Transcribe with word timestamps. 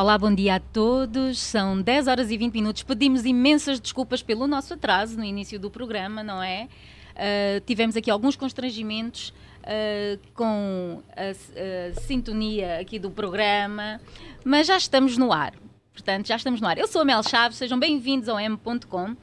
Olá, 0.00 0.16
bom 0.16 0.32
dia 0.32 0.54
a 0.54 0.60
todos. 0.60 1.40
São 1.40 1.82
10 1.82 2.06
horas 2.06 2.30
e 2.30 2.38
20 2.38 2.54
minutos. 2.54 2.84
Pedimos 2.84 3.24
imensas 3.24 3.80
desculpas 3.80 4.22
pelo 4.22 4.46
nosso 4.46 4.74
atraso 4.74 5.18
no 5.18 5.24
início 5.24 5.58
do 5.58 5.68
programa, 5.72 6.22
não 6.22 6.40
é? 6.40 6.68
Uh, 7.16 7.60
tivemos 7.66 7.96
aqui 7.96 8.08
alguns 8.08 8.36
constrangimentos 8.36 9.30
uh, 9.64 10.20
com 10.34 11.02
a, 11.16 11.30
a, 11.30 12.00
sintonia 12.02 12.78
aqui 12.78 12.96
do 12.96 13.10
programa, 13.10 14.00
mas 14.44 14.68
já 14.68 14.76
estamos 14.76 15.18
no 15.18 15.32
ar. 15.32 15.52
Portanto, 15.92 16.28
já 16.28 16.36
estamos 16.36 16.60
no 16.60 16.68
ar. 16.68 16.78
Eu 16.78 16.86
sou 16.86 17.02
a 17.02 17.04
Mel 17.04 17.24
Chaves, 17.24 17.58
sejam 17.58 17.76
bem-vindos 17.76 18.28
ao 18.28 18.38
M.com, 18.38 19.10
uh, 19.10 19.16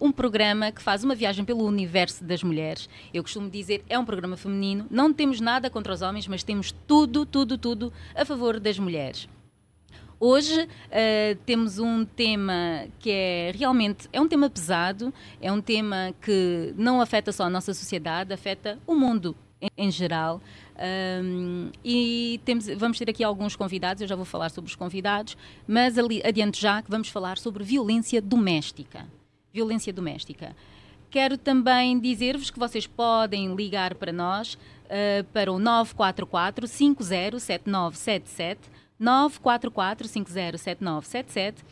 um 0.00 0.10
programa 0.10 0.72
que 0.72 0.82
faz 0.82 1.04
uma 1.04 1.14
viagem 1.14 1.44
pelo 1.44 1.64
universo 1.64 2.24
das 2.24 2.42
mulheres. 2.42 2.88
Eu 3.12 3.22
costumo 3.22 3.48
dizer, 3.48 3.84
é 3.88 3.96
um 3.96 4.04
programa 4.04 4.36
feminino, 4.36 4.88
não 4.90 5.12
temos 5.12 5.40
nada 5.40 5.70
contra 5.70 5.94
os 5.94 6.02
homens, 6.02 6.26
mas 6.26 6.42
temos 6.42 6.72
tudo, 6.84 7.24
tudo, 7.24 7.56
tudo 7.56 7.92
a 8.12 8.24
favor 8.24 8.58
das 8.58 8.76
mulheres. 8.76 9.28
Hoje 10.20 10.62
uh, 10.62 10.68
temos 11.44 11.78
um 11.78 12.04
tema 12.04 12.86
que 12.98 13.10
é 13.10 13.52
realmente 13.54 14.08
é 14.12 14.20
um 14.20 14.28
tema 14.28 14.48
pesado, 14.48 15.12
é 15.40 15.50
um 15.52 15.60
tema 15.60 16.14
que 16.20 16.72
não 16.76 17.00
afeta 17.00 17.32
só 17.32 17.44
a 17.44 17.50
nossa 17.50 17.74
sociedade, 17.74 18.32
afeta 18.32 18.78
o 18.86 18.94
mundo 18.94 19.34
em, 19.60 19.68
em 19.76 19.90
geral. 19.90 20.40
Um, 21.22 21.70
e 21.84 22.40
temos, 22.44 22.66
vamos 22.76 22.98
ter 22.98 23.08
aqui 23.08 23.22
alguns 23.22 23.54
convidados, 23.56 24.02
eu 24.02 24.08
já 24.08 24.16
vou 24.16 24.24
falar 24.24 24.50
sobre 24.50 24.70
os 24.70 24.76
convidados, 24.76 25.36
mas 25.66 25.98
ali, 25.98 26.22
adiante 26.24 26.60
já 26.60 26.82
que 26.82 26.90
vamos 26.90 27.08
falar 27.08 27.38
sobre 27.38 27.64
violência 27.64 28.20
doméstica. 28.20 29.06
Violência 29.52 29.92
doméstica. 29.92 30.56
Quero 31.10 31.38
também 31.38 32.00
dizer-vos 32.00 32.50
que 32.50 32.58
vocês 32.58 32.88
podem 32.88 33.54
ligar 33.54 33.94
para 33.94 34.12
nós 34.12 34.54
uh, 34.54 35.22
para 35.32 35.52
o 35.52 35.60
944 35.60 36.66
507977 36.66 38.83
944 38.98 40.08
507977 40.08 41.64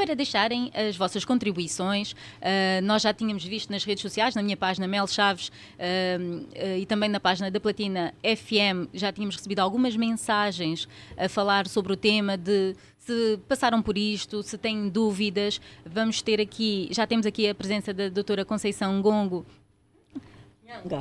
para 0.00 0.16
deixarem 0.16 0.70
as 0.74 0.96
vossas 0.96 1.26
contribuições. 1.26 2.12
Uh, 2.12 2.82
nós 2.84 3.02
já 3.02 3.12
tínhamos 3.12 3.44
visto 3.44 3.70
nas 3.70 3.84
redes 3.84 4.00
sociais, 4.00 4.34
na 4.34 4.42
minha 4.42 4.56
página 4.56 4.88
Mel 4.88 5.06
Chaves 5.06 5.48
uh, 5.48 5.52
uh, 5.52 6.78
e 6.78 6.86
também 6.86 7.10
na 7.10 7.20
página 7.20 7.50
da 7.50 7.60
Platina 7.60 8.14
FM, 8.22 8.88
já 8.94 9.12
tínhamos 9.12 9.36
recebido 9.36 9.58
algumas 9.58 9.94
mensagens 9.94 10.88
a 11.18 11.28
falar 11.28 11.66
sobre 11.66 11.92
o 11.92 11.96
tema 11.96 12.38
de 12.38 12.74
se 12.96 13.38
passaram 13.46 13.82
por 13.82 13.98
isto, 13.98 14.42
se 14.42 14.56
têm 14.56 14.88
dúvidas. 14.88 15.60
Vamos 15.84 16.22
ter 16.22 16.40
aqui, 16.40 16.88
já 16.92 17.06
temos 17.06 17.26
aqui 17.26 17.48
a 17.48 17.54
presença 17.54 17.92
da 17.92 18.08
doutora 18.08 18.44
Conceição 18.44 19.02
Gongo. 19.02 19.44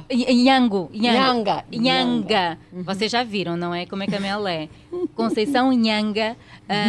Nhango. 0.09 0.89
Nhanga. 0.93 1.65
Nhanga. 1.71 2.57
Vocês 2.71 3.11
já 3.11 3.23
viram, 3.23 3.55
não 3.55 3.73
é? 3.73 3.85
Como 3.85 4.03
é 4.03 4.07
que 4.07 4.15
a 4.15 4.19
Mel 4.19 4.47
é? 4.47 4.67
Conceição 5.15 5.71
Nhanga, 5.71 6.35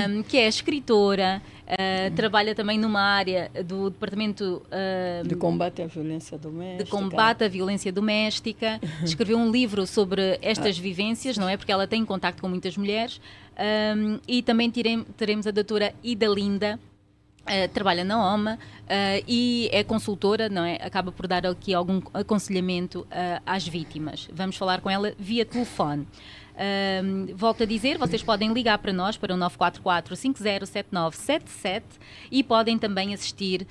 um, 0.09 0.23
que 0.23 0.39
é 0.39 0.49
escritora, 0.49 1.43
uh, 1.67 2.15
trabalha 2.15 2.55
também 2.55 2.79
numa 2.79 3.01
área 3.01 3.51
do 3.65 3.91
Departamento 3.91 4.63
uh, 4.67 5.27
de 5.27 5.37
Combate 5.37 5.83
à 5.83 5.87
Violência 5.87 6.39
Doméstica. 6.39 6.85
De 6.85 6.91
Combate 6.91 7.45
à 7.45 7.49
Violência 7.49 7.93
Doméstica. 7.93 8.81
Escreveu 9.05 9.39
um 9.39 9.51
livro 9.51 9.87
sobre 9.87 10.39
estas 10.43 10.79
ah. 10.79 10.83
vivências, 10.83 11.37
não 11.37 11.49
é? 11.49 11.57
Porque 11.57 11.73
ela 11.73 11.87
tem 11.87 12.05
contato 12.05 12.41
com 12.41 12.49
muitas 12.49 12.77
mulheres. 12.77 13.21
Um, 13.61 14.19
e 14.27 14.43
também 14.43 14.71
teremos 14.71 15.47
a 15.47 15.51
doutora 15.51 15.93
Ida 16.03 16.27
Linda, 16.27 16.81
Uh, 17.41 17.67
trabalha 17.73 18.05
na 18.05 18.33
OMA 18.33 18.55
uh, 18.55 18.59
e 19.27 19.69
é 19.73 19.83
consultora, 19.83 20.49
não 20.49 20.65
é? 20.65 20.77
Acaba 20.77 21.11
por 21.11 21.27
dar 21.27 21.45
aqui 21.47 21.75
algum 21.75 22.01
aconselhamento 22.13 23.01
uh, 23.01 23.43
às 23.45 23.67
vítimas. 23.67 24.29
Vamos 24.33 24.57
falar 24.57 24.81
com 24.81 24.89
ela 24.89 25.13
via 25.19 25.45
telefone. 25.45 26.07
volto 27.35 27.65
a 27.65 27.67
dizer, 27.67 27.99
vocês 27.99 28.23
podem 28.23 28.53
ligar 28.53 28.79
para 28.79 28.93
nós 28.93 29.17
para 29.17 29.35
o 29.35 29.37
944 29.37 30.15
507977 30.15 31.85
e 32.31 32.45
podem 32.45 32.79
também 32.79 33.13
assistir 33.15 33.67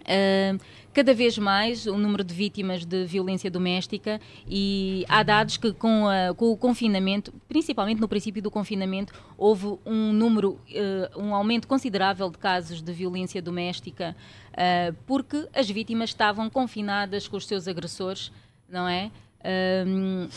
Uh, 0.00 0.58
cada 0.92 1.14
vez 1.14 1.38
mais 1.38 1.86
o 1.86 1.96
número 1.96 2.24
de 2.24 2.34
vítimas 2.34 2.84
de 2.84 3.04
violência 3.04 3.50
doméstica 3.50 4.20
e 4.48 5.04
há 5.08 5.22
dados 5.22 5.56
que 5.56 5.72
com, 5.72 6.08
a, 6.08 6.34
com 6.34 6.50
o 6.50 6.56
confinamento, 6.56 7.32
principalmente 7.48 8.00
no 8.00 8.08
princípio 8.08 8.42
do 8.42 8.50
confinamento, 8.50 9.12
houve 9.38 9.78
um 9.86 10.12
número, 10.12 10.52
uh, 10.52 11.20
um 11.20 11.34
aumento 11.34 11.68
considerável 11.68 12.30
de 12.30 12.38
casos 12.38 12.82
de 12.82 12.92
violência 12.92 13.40
doméstica 13.40 14.16
uh, 14.52 14.96
porque 15.06 15.46
as 15.54 15.70
vítimas 15.70 16.10
estavam 16.10 16.50
confinadas 16.50 17.28
com 17.28 17.36
os 17.36 17.46
seus 17.46 17.68
agressores, 17.68 18.32
não 18.68 18.88
é? 18.88 19.10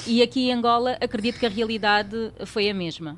e 0.07 0.21
aqui 0.21 0.49
em 0.49 0.53
Angola 0.53 0.97
acredito 1.01 1.37
que 1.37 1.45
a 1.45 1.49
realidade 1.49 2.31
foi 2.45 2.69
a 2.69 2.73
mesma. 2.73 3.17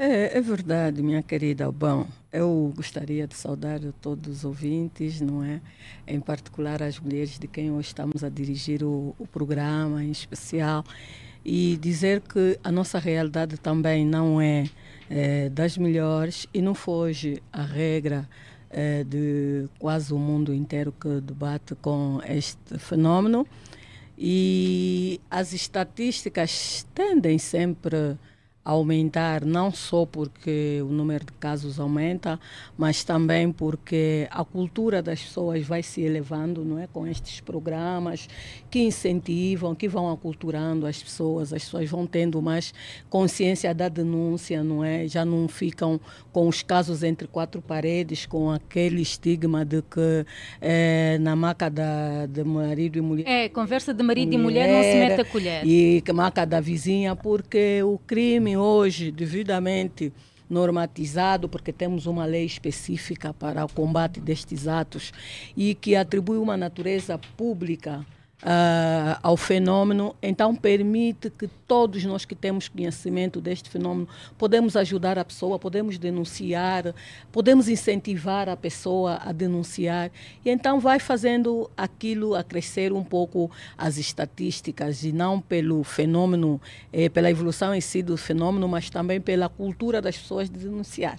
É, 0.00 0.38
é 0.38 0.40
verdade, 0.40 1.02
minha 1.02 1.24
querida. 1.24 1.72
Bom, 1.72 2.06
eu 2.32 2.72
gostaria 2.76 3.26
de 3.26 3.34
saudar 3.34 3.80
todos 4.00 4.38
os 4.38 4.44
ouvintes, 4.44 5.20
não 5.20 5.42
é? 5.42 5.60
Em 6.06 6.20
particular 6.20 6.80
as 6.80 7.00
mulheres 7.00 7.36
de 7.36 7.48
quem 7.48 7.72
hoje 7.72 7.88
estamos 7.88 8.22
a 8.22 8.28
dirigir 8.28 8.84
o, 8.84 9.12
o 9.18 9.26
programa 9.26 10.04
em 10.04 10.12
especial 10.12 10.84
e 11.44 11.76
dizer 11.78 12.20
que 12.20 12.56
a 12.62 12.70
nossa 12.70 12.96
realidade 13.00 13.58
também 13.58 14.06
não 14.06 14.40
é, 14.40 14.70
é 15.10 15.48
das 15.48 15.76
melhores 15.76 16.46
e 16.54 16.62
não 16.62 16.76
foge 16.76 17.42
à 17.52 17.62
regra 17.62 18.28
é, 18.70 19.02
de 19.02 19.68
quase 19.80 20.14
o 20.14 20.18
mundo 20.18 20.54
inteiro 20.54 20.92
que 20.92 21.20
debate 21.20 21.74
com 21.74 22.20
este 22.24 22.78
fenômeno. 22.78 23.44
E 24.16 25.20
as 25.28 25.52
estatísticas 25.52 26.86
tendem 26.94 27.36
sempre 27.36 28.16
aumentar, 28.70 29.46
não 29.46 29.70
só 29.70 30.04
porque 30.04 30.80
o 30.82 30.92
número 30.92 31.24
de 31.24 31.32
casos 31.32 31.80
aumenta, 31.80 32.38
mas 32.76 33.02
também 33.02 33.50
porque 33.50 34.28
a 34.30 34.44
cultura 34.44 35.00
das 35.00 35.22
pessoas 35.22 35.66
vai 35.66 35.82
se 35.82 36.02
elevando, 36.02 36.62
não 36.62 36.78
é, 36.78 36.86
com 36.86 37.06
estes 37.06 37.40
programas 37.40 38.28
que 38.70 38.80
incentivam, 38.80 39.74
que 39.74 39.88
vão 39.88 40.10
aculturando 40.10 40.86
as 40.86 41.02
pessoas, 41.02 41.52
as 41.52 41.64
pessoas 41.64 41.88
vão 41.88 42.06
tendo 42.06 42.40
mais 42.42 42.72
consciência 43.08 43.74
da 43.74 43.88
denúncia, 43.88 44.62
não 44.62 44.84
é? 44.84 45.06
Já 45.08 45.24
não 45.24 45.48
ficam 45.48 46.00
com 46.32 46.48
os 46.48 46.62
casos 46.62 47.02
entre 47.02 47.26
quatro 47.26 47.60
paredes, 47.60 48.26
com 48.26 48.50
aquele 48.50 49.00
estigma 49.00 49.64
de 49.64 49.82
que 49.82 50.26
é, 50.60 51.18
na 51.20 51.34
maca 51.34 51.70
da, 51.70 52.26
de 52.26 52.44
marido 52.44 52.98
e 52.98 53.00
mulher. 53.00 53.26
É, 53.26 53.48
conversa 53.48 53.94
de 53.94 54.02
marido 54.02 54.38
mulher, 54.38 54.68
e 54.68 54.68
mulher 54.68 54.72
não 54.72 54.82
se 54.82 55.08
mete 55.08 55.20
a 55.20 55.24
colher. 55.24 55.66
E 55.66 56.02
maca 56.12 56.44
da 56.44 56.60
vizinha, 56.60 57.16
porque 57.16 57.82
o 57.82 57.98
crime 58.06 58.56
hoje 58.56 59.10
devidamente 59.10 60.12
normatizado, 60.48 61.48
porque 61.48 61.72
temos 61.72 62.06
uma 62.06 62.24
lei 62.24 62.44
específica 62.44 63.34
para 63.34 63.64
o 63.64 63.68
combate 63.68 64.20
destes 64.20 64.66
atos 64.66 65.12
e 65.56 65.74
que 65.74 65.94
atribui 65.94 66.38
uma 66.38 66.56
natureza 66.56 67.18
pública 67.36 68.04
uh, 68.42 69.18
ao 69.22 69.36
fenômeno, 69.36 70.14
então 70.22 70.54
permite 70.54 71.30
que 71.30 71.48
todos 71.66 72.04
nós 72.04 72.24
que 72.24 72.34
temos 72.34 72.68
conhecimento 72.68 73.40
deste 73.40 73.68
fenômeno 73.68 74.08
podemos 74.36 74.76
ajudar 74.76 75.18
a 75.18 75.24
pessoa, 75.24 75.58
podemos 75.58 75.98
denunciar, 75.98 76.94
podemos 77.32 77.68
incentivar 77.68 78.48
a 78.48 78.56
pessoa 78.56 79.20
a 79.24 79.32
denunciar. 79.32 80.10
E 80.44 80.50
então 80.50 80.80
vai 80.80 80.98
fazendo 80.98 81.70
aquilo 81.76 82.34
a 82.34 82.42
crescer 82.42 82.92
um 82.92 83.04
pouco 83.04 83.50
as 83.76 83.98
estatísticas 83.98 85.02
e 85.02 85.12
não 85.12 85.40
pelo 85.40 85.82
fenômeno, 85.82 86.60
eh, 86.92 87.08
pela 87.08 87.30
evolução 87.30 87.74
em 87.74 87.80
si 87.80 88.02
do 88.02 88.16
fenômeno, 88.16 88.68
mas 88.68 88.90
também 88.90 89.20
pela 89.20 89.48
cultura 89.48 90.00
das 90.00 90.16
pessoas 90.16 90.48
de 90.48 90.58
denunciar. 90.58 91.18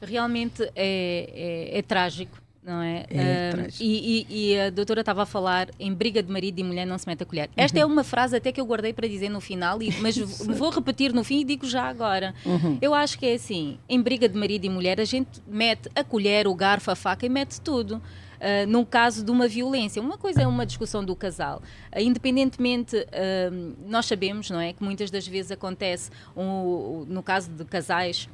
Realmente 0.00 0.62
é, 0.76 1.72
é, 1.74 1.78
é 1.78 1.82
trágico 1.82 2.38
não 2.62 2.82
é? 2.82 3.06
é 3.08 3.52
uh, 3.54 3.68
e, 3.80 4.26
e, 4.28 4.52
e, 4.52 4.60
a 4.60 4.70
doutora 4.70 5.00
estava 5.00 5.22
a 5.22 5.26
falar 5.26 5.68
em 5.78 5.92
briga 5.92 6.22
de 6.22 6.30
marido 6.30 6.58
e 6.58 6.64
mulher 6.64 6.86
não 6.86 6.98
se 6.98 7.06
mete 7.06 7.22
a 7.22 7.26
colher. 7.26 7.48
Esta 7.56 7.78
uhum. 7.78 7.82
é 7.82 7.86
uma 7.86 8.04
frase 8.04 8.36
até 8.36 8.52
que 8.52 8.60
eu 8.60 8.66
guardei 8.66 8.92
para 8.92 9.08
dizer 9.08 9.28
no 9.28 9.40
final, 9.40 9.82
e, 9.82 9.92
mas 10.00 10.16
vou 10.18 10.70
repetir 10.70 11.12
no 11.12 11.24
fim 11.24 11.40
e 11.40 11.44
digo 11.44 11.66
já 11.66 11.84
agora. 11.84 12.34
Uhum. 12.44 12.78
Eu 12.80 12.94
acho 12.94 13.18
que 13.18 13.26
é 13.26 13.34
assim: 13.34 13.78
em 13.88 14.00
briga 14.00 14.28
de 14.28 14.38
marido 14.38 14.64
e 14.64 14.68
mulher, 14.68 15.00
a 15.00 15.04
gente 15.04 15.40
mete 15.46 15.88
a 15.94 16.04
colher, 16.04 16.46
o 16.46 16.54
garfo, 16.54 16.90
a 16.90 16.96
faca 16.96 17.24
e 17.24 17.28
mete 17.28 17.60
tudo. 17.60 18.02
Uh, 18.38 18.68
num 18.68 18.84
caso 18.84 19.24
de 19.24 19.32
uma 19.32 19.48
violência. 19.48 20.00
Uma 20.00 20.16
coisa 20.16 20.42
é 20.42 20.46
uma 20.46 20.64
discussão 20.64 21.04
do 21.04 21.16
casal. 21.16 21.60
Uh, 21.92 21.98
independentemente, 21.98 22.96
uh, 22.96 23.76
nós 23.84 24.06
sabemos, 24.06 24.48
não 24.48 24.60
é, 24.60 24.72
que 24.72 24.84
muitas 24.84 25.10
das 25.10 25.26
vezes 25.26 25.50
acontece, 25.50 26.08
um, 26.36 27.04
no 27.08 27.20
caso 27.20 27.50
de 27.50 27.64
casais 27.64 28.28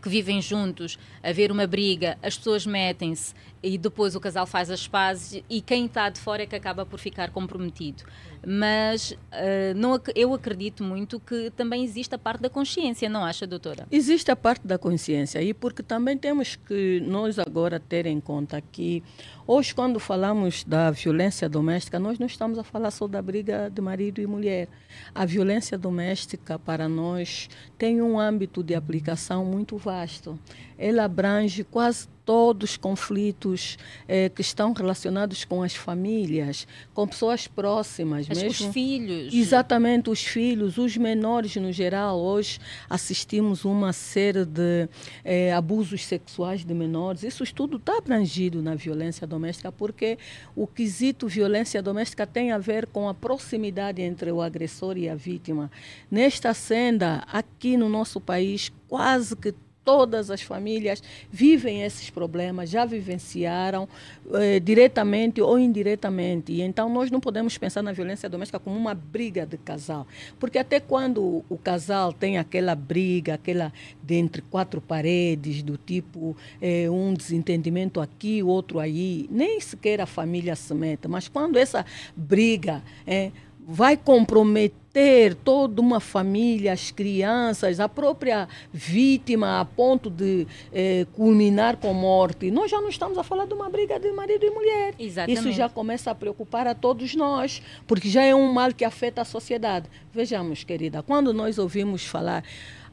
que 0.00 0.08
vivem 0.08 0.40
juntos, 0.40 0.98
haver 1.22 1.50
uma 1.50 1.66
briga, 1.66 2.18
as 2.22 2.36
pessoas 2.36 2.66
metem-se 2.66 3.34
e 3.64 3.78
depois 3.78 4.14
o 4.14 4.20
casal 4.20 4.46
faz 4.46 4.70
as 4.70 4.86
pazes 4.86 5.42
e 5.48 5.60
quem 5.62 5.86
está 5.86 6.10
de 6.10 6.20
fora 6.20 6.42
é 6.42 6.46
que 6.46 6.54
acaba 6.54 6.84
por 6.84 6.98
ficar 6.98 7.30
comprometido. 7.30 8.04
Mas 8.46 9.12
uh, 9.12 9.74
não, 9.74 9.98
eu 10.14 10.34
acredito 10.34 10.84
muito 10.84 11.18
que 11.18 11.50
também 11.56 11.82
existe 11.82 12.14
a 12.14 12.18
parte 12.18 12.42
da 12.42 12.50
consciência, 12.50 13.08
não 13.08 13.24
acha, 13.24 13.46
doutora? 13.46 13.86
Existe 13.90 14.30
a 14.30 14.36
parte 14.36 14.66
da 14.66 14.76
consciência 14.76 15.40
e 15.42 15.54
porque 15.54 15.82
também 15.82 16.18
temos 16.18 16.56
que 16.56 17.00
nós 17.06 17.38
agora 17.38 17.80
ter 17.80 18.04
em 18.04 18.20
conta 18.20 18.60
que 18.60 19.02
hoje 19.46 19.74
quando 19.74 19.98
falamos 19.98 20.62
da 20.64 20.90
violência 20.90 21.48
doméstica, 21.48 21.98
nós 21.98 22.18
não 22.18 22.26
estamos 22.26 22.58
a 22.58 22.64
falar 22.64 22.90
só 22.90 23.08
da 23.08 23.22
briga 23.22 23.70
de 23.70 23.80
marido 23.80 24.20
e 24.20 24.26
mulher. 24.26 24.68
A 25.14 25.24
violência 25.24 25.78
doméstica 25.78 26.58
para 26.58 26.86
nós 26.86 27.48
tem 27.78 28.02
um 28.02 28.20
âmbito 28.20 28.62
de 28.62 28.74
aplicação 28.74 29.42
muito 29.42 29.78
vasto. 29.78 30.38
Ela 30.78 31.04
abrange 31.04 31.64
quase 31.64 32.08
todos 32.24 32.70
os 32.70 32.76
conflitos 32.76 33.76
eh, 34.08 34.28
que 34.28 34.40
estão 34.40 34.72
relacionados 34.72 35.44
com 35.44 35.62
as 35.62 35.74
famílias, 35.74 36.66
com 36.92 37.06
pessoas 37.06 37.46
próximas, 37.46 38.26
As, 38.30 38.42
mesmo. 38.42 38.68
Os 38.68 38.72
filhos. 38.72 39.34
Exatamente, 39.34 40.10
os 40.10 40.24
filhos, 40.24 40.78
os 40.78 40.96
menores 40.96 41.54
no 41.56 41.70
geral. 41.70 42.18
Hoje 42.18 42.58
assistimos 42.88 43.64
uma 43.64 43.92
série 43.92 44.44
de 44.44 44.88
eh, 45.24 45.52
abusos 45.52 46.04
sexuais 46.04 46.64
de 46.64 46.74
menores. 46.74 47.22
Isso 47.22 47.44
tudo 47.54 47.76
está 47.76 47.98
abrangido 47.98 48.62
na 48.62 48.74
violência 48.74 49.26
doméstica, 49.26 49.70
porque 49.70 50.18
o 50.56 50.66
quesito 50.66 51.28
violência 51.28 51.82
doméstica 51.82 52.26
tem 52.26 52.52
a 52.52 52.58
ver 52.58 52.86
com 52.86 53.08
a 53.08 53.14
proximidade 53.14 54.00
entre 54.00 54.32
o 54.32 54.40
agressor 54.40 54.96
e 54.96 55.08
a 55.08 55.14
vítima. 55.14 55.70
Nesta 56.10 56.54
senda, 56.54 57.24
aqui 57.30 57.76
no 57.76 57.88
nosso 57.88 58.20
país, 58.20 58.72
quase 58.88 59.36
que 59.36 59.54
todas 59.84 60.30
as 60.30 60.40
famílias 60.40 61.02
vivem 61.30 61.82
esses 61.82 62.08
problemas, 62.10 62.70
já 62.70 62.84
vivenciaram 62.84 63.88
eh, 64.32 64.58
diretamente 64.58 65.40
ou 65.40 65.58
indiretamente. 65.58 66.52
E 66.52 66.62
então 66.62 66.88
nós 66.88 67.10
não 67.10 67.20
podemos 67.20 67.58
pensar 67.58 67.82
na 67.82 67.92
violência 67.92 68.28
doméstica 68.28 68.58
como 68.58 68.76
uma 68.76 68.94
briga 68.94 69.44
de 69.44 69.58
casal, 69.58 70.06
porque 70.40 70.58
até 70.58 70.80
quando 70.80 71.44
o 71.48 71.58
casal 71.58 72.12
tem 72.12 72.38
aquela 72.38 72.74
briga, 72.74 73.34
aquela 73.34 73.72
de 74.02 74.14
entre 74.14 74.42
quatro 74.42 74.80
paredes, 74.80 75.62
do 75.62 75.76
tipo 75.76 76.36
eh, 76.60 76.88
um 76.88 77.12
desentendimento 77.12 78.00
aqui, 78.00 78.42
outro 78.42 78.78
aí, 78.78 79.28
nem 79.30 79.60
sequer 79.60 80.00
a 80.00 80.06
família 80.06 80.56
se 80.56 80.72
mete. 80.74 81.06
Mas 81.08 81.28
quando 81.28 81.56
essa 81.56 81.84
briga 82.16 82.82
eh, 83.06 83.30
vai 83.66 83.96
comprometer 83.96 85.34
toda 85.42 85.80
uma 85.80 85.98
família, 85.98 86.72
as 86.72 86.90
crianças, 86.90 87.80
a 87.80 87.88
própria 87.88 88.48
vítima, 88.72 89.60
a 89.60 89.64
ponto 89.64 90.08
de 90.08 90.46
eh, 90.72 91.06
culminar 91.14 91.76
com 91.78 91.92
morte. 91.92 92.50
Nós 92.50 92.70
já 92.70 92.80
não 92.80 92.88
estamos 92.88 93.18
a 93.18 93.22
falar 93.22 93.46
de 93.46 93.54
uma 93.54 93.68
briga 93.68 93.98
de 93.98 94.12
marido 94.12 94.44
e 94.44 94.50
mulher. 94.50 94.94
Exatamente. 94.98 95.40
Isso 95.40 95.52
já 95.52 95.68
começa 95.68 96.10
a 96.10 96.14
preocupar 96.14 96.66
a 96.66 96.74
todos 96.74 97.14
nós, 97.14 97.60
porque 97.86 98.08
já 98.08 98.22
é 98.22 98.34
um 98.34 98.52
mal 98.52 98.72
que 98.72 98.84
afeta 98.84 99.22
a 99.22 99.24
sociedade. 99.24 99.88
Vejamos, 100.12 100.62
querida, 100.62 101.02
quando 101.02 101.32
nós 101.32 101.58
ouvimos 101.58 102.06
falar. 102.06 102.44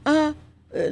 Ah, 0.04 0.34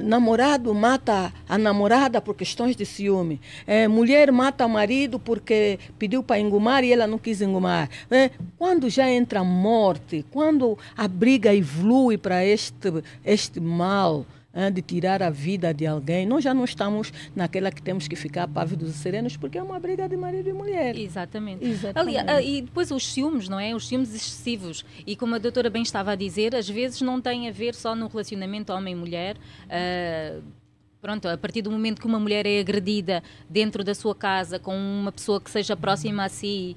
namorado 0.02 0.74
mata 0.74 1.32
a 1.48 1.56
namorada 1.56 2.20
por 2.20 2.34
questões 2.34 2.76
de 2.76 2.84
ciúme. 2.84 3.40
É, 3.66 3.88
mulher 3.88 4.30
mata 4.30 4.66
o 4.66 4.68
marido 4.68 5.18
porque 5.18 5.78
pediu 5.98 6.22
para 6.22 6.38
engomar 6.38 6.84
e 6.84 6.92
ela 6.92 7.06
não 7.06 7.18
quis 7.18 7.40
engomar. 7.40 7.88
É, 8.10 8.30
quando 8.58 8.88
já 8.90 9.08
entra 9.10 9.40
a 9.40 9.44
morte, 9.44 10.24
quando 10.30 10.78
a 10.96 11.08
briga 11.08 11.54
evolui 11.54 12.18
para 12.18 12.44
este, 12.44 13.02
este 13.24 13.60
mal, 13.60 14.26
de 14.73 14.82
tirar 14.82 15.23
a 15.23 15.31
vida 15.31 15.73
de 15.73 15.87
alguém, 15.87 16.26
nós 16.26 16.43
já 16.43 16.52
não 16.52 16.64
estamos 16.64 17.12
naquela 17.35 17.70
que 17.70 17.81
temos 17.81 18.08
que 18.08 18.17
ficar 18.17 18.49
pávidos 18.49 18.91
e 18.91 18.93
serenos, 18.93 19.37
porque 19.37 19.58
é 19.58 19.62
uma 19.62 19.79
briga 19.79 20.08
de 20.08 20.17
marido 20.17 20.49
e 20.49 20.52
mulher. 20.52 20.97
Exatamente. 20.97 21.64
Exatamente. 21.64 22.19
Ali, 22.19 22.31
ah, 22.31 22.43
e 22.43 22.62
depois 22.62 22.91
os 22.91 23.12
ciúmes, 23.12 23.49
não 23.49 23.61
é? 23.61 23.75
Os 23.75 23.87
ciúmes 23.87 24.14
excessivos. 24.14 24.85
E 25.06 25.14
como 25.14 25.37
a 25.37 25.38
doutora 25.38 25.70
bem 25.70 25.82
estava 25.82 26.12
a 26.12 26.17
dizer, 26.17 26.55
às 26.55 26.69
vezes 26.69 27.00
não 27.00 27.20
tem 27.20 27.49
a 27.49 27.52
ver 27.52 27.75
só 27.75 27.94
no 27.94 28.08
relacionamento 28.08 28.73
homem-mulher. 28.73 29.37
Uh, 29.67 30.43
Pronto, 31.00 31.29
a 31.29 31.38
partir 31.38 31.62
do 31.62 31.70
momento 31.70 31.99
que 31.99 32.06
uma 32.06 32.20
mulher 32.20 32.44
é 32.44 32.61
agredida 32.61 33.23
dentro 33.49 33.82
da 33.82 33.94
sua 33.94 34.14
casa 34.14 34.58
com 34.58 34.76
uma 34.76 35.11
pessoa 35.11 35.41
que 35.41 35.50
seja 35.50 35.75
próxima 35.75 36.25
a 36.25 36.29
si, 36.29 36.76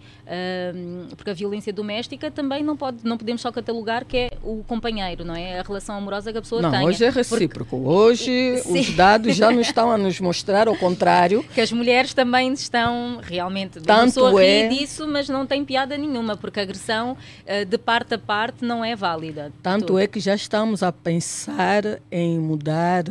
porque 1.17 1.29
a 1.29 1.33
violência 1.33 1.73
doméstica 1.73 2.31
também 2.31 2.63
não, 2.63 2.77
pode, 2.77 2.99
não 3.03 3.17
podemos 3.17 3.41
só 3.41 3.51
catalogar 3.51 4.05
que 4.05 4.17
é 4.17 4.31
o 4.43 4.63
companheiro, 4.67 5.25
não 5.25 5.35
é? 5.35 5.59
A 5.59 5.63
relação 5.63 5.95
amorosa 5.95 6.31
que 6.31 6.37
a 6.37 6.41
pessoa 6.41 6.61
não, 6.61 6.71
tem. 6.71 6.79
Não, 6.79 6.87
hoje 6.87 7.03
é 7.03 7.09
recíproco. 7.09 7.77
Porque... 7.77 7.87
Hoje 7.87 8.57
Sim. 8.63 8.79
os 8.79 8.89
dados 8.91 9.35
já 9.35 9.51
não 9.51 9.61
estão 9.61 9.91
a 9.91 9.97
nos 9.97 10.19
mostrar 10.19 10.67
ao 10.67 10.75
contrário. 10.75 11.43
Que 11.53 11.61
as 11.61 11.71
mulheres 11.71 12.13
também 12.13 12.53
estão 12.53 13.19
realmente. 13.21 13.81
Tanto 13.81 14.39
é... 14.39 14.67
disso, 14.67 15.07
mas 15.07 15.27
não 15.27 15.45
tem 15.45 15.65
piada 15.65 15.97
nenhuma, 15.97 16.37
porque 16.37 16.59
a 16.59 16.63
agressão 16.63 17.11
uh, 17.11 17.65
de 17.65 17.77
parte 17.77 18.13
a 18.13 18.17
parte 18.17 18.63
não 18.63 18.83
é 18.83 18.95
válida. 18.95 19.51
Tanto 19.61 19.97
é 19.97 20.07
que 20.07 20.19
já 20.19 20.35
estamos 20.35 20.83
a 20.83 20.91
pensar 20.91 21.99
em 22.11 22.39
mudar 22.39 23.03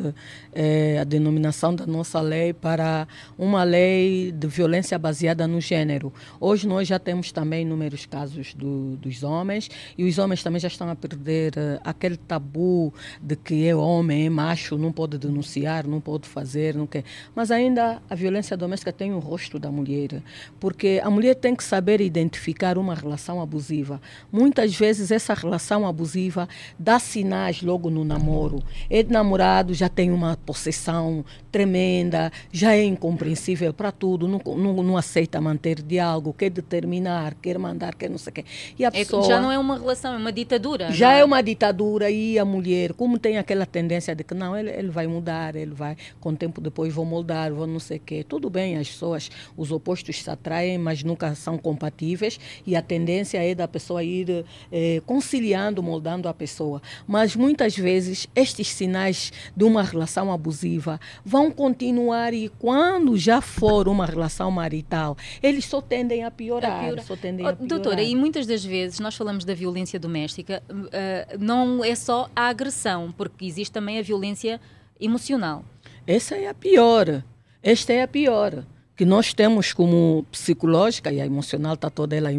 é, 0.54 0.98
a 1.00 1.04
denominação 1.04 1.74
da 1.74 1.86
nossa 1.86 2.20
lei 2.20 2.52
para 2.52 3.08
uma 3.38 3.64
lei 3.64 4.32
de 4.32 4.46
violência 4.46 4.98
baseada 4.98 5.46
no 5.46 5.60
gênero. 5.60 6.12
Hoje 6.38 6.68
nós 6.68 6.86
já 6.86 6.98
temos 6.98 7.11
também 7.32 7.62
inúmeros 7.62 8.06
casos 8.06 8.54
do, 8.54 8.96
dos 8.96 9.22
homens 9.22 9.68
e 9.98 10.04
os 10.04 10.18
homens 10.18 10.42
também 10.42 10.60
já 10.60 10.68
estão 10.68 10.88
a 10.88 10.96
perder 10.96 11.52
uh, 11.56 11.80
aquele 11.84 12.16
tabu 12.16 12.94
de 13.20 13.36
que 13.36 13.66
é 13.66 13.74
homem, 13.74 14.26
é 14.26 14.30
macho, 14.30 14.78
não 14.78 14.92
pode 14.92 15.18
denunciar, 15.18 15.86
não 15.86 16.00
pode 16.00 16.28
fazer, 16.28 16.74
não 16.74 16.86
quer. 16.86 17.04
Mas 17.34 17.50
ainda 17.50 18.00
a 18.08 18.14
violência 18.14 18.56
doméstica 18.56 18.92
tem 18.92 19.12
o 19.12 19.18
rosto 19.18 19.58
da 19.58 19.70
mulher, 19.70 20.22
porque 20.58 21.00
a 21.02 21.10
mulher 21.10 21.34
tem 21.34 21.54
que 21.54 21.64
saber 21.64 22.00
identificar 22.00 22.78
uma 22.78 22.94
relação 22.94 23.40
abusiva. 23.40 24.00
Muitas 24.30 24.74
vezes 24.74 25.10
essa 25.10 25.34
relação 25.34 25.86
abusiva 25.86 26.48
dá 26.78 26.98
sinais 26.98 27.62
logo 27.62 27.90
no 27.90 28.04
namoro. 28.04 28.62
É 28.88 29.02
de 29.02 29.12
namorado, 29.12 29.74
já 29.74 29.88
tem 29.88 30.10
uma 30.10 30.36
possessão 30.36 31.24
tremenda, 31.50 32.32
já 32.50 32.74
é 32.74 32.84
incompreensível 32.84 33.74
para 33.74 33.92
tudo, 33.92 34.26
não, 34.26 34.40
não, 34.56 34.82
não, 34.82 34.96
aceita 34.96 35.40
manter 35.40 35.82
diálogo, 35.82 36.32
quer 36.32 36.50
determinar, 36.50 36.91
quer 37.40 37.58
mandar, 37.58 37.94
quer 37.94 38.10
não 38.10 38.18
sei 38.18 38.30
o 38.30 38.34
quê. 38.34 38.44
E 38.78 38.84
a 38.84 38.88
é, 38.88 38.90
pessoa, 38.90 39.22
já 39.24 39.40
não 39.40 39.50
é 39.50 39.58
uma 39.58 39.78
relação, 39.78 40.14
é 40.14 40.16
uma 40.16 40.32
ditadura. 40.32 40.92
Já 40.92 41.14
é? 41.14 41.20
é? 41.20 41.24
uma 41.24 41.42
ditadura 41.42 42.10
e 42.10 42.38
a 42.38 42.44
mulher, 42.44 42.92
como 42.92 43.18
tem 43.18 43.38
aquela 43.38 43.64
tendência 43.64 44.14
de 44.14 44.24
que 44.24 44.34
não, 44.34 44.56
ele, 44.56 44.70
ele 44.70 44.88
vai 44.88 45.06
mudar, 45.06 45.56
ele 45.56 45.72
vai, 45.72 45.96
com 46.20 46.30
o 46.30 46.36
tempo 46.36 46.60
depois 46.60 46.92
vou 46.92 47.04
moldar, 47.04 47.52
vou 47.52 47.66
não 47.66 47.78
sei 47.78 47.98
o 47.98 48.00
quê. 48.00 48.24
Tudo 48.28 48.50
bem, 48.50 48.76
as 48.76 48.88
pessoas, 48.88 49.30
os 49.56 49.70
opostos 49.70 50.22
se 50.22 50.30
atraem, 50.30 50.78
mas 50.78 51.02
nunca 51.02 51.34
são 51.34 51.56
compatíveis 51.58 52.38
e 52.66 52.76
a 52.76 52.82
tendência 52.82 53.38
é 53.38 53.54
da 53.54 53.68
pessoa 53.68 54.02
ir 54.02 54.44
eh, 54.70 55.02
conciliando, 55.06 55.82
moldando 55.82 56.28
a 56.28 56.34
pessoa. 56.34 56.82
Mas 57.06 57.36
muitas 57.36 57.76
vezes 57.76 58.28
estes 58.34 58.68
sinais 58.68 59.32
de 59.56 59.64
uma 59.64 59.82
relação 59.82 60.32
abusiva 60.32 61.00
vão 61.24 61.50
continuar 61.50 62.34
e 62.34 62.48
quando 62.48 63.16
já 63.16 63.40
for 63.40 63.88
uma 63.88 64.06
relação 64.06 64.50
marital, 64.50 65.16
eles 65.42 65.64
só 65.64 65.80
tendem 65.80 66.24
a 66.24 66.30
piorar. 66.30 66.80
A 66.80 66.81
piorar. 66.86 67.04
Só 67.04 67.16
tendem 67.16 67.46
oh. 67.46 67.52
Doutora, 67.52 68.02
e 68.02 68.14
muitas 68.14 68.46
das 68.46 68.64
vezes 68.64 69.00
nós 69.00 69.14
falamos 69.14 69.44
da 69.44 69.54
violência 69.54 69.98
doméstica, 69.98 70.62
uh, 70.70 71.38
não 71.38 71.84
é 71.84 71.94
só 71.94 72.30
a 72.34 72.48
agressão, 72.48 73.12
porque 73.16 73.44
existe 73.44 73.72
também 73.72 73.98
a 73.98 74.02
violência 74.02 74.60
emocional. 75.00 75.64
Essa 76.06 76.36
é 76.36 76.48
a 76.48 76.54
pior. 76.54 77.22
Esta 77.62 77.92
é 77.92 78.02
a 78.02 78.08
pior. 78.08 78.64
que 78.94 79.04
nós 79.04 79.32
temos 79.32 79.72
como 79.72 80.24
psicológica 80.30 81.10
e 81.10 81.20
a 81.20 81.26
emocional 81.26 81.74
está 81.74 81.88
toda 81.88 82.14
ela 82.14 82.30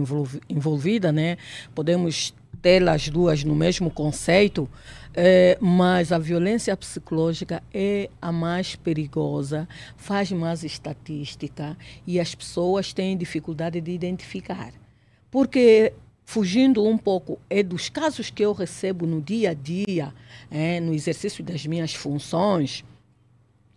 envolvida, 0.47 1.12
né? 1.12 1.38
Podemos 1.73 2.33
ter 2.62 2.88
as 2.88 3.09
duas 3.09 3.43
no 3.43 3.55
mesmo 3.55 3.91
conceito, 3.91 4.69
é, 5.15 5.58
mas 5.62 6.12
a 6.12 6.17
violência 6.17 6.75
psicológica 6.75 7.62
é 7.74 8.10
a 8.22 8.32
mais 8.32 8.75
perigosa, 8.75 9.67
faz 9.96 10.32
mais 10.32 10.63
estatística 10.63 11.77
e 12.05 12.20
as 12.20 12.34
pessoas 12.34 12.93
têm 12.93 13.15
dificuldade 13.15 13.79
de 13.79 13.91
identificar. 13.91 14.74
Porque 15.29 15.93
fugindo 16.25 16.84
um 16.86 16.98
pouco 16.98 17.39
é 17.50 17.62
dos 17.62 17.89
casos 17.89 18.29
que 18.29 18.43
eu 18.43 18.53
recebo 18.53 19.05
no 19.05 19.22
dia 19.22 19.51
a 19.51 19.53
dia, 19.53 20.13
é, 20.50 20.79
no 20.79 20.93
exercício 20.93 21.43
das 21.43 21.65
minhas 21.65 21.93
funções, 21.93 22.84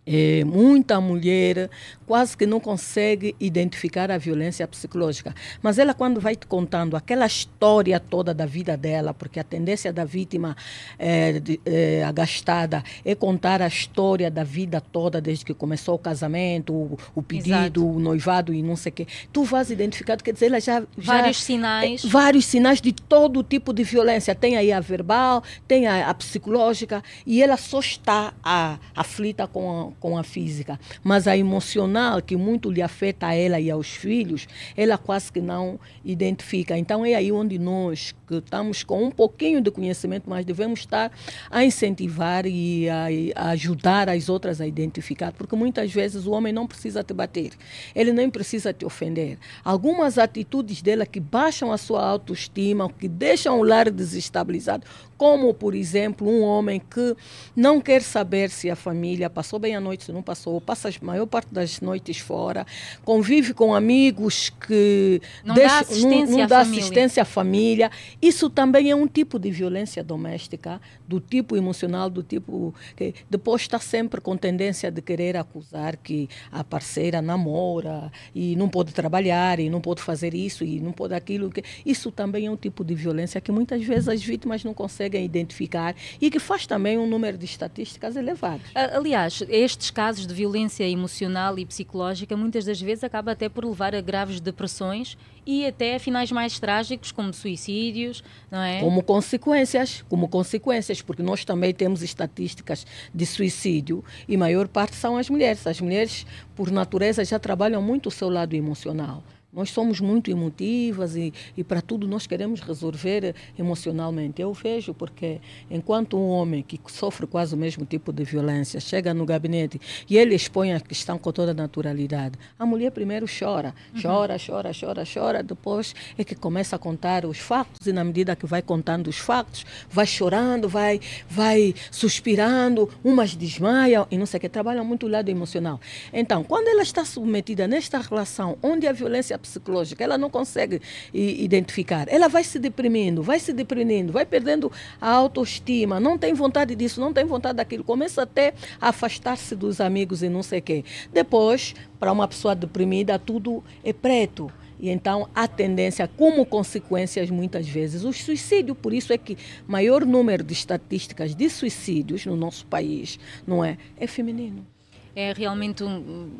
é, 0.06 0.44
muita 0.44 1.00
mulher 1.00 1.68
quase 2.06 2.36
que 2.36 2.46
não 2.46 2.60
consegue 2.60 3.34
identificar 3.40 4.10
a 4.10 4.16
violência 4.16 4.66
psicológica. 4.68 5.34
Mas 5.60 5.78
ela, 5.78 5.92
quando 5.92 6.20
vai 6.20 6.36
te 6.36 6.46
contando 6.46 6.96
aquela 6.96 7.26
história 7.26 7.98
toda 7.98 8.32
da 8.32 8.46
vida 8.46 8.76
dela, 8.76 9.12
porque 9.12 9.40
a 9.40 9.44
tendência 9.44 9.92
da 9.92 10.04
vítima 10.04 10.56
é, 10.98 11.40
de, 11.40 11.60
é, 11.66 12.04
agastada 12.04 12.84
é 13.04 13.14
contar 13.14 13.60
a 13.60 13.66
história 13.66 14.30
da 14.30 14.44
vida 14.44 14.80
toda, 14.80 15.20
desde 15.20 15.44
que 15.44 15.52
começou 15.52 15.96
o 15.96 15.98
casamento, 15.98 16.72
o, 16.72 16.98
o 17.14 17.22
pedido, 17.22 17.80
Exato. 17.80 17.86
o 17.86 17.98
noivado 17.98 18.54
e 18.54 18.62
não 18.62 18.76
sei 18.76 18.90
o 18.90 18.94
quê. 18.94 19.06
Tu 19.32 19.42
vais 19.42 19.70
identificando, 19.70 20.22
quer 20.22 20.32
dizer, 20.32 20.46
ela 20.46 20.60
já. 20.60 20.80
já 20.80 20.86
vários 20.96 21.42
sinais. 21.42 22.04
É, 22.04 22.08
vários 22.08 22.44
sinais 22.44 22.80
de 22.80 22.92
todo 22.92 23.42
tipo 23.42 23.72
de 23.72 23.82
violência. 23.82 24.34
Tem 24.34 24.56
aí 24.56 24.72
a 24.72 24.78
verbal, 24.78 25.42
tem 25.66 25.88
a, 25.88 26.08
a 26.08 26.14
psicológica, 26.14 27.02
e 27.26 27.42
ela 27.42 27.56
só 27.56 27.80
está 27.80 28.32
a, 28.44 28.78
aflita 28.94 29.48
com 29.48 29.70
a 29.90 29.95
com 29.98 30.16
a 30.18 30.22
física, 30.22 30.78
mas 31.02 31.26
a 31.26 31.36
emocional, 31.36 32.20
que 32.22 32.36
muito 32.36 32.70
lhe 32.70 32.82
afeta 32.82 33.28
a 33.28 33.34
ela 33.34 33.58
e 33.60 33.70
aos 33.70 33.88
filhos, 33.88 34.46
ela 34.76 34.96
quase 34.96 35.32
que 35.32 35.40
não 35.40 35.78
identifica. 36.04 36.76
Então 36.76 37.04
é 37.04 37.14
aí 37.14 37.32
onde 37.32 37.58
nós, 37.58 38.14
que 38.26 38.34
estamos 38.34 38.82
com 38.82 39.04
um 39.04 39.10
pouquinho 39.10 39.60
de 39.60 39.70
conhecimento, 39.70 40.28
mas 40.28 40.44
devemos 40.44 40.80
estar 40.80 41.10
a 41.50 41.64
incentivar 41.64 42.46
e 42.46 42.88
a, 42.88 43.06
a 43.34 43.48
ajudar 43.50 44.08
as 44.08 44.28
outras 44.28 44.60
a 44.60 44.66
identificar, 44.66 45.32
porque 45.32 45.56
muitas 45.56 45.92
vezes 45.92 46.26
o 46.26 46.32
homem 46.32 46.52
não 46.52 46.66
precisa 46.66 47.02
te 47.02 47.14
bater, 47.14 47.52
ele 47.94 48.12
nem 48.12 48.28
precisa 48.28 48.72
te 48.72 48.84
ofender. 48.84 49.38
Algumas 49.64 50.18
atitudes 50.18 50.82
dela 50.82 51.06
que 51.06 51.20
baixam 51.20 51.72
a 51.72 51.78
sua 51.78 52.04
autoestima, 52.04 52.90
que 52.90 53.08
deixam 53.08 53.58
o 53.58 53.62
lar 53.62 53.90
desestabilizado, 53.90 54.86
como, 55.16 55.52
por 55.54 55.74
exemplo, 55.74 56.28
um 56.28 56.42
homem 56.42 56.80
que 56.80 57.16
não 57.54 57.80
quer 57.80 58.02
saber 58.02 58.50
se 58.50 58.70
a 58.70 58.76
família 58.76 59.30
passou 59.30 59.58
bem 59.58 59.74
a 59.74 59.80
noite, 59.86 60.04
se 60.04 60.12
não 60.12 60.22
passou, 60.22 60.60
passa 60.60 60.88
a 60.88 61.04
maior 61.04 61.26
parte 61.26 61.52
das 61.52 61.80
noites 61.80 62.18
fora, 62.18 62.66
convive 63.04 63.54
com 63.54 63.74
amigos 63.74 64.50
que 64.50 65.20
não 65.44 65.54
dá 65.54 65.78
assistência, 65.78 66.26
não, 66.26 66.38
não 66.38 66.46
dá 66.46 66.60
assistência 66.60 67.22
à 67.22 67.26
família. 67.26 67.90
Isso 68.20 68.50
também 68.50 68.90
é 68.90 68.96
um 68.96 69.06
tipo 69.06 69.38
de 69.38 69.50
violência 69.50 70.02
doméstica, 70.02 70.80
do 71.06 71.20
tipo 71.20 71.56
emocional, 71.56 72.10
do 72.10 72.22
tipo 72.22 72.74
que 72.96 73.14
depois 73.30 73.62
está 73.62 73.78
sempre 73.78 74.20
com 74.20 74.36
tendência 74.36 74.90
de 74.90 75.00
querer 75.00 75.36
acusar 75.36 75.96
que 75.96 76.28
a 76.50 76.64
parceira 76.64 77.22
namora 77.22 78.10
e 78.34 78.56
não 78.56 78.68
pode 78.68 78.92
trabalhar 78.92 79.60
e 79.60 79.70
não 79.70 79.80
pode 79.80 80.02
fazer 80.02 80.34
isso 80.34 80.64
e 80.64 80.80
não 80.80 80.92
pode 80.92 81.14
aquilo. 81.14 81.52
Isso 81.84 82.10
também 82.10 82.46
é 82.46 82.50
um 82.50 82.56
tipo 82.56 82.84
de 82.84 82.94
violência 82.94 83.40
que 83.40 83.52
muitas 83.52 83.82
vezes 83.84 84.08
as 84.08 84.22
vítimas 84.22 84.64
não 84.64 84.74
conseguem 84.74 85.24
identificar 85.24 85.94
e 86.20 86.30
que 86.30 86.40
faz 86.40 86.66
também 86.66 86.98
um 86.98 87.06
número 87.06 87.38
de 87.38 87.44
estatísticas 87.44 88.16
elevados. 88.16 88.66
Aliás, 88.74 89.42
estes 89.76 89.90
casos 89.90 90.26
de 90.26 90.32
violência 90.32 90.88
emocional 90.88 91.58
e 91.58 91.66
psicológica 91.66 92.34
muitas 92.34 92.64
das 92.64 92.80
vezes 92.80 93.04
acaba 93.04 93.32
até 93.32 93.46
por 93.46 93.64
levar 93.64 93.94
a 93.94 94.00
graves 94.00 94.40
depressões 94.40 95.18
e 95.44 95.66
até 95.66 95.96
a 95.96 96.00
finais 96.00 96.32
mais 96.32 96.58
trágicos, 96.58 97.12
como 97.12 97.32
suicídios, 97.32 98.24
não 98.50 98.60
é? 98.62 98.80
Como 98.80 99.02
consequências, 99.02 100.02
como 100.08 100.28
consequências, 100.28 101.02
porque 101.02 101.22
nós 101.22 101.44
também 101.44 101.74
temos 101.74 102.02
estatísticas 102.02 102.86
de 103.14 103.26
suicídio 103.26 104.02
e 104.26 104.36
maior 104.36 104.66
parte 104.66 104.96
são 104.96 105.18
as 105.18 105.28
mulheres. 105.28 105.66
As 105.66 105.80
mulheres, 105.80 106.26
por 106.56 106.70
natureza, 106.70 107.24
já 107.24 107.38
trabalham 107.38 107.82
muito 107.82 108.06
o 108.06 108.10
seu 108.10 108.30
lado 108.30 108.54
emocional. 108.54 109.22
Nós 109.56 109.70
somos 109.70 110.00
muito 110.00 110.30
emotivas 110.30 111.16
e, 111.16 111.32
e 111.56 111.64
para 111.64 111.80
tudo 111.80 112.06
nós 112.06 112.26
queremos 112.26 112.60
resolver 112.60 113.34
emocionalmente. 113.58 114.42
Eu 114.42 114.52
vejo 114.52 114.92
porque 114.92 115.40
enquanto 115.70 116.18
um 116.18 116.28
homem 116.28 116.62
que 116.62 116.78
sofre 116.88 117.26
quase 117.26 117.54
o 117.54 117.58
mesmo 117.58 117.86
tipo 117.86 118.12
de 118.12 118.22
violência 118.22 118.78
chega 118.80 119.14
no 119.14 119.24
gabinete 119.24 119.80
e 120.10 120.18
ele 120.18 120.34
expõe 120.34 120.74
a 120.74 120.80
questão 120.80 121.16
com 121.16 121.32
toda 121.32 121.52
a 121.52 121.54
naturalidade, 121.54 122.38
a 122.58 122.66
mulher 122.66 122.90
primeiro 122.90 123.24
chora, 123.26 123.74
uhum. 123.94 124.02
chora, 124.02 124.36
chora, 124.38 124.72
chora, 124.78 125.04
chora, 125.10 125.42
depois 125.42 125.94
é 126.18 126.22
que 126.22 126.34
começa 126.34 126.76
a 126.76 126.78
contar 126.78 127.24
os 127.24 127.38
factos 127.38 127.86
e 127.86 127.92
na 127.94 128.04
medida 128.04 128.36
que 128.36 128.44
vai 128.44 128.60
contando 128.60 129.08
os 129.08 129.16
factos, 129.16 129.64
vai 129.88 130.06
chorando, 130.06 130.68
vai, 130.68 131.00
vai 131.30 131.74
suspirando, 131.90 132.90
umas 133.02 133.34
desmaiam 133.34 134.06
e 134.10 134.18
não 134.18 134.26
sei 134.26 134.36
o 134.36 134.40
que, 134.42 134.50
trabalham 134.50 134.84
muito 134.84 135.06
o 135.06 135.08
lado 135.08 135.30
emocional. 135.30 135.80
Então, 136.12 136.44
quando 136.44 136.68
ela 136.68 136.82
está 136.82 137.06
submetida 137.06 137.66
nesta 137.66 137.98
relação 137.98 138.58
onde 138.62 138.86
a 138.86 138.92
violência 138.92 139.45
psicológica, 139.46 140.02
ela 140.02 140.18
não 140.18 140.30
consegue 140.30 140.80
identificar. 141.12 142.06
Ela 142.08 142.28
vai 142.28 142.44
se 142.44 142.58
deprimindo, 142.58 143.22
vai 143.22 143.38
se 143.38 143.52
deprimindo, 143.52 144.12
vai 144.12 144.26
perdendo 144.26 144.70
a 145.00 145.10
autoestima, 145.10 145.98
não 146.00 146.18
tem 146.18 146.34
vontade 146.34 146.74
disso, 146.74 147.00
não 147.00 147.12
tem 147.12 147.24
vontade 147.24 147.56
daquilo, 147.56 147.84
começa 147.84 148.22
até 148.22 148.54
a 148.80 148.88
afastar-se 148.88 149.54
dos 149.54 149.80
amigos 149.80 150.22
e 150.22 150.28
não 150.28 150.42
sei 150.42 150.60
quê. 150.60 150.84
Depois, 151.12 151.74
para 151.98 152.12
uma 152.12 152.28
pessoa 152.28 152.54
deprimida, 152.54 153.18
tudo 153.18 153.62
é 153.84 153.92
preto. 153.92 154.50
E 154.78 154.90
então 154.90 155.28
a 155.34 155.48
tendência, 155.48 156.06
como 156.06 156.44
consequências, 156.44 157.30
muitas 157.30 157.66
vezes, 157.66 158.04
o 158.04 158.12
suicídio. 158.12 158.74
Por 158.74 158.92
isso 158.92 159.12
é 159.12 159.18
que 159.18 159.36
maior 159.66 160.04
número 160.04 160.44
de 160.44 160.52
estatísticas 160.52 161.34
de 161.34 161.48
suicídios 161.48 162.26
no 162.26 162.36
nosso 162.36 162.66
país, 162.66 163.18
não 163.46 163.64
é? 163.64 163.78
É 163.96 164.06
feminino. 164.06 164.66
É 165.14 165.32
realmente 165.32 165.82
um, 165.82 166.30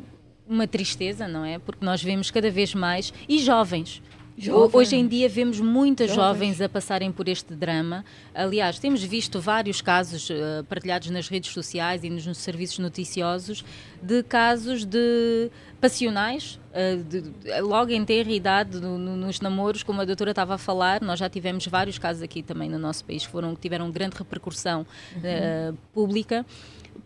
uma 0.47 0.67
tristeza, 0.67 1.27
não 1.27 1.43
é? 1.43 1.59
Porque 1.59 1.85
nós 1.85 2.01
vemos 2.01 2.31
cada 2.31 2.49
vez 2.49 2.73
mais, 2.73 3.13
e 3.27 3.39
jovens, 3.39 4.01
Jovem. 4.39 4.79
Hoje 4.79 4.95
em 4.95 5.07
dia 5.07 5.27
vemos 5.27 5.59
muitas 5.59 6.11
jovens. 6.11 6.25
jovens. 6.25 6.61
a 6.61 6.69
passarem 6.69 7.11
por 7.11 7.27
este 7.27 7.55
drama. 7.55 8.05
Aliás, 8.35 8.77
temos 8.77 9.01
visto 9.01 9.41
vários 9.41 9.81
casos 9.81 10.29
uh, 10.29 10.63
partilhados 10.69 11.09
nas 11.09 11.27
redes 11.27 11.51
sociais 11.51 12.03
e 12.03 12.09
nos, 12.09 12.23
nos 12.27 12.37
serviços 12.37 12.77
noticiosos 12.77 13.65
de 13.99 14.21
casos 14.21 14.85
de 14.85 15.49
passionais, 15.81 16.59
uh, 16.69 17.03
de, 17.03 17.21
de, 17.21 17.61
logo 17.61 17.89
em 17.89 18.05
ter 18.05 18.27
idade 18.27 18.79
no, 18.79 18.99
no, 18.99 19.17
nos 19.17 19.41
namoros, 19.41 19.81
como 19.81 20.01
a 20.01 20.05
doutora 20.05 20.29
estava 20.29 20.53
a 20.53 20.57
falar. 20.59 21.01
Nós 21.01 21.17
já 21.17 21.27
tivemos 21.27 21.65
vários 21.65 21.97
casos 21.97 22.21
aqui 22.21 22.43
também 22.43 22.69
no 22.69 22.77
nosso 22.77 23.03
país 23.05 23.25
que 23.25 23.31
foram, 23.31 23.55
tiveram 23.55 23.89
grande 23.89 24.17
repercussão 24.17 24.83
uh, 24.83 25.75
pública 25.91 26.45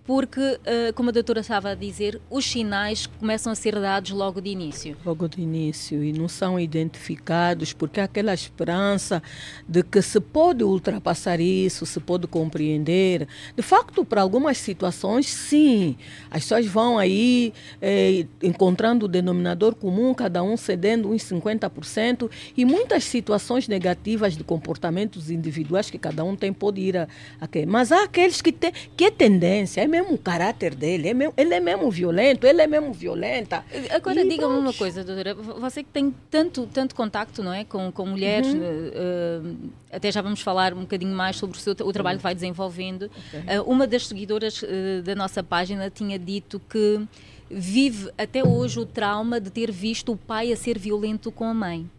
porque, 0.05 0.39
uh, 0.39 0.93
como 0.95 1.09
a 1.09 1.11
doutora 1.11 1.41
estava 1.41 1.69
a 1.69 1.75
dizer, 1.75 2.19
os 2.29 2.45
sinais 2.45 3.05
começam 3.05 3.51
a 3.51 3.55
ser 3.55 3.79
dados 3.79 4.11
logo 4.11 4.41
de 4.41 4.49
início. 4.49 4.97
Logo 5.05 5.27
de 5.27 5.41
início 5.41 6.03
e 6.03 6.11
não 6.11 6.27
são 6.27 6.59
identificados, 6.59 7.71
porque 7.73 7.99
há 7.99 8.05
aquela 8.05 8.33
esperança 8.33 9.21
de 9.67 9.83
que 9.83 10.01
se 10.01 10.19
pode 10.19 10.63
ultrapassar 10.63 11.39
isso, 11.39 11.85
se 11.85 11.99
pode 11.99 12.27
compreender. 12.27 13.27
De 13.55 13.61
facto, 13.61 14.03
para 14.03 14.21
algumas 14.21 14.57
situações, 14.57 15.27
sim, 15.27 15.95
as 16.29 16.43
pessoas 16.43 16.65
vão 16.65 16.97
aí 16.97 17.53
eh, 17.81 18.25
encontrando 18.41 19.05
o 19.05 19.09
denominador 19.09 19.75
comum, 19.75 20.13
cada 20.13 20.41
um 20.41 20.57
cedendo 20.57 21.11
uns 21.11 21.23
50%, 21.23 22.29
e 22.57 22.65
muitas 22.65 23.03
situações 23.03 23.67
negativas 23.67 24.35
de 24.35 24.43
comportamentos 24.43 25.29
individuais 25.29 25.89
que 25.89 25.97
cada 25.97 26.23
um 26.23 26.35
tem 26.35 26.51
pode 26.51 26.81
ir 26.81 26.97
a, 26.97 27.07
a 27.39 27.47
Mas 27.67 27.91
há 27.91 28.03
aqueles 28.03 28.41
que 28.41 28.51
têm 28.51 28.71
que 28.95 29.05
é 29.05 29.11
tendência, 29.11 29.81
é 29.81 29.87
mesmo 29.91 30.13
o 30.13 30.17
caráter 30.17 30.73
dele, 30.73 31.09
é 31.09 31.13
mesmo, 31.13 31.33
ele 31.35 31.53
é 31.53 31.59
mesmo 31.59 31.91
violento, 31.91 32.47
ele 32.47 32.61
é 32.61 32.67
mesmo 32.67 32.93
violenta. 32.93 33.63
Agora 33.91 34.25
diga-me 34.25 34.55
uma 34.55 34.73
coisa, 34.73 35.03
doutora, 35.03 35.35
você 35.35 35.83
que 35.83 35.89
tem 35.89 36.15
tanto, 36.29 36.65
tanto 36.73 36.95
contacto 36.95 37.43
não 37.43 37.53
é, 37.53 37.65
com, 37.65 37.91
com 37.91 38.05
mulheres, 38.05 38.53
uhum. 38.53 38.59
uh, 38.59 39.69
até 39.91 40.11
já 40.11 40.21
vamos 40.21 40.41
falar 40.41 40.73
um 40.73 40.81
bocadinho 40.81 41.13
mais 41.13 41.35
sobre 41.35 41.57
o, 41.57 41.59
seu, 41.59 41.73
o 41.73 41.91
trabalho 41.93 42.17
que 42.17 42.23
vai 42.23 42.33
desenvolvendo. 42.33 43.11
Okay. 43.27 43.59
Uh, 43.59 43.63
uma 43.63 43.85
das 43.85 44.07
seguidoras 44.07 44.61
uh, 44.61 45.01
da 45.03 45.13
nossa 45.13 45.43
página 45.43 45.89
tinha 45.89 46.17
dito 46.17 46.59
que 46.69 47.01
vive 47.49 48.09
até 48.17 48.47
hoje 48.47 48.79
o 48.79 48.85
trauma 48.85 49.39
de 49.39 49.49
ter 49.49 49.71
visto 49.71 50.13
o 50.13 50.17
pai 50.17 50.53
a 50.53 50.55
ser 50.55 50.79
violento 50.79 51.31
com 51.31 51.43
a 51.43 51.53
mãe. 51.53 51.89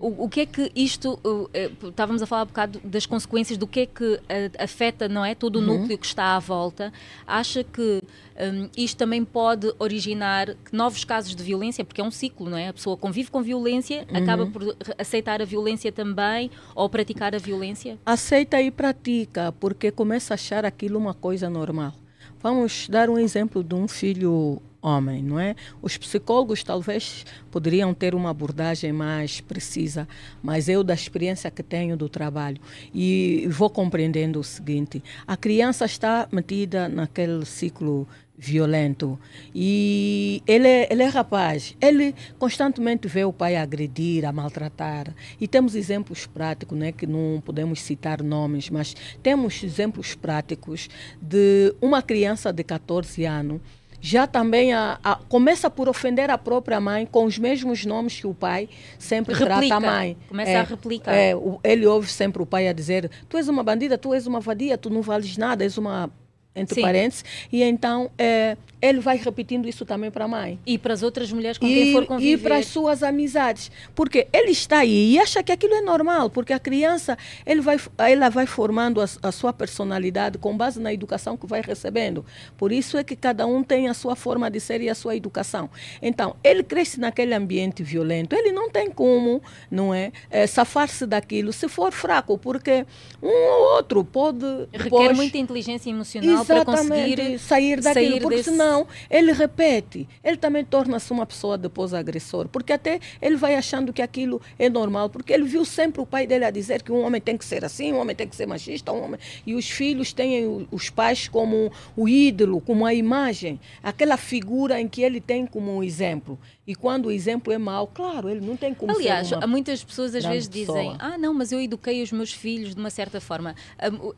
O, 0.00 0.24
o, 0.24 0.28
que 0.30 0.40
é 0.40 0.46
que 0.46 0.72
isto, 0.74 1.20
uh, 1.22 1.50
estávamos 1.88 2.22
a 2.22 2.26
falar 2.26 2.44
um 2.44 2.46
bocado 2.46 2.80
das 2.82 3.04
consequências 3.04 3.58
do 3.58 3.66
que 3.66 3.80
é 3.80 3.86
que 3.86 4.14
uh, 4.14 4.20
afeta, 4.58 5.08
não 5.08 5.22
é, 5.22 5.34
todo 5.34 5.56
o 5.56 5.58
uhum. 5.58 5.80
núcleo 5.80 5.98
que 5.98 6.06
está 6.06 6.36
à 6.36 6.38
volta. 6.38 6.90
Acha 7.26 7.62
que 7.62 8.02
um, 8.40 8.70
isto 8.76 8.96
também 8.96 9.22
pode 9.24 9.72
originar 9.78 10.56
novos 10.72 11.04
casos 11.04 11.36
de 11.36 11.42
violência, 11.42 11.84
porque 11.84 12.00
é 12.00 12.04
um 12.04 12.10
ciclo, 12.10 12.48
não 12.48 12.56
é? 12.56 12.68
A 12.68 12.72
pessoa 12.72 12.96
convive 12.96 13.30
com 13.30 13.42
violência, 13.42 14.06
uhum. 14.10 14.16
acaba 14.16 14.46
por 14.46 14.74
aceitar 14.96 15.42
a 15.42 15.44
violência 15.44 15.92
também 15.92 16.50
ou 16.74 16.88
praticar 16.88 17.34
a 17.34 17.38
violência? 17.38 17.98
Aceita 18.06 18.60
e 18.60 18.70
pratica, 18.70 19.52
porque 19.60 19.90
começa 19.90 20.32
a 20.32 20.36
achar 20.36 20.64
aquilo 20.64 20.98
uma 20.98 21.12
coisa 21.12 21.50
normal 21.50 21.99
Vamos 22.42 22.88
dar 22.88 23.10
um 23.10 23.18
exemplo 23.18 23.62
de 23.62 23.74
um 23.74 23.86
filho 23.86 24.62
homem, 24.80 25.22
não 25.22 25.38
é? 25.38 25.54
Os 25.82 25.98
psicólogos 25.98 26.64
talvez 26.64 27.26
poderiam 27.50 27.92
ter 27.92 28.14
uma 28.14 28.30
abordagem 28.30 28.92
mais 28.92 29.42
precisa, 29.42 30.08
mas 30.42 30.68
eu 30.68 30.82
da 30.82 30.94
experiência 30.94 31.50
que 31.50 31.62
tenho 31.62 31.98
do 31.98 32.08
trabalho 32.08 32.58
e 32.94 33.46
vou 33.50 33.68
compreendendo 33.68 34.40
o 34.40 34.44
seguinte: 34.44 35.02
a 35.26 35.36
criança 35.36 35.84
está 35.84 36.26
metida 36.32 36.88
naquele 36.88 37.44
ciclo 37.44 38.08
violento 38.40 39.20
e 39.54 40.42
ele 40.46 40.66
é, 40.66 40.88
ele 40.90 41.02
é 41.02 41.06
rapaz, 41.06 41.76
ele 41.78 42.14
constantemente 42.38 43.06
vê 43.06 43.22
o 43.22 43.32
pai 43.32 43.54
agredir, 43.54 44.24
a 44.24 44.32
maltratar 44.32 45.14
e 45.38 45.46
temos 45.46 45.74
exemplos 45.74 46.26
práticos, 46.26 46.76
né, 46.76 46.90
que 46.90 47.06
não 47.06 47.42
podemos 47.44 47.82
citar 47.82 48.22
nomes, 48.22 48.70
mas 48.70 48.96
temos 49.22 49.62
exemplos 49.62 50.14
práticos 50.14 50.88
de 51.20 51.74
uma 51.82 52.00
criança 52.00 52.50
de 52.50 52.64
14 52.64 53.26
anos 53.26 53.60
já 54.00 54.26
também 54.26 54.72
a, 54.72 54.98
a, 55.04 55.16
começa 55.28 55.68
por 55.68 55.86
ofender 55.86 56.30
a 56.30 56.38
própria 56.38 56.80
mãe 56.80 57.04
com 57.04 57.26
os 57.26 57.38
mesmos 57.38 57.84
nomes 57.84 58.18
que 58.18 58.26
o 58.26 58.32
pai 58.32 58.68
sempre 58.98 59.34
Replica. 59.34 59.60
trata 59.60 59.74
a 59.74 59.80
mãe. 59.80 60.16
Começa 60.26 60.50
é, 60.50 60.56
a 60.56 60.62
replicar. 60.62 61.14
É, 61.14 61.32
ele 61.62 61.86
ouve 61.86 62.10
sempre 62.10 62.42
o 62.42 62.46
pai 62.46 62.66
a 62.66 62.72
dizer: 62.72 63.10
Tu 63.28 63.36
és 63.36 63.46
uma 63.48 63.62
bandida, 63.62 63.98
tu 63.98 64.14
és 64.14 64.26
uma 64.26 64.40
vadia, 64.40 64.78
tu 64.78 64.88
não 64.88 65.02
vales 65.02 65.36
nada, 65.36 65.64
és 65.64 65.76
uma. 65.76 66.10
Entre 66.54 66.74
Sim. 66.74 66.82
parênteses. 66.82 67.24
E 67.52 67.62
então 67.62 68.10
é, 68.18 68.56
ele 68.82 69.00
vai 69.00 69.16
repetindo 69.16 69.68
isso 69.68 69.84
também 69.84 70.10
para 70.10 70.24
a 70.24 70.28
mãe. 70.28 70.58
E 70.66 70.78
para 70.78 70.94
as 70.94 71.02
outras 71.02 71.30
mulheres 71.30 71.58
com 71.58 71.66
e, 71.66 71.74
quem 71.74 71.92
for 71.92 72.06
conviver. 72.06 72.32
E 72.32 72.38
para 72.38 72.56
as 72.56 72.66
suas 72.66 73.02
amizades. 73.02 73.70
Porque 73.94 74.26
ele 74.32 74.50
está 74.50 74.78
aí 74.78 75.12
e 75.12 75.18
acha 75.18 75.42
que 75.42 75.52
aquilo 75.52 75.74
é 75.74 75.80
normal, 75.80 76.30
porque 76.30 76.52
a 76.52 76.58
criança 76.58 77.16
ele 77.46 77.60
vai, 77.60 77.78
ela 77.98 78.28
vai 78.28 78.46
formando 78.46 79.00
a, 79.00 79.06
a 79.22 79.30
sua 79.30 79.52
personalidade 79.52 80.38
com 80.38 80.56
base 80.56 80.80
na 80.80 80.92
educação 80.92 81.36
que 81.36 81.46
vai 81.46 81.60
recebendo. 81.60 82.24
Por 82.56 82.72
isso 82.72 82.96
é 82.96 83.04
que 83.04 83.14
cada 83.14 83.46
um 83.46 83.62
tem 83.62 83.88
a 83.88 83.94
sua 83.94 84.16
forma 84.16 84.50
de 84.50 84.58
ser 84.58 84.80
e 84.80 84.88
a 84.88 84.94
sua 84.94 85.14
educação. 85.14 85.70
Então, 86.02 86.34
ele 86.42 86.62
cresce 86.62 86.98
naquele 86.98 87.34
ambiente 87.34 87.82
violento, 87.82 88.34
ele 88.34 88.50
não 88.50 88.70
tem 88.70 88.90
como, 88.90 89.42
não 89.70 89.94
é, 89.94 90.10
é 90.30 90.46
safar-se 90.46 91.06
daquilo 91.06 91.52
se 91.52 91.68
for 91.68 91.92
fraco, 91.92 92.38
porque 92.38 92.86
um 93.22 93.28
ou 93.28 93.76
outro 93.76 94.02
pode... 94.02 94.46
Requer 94.72 95.14
muita 95.14 95.38
inteligência 95.38 95.90
emocional 95.90 96.39
para 96.44 96.64
conseguir 96.64 97.38
sair 97.38 97.80
daquilo, 97.80 98.10
sair 98.10 98.20
porque 98.20 98.36
desse... 98.36 98.50
senão 98.50 98.70
não, 98.70 98.86
ele 99.10 99.32
repete. 99.32 100.08
Ele 100.22 100.36
também 100.36 100.64
torna-se 100.64 101.10
uma 101.12 101.26
pessoa 101.26 101.58
depois 101.58 101.92
agressor, 101.92 102.48
porque 102.48 102.72
até 102.72 103.00
ele 103.20 103.36
vai 103.36 103.54
achando 103.54 103.92
que 103.92 104.00
aquilo 104.00 104.40
é 104.58 104.68
normal, 104.68 105.10
porque 105.10 105.32
ele 105.32 105.44
viu 105.44 105.64
sempre 105.64 106.00
o 106.00 106.06
pai 106.06 106.26
dele 106.26 106.44
a 106.44 106.50
dizer 106.50 106.82
que 106.82 106.92
um 106.92 107.04
homem 107.04 107.20
tem 107.20 107.36
que 107.36 107.44
ser 107.44 107.64
assim, 107.64 107.92
um 107.92 107.98
homem 107.98 108.14
tem 108.14 108.28
que 108.28 108.36
ser 108.36 108.46
machista, 108.46 108.92
um 108.92 109.04
homem... 109.04 109.20
e 109.46 109.54
os 109.54 109.68
filhos 109.68 110.12
têm 110.12 110.68
os 110.70 110.90
pais 110.90 111.26
como 111.26 111.72
o 111.96 112.08
ídolo, 112.08 112.60
como 112.60 112.86
a 112.86 112.94
imagem, 112.94 113.58
aquela 113.82 114.16
figura 114.16 114.80
em 114.80 114.86
que 114.86 115.02
ele 115.02 115.20
tem 115.20 115.46
como 115.46 115.76
um 115.76 115.82
exemplo. 115.82 116.38
E 116.66 116.74
quando 116.74 117.06
o 117.06 117.10
exemplo 117.10 117.52
é 117.52 117.58
mau, 117.58 117.86
claro, 117.86 118.28
ele 118.28 118.40
não 118.40 118.56
tem 118.56 118.74
como 118.74 118.92
Aliás, 118.92 119.28
ser 119.28 119.46
muitas 119.46 119.82
pessoas 119.82 120.14
às 120.14 120.24
vezes 120.24 120.48
pessoa. 120.48 120.78
dizem: 120.78 120.96
Ah, 120.98 121.16
não, 121.16 121.32
mas 121.32 121.52
eu 121.52 121.60
eduquei 121.60 122.02
os 122.02 122.12
meus 122.12 122.32
filhos 122.32 122.74
de 122.74 122.80
uma 122.80 122.90
certa 122.90 123.20
forma. 123.20 123.54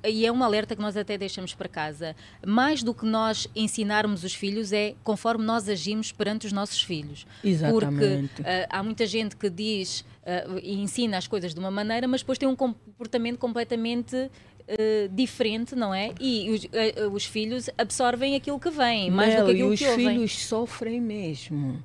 E 0.04 0.26
é 0.26 0.32
um 0.32 0.42
alerta 0.42 0.74
que 0.74 0.82
nós 0.82 0.96
até 0.96 1.16
deixamos 1.16 1.54
para 1.54 1.68
casa. 1.68 2.16
Mais 2.44 2.82
do 2.82 2.92
que 2.92 3.06
nós 3.06 3.48
ensinarmos 3.54 4.24
os 4.24 4.34
filhos, 4.34 4.72
é 4.72 4.94
conforme 5.04 5.44
nós 5.44 5.68
agimos 5.68 6.10
perante 6.10 6.46
os 6.46 6.52
nossos 6.52 6.82
filhos. 6.82 7.26
Exatamente. 7.44 8.34
Porque 8.34 8.42
uh, 8.42 8.66
há 8.68 8.82
muita 8.82 9.06
gente 9.06 9.36
que 9.36 9.48
diz 9.48 10.00
uh, 10.00 10.58
e 10.62 10.74
ensina 10.74 11.18
as 11.18 11.28
coisas 11.28 11.54
de 11.54 11.60
uma 11.60 11.70
maneira, 11.70 12.08
mas 12.08 12.22
depois 12.22 12.38
tem 12.38 12.48
um 12.48 12.56
comportamento 12.56 13.38
completamente 13.38 14.30
Uh, 14.62 15.08
diferente, 15.12 15.74
não 15.74 15.92
é? 15.92 16.14
E 16.20 16.48
os, 16.48 16.64
uh, 16.64 17.10
os, 17.12 17.24
filhos 17.24 17.68
absorvem 17.76 18.36
aquilo 18.36 18.60
que 18.60 18.70
vem, 18.70 19.10
mais 19.10 19.34
do 19.34 19.44
que 19.44 19.50
aquilo 19.50 19.76
que 19.76 19.88
ouvem. 19.88 20.06
E 20.06 20.08
os 20.08 20.14
filhos 20.14 20.46
sofrem 20.46 21.00
mesmo 21.00 21.82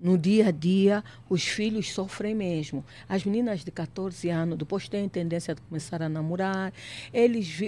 no 0.00 0.16
dia 0.16 0.48
a 0.48 0.50
dia, 0.50 1.04
os 1.28 1.44
filhos 1.44 1.92
sofrem 1.92 2.34
mesmo. 2.34 2.84
As 3.08 3.24
meninas 3.24 3.62
de 3.62 3.70
14 3.70 4.28
anos, 4.30 4.56
depois 4.56 4.88
têm 4.88 5.08
tendência 5.08 5.54
de 5.54 5.60
começar 5.60 6.02
a 6.02 6.08
namorar. 6.08 6.72
Eles, 7.12 7.60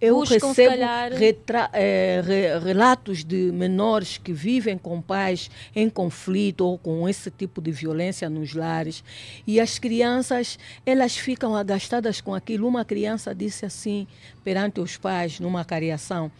eu 0.00 0.16
Buscam, 0.16 0.48
recebo 0.48 0.76
retra, 1.16 1.68
é, 1.72 2.22
re, 2.24 2.58
relatos 2.64 3.24
de 3.24 3.50
menores 3.50 4.16
que 4.16 4.32
vivem 4.32 4.78
com 4.78 5.02
pais 5.02 5.50
em 5.74 5.90
conflito 5.90 6.64
ou 6.64 6.78
com 6.78 7.08
esse 7.08 7.30
tipo 7.30 7.60
de 7.60 7.72
violência 7.72 8.30
nos 8.30 8.54
lares. 8.54 9.02
E 9.46 9.58
as 9.58 9.78
crianças, 9.78 10.58
elas 10.86 11.16
ficam 11.16 11.56
agastadas 11.56 12.20
com 12.20 12.34
aquilo. 12.34 12.68
Uma 12.68 12.84
criança 12.84 13.34
disse 13.34 13.66
assim, 13.66 14.06
perante 14.44 14.80
os 14.80 14.96
pais, 14.96 15.40
numa 15.40 15.64
cariação, 15.64 16.30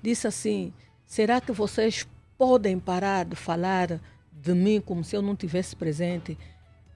disse 0.00 0.26
assim, 0.26 0.72
será 1.04 1.40
que 1.40 1.50
vocês 1.50 2.06
podem 2.38 2.78
parar 2.78 3.24
de 3.24 3.36
falar 3.36 4.00
de 4.42 4.52
mim 4.54 4.80
como 4.80 5.04
se 5.04 5.16
eu 5.16 5.22
não 5.22 5.36
tivesse 5.36 5.76
presente. 5.76 6.36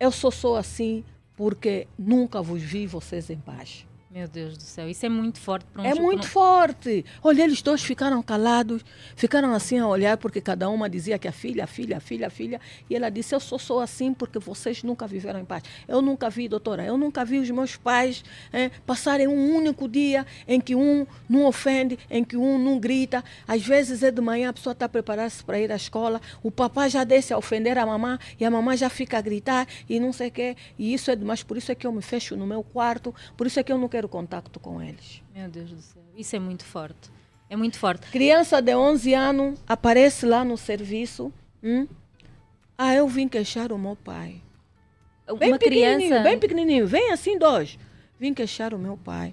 Eu 0.00 0.10
só 0.10 0.30
sou 0.30 0.56
assim 0.56 1.04
porque 1.36 1.86
nunca 1.98 2.42
vos 2.42 2.60
vi 2.60 2.86
vocês 2.86 3.30
em 3.30 3.38
paz. 3.38 3.86
Meu 4.16 4.26
Deus 4.26 4.56
do 4.56 4.62
céu, 4.62 4.88
isso 4.88 5.04
é 5.04 5.10
muito 5.10 5.38
forte 5.38 5.66
para 5.66 5.82
um 5.82 5.84
É 5.84 5.94
muito 5.94 6.26
forte. 6.26 7.04
Olha, 7.22 7.42
eles 7.42 7.60
dois 7.60 7.82
ficaram 7.82 8.22
calados, 8.22 8.82
ficaram 9.14 9.52
assim 9.52 9.78
a 9.78 9.86
olhar, 9.86 10.16
porque 10.16 10.40
cada 10.40 10.70
uma 10.70 10.88
dizia 10.88 11.18
que 11.18 11.28
a 11.28 11.32
filha, 11.32 11.64
a 11.64 11.66
filha, 11.66 11.98
a 11.98 12.00
filha, 12.00 12.26
a 12.28 12.30
filha. 12.30 12.58
E 12.88 12.96
ela 12.96 13.10
disse: 13.10 13.34
Eu 13.34 13.40
só 13.40 13.58
sou 13.58 13.78
assim 13.78 14.14
porque 14.14 14.38
vocês 14.38 14.82
nunca 14.82 15.06
viveram 15.06 15.38
em 15.40 15.44
paz. 15.44 15.64
Eu 15.86 16.00
nunca 16.00 16.30
vi, 16.30 16.48
doutora, 16.48 16.82
eu 16.82 16.96
nunca 16.96 17.26
vi 17.26 17.38
os 17.38 17.50
meus 17.50 17.76
pais 17.76 18.24
é, 18.54 18.70
passarem 18.86 19.28
um 19.28 19.54
único 19.54 19.86
dia 19.86 20.24
em 20.48 20.62
que 20.62 20.74
um 20.74 21.06
não 21.28 21.44
ofende, 21.44 21.98
em 22.10 22.24
que 22.24 22.38
um 22.38 22.58
não 22.58 22.78
grita. 22.78 23.22
Às 23.46 23.66
vezes 23.66 24.02
é 24.02 24.10
de 24.10 24.22
manhã, 24.22 24.48
a 24.48 24.52
pessoa 24.54 24.72
está 24.72 24.88
preparando-se 24.88 25.44
para 25.44 25.60
ir 25.60 25.70
à 25.70 25.76
escola, 25.76 26.22
o 26.42 26.50
papai 26.50 26.88
já 26.88 27.04
desce 27.04 27.34
a 27.34 27.36
ofender 27.36 27.76
a 27.76 27.84
mamãe 27.84 28.16
e 28.40 28.46
a 28.46 28.50
mamãe 28.50 28.78
já 28.78 28.88
fica 28.88 29.18
a 29.18 29.20
gritar 29.20 29.68
e 29.86 30.00
não 30.00 30.10
sei 30.10 30.28
o 30.28 30.32
quê. 30.32 30.56
E 30.78 30.94
isso 30.94 31.10
é 31.10 31.16
demais, 31.16 31.42
por 31.42 31.58
isso 31.58 31.70
é 31.70 31.74
que 31.74 31.86
eu 31.86 31.92
me 31.92 32.00
fecho 32.00 32.34
no 32.34 32.46
meu 32.46 32.62
quarto, 32.62 33.14
por 33.36 33.46
isso 33.46 33.60
é 33.60 33.62
que 33.62 33.70
eu 33.70 33.76
não 33.76 33.90
quero 33.90 34.05
contato 34.08 34.58
com 34.60 34.82
eles. 34.82 35.22
Meu 35.34 35.48
Deus 35.48 35.70
do 35.70 35.80
céu, 35.80 36.02
isso 36.16 36.34
é 36.36 36.38
muito 36.38 36.64
forte. 36.64 37.10
É 37.48 37.56
muito 37.56 37.78
forte. 37.78 38.10
Criança 38.10 38.60
de 38.60 38.74
11 38.74 39.14
anos 39.14 39.60
aparece 39.66 40.26
lá 40.26 40.44
no 40.44 40.56
serviço. 40.56 41.32
Hum? 41.62 41.86
Ah, 42.76 42.94
eu 42.94 43.06
vim 43.08 43.28
queixar 43.28 43.72
o 43.72 43.78
meu 43.78 43.96
pai. 43.96 44.40
Bem 45.38 45.50
Uma 45.50 45.58
criança. 45.58 46.20
Bem 46.20 46.38
pequenininho, 46.38 46.86
vem 46.86 47.10
assim 47.10 47.38
dois. 47.38 47.78
Vim 48.18 48.34
queixar 48.34 48.74
o 48.74 48.78
meu 48.78 48.96
pai. 48.96 49.32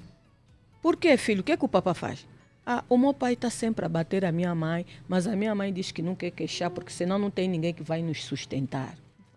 Por 0.82 0.98
quê, 0.98 1.16
filho? 1.18 1.42
O 1.42 1.44
que, 1.44 1.52
é 1.52 1.58
que 1.58 1.66
o 1.66 1.70
papai 1.70 1.94
faz? 1.94 2.28
Ah, 2.66 2.84
o 2.88 2.98
meu 2.98 3.14
pai 3.14 3.34
está 3.34 3.50
sempre 3.50 3.86
a 3.86 3.90
bater 3.90 4.24
a 4.24 4.32
minha 4.32 4.54
mãe, 4.56 4.86
mas 5.08 5.28
a 5.28 5.36
minha 5.36 5.54
mãe 5.54 5.72
diz 5.72 5.92
que 5.92 6.02
não 6.02 6.16
quer 6.16 6.32
queixar 6.32 6.70
porque 6.70 6.92
senão 6.92 7.20
não 7.20 7.30
tem 7.30 7.48
ninguém 7.48 7.74
que 7.74 7.84
vai 7.84 8.02
nos 8.02 8.24
sustentar. 8.24 8.96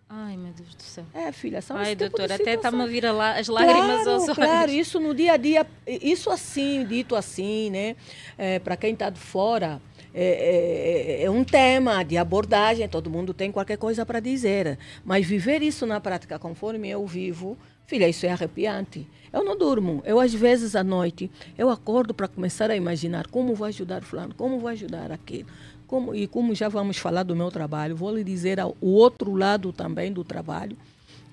Ai, 0.09 0.37
meu 0.37 0.53
Deus 0.53 0.73
do 0.73 0.81
céu. 0.81 1.05
É, 1.13 1.31
filha, 1.33 1.61
são 1.61 1.75
Ai, 1.75 1.95
tipo 1.95 2.09
doutora, 2.09 2.35
até 2.35 2.53
está-me 2.53 2.81
a 2.81 2.85
vir 2.85 3.05
a 3.05 3.11
lá, 3.11 3.37
as 3.37 3.47
lágrimas 3.49 4.03
claro, 4.03 4.09
aos 4.09 4.23
olhos. 4.23 4.35
Claro, 4.35 4.71
isso 4.71 4.99
no 4.99 5.13
dia 5.13 5.33
a 5.33 5.37
dia, 5.37 5.67
isso 5.85 6.29
assim, 6.29 6.85
dito 6.85 7.13
assim, 7.13 7.69
né? 7.69 7.95
É, 8.37 8.57
Para 8.59 8.77
quem 8.77 8.93
está 8.93 9.09
de 9.09 9.19
fora, 9.19 9.81
é, 10.13 11.19
é, 11.19 11.23
é, 11.23 11.29
um 11.29 11.43
tema 11.43 12.03
de 12.03 12.17
abordagem, 12.17 12.87
todo 12.87 13.09
mundo 13.09 13.33
tem 13.33 13.51
qualquer 13.51 13.77
coisa 13.77 14.05
para 14.05 14.21
dizer. 14.21 14.79
Mas 15.03 15.25
viver 15.25 15.61
isso 15.61 15.85
na 15.85 15.99
prática, 15.99 16.39
conforme 16.39 16.89
eu 16.89 17.05
vivo, 17.05 17.57
filha, 17.85 18.07
isso 18.07 18.25
é 18.25 18.29
arrepiante. 18.29 19.05
Eu 19.31 19.43
não 19.43 19.57
durmo. 19.57 20.01
Eu, 20.05 20.19
às 20.19 20.33
vezes, 20.33 20.75
à 20.75 20.83
noite, 20.83 21.29
eu 21.57 21.69
acordo 21.69 22.13
para 22.13 22.27
começar 22.27 22.71
a 22.71 22.75
imaginar 22.75 23.27
como 23.27 23.53
vou 23.53 23.67
ajudar 23.67 24.01
fulano, 24.03 24.33
como 24.33 24.57
vou 24.57 24.69
ajudar 24.69 25.11
aquilo. 25.11 25.49
Como, 25.87 26.13
e 26.13 26.27
como 26.27 26.53
já 26.53 26.67
vamos 26.67 26.97
falar 26.97 27.23
do 27.23 27.35
meu 27.35 27.49
trabalho, 27.49 27.95
vou 27.95 28.15
lhe 28.15 28.23
dizer 28.23 28.59
o 28.81 28.89
outro 28.89 29.33
lado 29.35 29.71
também 29.71 30.11
do 30.11 30.23
trabalho, 30.23 30.77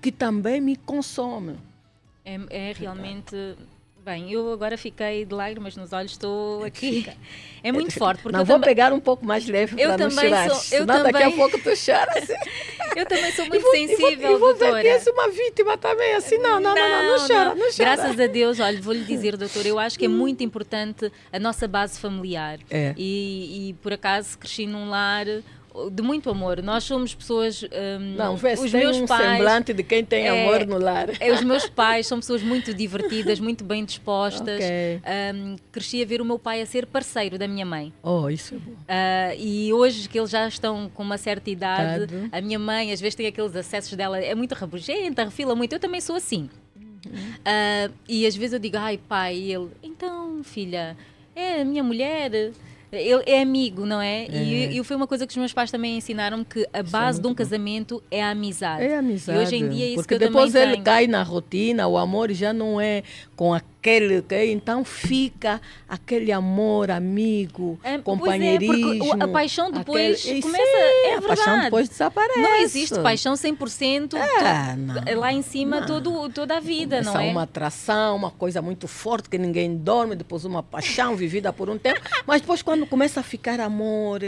que 0.00 0.12
também 0.12 0.60
me 0.60 0.76
consome. 0.76 1.56
É, 2.24 2.40
é 2.50 2.72
realmente 2.72 3.36
Bem, 4.04 4.30
eu 4.30 4.52
agora 4.52 4.76
fiquei 4.76 5.24
de 5.24 5.34
lágrimas 5.34 5.74
nos 5.76 5.94
olhos, 5.94 6.12
estou 6.12 6.62
aqui. 6.62 7.08
É 7.62 7.72
muito 7.72 7.94
forte. 7.94 8.22
Porque 8.22 8.36
não, 8.36 8.44
vou 8.44 8.56
também... 8.56 8.68
pegar 8.68 8.92
um 8.92 9.00
pouco 9.00 9.24
mais 9.24 9.48
leve 9.48 9.76
para 9.76 9.96
não 9.96 10.10
chorar. 10.10 10.50
Sou, 10.50 10.56
eu 10.56 10.82
Senão 10.82 10.96
também... 10.96 11.12
daqui 11.12 11.24
a 11.24 11.30
pouco 11.30 11.58
tu 11.58 11.74
choras. 11.74 12.28
eu 12.94 13.06
também 13.06 13.32
sou 13.32 13.46
muito 13.46 13.56
e 13.56 13.60
vou, 13.60 13.70
sensível, 13.70 14.10
e 14.10 14.16
vou, 14.38 14.54
e 14.54 14.58
vou. 14.58 14.74
Ver 14.74 15.02
que 15.02 15.10
uma 15.10 15.30
vítima 15.30 15.78
também, 15.78 16.12
assim, 16.16 16.36
não, 16.36 16.60
não, 16.60 16.74
não, 16.74 16.88
não, 16.88 17.02
não, 17.02 17.18
não 17.18 17.26
chora, 17.26 17.54
não 17.54 17.72
chora. 17.72 17.72
Graças 17.78 18.20
a 18.20 18.26
Deus, 18.26 18.60
olha, 18.60 18.78
vou-lhe 18.78 19.04
dizer, 19.08 19.38
doutora, 19.38 19.68
eu 19.68 19.78
acho 19.78 19.98
que 19.98 20.04
é 20.04 20.08
muito 20.08 20.44
importante 20.44 21.10
a 21.32 21.38
nossa 21.38 21.66
base 21.66 21.98
familiar. 21.98 22.58
É. 22.70 22.94
E, 22.98 23.70
e 23.70 23.72
por 23.72 23.94
acaso 23.94 24.36
cresci 24.36 24.66
num 24.66 24.90
lar 24.90 25.24
de 25.90 26.02
muito 26.02 26.30
amor. 26.30 26.62
Nós 26.62 26.84
somos 26.84 27.14
pessoas. 27.14 27.62
Um, 27.62 28.14
não, 28.16 28.36
vê 28.36 28.54
os 28.54 28.72
meus 28.72 28.96
um 28.96 29.06
pais, 29.06 29.22
semblante 29.22 29.72
de 29.72 29.82
quem 29.82 30.04
tem 30.04 30.26
é, 30.26 30.28
amor 30.28 30.66
no 30.66 30.78
lar. 30.78 31.10
É, 31.20 31.32
os 31.32 31.42
meus 31.42 31.68
pais 31.68 32.06
são 32.06 32.18
pessoas 32.18 32.42
muito 32.42 32.72
divertidas, 32.72 33.40
muito 33.40 33.64
bem 33.64 33.84
dispostas. 33.84 34.56
Okay. 34.56 35.00
Um, 35.34 35.56
cresci 35.72 36.02
a 36.02 36.06
ver 36.06 36.20
o 36.20 36.24
meu 36.24 36.38
pai 36.38 36.62
a 36.62 36.66
ser 36.66 36.86
parceiro 36.86 37.38
da 37.38 37.48
minha 37.48 37.66
mãe. 37.66 37.92
Oh, 38.02 38.28
isso 38.28 38.54
é 38.54 38.58
bom. 38.58 38.72
Uh, 38.72 39.38
e 39.38 39.72
hoje 39.72 40.08
que 40.08 40.18
eles 40.18 40.30
já 40.30 40.46
estão 40.46 40.88
com 40.92 41.02
uma 41.02 41.18
certa 41.18 41.50
idade, 41.50 42.06
Tado. 42.06 42.28
a 42.30 42.40
minha 42.40 42.58
mãe 42.58 42.92
às 42.92 43.00
vezes 43.00 43.14
tem 43.14 43.26
aqueles 43.26 43.54
acessos 43.56 43.94
dela, 43.96 44.18
é 44.18 44.34
muito 44.34 44.52
rabugenta, 44.54 45.24
refila 45.24 45.54
muito. 45.54 45.72
Eu 45.72 45.80
também 45.80 46.00
sou 46.00 46.16
assim. 46.16 46.48
Uhum. 46.76 47.12
Uh, 47.12 47.94
e 48.08 48.26
às 48.26 48.36
vezes 48.36 48.54
eu 48.54 48.58
digo, 48.58 48.76
ai 48.76 48.98
pai, 48.98 49.36
e 49.36 49.52
ele, 49.52 49.70
então 49.82 50.42
filha, 50.42 50.96
é 51.34 51.60
a 51.60 51.64
minha 51.64 51.82
mulher 51.82 52.52
Ele 53.00 53.22
é 53.26 53.42
amigo, 53.42 53.84
não 53.86 54.00
é? 54.00 54.24
é. 54.24 54.28
E, 54.30 54.78
e 54.78 54.84
foi 54.84 54.96
uma 54.96 55.06
coisa 55.06 55.26
que 55.26 55.32
os 55.32 55.36
meus 55.36 55.52
pais 55.52 55.70
também 55.70 55.96
ensinaram 55.96 56.44
que 56.44 56.66
a 56.72 56.78
é 56.78 56.82
base 56.82 57.18
é 57.18 57.22
de 57.22 57.28
um 57.28 57.34
casamento 57.34 58.02
é 58.10 58.22
a 58.22 58.30
amizade. 58.30 58.84
É 58.84 58.96
a 58.96 58.98
amizade. 58.98 59.38
E 59.38 59.42
hoje 59.42 59.56
em 59.56 59.68
dia 59.68 59.84
é 59.84 59.88
isso 59.88 59.96
Porque 59.96 60.16
que 60.18 60.24
eu 60.24 60.28
depois 60.28 60.54
ele 60.54 60.72
tenho. 60.72 60.84
cai 60.84 61.06
na 61.06 61.22
rotina, 61.22 61.86
o 61.86 61.96
amor 61.96 62.32
já 62.32 62.52
não 62.52 62.80
é 62.80 63.02
com 63.36 63.52
aquele, 63.52 64.24
então 64.50 64.84
fica 64.84 65.60
aquele 65.88 66.32
amor, 66.32 66.90
amigo, 66.90 67.78
é, 67.82 67.98
companheirismo. 67.98 69.04
É, 69.20 69.24
a 69.24 69.28
paixão 69.28 69.70
depois 69.70 70.20
aquele, 70.20 70.40
começa, 70.42 70.64
sim, 70.64 71.06
é. 71.06 71.14
A 71.16 71.22
paixão 71.22 71.60
depois 71.60 71.88
desaparece. 71.88 72.40
Não 72.40 72.54
existe 72.56 72.98
paixão 73.00 73.34
100% 73.34 74.14
é, 74.14 74.76
não, 74.76 75.20
lá 75.20 75.32
em 75.32 75.42
cima 75.42 75.82
todo, 75.86 76.28
toda 76.30 76.56
a 76.56 76.60
vida, 76.60 76.98
Começa 76.98 77.18
não 77.18 77.20
é? 77.20 77.30
uma 77.30 77.42
atração, 77.42 78.16
uma 78.16 78.30
coisa 78.30 78.62
muito 78.62 78.86
forte 78.88 79.28
que 79.28 79.36
ninguém 79.36 79.76
dorme, 79.76 80.14
depois 80.14 80.44
uma 80.44 80.62
paixão 80.62 81.16
vivida 81.16 81.52
por 81.52 81.68
um 81.68 81.76
tempo, 81.76 82.00
mas 82.26 82.40
depois 82.40 82.62
quando 82.62 82.86
começa 82.86 83.20
a 83.20 83.22
ficar 83.22 83.60
amor, 83.60 84.20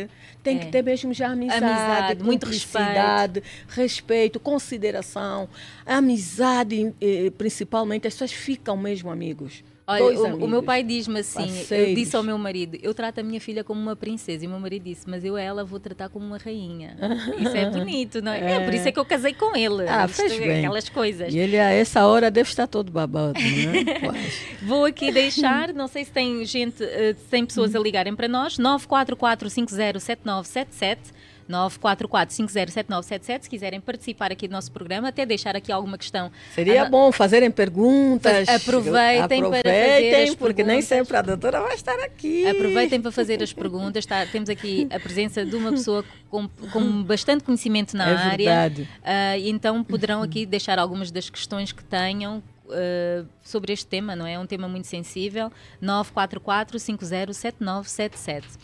tem 0.47 0.59
é. 0.59 0.61
que 0.61 0.67
ter 0.67 0.83
mesmo 0.83 1.13
já 1.13 1.29
amizade, 1.29 1.65
amizade 1.65 2.23
muito 2.23 2.47
respeito. 2.47 3.43
respeito, 3.69 4.39
consideração, 4.39 5.49
amizade 5.85 6.95
eh, 7.01 7.33
principalmente, 7.37 8.07
as 8.07 8.15
pessoas 8.15 8.33
ficam 8.33 8.77
mesmo 8.77 9.11
amigos 9.11 9.65
Olha, 9.89 10.35
o, 10.35 10.45
o, 10.45 10.49
meu 10.49 10.65
pai 10.65 10.83
diz-me 10.83 11.21
assim, 11.21 11.49
eu 11.71 11.95
disse 11.95 12.17
ao 12.17 12.23
meu 12.23 12.37
marido, 12.37 12.77
eu 12.83 12.93
trato 12.93 13.21
a 13.21 13.23
minha 13.23 13.41
filha 13.41 13.63
como 13.63 13.81
uma 13.81 13.95
princesa, 13.95 14.45
e 14.45 14.49
o 14.49 14.51
meu 14.51 14.59
marido 14.59 14.83
disse, 14.83 15.09
mas 15.09 15.25
eu 15.25 15.39
ela 15.39 15.65
vou 15.65 15.79
tratar 15.79 16.09
como 16.09 16.27
uma 16.27 16.39
rainha. 16.39 16.97
Isso 17.39 17.57
é 17.57 17.71
bonito, 17.71 18.21
não 18.21 18.33
é? 18.33 18.41
é? 18.41 18.53
é 18.55 18.65
por 18.65 18.75
isso 18.75 18.89
é 18.89 18.93
que 18.93 18.99
eu 18.99 19.05
casei 19.05 19.33
com 19.33 19.57
ele. 19.57 19.89
Ah, 19.89 20.09
fez 20.09 20.33
Isto, 20.33 20.43
bem. 20.43 20.59
Aquelas 20.59 20.89
coisas. 20.89 21.33
E 21.33 21.39
ele 21.39 21.57
a 21.57 21.71
essa 21.71 22.05
hora 22.05 22.31
deve 22.33 22.49
estar 22.49 22.67
todo 22.67 22.91
babado, 22.91 23.39
né? 23.39 24.25
vou 24.63 24.85
aqui 24.85 25.11
deixar, 25.13 25.73
não 25.73 25.87
sei 25.87 26.05
se 26.05 26.11
tem 26.11 26.45
gente, 26.45 26.79
se 26.79 27.29
tem 27.31 27.47
pessoas 27.47 27.75
a 27.75 27.79
ligarem 27.79 28.17
para 28.17 28.27
nós, 28.27 28.59
944 28.59 29.49
507977 29.51 31.13
944-507977, 31.49 33.43
se 33.43 33.51
quiserem 33.51 33.81
participar 33.81 34.33
aqui 34.33 34.49
do 34.49 34.53
nosso 34.53 34.71
programa, 34.73 35.09
até 35.09 35.25
deixar 35.25 35.57
aqui 35.57 35.71
alguma 35.71 35.97
questão. 35.97 36.31
Seria 36.55 36.83
a... 36.83 36.85
bom 36.87 37.11
fazerem 37.13 37.51
perguntas. 37.51 38.49
Aproveitem, 38.49 39.39
aproveitem 39.39 39.63
para 39.63 39.63
fazer 39.63 40.23
as 40.23 40.35
porque 40.35 40.65
nem 40.65 40.83
sempre 40.83 41.17
a 41.17 41.23
doutora 41.23 41.61
vai 41.61 41.75
estar 41.75 41.99
aqui. 42.01 42.47
Aproveitem 42.47 43.01
para 43.01 43.13
fazer 43.13 43.43
as 43.43 43.53
perguntas. 43.53 44.05
Tá, 44.07 44.27
temos 44.27 44.49
aqui 44.49 44.89
a 44.91 44.99
presença 44.99 45.45
de 45.45 45.57
uma 45.57 45.71
pessoa 45.71 46.05
com, 46.29 46.49
com 46.73 47.03
bastante 47.03 47.45
conhecimento 47.45 47.97
na 47.97 48.09
é 48.09 48.15
área. 48.15 48.37
Verdade. 48.37 48.83
Uh, 48.83 49.49
então 49.49 49.83
poderão 49.85 50.23
aqui 50.23 50.45
deixar 50.45 50.79
algumas 50.79 51.11
das 51.11 51.31
questões 51.31 51.73
que 51.73 51.85
tenham 51.85 52.43
Uh, 52.67 53.25
sobre 53.45 53.73
este 53.73 53.87
tema, 53.87 54.17
não 54.17 54.27
é? 54.27 54.33
É 54.33 54.39
um 54.41 54.45
tema 54.45 54.67
muito 54.67 54.89
sensível. 54.89 55.53
944 55.81 56.81
507977. 56.81 58.59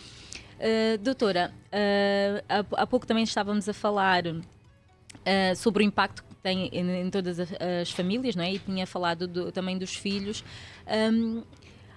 Uh, 0.63 0.97
doutora, 0.99 1.53
uh, 1.73 2.45
há, 2.49 2.83
há, 2.83 2.87
pouco 2.87 3.05
também 3.05 3.25
estávamos 3.25 3.69
a 3.69 3.73
falar 3.73 4.25
uh, 4.29 5.57
sobre 5.57 5.83
o 5.83 5.85
impacto 5.85 6.23
que 6.23 6.37
tem 6.37 6.69
em, 6.73 7.01
em, 7.01 7.11
todas 7.11 7.41
as 7.41 7.91
famílias, 7.91 8.37
não 8.37 8.45
é? 8.45 8.53
E 8.53 8.59
tinha 8.61 8.87
falado 8.87 9.27
do, 9.27 9.51
também 9.51 9.77
dos 9.77 9.97
filhos. 9.97 10.45
Um, 10.87 11.43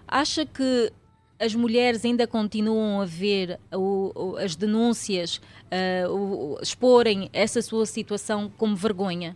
acha 0.08 0.48
que 0.48 0.92
as 1.40 1.54
mulheres 1.54 2.04
ainda 2.04 2.26
continuam 2.26 3.02
a 3.02 3.06
ver 3.06 3.60
o, 3.72 4.12
o, 4.16 4.38
as 4.38 4.56
denúncias, 4.56 5.40
o, 6.10 6.58
exporem 6.62 7.30
essa 7.34 7.62
sua 7.62 7.86
situação 7.86 8.52
como 8.58 8.76
vergonha? 8.76 9.36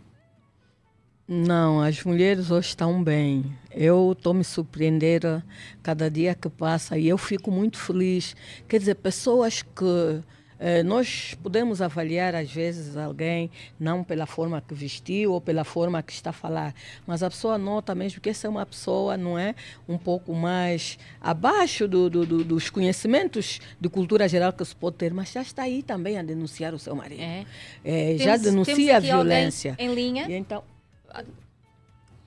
Não, 1.32 1.80
as 1.80 2.02
mulheres 2.02 2.50
hoje 2.50 2.70
estão 2.70 3.04
bem. 3.04 3.56
Eu 3.70 4.16
estou 4.18 4.34
me 4.34 4.42
surpreendendo 4.42 5.40
cada 5.80 6.10
dia 6.10 6.34
que 6.34 6.48
passa 6.48 6.98
e 6.98 7.06
eu 7.06 7.16
fico 7.16 7.52
muito 7.52 7.78
feliz. 7.78 8.34
Quer 8.66 8.80
dizer, 8.80 8.96
pessoas 8.96 9.62
que 9.62 10.22
eh, 10.58 10.82
nós 10.82 11.36
podemos 11.40 11.80
avaliar 11.80 12.34
às 12.34 12.50
vezes 12.52 12.96
alguém 12.96 13.48
não 13.78 14.02
pela 14.02 14.26
forma 14.26 14.60
que 14.60 14.74
vestiu 14.74 15.32
ou 15.34 15.40
pela 15.40 15.62
forma 15.62 16.02
que 16.02 16.10
está 16.10 16.30
a 16.30 16.32
falar, 16.32 16.74
mas 17.06 17.22
a 17.22 17.30
pessoa 17.30 17.56
nota 17.56 17.94
mesmo 17.94 18.20
que 18.20 18.28
essa 18.28 18.48
é 18.48 18.50
uma 18.50 18.66
pessoa, 18.66 19.16
não 19.16 19.38
é? 19.38 19.54
Um 19.88 19.96
pouco 19.96 20.34
mais 20.34 20.98
abaixo 21.20 21.86
do, 21.86 22.10
do, 22.10 22.26
do, 22.26 22.42
dos 22.42 22.68
conhecimentos 22.70 23.60
de 23.80 23.88
cultura 23.88 24.28
geral 24.28 24.52
que 24.52 24.64
se 24.64 24.74
pode 24.74 24.96
ter, 24.96 25.14
mas 25.14 25.30
já 25.30 25.42
está 25.42 25.62
aí 25.62 25.80
também 25.80 26.18
a 26.18 26.24
denunciar 26.24 26.74
o 26.74 26.78
seu 26.80 26.96
marido. 26.96 27.22
É. 27.22 27.46
É, 27.84 28.16
já 28.18 28.36
denuncia 28.36 28.96
a 28.96 28.98
violência. 28.98 29.76
Em 29.78 29.94
linha. 29.94 30.26
E 30.28 30.34
então, 30.34 30.64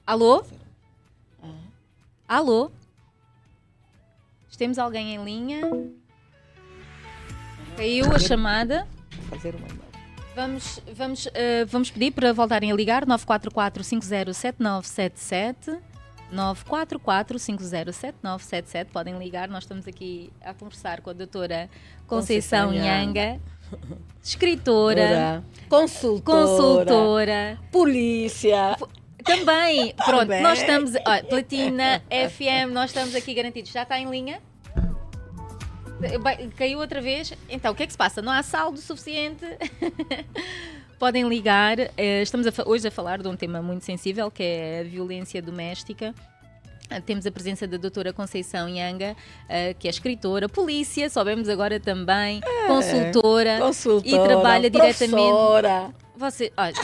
Alô? 0.05 0.43
Alô? 2.27 2.71
Temos 4.57 4.77
alguém 4.77 5.15
em 5.15 5.23
linha? 5.23 5.61
Caiu 7.75 8.11
a 8.13 8.19
chamada. 8.19 8.87
Fazer 9.29 9.55
uma 9.55 9.67
Vamos, 10.35 10.79
vamos, 10.95 11.25
uh, 11.27 11.65
vamos 11.67 11.91
pedir 11.91 12.11
para 12.11 12.33
voltarem 12.33 12.71
a 12.71 12.75
ligar 12.75 13.05
944 13.05 13.83
507977 13.83 15.79
944 16.31 17.37
507977 17.37 18.91
podem 18.91 19.17
ligar, 19.19 19.47
nós 19.47 19.63
estamos 19.63 19.87
aqui 19.87 20.33
a 20.41 20.51
conversar 20.51 21.01
com 21.01 21.11
a 21.11 21.13
doutora 21.13 21.69
Conceição, 22.07 22.69
Conceição 22.69 22.71
Nhanga, 22.71 23.39
escritora, 24.21 25.43
consultora, 25.69 26.47
consultora, 26.47 27.59
polícia, 27.71 28.75
também, 29.23 29.93
pronto, 29.95 30.19
Também. 30.19 30.43
nós 30.43 30.59
estamos. 30.59 30.91
Olha, 31.07 31.23
Platina, 31.23 32.01
FM, 32.09 32.73
nós 32.73 32.89
estamos 32.89 33.15
aqui 33.15 33.33
garantidos. 33.33 33.71
Já 33.71 33.83
está 33.83 33.97
em 33.97 34.09
linha? 34.09 34.41
Caiu 36.57 36.79
outra 36.79 37.01
vez? 37.01 37.33
Então, 37.49 37.71
o 37.71 37.75
que 37.75 37.83
é 37.83 37.85
que 37.85 37.93
se 37.93 37.97
passa? 37.97 38.21
Não 38.21 38.31
há 38.31 38.43
saldo 38.43 38.77
suficiente? 38.79 39.45
Podem 40.99 41.27
ligar. 41.27 41.79
Eh, 41.97 42.21
estamos 42.21 42.45
a, 42.47 42.51
hoje 42.65 42.87
a 42.87 42.91
falar 42.91 43.21
de 43.21 43.27
um 43.27 43.35
tema 43.35 43.61
muito 43.61 43.85
sensível, 43.85 44.29
que 44.29 44.43
é 44.43 44.79
a 44.81 44.83
violência 44.83 45.41
doméstica. 45.41 46.13
Ah, 46.89 47.01
temos 47.01 47.25
a 47.25 47.31
presença 47.31 47.65
da 47.65 47.77
doutora 47.77 48.13
Conceição 48.13 48.67
Yanga, 48.69 49.15
uh, 49.15 49.75
que 49.79 49.87
é 49.87 49.89
escritora, 49.89 50.47
polícia, 50.47 51.09
soubemos 51.09 51.49
agora 51.49 51.79
também, 51.79 52.41
é, 52.43 52.67
consultora, 52.67 53.57
consultora, 53.59 54.07
e 54.07 54.27
trabalha 54.27 54.69
professora. 54.69 55.09
diretamente 55.09 56.03
você, 56.15 56.53
olha, 56.55 56.75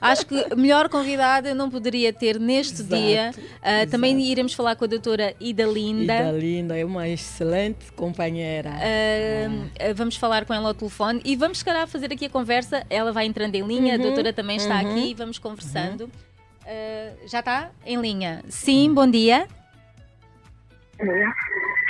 acho 0.00 0.26
que 0.26 0.54
melhor 0.56 0.88
convidada 0.88 1.54
não 1.54 1.70
poderia 1.70 2.12
ter 2.12 2.40
neste 2.40 2.80
exato, 2.80 2.96
dia. 2.96 3.30
Uh, 3.36 3.90
também 3.90 4.18
iremos 4.20 4.54
falar 4.54 4.76
com 4.76 4.84
a 4.84 4.88
doutora 4.88 5.34
Ida 5.38 5.64
Linda. 5.64 6.14
Ida 6.14 6.32
Linda 6.32 6.78
é 6.78 6.84
uma 6.84 7.06
excelente 7.08 7.92
companheira. 7.92 8.70
Uh, 8.70 9.94
vamos 9.94 10.16
falar 10.16 10.46
com 10.46 10.54
ela 10.54 10.68
ao 10.68 10.74
telefone 10.74 11.20
e 11.24 11.36
vamos, 11.36 11.58
se 11.58 11.64
calhar, 11.64 11.86
fazer 11.86 12.12
aqui 12.12 12.26
a 12.26 12.30
conversa. 12.30 12.84
Ela 12.88 13.12
vai 13.12 13.26
entrando 13.26 13.54
em 13.54 13.62
linha, 13.62 13.94
uhum, 13.94 14.00
a 14.00 14.02
doutora 14.04 14.32
também 14.32 14.56
está 14.56 14.80
uhum, 14.80 14.90
aqui 14.90 15.10
e 15.10 15.14
vamos 15.14 15.38
conversando. 15.38 16.04
Uhum. 16.04 16.31
Uh, 16.64 17.28
já 17.28 17.40
está 17.40 17.70
em 17.84 18.00
linha? 18.00 18.42
Sim, 18.48 18.94
bom 18.94 19.10
dia. 19.10 19.46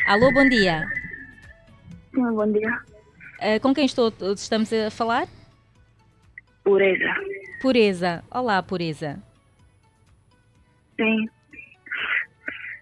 Alô, 0.07 0.33
bom 0.33 0.49
dia. 0.49 0.87
Sim, 2.15 2.23
bom 2.35 2.51
dia. 2.51 2.81
com 3.59 3.75
quem 3.75 3.85
estou, 3.85 4.13
estamos 4.35 4.73
a 4.73 4.91
falar? 4.91 5.27
Pureza. 6.65 7.15
Pureza. 7.61 8.25
Olá, 8.31 8.63
Pureza. 8.63 9.23
Sim. 10.97 11.29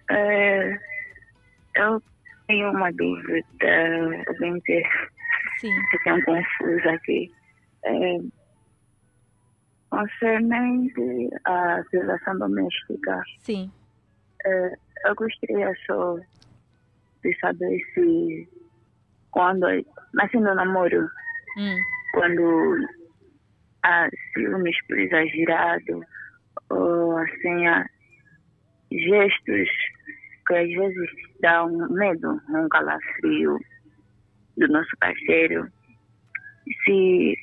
É, 0.09 0.79
eu 1.75 2.01
tenho 2.47 2.71
uma 2.71 2.91
dúvida, 2.91 3.43
gente 4.39 4.83
Sim. 5.59 5.69
fica 5.91 6.13
um 6.13 6.21
confuso 6.21 6.89
aqui. 6.89 7.31
É, 7.83 8.17
concernente 9.91 11.29
a 11.45 11.81
violação 11.91 12.39
doméstica. 12.39 13.21
Sim. 13.39 13.71
É, 14.45 14.73
eu 15.05 15.15
gostaria 15.15 15.71
só 15.85 16.17
de 17.23 17.39
saber 17.39 17.79
se 17.93 18.49
quando, 19.29 19.65
assim 20.19 20.39
no 20.39 20.55
namoro, 20.55 21.07
hum. 21.57 21.77
quando 22.13 22.87
a 23.83 24.09
ciúmes 24.33 24.75
por 24.87 24.97
exagerado, 24.97 26.01
ou 26.69 27.17
assim, 27.17 27.67
a 27.67 27.85
gestos 28.91 29.69
que 30.47 30.55
às 30.55 30.69
vezes 30.69 31.09
dão 31.41 31.69
medo, 31.91 32.41
um 32.49 32.67
calafrio 32.69 33.59
do 34.57 34.67
nosso 34.67 34.91
parceiro. 34.99 35.67
Se 36.85 37.35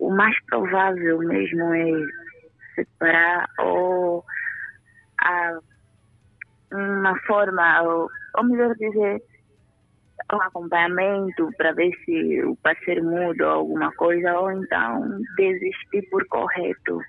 o 0.00 0.10
mais 0.10 0.34
provável 0.46 1.18
mesmo 1.18 1.74
é 1.74 1.90
separar 2.74 3.48
ou 3.58 4.24
a 5.20 5.58
uma 6.72 7.18
forma, 7.20 7.82
ou, 7.82 8.08
ou 8.36 8.44
melhor 8.44 8.74
dizer, 8.76 9.22
um 10.32 10.40
acompanhamento 10.40 11.50
para 11.56 11.72
ver 11.72 11.92
se 12.04 12.42
o 12.44 12.56
parceiro 12.56 13.04
muda 13.04 13.46
alguma 13.46 13.92
coisa 13.92 14.38
ou 14.38 14.50
então 14.52 15.20
desistir 15.36 16.08
por 16.10 16.26
correto. 16.28 17.00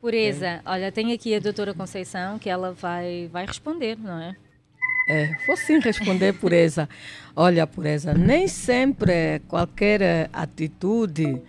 Pureza, 0.00 0.60
olha, 0.64 0.92
tem 0.92 1.12
aqui 1.12 1.34
a 1.34 1.40
doutora 1.40 1.74
Conceição 1.74 2.38
que 2.38 2.48
ela 2.48 2.72
vai, 2.72 3.28
vai 3.32 3.46
responder, 3.46 3.96
não 3.98 4.20
é? 4.20 4.36
É, 5.08 5.30
vou 5.46 5.56
sim 5.56 5.78
responder, 5.78 6.34
pureza. 6.34 6.88
Olha, 7.34 7.66
pureza, 7.66 8.12
nem 8.12 8.46
sempre 8.46 9.40
qualquer 9.48 10.28
atitude 10.32 11.40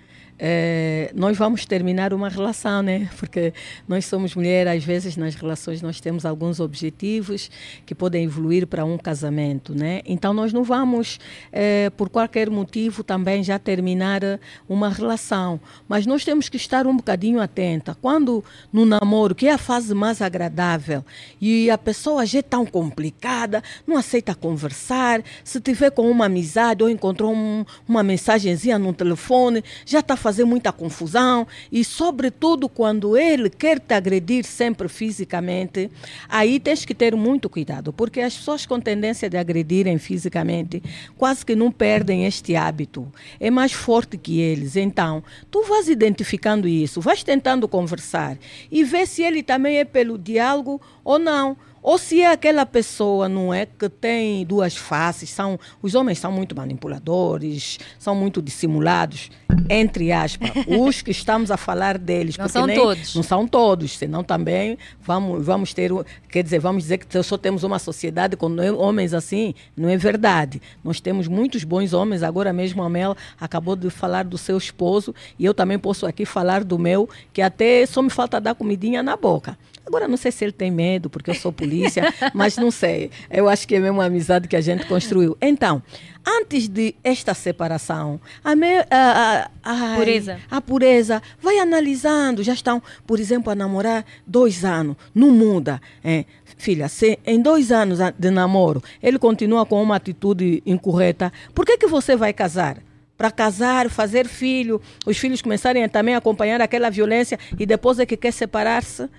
é, 0.41 1.11
nós 1.13 1.37
vamos 1.37 1.65
terminar 1.65 2.13
uma 2.13 2.29
relação, 2.29 2.81
né? 2.81 3.09
Porque 3.19 3.53
nós 3.85 4.05
somos 4.05 4.33
mulheres, 4.33 4.71
às 4.71 4.83
vezes 4.85 5.17
nas 5.17 5.35
relações 5.35 5.81
nós 5.81 5.99
temos 5.99 6.25
alguns 6.25 6.61
objetivos 6.61 7.51
que 7.85 7.93
podem 7.93 8.23
evoluir 8.23 8.65
para 8.65 8.85
um 8.85 8.97
casamento, 8.97 9.75
né? 9.75 10.01
Então 10.05 10.33
nós 10.33 10.53
não 10.53 10.63
vamos, 10.63 11.19
é, 11.51 11.89
por 11.89 12.07
qualquer 12.07 12.49
motivo, 12.49 13.03
também 13.03 13.43
já 13.43 13.59
terminar 13.59 14.21
uma 14.67 14.87
relação. 14.87 15.59
Mas 15.89 16.05
nós 16.05 16.23
temos 16.23 16.47
que 16.47 16.55
estar 16.55 16.87
um 16.87 16.95
bocadinho 16.95 17.41
atenta. 17.41 17.97
Quando 18.01 18.41
no 18.71 18.85
namoro, 18.85 19.35
que 19.35 19.47
é 19.47 19.51
a 19.51 19.57
fase 19.57 19.93
mais 19.93 20.21
agradável, 20.21 21.03
e 21.41 21.69
a 21.69 21.77
pessoa 21.77 22.25
já 22.25 22.39
é 22.39 22.41
tão 22.41 22.65
complicada, 22.65 23.61
não 23.85 23.97
aceita 23.97 24.33
conversar, 24.33 25.21
se 25.43 25.59
tiver 25.59 25.91
com 25.91 26.09
uma 26.09 26.27
amizade 26.27 26.81
ou 26.81 26.89
encontrou 26.89 27.33
um, 27.33 27.65
uma 27.85 28.01
mensagenzinha 28.01 28.79
no 28.79 28.93
telefone, 28.93 29.61
já 29.85 29.99
está 29.99 30.15
fazendo 30.15 30.28
fazer 30.29 30.45
muita 30.45 30.71
confusão 30.71 31.47
e, 31.71 31.83
sobretudo, 31.83 32.69
quando 32.69 33.17
ele 33.17 33.49
quer 33.49 33.79
te 33.79 33.95
agredir 33.95 34.45
sempre 34.45 34.87
fisicamente, 34.87 35.89
aí 36.29 36.59
tens 36.59 36.85
que 36.85 36.93
ter 36.93 37.15
muito 37.15 37.49
cuidado, 37.49 37.91
porque 37.91 38.21
as 38.21 38.37
pessoas 38.37 38.63
com 38.63 38.79
tendência 38.79 39.27
de 39.27 39.37
agredirem 39.37 39.97
fisicamente 39.97 40.83
quase 41.17 41.43
que 41.43 41.55
não 41.55 41.71
perdem 41.71 42.27
este 42.27 42.55
hábito. 42.55 43.11
É 43.39 43.49
mais 43.49 43.71
forte 43.71 44.19
que 44.19 44.39
eles. 44.39 44.75
Então, 44.75 45.23
tu 45.49 45.63
vais 45.63 45.89
identificando 45.89 46.67
isso, 46.67 47.01
vais 47.01 47.23
tentando 47.23 47.67
conversar 47.67 48.37
e 48.71 48.83
ver 48.83 49.07
se 49.07 49.23
ele 49.23 49.41
também 49.41 49.77
é 49.77 49.83
pelo 49.83 50.15
diálogo 50.15 50.79
ou 51.03 51.17
não. 51.17 51.57
Ou 51.81 51.97
se 51.97 52.21
é 52.21 52.31
aquela 52.31 52.65
pessoa, 52.65 53.29
não 53.29 53.53
é, 53.53 53.65
que 53.65 53.89
tem 53.89 54.45
duas 54.45 54.75
faces, 54.75 55.29
são, 55.29 55.59
os 55.81 55.95
homens 55.95 56.19
são 56.19 56.31
muito 56.31 56.55
manipuladores, 56.55 57.79
são 57.97 58.13
muito 58.13 58.41
dissimulados, 58.41 59.29
entre 59.69 60.11
aspas, 60.11 60.51
os 60.67 61.01
que 61.01 61.11
estamos 61.11 61.51
a 61.51 61.57
falar 61.57 61.97
deles. 61.97 62.37
Não 62.37 62.47
são 62.47 62.67
nem, 62.67 62.75
todos. 62.75 63.15
Não 63.15 63.23
são 63.23 63.47
todos, 63.47 63.97
senão 63.97 64.23
também 64.23 64.77
vamos, 65.01 65.45
vamos 65.45 65.73
ter, 65.73 65.91
quer 66.29 66.43
dizer, 66.43 66.59
vamos 66.59 66.83
dizer 66.83 66.97
que 66.97 67.23
só 67.23 67.37
temos 67.37 67.63
uma 67.63 67.79
sociedade 67.79 68.35
com 68.35 68.49
homens 68.77 69.13
assim, 69.13 69.53
não 69.75 69.89
é 69.89 69.97
verdade. 69.97 70.61
Nós 70.83 70.99
temos 70.99 71.27
muitos 71.27 71.63
bons 71.63 71.93
homens, 71.93 72.23
agora 72.23 72.51
mesmo 72.51 72.83
a 72.83 72.89
Mel 72.89 73.15
acabou 73.39 73.75
de 73.75 73.89
falar 73.89 74.23
do 74.23 74.37
seu 74.37 74.57
esposo, 74.57 75.13
e 75.37 75.45
eu 75.45 75.53
também 75.53 75.79
posso 75.79 76.05
aqui 76.05 76.25
falar 76.25 76.63
do 76.63 76.77
meu, 76.77 77.09
que 77.31 77.41
até 77.41 77.85
só 77.85 78.01
me 78.01 78.09
falta 78.09 78.39
dar 78.39 78.55
comidinha 78.55 79.01
na 79.01 79.15
boca. 79.15 79.57
Agora, 79.89 80.07
não 80.07 80.17
sei 80.17 80.31
se 80.31 80.45
ele 80.45 80.51
tem 80.51 80.69
medo, 80.69 81.09
porque 81.09 81.31
eu 81.31 81.33
sou 81.33 81.51
polícia, 81.51 82.13
mas 82.31 82.55
não 82.57 82.69
sei. 82.69 83.09
Eu 83.27 83.49
acho 83.49 83.67
que 83.67 83.73
é 83.73 83.79
mesmo 83.79 83.97
uma 83.97 84.05
amizade 84.05 84.47
que 84.47 84.55
a 84.55 84.61
gente 84.61 84.85
construiu. 84.85 85.35
Então, 85.41 85.81
antes 86.25 86.67
de 86.67 86.93
esta 87.03 87.33
separação, 87.33 88.21
a, 88.43 88.55
me, 88.55 88.67
a, 88.91 89.49
a, 89.63 89.93
a, 89.93 89.95
pureza. 89.95 90.39
a 90.51 90.61
pureza 90.61 91.23
vai 91.41 91.57
analisando. 91.57 92.43
Já 92.43 92.53
estão, 92.53 92.83
por 93.07 93.19
exemplo, 93.19 93.51
a 93.51 93.55
namorar 93.55 94.05
dois 94.27 94.63
anos. 94.63 94.95
Não 95.13 95.31
muda. 95.31 95.81
É, 96.03 96.23
filha, 96.55 96.87
se 96.87 97.17
em 97.25 97.41
dois 97.41 97.71
anos 97.71 97.97
de 98.15 98.29
namoro 98.29 98.83
ele 99.01 99.17
continua 99.17 99.65
com 99.65 99.81
uma 99.81 99.95
atitude 99.95 100.61
incorreta, 100.67 101.33
por 101.55 101.65
que, 101.65 101.79
que 101.79 101.87
você 101.87 102.15
vai 102.15 102.31
casar? 102.31 102.77
para 103.17 103.31
casar, 103.31 103.89
fazer 103.89 104.29
filho, 104.29 104.81
os 105.05 105.17
filhos 105.17 105.41
começarem 105.41 105.83
a 105.83 105.89
também 105.89 106.15
acompanhar 106.15 106.61
aquela 106.61 106.89
violência 106.89 107.37
e 107.59 107.65
depois 107.65 107.99
é 107.99 108.05
que 108.05 108.15
quer 108.15 108.31
separar-se. 108.31 109.09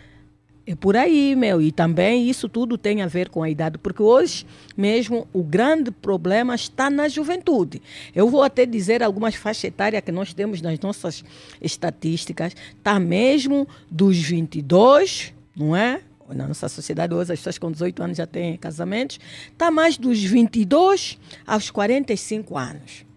É 0.71 0.75
por 0.77 0.97
aí, 0.97 1.35
meu. 1.35 1.61
E 1.61 1.73
também 1.73 2.31
isso 2.31 2.49
tudo 2.49 2.79
tem 2.79 3.03
a 3.03 3.07
ver 3.09 3.29
com 3.29 3.43
a 3.43 3.51
idade, 3.51 3.77
porque 3.77 4.01
hoje 4.01 4.47
mesmo 4.77 5.27
o 5.33 5.43
grande 5.43 5.91
problema 5.91 6.55
está 6.55 6.89
na 6.89 7.09
juventude. 7.09 7.83
Eu 8.15 8.29
vou 8.29 8.41
até 8.41 8.65
dizer 8.65 9.03
algumas 9.03 9.35
faixas 9.35 9.65
etárias 9.65 10.01
que 10.05 10.13
nós 10.13 10.33
temos 10.33 10.63
nas 10.63 10.79
nossas 10.79 11.25
estatísticas, 11.61 12.55
está 12.79 13.01
mesmo 13.01 13.67
dos 13.91 14.17
22, 14.17 15.35
não 15.57 15.75
é? 15.75 16.03
Na 16.29 16.47
nossa 16.47 16.69
sociedade 16.69 17.13
hoje 17.13 17.33
as 17.33 17.41
pessoas 17.41 17.59
com 17.59 17.73
18 17.73 18.05
anos 18.05 18.17
já 18.19 18.27
têm 18.27 18.57
casamentos, 18.57 19.19
está 19.51 19.73
mais 19.73 19.99
dos 19.99 20.23
22 20.23 21.19
aos 21.45 21.69
45 21.69 22.57
anos. 22.57 23.11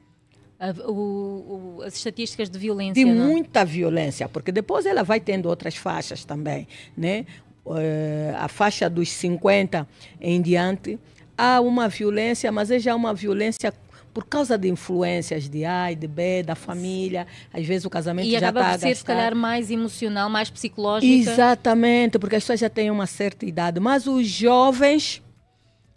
O, 0.87 1.77
o, 1.77 1.81
as 1.83 1.95
estatísticas 1.95 2.49
de 2.49 2.57
violência. 2.57 2.93
De 2.93 3.03
não? 3.03 3.27
muita 3.27 3.65
violência, 3.65 4.29
porque 4.29 4.49
depois 4.49 4.85
ela 4.85 5.03
vai 5.03 5.19
tendo 5.19 5.49
outras 5.49 5.75
faixas 5.75 6.23
também, 6.23 6.65
né? 6.95 7.25
Uh, 7.65 8.35
a 8.37 8.49
faixa 8.49 8.89
dos 8.89 9.09
50 9.09 9.87
em 10.19 10.41
diante, 10.41 10.99
há 11.37 11.61
uma 11.61 11.87
violência, 11.87 12.51
mas 12.51 12.69
é 12.69 12.77
já 12.77 12.93
uma 12.93 13.13
violência 13.13 13.73
por 14.13 14.25
causa 14.25 14.57
de 14.57 14.69
influências 14.69 15.49
de 15.49 15.65
A 15.65 15.91
e 15.91 15.95
de 15.95 16.07
B, 16.07 16.43
da 16.43 16.55
família, 16.55 17.25
às 17.51 17.65
vezes 17.65 17.83
o 17.85 17.89
casamento 17.89 18.27
e 18.27 18.31
já 18.31 18.37
está 18.37 18.49
a 18.49 18.51
gastar. 18.51 18.75
E 18.75 18.79
ser, 18.79 18.95
se 18.95 19.03
calhar, 19.03 19.35
mais 19.35 19.71
emocional, 19.71 20.29
mais 20.29 20.49
psicológica. 20.49 21.31
Exatamente, 21.31 22.19
porque 22.19 22.35
as 22.35 22.43
pessoas 22.43 22.59
já 22.59 22.69
têm 22.69 22.91
uma 22.91 23.07
certa 23.07 23.45
idade. 23.45 23.79
Mas 23.79 24.05
os 24.05 24.27
jovens 24.27 25.22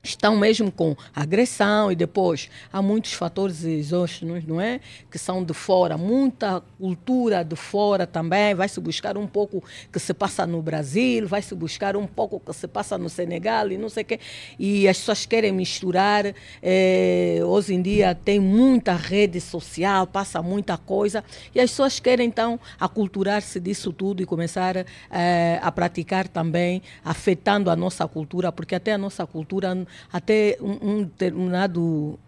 estão 0.09 0.37
mesmo 0.37 0.71
com 0.71 0.97
agressão 1.15 1.91
e 1.91 1.97
depois 1.97 2.49
há 2.73 2.81
muitos 2.81 3.13
fatores 3.13 3.65
exógenos, 3.65 4.45
não 4.45 4.61
é? 4.61 4.81
Que 5.11 5.19
são 5.19 5.45
de 5.45 5.53
fora, 5.53 5.97
muita 5.99 6.63
cultura 6.79 7.45
de 7.45 7.57
fora 7.57 8.07
também, 8.07 8.55
vai 8.55 8.69
se 8.69 8.81
buscar 8.81 9.17
um 9.17 9.27
pouco 9.27 9.63
que 9.93 9.99
se 9.99 10.15
passa 10.15 10.47
no 10.47 10.63
Brasil, 10.63 11.27
vai 11.27 11.43
se 11.43 11.55
buscar 11.55 11.97
um 11.97 12.07
pouco 12.07 12.41
que 12.41 12.53
se 12.53 12.69
passa 12.69 12.97
no 12.97 13.09
Senegal 13.09 13.71
e 13.71 13.77
não 13.77 13.89
sei 13.89 14.03
o 14.03 14.07
quê. 14.07 14.21
E 14.59 14.89
as 14.89 14.99
pessoas 14.99 15.27
querem 15.27 15.53
misturar, 15.53 16.25
é, 16.63 17.41
hoje 17.45 17.75
em 17.75 17.83
dia 17.83 18.15
tem 18.15 18.39
muita 18.41 18.95
rede 18.95 19.41
social, 19.41 20.07
passa 20.07 20.43
muita 20.43 20.77
coisa 20.77 21.25
e 21.55 21.61
as 21.61 21.71
pessoas 21.71 22.01
querem 22.01 22.27
então 22.27 22.59
aculturar-se 22.79 23.59
disso 23.61 23.93
tudo 23.93 24.23
e 24.23 24.27
começar 24.27 24.85
é, 25.11 25.59
a 25.63 25.73
praticar 25.73 26.29
também, 26.29 26.83
afetando 27.05 27.71
a 27.71 27.77
nossa 27.77 28.07
cultura, 28.07 28.53
porque 28.53 28.75
até 28.75 28.93
a 28.93 28.99
nossa 28.99 29.27
cultura 29.27 29.87
até 30.13 30.57
um, 30.61 30.91
um 30.91 31.03
determinado 31.05 32.19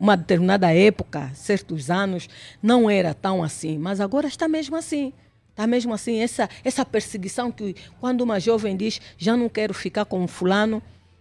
uma 0.00 0.16
determinada 0.16 0.72
época, 0.72 1.30
certos 1.34 1.90
anos, 1.90 2.28
não 2.62 2.88
era 2.88 3.12
tão 3.12 3.42
assim, 3.42 3.76
mas 3.76 4.00
agora 4.00 4.28
está 4.28 4.46
mesmo 4.46 4.76
assim. 4.76 5.12
Está 5.50 5.66
mesmo 5.66 5.92
assim, 5.92 6.20
essa, 6.20 6.48
essa 6.62 6.84
perseguição 6.84 7.50
que 7.50 7.74
quando 7.98 8.20
uma 8.20 8.38
jovem 8.38 8.76
diz 8.76 9.00
já 9.18 9.36
não 9.36 9.48
quero 9.48 9.74
ficar 9.74 10.04
com 10.04 10.24
fulano, 10.28 10.80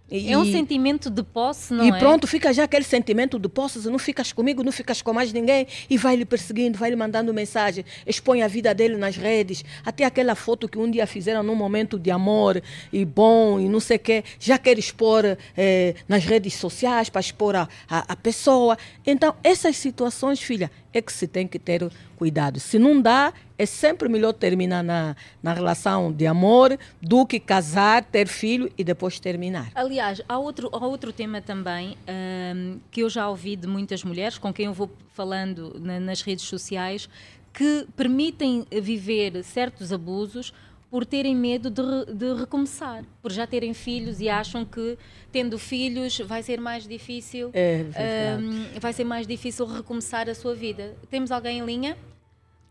e, 0.09 0.31
é 0.31 0.37
um 0.37 0.45
sentimento 0.45 1.09
de 1.09 1.21
posse, 1.21 1.73
não 1.73 1.83
e 1.83 1.91
é? 1.91 1.95
E 1.95 1.99
pronto, 1.99 2.25
fica 2.25 2.53
já 2.53 2.63
aquele 2.63 2.85
sentimento 2.85 3.37
de 3.37 3.49
posse, 3.49 3.89
não 3.89 3.99
ficas 3.99 4.31
comigo, 4.31 4.63
não 4.63 4.71
ficas 4.71 5.01
com 5.01 5.11
mais 5.11 5.33
ninguém, 5.33 5.67
e 5.89 5.97
vai 5.97 6.15
lhe 6.15 6.23
perseguindo, 6.23 6.77
vai 6.77 6.89
lhe 6.89 6.95
mandando 6.95 7.33
mensagem, 7.33 7.83
expõe 8.05 8.41
a 8.41 8.47
vida 8.47 8.73
dele 8.73 8.95
nas 8.95 9.17
redes, 9.17 9.65
até 9.85 10.05
aquela 10.05 10.33
foto 10.33 10.69
que 10.69 10.77
um 10.77 10.89
dia 10.89 11.05
fizeram 11.05 11.43
num 11.43 11.55
momento 11.55 11.99
de 11.99 12.09
amor 12.09 12.61
e 12.91 13.03
bom 13.03 13.59
e 13.59 13.67
não 13.67 13.79
sei 13.79 13.97
o 13.97 13.99
quê, 13.99 14.23
já 14.39 14.57
quer 14.57 14.79
expor 14.79 15.23
eh, 15.57 15.95
nas 16.07 16.23
redes 16.23 16.53
sociais 16.53 17.09
para 17.09 17.19
expor 17.21 17.55
a, 17.55 17.67
a, 17.89 18.13
a 18.13 18.15
pessoa. 18.15 18.77
Então, 19.05 19.35
essas 19.43 19.75
situações, 19.75 20.41
filha, 20.41 20.71
é 20.93 21.01
que 21.01 21.11
se 21.11 21.27
tem 21.27 21.47
que 21.47 21.59
ter 21.59 21.89
cuidado. 22.15 22.59
Se 22.59 22.79
não 22.79 23.01
dá, 23.01 23.33
é 23.57 23.65
sempre 23.65 24.09
melhor 24.09 24.33
terminar 24.33 24.83
na, 24.83 25.15
na 25.41 25.53
relação 25.53 26.11
de 26.11 26.25
amor 26.25 26.77
do 27.01 27.25
que 27.25 27.39
casar, 27.39 28.03
ter 28.03 28.27
filho 28.27 28.71
e 28.77 28.83
depois 28.83 29.19
terminar. 29.19 29.71
Aliás, 29.75 30.21
há 30.27 30.37
outro, 30.37 30.69
há 30.71 30.85
outro 30.85 31.11
tema 31.11 31.41
também 31.41 31.97
um, 32.07 32.79
que 32.91 33.01
eu 33.01 33.09
já 33.09 33.27
ouvi 33.29 33.55
de 33.55 33.67
muitas 33.67 34.03
mulheres 34.03 34.37
com 34.37 34.53
quem 34.53 34.65
eu 34.65 34.73
vou 34.73 34.89
falando 35.13 35.79
na, 35.79 35.99
nas 35.99 36.21
redes 36.21 36.45
sociais 36.45 37.09
que 37.53 37.87
permitem 37.95 38.67
viver 38.71 39.43
certos 39.43 39.91
abusos 39.91 40.53
por 40.89 41.05
terem 41.05 41.35
medo 41.35 41.69
de, 41.69 42.13
de, 42.13 42.33
recomeçar, 42.33 43.03
por 43.21 43.31
já 43.31 43.45
terem 43.45 43.73
filhos 43.73 44.21
e 44.21 44.29
acham 44.29 44.63
que 44.63 44.97
tendo 45.31 45.57
filhos 45.59 46.17
vai 46.19 46.41
ser 46.41 46.59
mais 46.59 46.87
difícil, 46.87 47.51
é 47.53 48.37
um, 48.39 48.79
vai 48.79 48.93
ser 48.93 49.03
mais 49.03 49.27
difícil 49.27 49.65
recomeçar 49.65 50.29
a 50.29 50.35
sua 50.35 50.55
vida. 50.55 50.95
Temos 51.09 51.31
alguém 51.31 51.59
em 51.59 51.65
linha? 51.65 51.97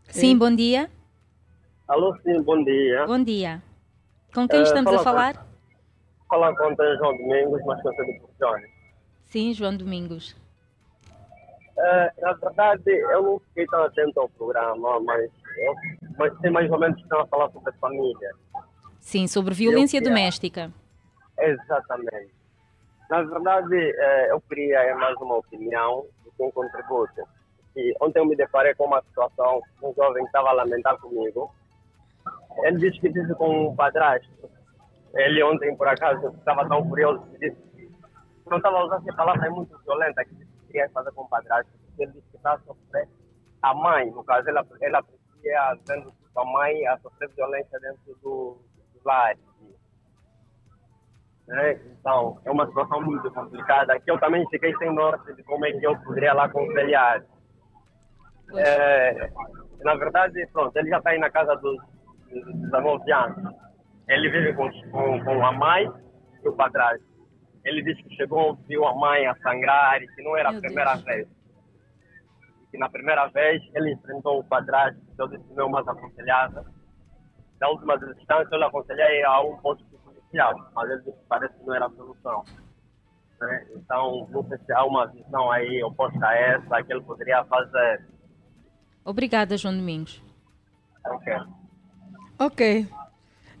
Sim, 0.05 0.19
sim 0.19 0.37
bom 0.37 0.53
dia. 0.53 0.89
Alô, 1.87 2.15
sim, 2.23 2.41
bom 2.41 2.63
dia. 2.63 3.05
Bom 3.05 3.23
dia. 3.23 3.61
Com 4.33 4.47
quem 4.47 4.59
uh, 4.59 4.63
estamos 4.63 4.91
a 4.93 4.99
falar? 4.99 5.35
Com, 5.35 6.27
falar 6.29 6.55
com 6.55 6.73
o 6.73 6.97
João 6.97 7.17
Domingos, 7.17 7.61
mas 7.65 7.81
com 7.81 7.89
o 7.89 8.29
Johnny. 8.39 8.67
Sim, 9.25 9.53
João 9.53 9.75
Domingos. 9.77 10.35
Uh, 11.77 12.21
na 12.21 12.33
verdade, 12.33 12.89
eu 12.89 13.21
não 13.21 13.39
fiquei 13.39 13.67
tão 13.67 13.83
atento 13.83 14.19
ao 14.19 14.29
programa, 14.29 14.99
mas 15.01 15.29
mas 16.17 16.37
tem 16.39 16.51
mais 16.51 16.69
ou 16.71 16.79
menos 16.79 16.99
estão 16.99 17.21
a 17.21 17.27
falar 17.27 17.49
sobre 17.51 17.69
a 17.69 17.73
família. 17.73 18.31
Sim, 18.99 19.27
sobre 19.27 19.53
violência 19.53 20.01
doméstica. 20.01 20.71
Exatamente. 21.39 22.35
Na 23.09 23.21
verdade, 23.23 23.75
eh, 23.75 24.31
eu 24.31 24.41
queria 24.41 24.79
é 24.79 24.93
mais 24.93 25.15
uma 25.17 25.37
opinião 25.37 26.05
do 26.23 26.31
que 26.31 26.43
um 26.43 26.51
contributo. 26.51 27.21
E 27.75 27.93
ontem 28.01 28.19
eu 28.19 28.25
me 28.25 28.35
deparei 28.35 28.73
com 28.75 28.85
uma 28.85 29.01
situação, 29.03 29.61
um 29.81 29.93
jovem 29.93 30.23
que 30.23 30.29
estava 30.29 30.49
a 30.49 30.53
lamentar 30.53 30.97
comigo. 30.99 31.53
Ele 32.63 32.77
disse 32.77 32.99
que 32.99 33.09
disse 33.09 33.33
com 33.35 33.69
um 33.69 33.75
padrasto. 33.75 34.49
Ele 35.13 35.43
ontem, 35.43 35.75
por 35.77 35.87
acaso, 35.87 36.27
estava 36.37 36.67
tão 36.67 36.87
curioso, 36.89 37.23
disse 37.39 37.55
que 37.75 37.89
não 38.49 38.57
estava 38.57 38.77
a 38.77 38.85
usar 38.85 38.97
essa 38.97 39.13
palavra 39.15 39.47
é 39.47 39.49
muito 39.49 39.77
violenta 39.85 40.25
que 40.25 40.35
queria 40.67 40.89
fazer 40.89 41.11
com 41.11 41.21
o 41.21 41.29
padrasto, 41.29 41.71
ele 41.97 42.11
disse 42.11 42.27
que 42.29 42.37
está 42.37 42.53
a 42.53 42.59
sofrer 42.59 43.07
a 43.61 43.73
mãe, 43.73 44.09
no 44.11 44.23
caso, 44.23 44.49
ela, 44.49 44.65
ela 44.81 45.03
preferia 45.47 45.77
vendo 45.87 46.13
a 46.35 46.45
mãe 46.45 46.87
a 46.87 46.97
sofrer 46.99 47.29
violência 47.35 47.79
dentro 47.79 48.15
do, 48.21 48.57
do 48.93 49.01
lar. 49.05 49.35
Né? 51.47 51.79
Então, 51.99 52.39
é 52.45 52.51
uma 52.51 52.67
situação 52.67 53.01
muito 53.01 53.31
complicada, 53.31 53.99
que 53.99 54.11
eu 54.11 54.19
também 54.19 54.45
fiquei 54.49 54.75
sem 54.77 54.93
norte 54.93 55.33
de 55.33 55.43
como 55.43 55.65
é 55.65 55.71
que 55.71 55.85
eu 55.85 55.97
poderia 56.01 56.33
lá 56.33 56.45
aconselhar. 56.45 57.23
É, 58.55 59.29
na 59.79 59.95
verdade, 59.95 60.45
pronto, 60.51 60.75
ele 60.77 60.89
já 60.89 60.97
está 60.97 61.11
aí 61.11 61.19
na 61.19 61.29
casa 61.29 61.55
dos, 61.55 61.77
dos 62.29 62.61
19 62.61 63.11
anos. 63.11 63.55
Ele 64.09 64.29
vive 64.29 64.53
com, 64.53 64.69
com, 64.91 65.23
com 65.23 65.45
a 65.45 65.51
mãe 65.51 65.89
e 66.43 66.47
o 66.47 66.53
padrasto. 66.53 67.05
Ele 67.65 67.81
disse 67.81 68.01
que 68.03 68.15
chegou, 68.15 68.55
viu 68.67 68.85
a 68.85 68.95
mãe 68.95 69.25
a 69.25 69.35
sangrar 69.37 70.01
e 70.01 70.07
que 70.07 70.23
não 70.23 70.37
era 70.37 70.49
Meu 70.51 70.59
a 70.59 70.61
primeira 70.61 70.93
Deus. 70.93 71.03
vez. 71.03 71.36
Que 72.77 72.79
na 72.79 72.89
primeira 72.89 73.25
vez 73.29 73.59
ele 73.73 73.93
enfrentou 73.93 74.39
o 74.39 74.43
padrasto, 74.43 75.01
que 75.15 75.19
eu 75.19 75.27
disse 75.27 75.51
não 75.55 75.67
mais 75.67 75.87
aconselhada. 75.87 76.63
Da 77.59 77.69
última 77.69 77.95
instância, 77.95 78.47
eu 78.51 78.59
lhe 78.59 78.65
aconselhei 78.65 79.23
a 79.23 79.41
um 79.41 79.57
ponto 79.57 79.83
policial, 79.83 80.53
mas 80.75 80.91
ele 80.91 80.99
disse 80.99 81.17
que 81.17 81.25
parece 81.27 81.57
que 81.57 81.65
não 81.65 81.73
era 81.73 81.87
a 81.87 81.89
solução. 81.89 82.43
Né? 83.41 83.67
Então, 83.75 84.27
não 84.29 84.47
sei 84.47 84.59
se 84.59 84.71
há 84.73 84.85
uma 84.85 85.07
visão 85.07 85.51
aí 85.51 85.83
oposta 85.83 86.23
a 86.23 86.35
essa 86.35 86.83
que 86.83 86.93
ele 86.93 87.01
poderia 87.01 87.43
fazer. 87.45 88.05
Obrigada, 89.03 89.57
João 89.57 89.75
Domingos. 89.75 90.21
Ok. 91.03 91.33
Ok. 92.37 92.87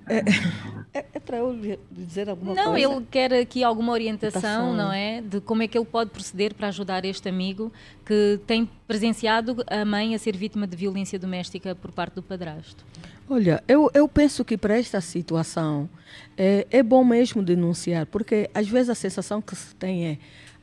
É, 0.09 0.99
é, 0.99 1.05
é 1.13 1.19
para 1.19 1.37
eu 1.37 1.55
dizer 1.91 2.29
alguma 2.29 2.53
não, 2.53 2.71
coisa? 2.71 2.87
Não, 2.87 2.97
ele 2.97 3.07
quer 3.09 3.33
aqui 3.33 3.63
alguma 3.63 3.91
orientação, 3.91 4.75
não 4.75 4.91
é? 4.91 5.21
De 5.21 5.41
como 5.41 5.63
é 5.63 5.67
que 5.67 5.77
ele 5.77 5.85
pode 5.85 6.09
proceder 6.11 6.53
para 6.53 6.67
ajudar 6.67 7.05
este 7.05 7.27
amigo 7.27 7.71
que 8.05 8.39
tem 8.47 8.69
presenciado 8.87 9.63
a 9.67 9.83
mãe 9.83 10.15
a 10.15 10.19
ser 10.19 10.35
vítima 10.35 10.65
de 10.65 10.75
violência 10.75 11.19
doméstica 11.19 11.75
por 11.75 11.91
parte 11.91 12.15
do 12.15 12.23
padrasto. 12.23 12.85
Olha, 13.29 13.61
eu, 13.67 13.91
eu 13.93 14.07
penso 14.07 14.45
que 14.45 14.57
para 14.57 14.77
esta 14.77 15.01
situação 15.01 15.89
é, 16.37 16.65
é 16.71 16.81
bom 16.81 17.03
mesmo 17.03 17.43
denunciar, 17.43 18.05
porque 18.05 18.49
às 18.53 18.67
vezes 18.69 18.89
a 18.89 18.95
sensação 18.95 19.41
que 19.41 19.53
se 19.53 19.75
tem 19.75 20.07
é 20.07 20.17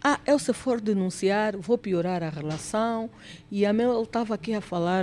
ah, 0.06 0.20
eu 0.26 0.38
se 0.38 0.52
for 0.52 0.82
denunciar, 0.82 1.56
vou 1.56 1.78
piorar 1.78 2.22
a 2.22 2.28
relação. 2.28 3.08
E 3.50 3.64
a 3.64 3.72
Mel 3.72 4.02
estava 4.02 4.34
aqui 4.34 4.52
a 4.52 4.60
falar 4.60 5.02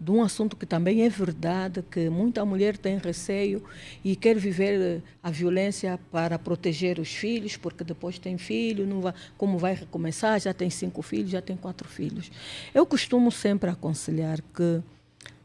de 0.00 0.10
um 0.10 0.22
assunto 0.22 0.56
que 0.56 0.64
também 0.64 1.02
é 1.02 1.08
verdade, 1.10 1.82
que 1.82 2.08
muita 2.08 2.42
mulher 2.46 2.78
tem 2.78 2.96
receio 2.96 3.62
e 4.02 4.16
quer 4.16 4.38
viver 4.38 5.02
a 5.22 5.30
violência 5.30 6.00
para 6.10 6.38
proteger 6.38 6.98
os 6.98 7.14
filhos, 7.14 7.58
porque 7.58 7.84
depois 7.84 8.18
tem 8.18 8.38
filho, 8.38 8.86
não 8.86 9.02
vai, 9.02 9.12
como 9.36 9.58
vai 9.58 9.74
recomeçar, 9.74 10.40
já 10.40 10.54
tem 10.54 10.70
cinco 10.70 11.02
filhos, 11.02 11.30
já 11.30 11.42
tem 11.42 11.54
quatro 11.54 11.86
filhos. 11.86 12.32
Eu 12.74 12.86
costumo 12.86 13.30
sempre 13.30 13.68
aconselhar 13.68 14.40
que 14.40 14.82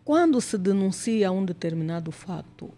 quando 0.05 0.39
se 0.39 0.57
denuncia 0.57 1.29
um 1.29 1.43
determinado 1.43 2.09
fato, 2.09 2.71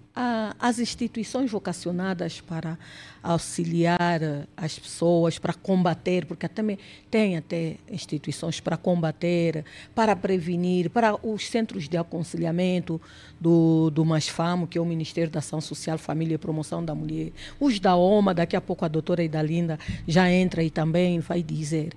as 0.59 0.79
instituições 0.79 1.51
vocacionadas 1.51 2.39
para 2.39 2.77
auxiliar 3.21 4.21
as 4.55 4.79
pessoas, 4.79 5.37
para 5.37 5.53
combater, 5.53 6.25
porque 6.25 6.47
também 6.47 6.79
tem 7.11 7.35
até 7.35 7.75
instituições 7.91 8.59
para 8.61 8.77
combater, 8.77 9.65
para 9.93 10.15
prevenir, 10.15 10.89
para 10.89 11.15
os 11.25 11.47
centros 11.49 11.89
de 11.89 11.97
aconselhamento 11.97 13.01
do, 13.41 13.89
do 13.89 14.05
MASFAMO, 14.05 14.67
que 14.67 14.77
é 14.77 14.81
o 14.81 14.85
Ministério 14.85 15.29
da 15.29 15.39
Ação 15.39 15.59
Social, 15.59 15.97
Família 15.97 16.35
e 16.35 16.37
Promoção 16.37 16.85
da 16.85 16.95
Mulher, 16.95 17.31
os 17.59 17.79
da 17.79 17.95
OMA, 17.95 18.33
daqui 18.33 18.55
a 18.55 18.61
pouco 18.61 18.85
a 18.85 18.87
doutora 18.87 19.23
Idalinda 19.23 19.77
já 20.07 20.31
entra 20.31 20.63
e 20.63 20.69
também 20.69 21.19
vai 21.19 21.43
dizer 21.43 21.89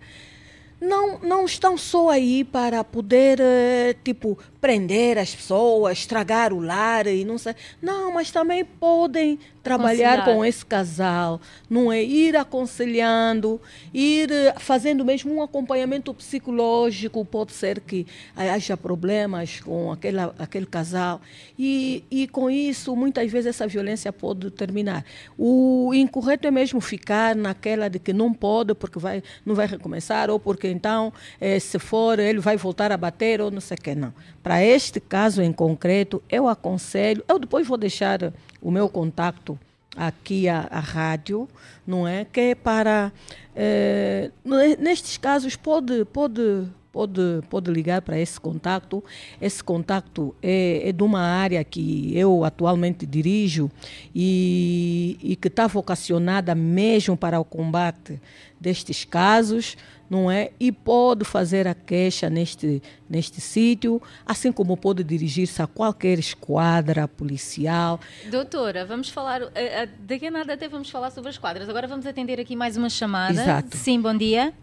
não, 0.80 1.18
não 1.18 1.44
estão 1.44 1.76
só 1.76 2.10
aí 2.10 2.44
para 2.44 2.84
poder, 2.84 3.40
eh, 3.40 3.94
tipo, 4.04 4.38
prender 4.60 5.18
as 5.18 5.34
pessoas, 5.34 5.98
estragar 5.98 6.52
o 6.52 6.60
lar 6.60 7.06
e 7.06 7.24
não 7.24 7.36
sei. 7.38 7.54
Não, 7.82 8.12
mas 8.14 8.30
também 8.30 8.64
podem 8.64 9.38
trabalhar 9.68 10.24
com 10.24 10.44
esse 10.44 10.64
casal, 10.64 11.40
não 11.68 11.92
é? 11.92 12.02
Ir 12.02 12.37
aconselhando, 12.37 13.61
ir 13.92 14.31
eh, 14.31 14.54
fazendo 14.59 15.04
mesmo 15.04 15.35
um 15.35 15.42
acompanhamento 15.42 16.12
psicológico, 16.14 17.24
pode 17.24 17.52
ser 17.52 17.81
que 17.81 18.07
haja 18.37 18.76
problemas 18.76 19.61
com 19.61 19.92
aquele, 19.92 20.18
aquele 20.38 20.66
casal. 20.66 21.20
E, 21.59 22.04
e 22.11 22.26
com 22.28 22.50
isso, 22.50 22.96
muitas 22.96 23.31
vezes, 23.31 23.48
essa 23.48 23.66
violência 23.66 24.12
pode 24.12 24.50
terminar. 24.50 25.04
O 25.37 25.92
incorreto 25.94 26.46
é 26.46 26.50
mesmo 26.50 26.81
ficar 26.81 27.37
naquela 27.37 27.88
de 27.88 27.98
que 27.98 28.12
não 28.12 28.33
pode, 28.33 28.74
porque 28.74 28.98
vai, 28.98 29.22
não 29.44 29.54
vai 29.54 29.66
recomeçar, 29.66 30.31
ou 30.31 30.40
porque 30.40 30.68
então, 30.68 31.12
eh, 31.40 31.59
se 31.59 31.78
for, 31.78 32.18
ele 32.18 32.40
vai 32.40 32.57
voltar 32.57 32.90
a 32.90 32.96
bater, 32.96 33.40
ou 33.40 33.50
não 33.50 33.61
sei 33.61 33.76
o 33.76 33.81
que, 33.81 33.94
não. 33.94 34.12
Para 34.48 34.64
este 34.64 34.98
caso 34.98 35.42
em 35.42 35.52
concreto, 35.52 36.22
eu 36.26 36.48
aconselho, 36.48 37.22
eu 37.28 37.38
depois 37.38 37.66
vou 37.66 37.76
deixar 37.76 38.32
o 38.62 38.70
meu 38.70 38.88
contato 38.88 39.58
aqui 39.94 40.48
à, 40.48 40.66
à 40.70 40.80
rádio, 40.80 41.46
não 41.87 42.08
é? 42.08 42.24
Que 42.24 42.40
é 42.40 42.54
para 42.54 43.12
é, 43.54 44.30
nestes 44.78 45.18
casos 45.18 45.54
pode 45.54 46.02
pode 46.06 46.66
pode 46.98 47.20
pode 47.48 47.70
ligar 47.70 48.02
para 48.02 48.18
esse 48.18 48.40
contato. 48.40 49.04
Esse 49.40 49.62
contato 49.62 50.34
é, 50.42 50.88
é 50.88 50.92
de 50.92 51.04
uma 51.04 51.20
área 51.20 51.62
que 51.62 52.11
eu 52.18 52.42
atualmente 52.42 53.06
dirijo 53.06 53.70
e, 54.12 55.16
e 55.22 55.37
que 55.37 55.46
está 55.46 55.68
vocacionada 55.68 56.56
mesmo 56.56 57.16
para 57.16 57.38
o 57.38 57.44
combate 57.44 58.20
destes 58.61 59.04
casos 59.04 59.76
não 60.11 60.30
é? 60.30 60.52
E 60.58 60.72
pode 60.72 61.22
fazer 61.22 61.68
a 61.68 61.74
queixa 61.74 62.30
neste, 62.30 62.82
neste 63.11 63.42
sítio, 63.42 64.00
assim 64.24 64.50
como 64.50 64.74
pode 64.74 65.04
dirigir-se 65.04 65.61
a 65.61 65.66
qualquer 65.66 66.18
esquadra 66.18 67.06
policial. 67.06 68.00
Doutora, 68.30 68.87
vamos 68.87 69.11
falar, 69.11 69.42
eh, 69.54 69.82
eh, 69.82 69.88
daqui 70.00 70.28
a 70.28 70.30
nada 70.30 70.54
até 70.54 70.66
vamos 70.66 70.88
falar 70.88 71.11
sobre 71.11 71.28
as 71.28 71.37
quadras. 71.37 71.68
Agora 71.68 71.87
vamos 71.87 72.06
atender 72.06 72.40
aqui 72.40 72.56
mais 72.56 72.74
uma 72.74 72.88
chamada. 72.88 73.34
Exato. 73.34 73.76
Sim, 73.76 74.00
bom 74.00 74.16
dia. 74.16 74.54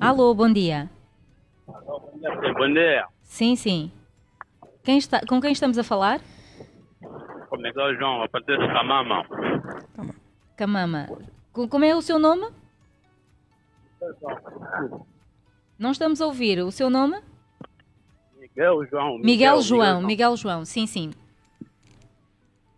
Alô, 0.00 0.34
bom 0.34 0.52
dia. 0.52 0.90
Bom 1.66 2.72
dia. 2.72 3.06
Sim, 3.22 3.56
sim. 3.56 3.92
Quem 4.82 4.98
está, 4.98 5.20
com 5.26 5.40
quem 5.40 5.52
estamos 5.52 5.78
a 5.78 5.84
falar? 5.84 6.20
Começou 7.48 7.84
o 7.84 7.94
João, 7.94 8.22
a 8.22 8.28
partir 8.28 8.58
de 8.58 8.66
Camama. 8.68 9.24
Camama. 10.56 11.06
Como 11.52 11.84
é 11.84 11.94
o 11.94 12.02
seu 12.02 12.18
nome? 12.18 12.48
Não 15.78 15.90
estamos 15.92 16.20
a 16.20 16.26
ouvir. 16.26 16.60
O 16.62 16.70
seu 16.70 16.90
nome? 16.90 17.20
Miguel 18.38 18.84
João. 18.86 19.18
Miguel, 19.18 19.24
Miguel 19.24 19.60
João, 19.62 20.02
Miguel 20.02 20.36
João, 20.36 20.64
sim, 20.64 20.86
sim. 20.86 21.12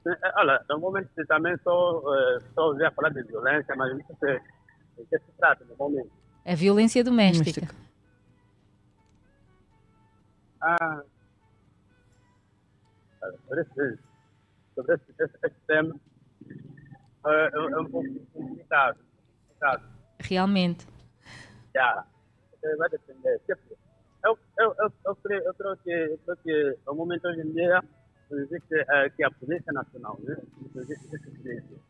É, 0.07 0.33
olha, 0.37 0.65
no 0.69 0.79
momento 0.79 1.11
também 1.27 1.53
estou, 1.55 2.03
estou 2.37 2.81
a 2.85 2.91
falar 2.93 3.09
de 3.11 3.23
violência, 3.25 3.75
mas 3.77 3.93
não 3.93 4.17
sei 4.21 4.39
de 4.97 5.05
que 5.07 5.19
se 5.19 5.33
trata 5.39 5.65
no 5.65 5.77
momento. 5.77 6.11
A 6.47 6.55
violência 6.55 7.03
doméstica. 7.03 7.69
Ah, 10.61 11.03
sobre 13.21 13.63
esse, 13.63 13.99
sobre 14.75 14.95
esse, 14.95 15.15
esse, 15.19 15.57
tema, 15.67 15.95
é, 17.27 17.51
é 17.53 17.81
um 17.81 17.91
pouco 17.91 18.27
complicado. 18.33 18.99
Realmente 20.21 20.87
já. 21.77 22.07
Vai 22.79 22.89
depender. 22.89 23.41
Eu, 24.25 24.39
eu, 24.59 24.75
eu, 24.79 24.93
eu, 25.05 25.17
creio, 25.17 25.43
eu, 25.45 25.55
creio 25.55 25.77
que, 25.77 25.91
eu 25.91 26.37
creio 26.37 26.75
que 26.75 26.79
no 26.87 26.95
momento 26.95 27.29
hoje 27.29 27.43
em 27.43 27.53
dia 27.53 27.81
existe 28.33 28.75
é, 28.75 29.11
que 29.11 29.23
a 29.23 29.31
Polícia 29.31 29.73
Nacional, 29.73 30.19
né? 30.21 30.37
Existe 30.75 31.17
esse. 31.49 31.81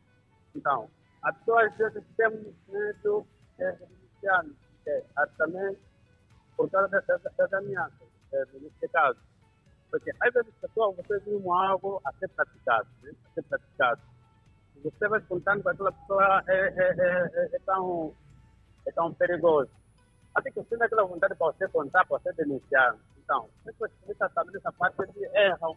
Então, 0.54 0.90
as 1.22 1.36
pessoas 1.38 1.74
vezes 1.76 2.02
têm 2.16 2.54
medo 2.68 3.26
de 3.58 4.05
denunciar 4.26 4.44
é, 4.86 5.02
também 5.38 5.76
por 6.56 6.70
causa 6.70 6.88
das, 6.88 7.22
das 7.36 7.52
ameaças, 7.52 8.08
é, 8.32 8.44
nesse 8.54 8.88
caso. 8.88 9.18
Porque 9.90 10.10
às 10.20 10.32
vezes 10.32 10.52
a 10.62 10.66
pessoa, 10.66 10.92
você 10.92 11.18
viu 11.20 11.52
algo 11.52 12.00
a 12.04 12.12
ser 12.14 12.28
praticado, 12.28 12.88
né? 13.02 13.12
a 13.24 13.34
ser 13.34 13.42
praticado. 13.42 14.00
Você 14.82 15.08
vai 15.08 15.20
contando 15.22 15.62
com 15.62 15.68
aquela 15.70 15.92
pessoa 15.92 16.42
é, 16.48 16.54
é, 16.54 16.94
é, 16.98 17.56
é 17.56 17.58
tão 17.64 18.14
é 18.86 18.92
tão 18.92 19.12
perigoso. 19.14 19.70
Até 20.34 20.50
que 20.50 20.56
você 20.60 20.76
tem 20.76 20.86
aquela 20.86 21.04
vontade 21.04 21.34
para 21.34 21.46
você 21.46 21.68
contar, 21.68 22.04
para 22.04 22.18
você 22.18 22.32
denunciar. 22.34 22.96
Então, 23.18 23.48
depois 23.64 23.90
que 23.92 24.06
você 24.06 24.28
sabe 24.32 24.56
essa 24.56 24.72
parte, 24.72 24.96
eles 25.02 25.34
erram. 25.34 25.76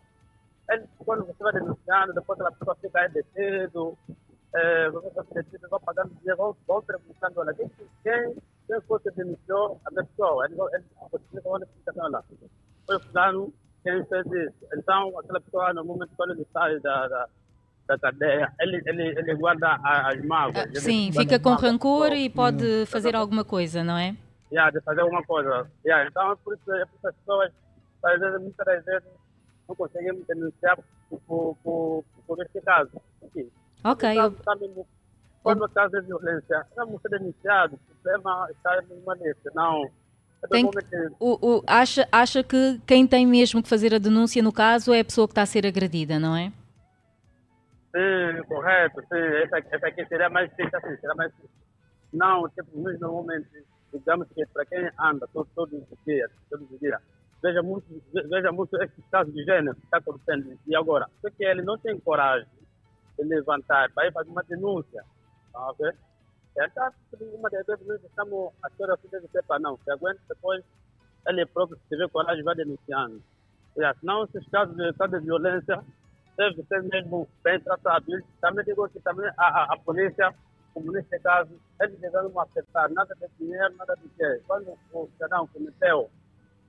Eles, 0.70 0.88
quando 1.00 1.26
você 1.26 1.41
vai 1.43 1.54
denunciando, 1.54 2.14
depois 2.14 2.39
a 2.41 2.52
pessoa 2.52 2.76
fica 2.76 3.00
aí 3.00 3.10
detido, 3.10 3.97
é, 4.10 4.29
você 4.52 5.10
vai 5.14 5.43
detido, 5.43 5.70
vai 5.70 5.80
pagando 5.80 6.16
dinheiro, 6.16 6.38
vão, 6.38 6.58
vão 6.68 6.82
perguntando, 6.82 7.39
olha, 7.39 7.54
quem, 7.54 7.70
quem, 8.04 8.36
quem 8.68 8.82
foi 8.82 9.00
que 9.00 9.12
denunciou 9.12 9.80
a 9.86 9.91
pessoa? 9.91 10.45
Eles, 10.45 10.58
eles 10.74 10.86
continuam 11.12 11.56
a 11.56 11.60
explicação 11.60 12.10
lá. 12.10 12.24
Foi 12.86 12.95
o 12.95 13.00
fulano 13.00 13.54
quem 13.84 14.06
fez 14.06 14.26
isso. 14.26 14.68
Então, 14.76 15.20
aquela 15.20 15.39
pessoa, 15.41 15.74
no 15.74 15.86
momento 15.86 16.12
quando 16.18 16.32
ele 16.32 16.45
sai 16.52 16.80
da, 16.80 17.08
da 17.08 17.30
da 17.89 17.97
cadeia, 17.97 18.54
ele, 18.60 18.82
ele, 18.86 19.20
ele 19.20 19.36
guarda 19.36 19.80
as 19.84 20.24
mágoas. 20.24 20.70
Ah, 20.76 20.80
sim, 20.80 21.12
fica 21.12 21.39
com 21.39 21.56
rancor 21.56 22.14
e 22.14 22.30
pode 22.30 22.64
hum. 22.64 22.86
fazer 22.86 23.16
alguma 23.16 23.43
coisa, 23.43 23.84
não 23.84 23.97
é? 23.97 24.16
Yeah, 24.52 24.70
de 24.72 24.80
fazer 24.82 25.02
alguma 25.02 25.24
coisa. 25.24 25.68
Yeah, 25.84 26.08
então, 26.08 26.32
é 26.32 26.36
por 26.36 26.54
isso, 26.54 26.72
é 26.72 26.86
por 26.86 26.97
isso 26.97 27.08
as 27.08 27.16
pessoas, 27.16 27.52
às 28.04 28.20
vezes, 28.20 28.41
muitas 28.41 28.66
das 28.66 28.86
vezes, 28.86 29.10
não 29.68 29.76
conseguem 29.76 30.24
denunciar 30.28 30.78
por, 31.10 31.20
por, 31.22 31.58
por, 31.64 32.06
por 32.28 32.41
este 32.43 32.62
caso. 32.62 32.91
Sim. 33.34 33.50
Ok. 33.84 34.16
Caso, 34.16 34.36
eu... 34.62 34.88
quando 35.42 35.64
o 35.64 35.70
caso 35.70 36.00
de 36.00 36.08
violência, 36.08 36.66
vamos 36.76 37.02
ser 37.02 37.10
denunciado, 37.10 37.76
o 37.76 37.96
problema 37.96 38.48
está 38.52 38.82
numa 38.90 39.16
lista, 39.16 39.52
não. 39.54 39.90
É 40.42 40.48
tem, 40.48 40.70
o, 41.20 41.58
o, 41.58 41.64
acha, 41.68 42.08
acha 42.12 42.42
que 42.42 42.80
quem 42.88 43.06
tem 43.06 43.28
mesmo 43.28 43.62
que 43.62 43.68
fazer 43.68 43.94
a 43.94 43.98
denúncia 43.98 44.42
no 44.42 44.54
caso 44.54 44.94
é 44.94 45.02
a 45.02 45.06
pessoa 45.06 45.28
que 45.28 45.34
está 45.34 45.42
a 45.42 45.46
ser 45.46 45.66
agredida, 45.66 46.18
não 46.18 46.36
é? 46.36 46.52
Sim, 47.92 48.44
correto, 48.48 49.02
sim. 49.02 49.18
Essa, 49.44 49.58
essa 49.58 49.88
aqui 49.88 50.06
seria 50.06 50.30
mais 50.30 50.50
difícil, 50.50 50.78
assim, 50.78 50.96
seria 50.96 51.16
mais 51.16 51.34
Não, 52.14 52.48
tipo, 52.50 52.80
nós 52.80 52.98
normalmente, 53.00 53.50
digamos 53.94 54.28
que 54.30 54.46
para 54.48 54.66
quem 54.66 54.90
anda 54.98 55.28
todos, 55.34 55.52
todos 55.54 55.74
os 55.74 56.06
dias, 56.06 56.32
todos 56.50 56.72
os 56.72 56.80
dias, 56.80 57.02
veja 57.44 57.62
muito, 57.62 57.86
veja 58.14 58.52
muito 58.52 58.82
esses 58.82 59.06
casos 59.12 59.34
de 59.34 59.44
gênero 59.44 59.76
que 59.76 59.84
está 59.84 59.98
acontecendo. 59.98 60.58
E 60.68 60.76
agora, 60.76 61.08
porque 61.22 61.44
ele 61.44 61.64
não 61.64 61.78
tem 61.78 62.00
coragem 62.00 62.48
levantar 63.24 63.92
para 63.92 64.08
ir 64.08 64.14
fazer 64.14 64.30
uma 64.30 64.44
denúncia, 64.44 65.04
tá 65.52 65.70
ok? 65.72 65.92
Então, 66.58 66.92
uma 67.34 67.50
das 67.50 67.66
vezes 67.66 68.04
estamos, 68.04 68.52
a 68.64 68.68
história 68.68 68.94
assim 68.94 69.08
deve 69.10 69.28
para 69.44 69.60
não, 69.60 69.78
se 69.78 69.92
aguenta 69.92 70.20
depois, 70.28 70.64
ele 71.28 71.46
próprio, 71.46 71.78
se 71.78 71.90
tiver 71.90 72.10
coragem, 72.10 72.44
vai 72.44 72.56
denunciando. 72.56 73.22
Senão, 74.00 74.24
esses 74.26 74.48
casos 74.50 74.76
de, 74.76 74.92
de 74.92 75.20
violência, 75.20 75.84
deve 76.38 76.64
ser 76.64 76.84
mesmo 76.84 77.28
bem 77.44 77.60
tratado. 77.60 78.06
Também 78.42 78.66
digo 78.66 78.88
que 78.90 79.00
também 79.02 79.30
a, 79.38 79.48
a, 79.48 79.74
a 79.74 79.78
polícia, 79.78 80.34
como 80.74 80.92
nesse 80.92 81.20
caso, 81.20 81.52
eles 81.82 82.00
devem 82.00 82.32
aceitar 82.38 82.90
nada 82.90 83.16
de 83.16 83.28
dinheiro, 83.38 83.76
nada 83.78 83.96
de 83.96 84.10
quê. 84.10 84.42
Quando 84.48 84.78
o 84.94 85.08
cidadão 85.14 85.48
cometeu, 85.48 86.10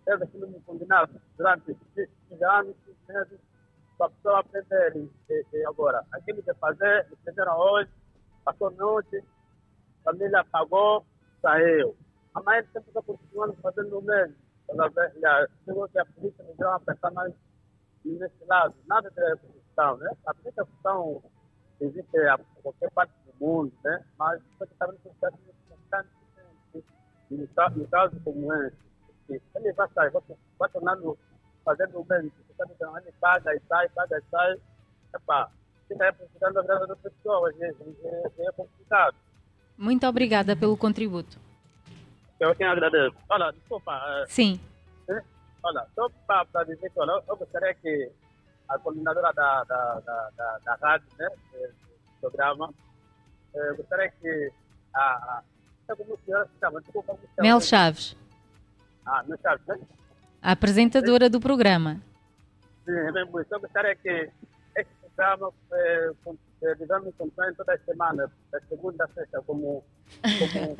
ser 0.05 0.45
um 0.45 0.61
combinado 0.67 1.13
durante 1.37 1.77
15 1.95 2.45
anos, 2.45 2.77
15 2.85 2.99
meses, 3.09 3.39
a 4.05 4.11
pessoa 4.11 4.41
aprender. 4.41 4.97
E, 4.97 5.45
e 5.53 5.67
agora, 5.67 6.05
aquilo 6.13 6.43
que 6.43 6.55
fazer, 6.55 7.07
fizeram 7.25 7.59
hoje, 7.59 7.91
passou 8.45 8.71
noite, 8.73 9.25
a 10.01 10.05
família 10.05 10.45
pagou, 10.51 11.05
saiu. 11.43 11.97
Amanhã 12.35 12.63
sempre 12.73 12.89
está 12.89 13.03
continuando 13.03 13.55
fazendo 13.63 13.99
o 13.99 14.03
mesmo. 14.03 14.35
Já 15.21 15.47
chegou 15.65 15.89
que 15.89 15.99
a 15.99 16.05
polícia 16.07 16.45
não 16.45 16.55
deu 16.55 16.69
uma 16.69 16.81
pessoa 16.81 17.13
mais 17.13 17.35
nesse 18.05 18.45
lado, 18.47 18.75
nada 18.87 19.11
de 19.11 19.49
questão, 19.53 19.97
né? 19.99 20.11
A 20.27 20.35
questão 20.35 21.23
existe 21.81 22.19
a 22.19 22.39
qualquer 22.63 22.91
parte 22.93 23.13
do 23.27 23.45
mundo, 23.45 23.73
né? 23.85 24.05
Mas 24.19 24.41
você 24.59 24.73
está 24.73 24.87
vendo 24.87 24.99
que 25.01 25.09
está 25.09 25.31
no 27.31 27.49
caso, 27.49 27.79
no 27.79 27.87
caso 27.89 28.21
como 28.25 28.53
esse, 28.55 28.77
ele 29.29 29.73
vai 29.73 29.89
sair, 29.95 30.11
vai, 30.11 30.23
vai 30.59 30.69
tornando, 30.71 31.17
fazendo 31.71 32.01
o 32.01 32.07
mesmo, 32.09 32.31
você 32.31 32.53
está 32.53 32.65
dizendo, 32.65 32.99
ele 32.99 33.13
paga 33.21 33.55
e 33.55 33.61
sai, 33.69 33.89
paga 33.91 34.19
e 34.19 34.23
sai, 34.31 34.57
epá, 35.15 35.51
fica 35.87 36.05
aí 36.05 36.13
precisando 36.13 36.55
da 36.55 36.63
vida 36.63 36.87
das 36.87 36.99
pessoas, 36.99 37.61
é, 37.61 37.69
é, 37.69 38.47
é 38.49 38.53
complicado. 38.53 39.17
Muito 39.79 40.07
obrigada 40.07 40.57
pelo 40.57 40.77
contributo. 40.77 41.39
Eu 42.39 42.55
quem 42.55 42.67
agradeço. 42.67 43.17
Olha, 43.29 43.53
desculpa. 43.53 44.25
Sim. 44.29 44.61
Olha, 45.63 45.87
só 45.95 46.09
para 46.27 46.65
dizer 46.65 46.91
que 46.91 46.99
olha, 46.99 47.23
eu 47.29 47.37
gostaria 47.37 47.75
que 47.75 48.11
a 48.69 48.79
coordenadora 48.79 49.33
da, 49.33 49.65
da, 49.65 50.01
da, 50.01 50.31
da, 50.37 50.59
da 50.59 50.75
rádio, 50.77 51.07
né, 51.19 51.29
do 51.53 52.21
programa. 52.21 52.73
Eu 53.55 53.77
gostaria 53.77 54.11
que 54.11 54.53
a, 54.95 55.01
a 55.01 55.43
como 55.97 56.17
se 56.19 56.59
chama? 56.61 56.81
Desculpa, 56.81 57.13
como 57.13 57.19
chama? 57.19 57.43
Mel 57.43 57.61
Chaves. 57.61 58.17
Ah, 59.05 59.23
Mel 59.25 59.39
Chaves, 59.43 59.67
né? 59.67 59.81
A 60.43 60.53
apresentadora 60.53 61.29
do 61.29 61.41
programa. 61.41 62.01
Sim, 62.85 62.97
é 62.97 63.13
bem 63.13 63.25
muito. 63.27 63.53
Eu 63.53 63.61
gostaria 63.61 63.95
que 63.97 64.31
este 64.77 64.93
programa, 65.15 65.53
eh, 65.73 66.75
digamos, 66.79 67.09
acompanhe 67.09 67.55
toda 67.55 67.75
a 67.75 67.79
semana, 67.79 68.31
da 68.51 68.61
segunda 68.69 69.05
a 69.05 69.09
sexta, 69.09 69.43
como, 69.43 69.85
como, 70.23 70.77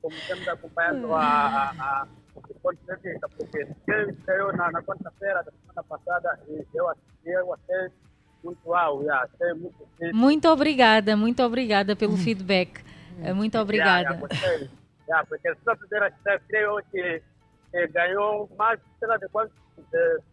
como, 0.00 0.14
estamos 0.14 0.48
acompanhando 0.48 1.14
a, 1.14 1.20
a, 1.20 2.02
a 2.02 2.08
ponto 2.62 2.78
de 2.86 2.96
vista, 2.96 3.28
porque 3.36 3.66
quem 3.84 4.16
saiu 4.24 4.52
na, 4.52 4.70
na 4.70 4.82
quarta-feira 4.82 5.42
da 5.42 5.50
semana 5.50 5.82
passada 5.88 6.40
e 6.48 6.64
eu 6.74 6.88
assisti, 6.88 7.28
eu 7.28 7.54
achei 7.54 7.90
muito 8.44 8.60
uau, 8.66 9.02
achei 9.10 9.54
muito 9.54 9.88
Muito 10.12 10.48
obrigada, 10.48 11.16
muito 11.16 11.42
obrigada 11.42 11.96
pelo 11.96 12.14
hum. 12.14 12.18
feedback. 12.18 12.84
Hum. 13.18 13.34
Muito 13.34 13.58
obrigada. 13.58 14.14
Yeah, 14.14 14.68
yeah, 15.08 15.26
porque 15.28 15.52
só 15.64 15.74
primeira 15.74 16.12
creio 16.48 16.80
que, 16.90 17.22
que 17.70 17.86
ganhou 17.88 18.48
mais, 18.56 18.80
sei 18.98 19.08
lá 19.08 19.16
de 19.16 19.28
quantos 19.28 19.54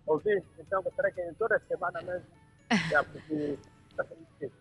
ouvintes, 0.05 0.47
então 0.59 0.81
gostaria 0.81 1.11
que 1.11 1.33
toda 1.38 1.59
semana 1.67 2.01
mesmo, 2.01 2.25
yeah, 2.89 3.03
porque 3.03 3.57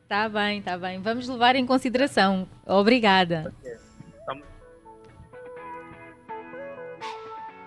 Tá 0.09 0.29
bem, 0.29 0.63
tá 0.63 0.79
bem. 0.79 1.01
Vamos 1.01 1.29
levar 1.29 1.57
em 1.57 1.67
consideração. 1.67 2.49
Obrigada. 2.65 3.53
Okay. 3.59 3.77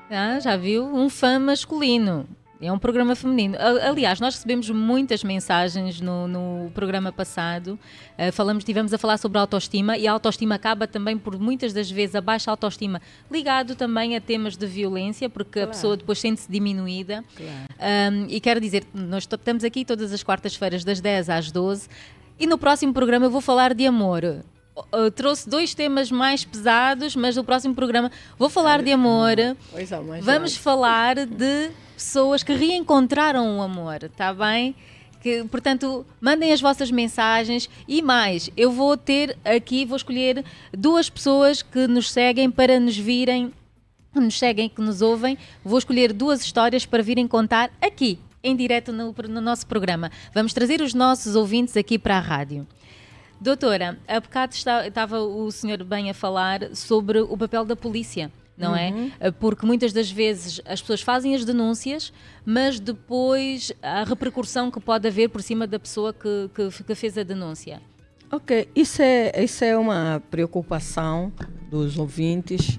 Ah, 0.09 0.39
já 0.39 0.55
viu? 0.55 0.85
Um 0.85 1.09
fã 1.09 1.37
masculino. 1.37 2.25
É 2.59 2.71
um 2.71 2.79
programa 2.79 3.15
feminino. 3.15 3.55
Aliás, 3.59 4.19
nós 4.19 4.35
recebemos 4.35 4.69
muitas 4.69 5.23
mensagens 5.23 6.01
no, 6.01 6.27
no 6.27 6.71
programa 6.73 7.11
passado. 7.11 7.79
Uh, 8.17 8.31
falamos, 8.31 8.63
tivemos 8.63 8.93
a 8.93 8.97
falar 8.97 9.17
sobre 9.17 9.37
a 9.37 9.41
autoestima 9.41 9.95
e 9.97 10.07
a 10.07 10.11
autoestima 10.11 10.55
acaba 10.55 10.87
também 10.87 11.17
por 11.17 11.37
muitas 11.37 11.71
das 11.71 11.89
vezes 11.89 12.15
a 12.15 12.21
baixa 12.21 12.49
autoestima 12.49 13.01
ligado 13.29 13.75
também 13.75 14.15
a 14.15 14.21
temas 14.21 14.57
de 14.57 14.65
violência, 14.65 15.29
porque 15.29 15.53
claro. 15.59 15.69
a 15.69 15.73
pessoa 15.73 15.97
depois 15.97 16.19
sente-se 16.19 16.51
diminuída. 16.51 17.23
Claro. 17.35 18.13
Um, 18.13 18.25
e 18.27 18.39
quero 18.39 18.59
dizer, 18.59 18.85
nós 18.93 19.23
estamos 19.23 19.63
aqui 19.63 19.85
todas 19.85 20.11
as 20.11 20.23
quartas-feiras 20.23 20.83
das 20.83 20.99
10 20.99 21.29
às 21.29 21.51
12 21.51 21.87
e 22.39 22.47
no 22.47 22.57
próximo 22.57 22.93
programa 22.93 23.25
eu 23.25 23.31
vou 23.31 23.41
falar 23.41 23.73
de 23.73 23.85
amor. 23.85 24.23
Uh, 24.93 25.09
trouxe 25.09 25.49
dois 25.49 25.73
temas 25.73 26.11
mais 26.11 26.45
pesados, 26.45 27.15
mas 27.15 27.35
no 27.35 27.43
próximo 27.43 27.73
programa 27.73 28.11
vou 28.37 28.49
falar 28.49 28.81
de 28.83 28.91
amor. 28.91 29.37
É, 29.39 29.55
Vamos 30.21 30.55
falar 30.55 31.15
de 31.25 31.71
pessoas 31.97 32.43
que 32.43 32.53
reencontraram 32.53 33.57
o 33.57 33.61
amor, 33.61 34.03
está 34.03 34.31
bem? 34.31 34.75
Que, 35.19 35.43
portanto, 35.45 36.05
mandem 36.21 36.53
as 36.53 36.61
vossas 36.61 36.91
mensagens 36.91 37.67
e 37.87 38.03
mais, 38.03 38.51
eu 38.55 38.71
vou 38.71 38.95
ter 38.95 39.35
aqui, 39.43 39.83
vou 39.83 39.97
escolher 39.97 40.45
duas 40.71 41.09
pessoas 41.09 41.63
que 41.63 41.87
nos 41.87 42.11
seguem 42.11 42.51
para 42.51 42.79
nos 42.79 42.95
virem, 42.95 43.51
que 44.13 44.19
nos 44.19 44.37
seguem, 44.37 44.69
que 44.69 44.79
nos 44.79 45.01
ouvem. 45.01 45.39
Vou 45.65 45.79
escolher 45.79 46.13
duas 46.13 46.41
histórias 46.41 46.85
para 46.85 47.01
virem 47.01 47.27
contar 47.27 47.71
aqui, 47.81 48.19
em 48.43 48.55
direto 48.55 48.93
no, 48.93 49.15
no 49.27 49.41
nosso 49.41 49.65
programa. 49.65 50.11
Vamos 50.35 50.53
trazer 50.53 50.81
os 50.81 50.93
nossos 50.93 51.35
ouvintes 51.35 51.75
aqui 51.75 51.97
para 51.97 52.17
a 52.17 52.21
rádio. 52.21 52.67
Doutora, 53.41 53.97
há 54.07 54.19
bocado 54.19 54.53
estava 54.53 55.19
o 55.19 55.51
senhor 55.51 55.83
bem 55.83 56.11
a 56.11 56.13
falar 56.13 56.75
sobre 56.75 57.19
o 57.21 57.35
papel 57.35 57.65
da 57.65 57.75
polícia 57.75 58.31
não 58.57 58.75
é? 58.75 58.89
uhum. 58.89 59.11
é? 59.19 59.31
Porque 59.31 59.65
muitas 59.65 59.93
das 59.93 60.09
vezes 60.09 60.59
as 60.65 60.81
pessoas 60.81 61.01
fazem 61.01 61.35
as 61.35 61.45
denúncias, 61.45 62.11
mas 62.45 62.79
depois 62.79 63.71
a 63.81 64.03
repercussão 64.03 64.71
que 64.71 64.79
pode 64.79 65.07
haver 65.07 65.29
por 65.29 65.41
cima 65.41 65.67
da 65.67 65.79
pessoa 65.79 66.11
que, 66.13 66.49
que, 66.53 66.83
que, 66.83 66.95
fez 66.95 67.17
a 67.17 67.23
denúncia. 67.23 67.81
Ok, 68.31 68.67
isso 68.75 69.01
é, 69.01 69.43
isso 69.43 69.63
é 69.63 69.77
uma 69.77 70.21
preocupação 70.29 71.31
dos 71.69 71.97
ouvintes 71.97 72.77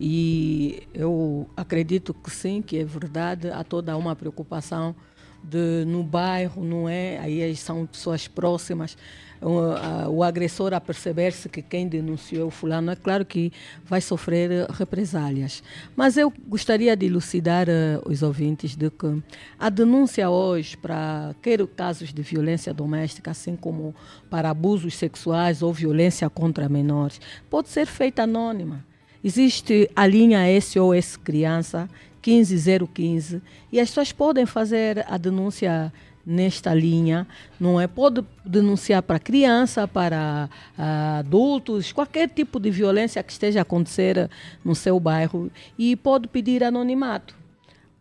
e 0.00 0.82
eu 0.94 1.48
acredito 1.56 2.14
que 2.14 2.30
sim, 2.30 2.62
que 2.62 2.78
é 2.78 2.84
verdade, 2.84 3.50
há 3.50 3.62
toda 3.62 3.96
uma 3.96 4.16
preocupação 4.16 4.96
de, 5.42 5.84
no 5.86 6.02
bairro, 6.02 6.64
não 6.64 6.88
é? 6.88 7.18
Aí 7.18 7.54
são 7.56 7.86
pessoas 7.86 8.26
próximas 8.26 8.96
o, 9.40 10.22
agressor 10.22 10.74
a 10.74 10.80
perceber-se 10.80 11.48
que 11.48 11.62
quem 11.62 11.86
denunciou 11.86 12.48
o 12.48 12.50
fulano, 12.50 12.90
é 12.90 12.96
claro 12.96 13.24
que 13.24 13.52
vai 13.84 14.00
sofrer 14.00 14.66
represálias. 14.70 15.62
Mas 15.94 16.16
eu 16.16 16.32
gostaria 16.46 16.96
de 16.96 17.06
elucidar 17.06 17.68
uh, 17.68 18.08
os 18.08 18.22
ouvintes 18.22 18.76
de 18.76 18.90
que 18.90 19.22
a 19.58 19.68
denúncia 19.68 20.28
hoje 20.28 20.76
para 20.76 21.34
quer 21.42 21.66
casos 21.68 22.12
de 22.12 22.22
violência 22.22 22.72
doméstica, 22.74 23.30
assim 23.30 23.56
como 23.56 23.94
para 24.30 24.50
abusos 24.50 24.94
sexuais 24.96 25.62
ou 25.62 25.72
violência 25.72 26.28
contra 26.28 26.68
menores, 26.68 27.20
pode 27.48 27.68
ser 27.68 27.86
feita 27.86 28.22
anônima. 28.22 28.84
Existe 29.22 29.90
a 29.96 30.06
linha 30.06 30.40
SOS 30.60 31.16
Criança 31.16 31.88
15015 32.22 33.42
e 33.72 33.80
as 33.80 33.88
pessoas 33.88 34.12
podem 34.12 34.46
fazer 34.46 35.04
a 35.08 35.16
denúncia 35.16 35.92
nesta 36.28 36.74
linha, 36.74 37.26
não 37.58 37.80
é? 37.80 37.86
Pode 37.86 38.22
denunciar 38.44 39.02
para 39.02 39.18
criança, 39.18 39.88
para 39.88 40.50
uh, 40.76 41.18
adultos, 41.20 41.90
qualquer 41.90 42.28
tipo 42.28 42.60
de 42.60 42.70
violência 42.70 43.22
que 43.22 43.32
esteja 43.32 43.60
a 43.60 43.62
acontecer 43.62 44.28
no 44.62 44.74
seu 44.74 45.00
bairro 45.00 45.50
e 45.78 45.96
pode 45.96 46.28
pedir 46.28 46.62
anonimato. 46.62 47.34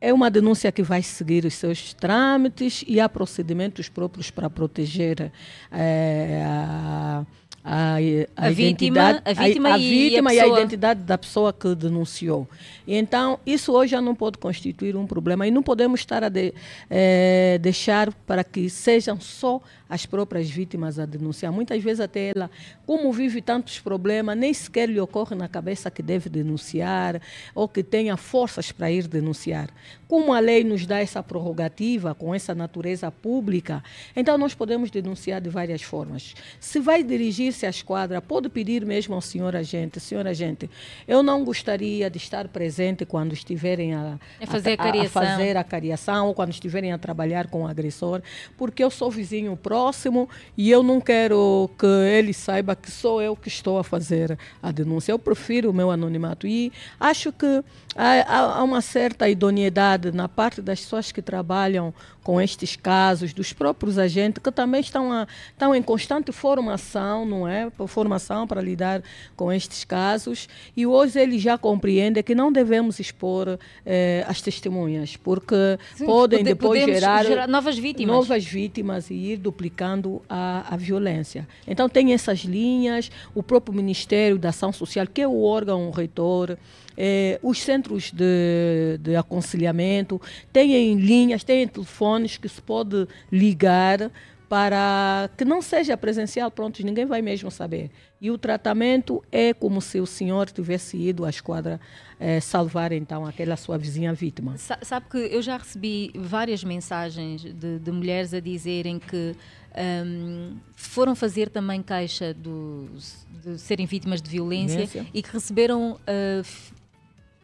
é 0.02 0.14
uma 0.14 0.30
denúncia 0.30 0.72
que 0.72 0.84
vai 0.84 1.02
seguir 1.02 1.46
os 1.46 1.54
seus 1.54 1.94
trâmites 1.94 2.84
e 2.86 3.00
há 3.00 3.08
procedimentos 3.08 3.90
próprios 3.90 4.30
para 4.30 4.50
proteger 4.50 5.32
é, 5.72 6.44
a 6.46 7.26
a, 7.70 7.98
a, 8.38 8.48
a 8.48 8.50
vítima, 8.50 9.22
a 9.26 9.34
vítima, 9.34 9.74
a, 9.74 9.78
e, 9.78 9.90
vítima 9.90 10.34
e, 10.34 10.40
a, 10.40 10.48
identidade 10.48 11.02
da 11.02 11.18
pessoa 11.18 11.52
que 11.52 11.76
denunciou. 11.76 12.48
E 12.88 12.96
então, 12.96 13.38
isso 13.46 13.74
hoje 13.74 13.92
já 13.92 14.02
não 14.02 14.16
pode 14.16 14.38
constituir 14.38 14.96
um 14.96 15.06
problema 15.06 15.46
e 15.46 15.52
não 15.52 15.62
podemos 15.62 16.00
estar 16.00 16.24
a 16.24 16.30
de, 16.30 16.54
é, 16.90 17.58
deixar 17.62 18.14
para 18.26 18.42
que 18.42 18.70
sejam 18.70 19.20
só 19.20 19.62
as 19.90 20.06
próprias 20.06 20.50
vítimas 20.50 21.00
a 21.00 21.06
denunciar. 21.06 21.52
Muitas 21.52 21.82
vezes 21.82 22.00
até 22.00 22.32
ela, 22.36 22.50
como 22.86 23.12
vive 23.12 23.42
tantos 23.42 23.80
problemas, 23.80 24.38
nem 24.38 24.54
sequer 24.54 24.90
lhe 24.90 25.00
ocorre 25.00 25.36
na 25.36 25.48
cabeça 25.48 25.90
que 25.90 26.04
deve 26.04 26.30
denunciar 26.30 27.22
ou 27.56 27.68
que 27.68 27.84
tenha 27.84 28.18
forças 28.18 28.72
para 28.72 28.92
ir 28.92 29.08
denunciar. 29.08 29.70
Como 30.08 30.34
a 30.34 30.40
lei 30.40 30.64
nos 30.64 30.86
dá 30.86 31.00
essa 31.00 31.22
prerrogativa 31.22 32.14
com 32.14 32.34
essa 32.34 32.54
natureza 32.56 33.12
pública, 33.12 33.84
então 34.16 34.38
nós 34.38 34.54
podemos 34.54 34.90
denunciar 34.90 35.42
de 35.42 35.50
várias 35.50 35.82
formas. 35.82 36.34
Se 36.60 36.80
vai 36.80 37.04
dirigir-se 37.04 37.66
à 37.66 37.70
esquadra, 37.70 38.22
pode 38.22 38.50
pedir 38.50 38.86
mesmo 38.86 39.16
ao 39.16 39.22
senhor 39.22 39.56
agente, 39.56 40.00
senhor 40.00 40.28
agente, 40.28 40.70
eu 41.08 41.22
não 41.22 41.44
gostaria 41.44 42.10
de 42.10 42.18
estar 42.18 42.48
presente 42.48 43.06
quando 43.06 43.34
estiverem 43.34 43.94
a, 43.94 44.20
a, 44.42 44.48
fazer, 44.48 44.80
a, 44.80 45.02
a 45.06 45.10
fazer 45.10 45.58
a 45.58 45.64
cariação 45.64 46.28
ou 46.28 46.34
quando 46.34 46.52
estiverem 46.52 46.92
a 46.92 46.98
trabalhar 46.98 47.48
com 47.48 47.64
o 47.64 47.68
agressor, 47.68 48.22
porque 48.58 48.84
eu 48.84 48.90
sou 48.90 49.12
vizinho 49.12 49.56
próximo 49.56 49.77
próximo 49.78 50.28
e 50.58 50.72
eu 50.72 50.82
não 50.82 51.00
quero 51.00 51.70
que 51.78 51.86
ele 51.86 52.34
saiba 52.34 52.76
que 52.76 52.90
sou 52.90 53.22
eu 53.22 53.36
que 53.36 53.48
estou 53.48 53.78
a 53.78 53.84
fazer 53.84 54.36
a 54.62 54.72
denúncia. 54.72 55.12
Eu 55.12 55.20
prefiro 55.20 55.70
o 55.70 55.74
meu 55.74 55.92
anonimato 55.92 56.48
e 56.48 56.74
acho 57.00 57.32
que 57.32 57.64
há, 57.98 58.60
há 58.60 58.64
uma 58.64 58.82
certa 58.82 59.28
idoneidade 59.28 60.12
na 60.12 60.30
parte 60.30 60.62
das 60.62 60.80
pessoas 60.82 61.12
que 61.12 61.22
trabalham 61.22 61.94
com 62.28 62.42
estes 62.42 62.76
casos, 62.76 63.32
dos 63.32 63.54
próprios 63.54 63.98
agentes 63.98 64.44
que 64.44 64.52
também 64.52 64.82
estão, 64.82 65.14
a, 65.14 65.26
estão 65.50 65.74
em 65.74 65.82
constante 65.82 66.32
formação, 66.34 67.26
não 67.26 67.48
é? 67.48 67.72
Formação 67.88 68.46
para 68.46 68.62
lidar 68.62 69.02
com 69.34 69.50
estes 69.50 69.86
casos. 69.86 70.50
E 70.76 70.86
hoje 70.86 71.18
eles 71.22 71.42
já 71.42 71.58
compreendem 71.58 72.22
que 72.22 72.36
não 72.36 72.52
devemos 72.52 73.00
expor 73.00 73.58
eh, 73.86 74.26
as 74.28 74.42
testemunhas, 74.42 75.16
porque 75.16 75.80
Sim, 75.96 76.06
podem 76.06 76.40
pode, 76.40 76.50
depois 76.54 76.86
gerar, 76.86 77.26
gerar, 77.26 77.48
novas 77.48 77.78
vítimas. 77.78 78.14
Novas 78.14 78.46
vítimas 78.46 79.10
e 79.10 79.14
ir 79.14 79.38
duplicando 79.38 80.22
a, 80.30 80.74
a 80.74 80.76
violência. 80.76 81.48
Então 81.66 81.88
tem 81.88 82.12
essas 82.12 82.40
linhas, 82.40 83.10
o 83.34 83.42
próprio 83.42 83.74
Ministério 83.74 84.38
da 84.38 84.50
Ação 84.50 84.74
Social, 84.74 85.08
que 85.08 85.22
é 85.22 85.28
o 85.28 85.44
órgão 85.44 85.90
reitor, 85.92 86.58
eh, 86.98 87.40
os 87.44 87.62
centros 87.62 88.12
de, 88.12 88.98
de 89.00 89.16
aconselhamento 89.16 90.20
têm 90.52 90.96
linhas, 90.96 91.44
têm 91.44 91.68
telefones 91.68 92.38
que 92.38 92.50
se 92.50 92.62
pode 92.62 93.08
ligar 93.32 94.12
para 94.50 95.30
que 95.36 95.44
não 95.44 95.62
seja 95.62 95.98
presencial, 95.98 96.50
pronto, 96.50 96.84
ninguém 96.84 97.06
vai 97.06 97.22
mesmo 97.22 97.52
saber. 97.52 97.92
E 98.20 98.32
o 98.32 98.38
tratamento 98.38 99.24
é 99.32 99.54
como 99.54 99.82
se 99.82 100.00
o 100.00 100.06
senhor 100.06 100.50
tivesse 100.50 100.98
ido 100.98 101.26
à 101.26 101.30
esquadra 101.30 101.80
eh, 102.20 102.40
salvar 102.40 102.92
então 102.94 103.26
aquela 103.26 103.58
sua 103.58 103.78
vizinha 103.78 104.14
vítima. 104.14 104.56
Sabe 104.58 105.06
que 105.10 105.18
eu 105.18 105.42
já 105.42 105.58
recebi 105.58 106.12
várias 106.16 106.64
mensagens 106.64 107.42
de, 107.42 107.78
de 107.78 107.92
mulheres 107.92 108.34
a 108.34 108.40
dizerem 108.40 109.00
que 109.00 109.36
um, 109.78 110.58
foram 110.76 111.16
fazer 111.16 111.50
também 111.50 111.84
caixa 111.84 112.34
dos, 112.34 113.28
de 113.44 113.60
serem 113.60 113.86
vítimas 113.86 114.22
de 114.22 114.30
violência, 114.30 114.86
violência. 114.86 115.06
e 115.14 115.22
que 115.22 115.32
receberam 115.32 115.92
uh, 115.92 116.74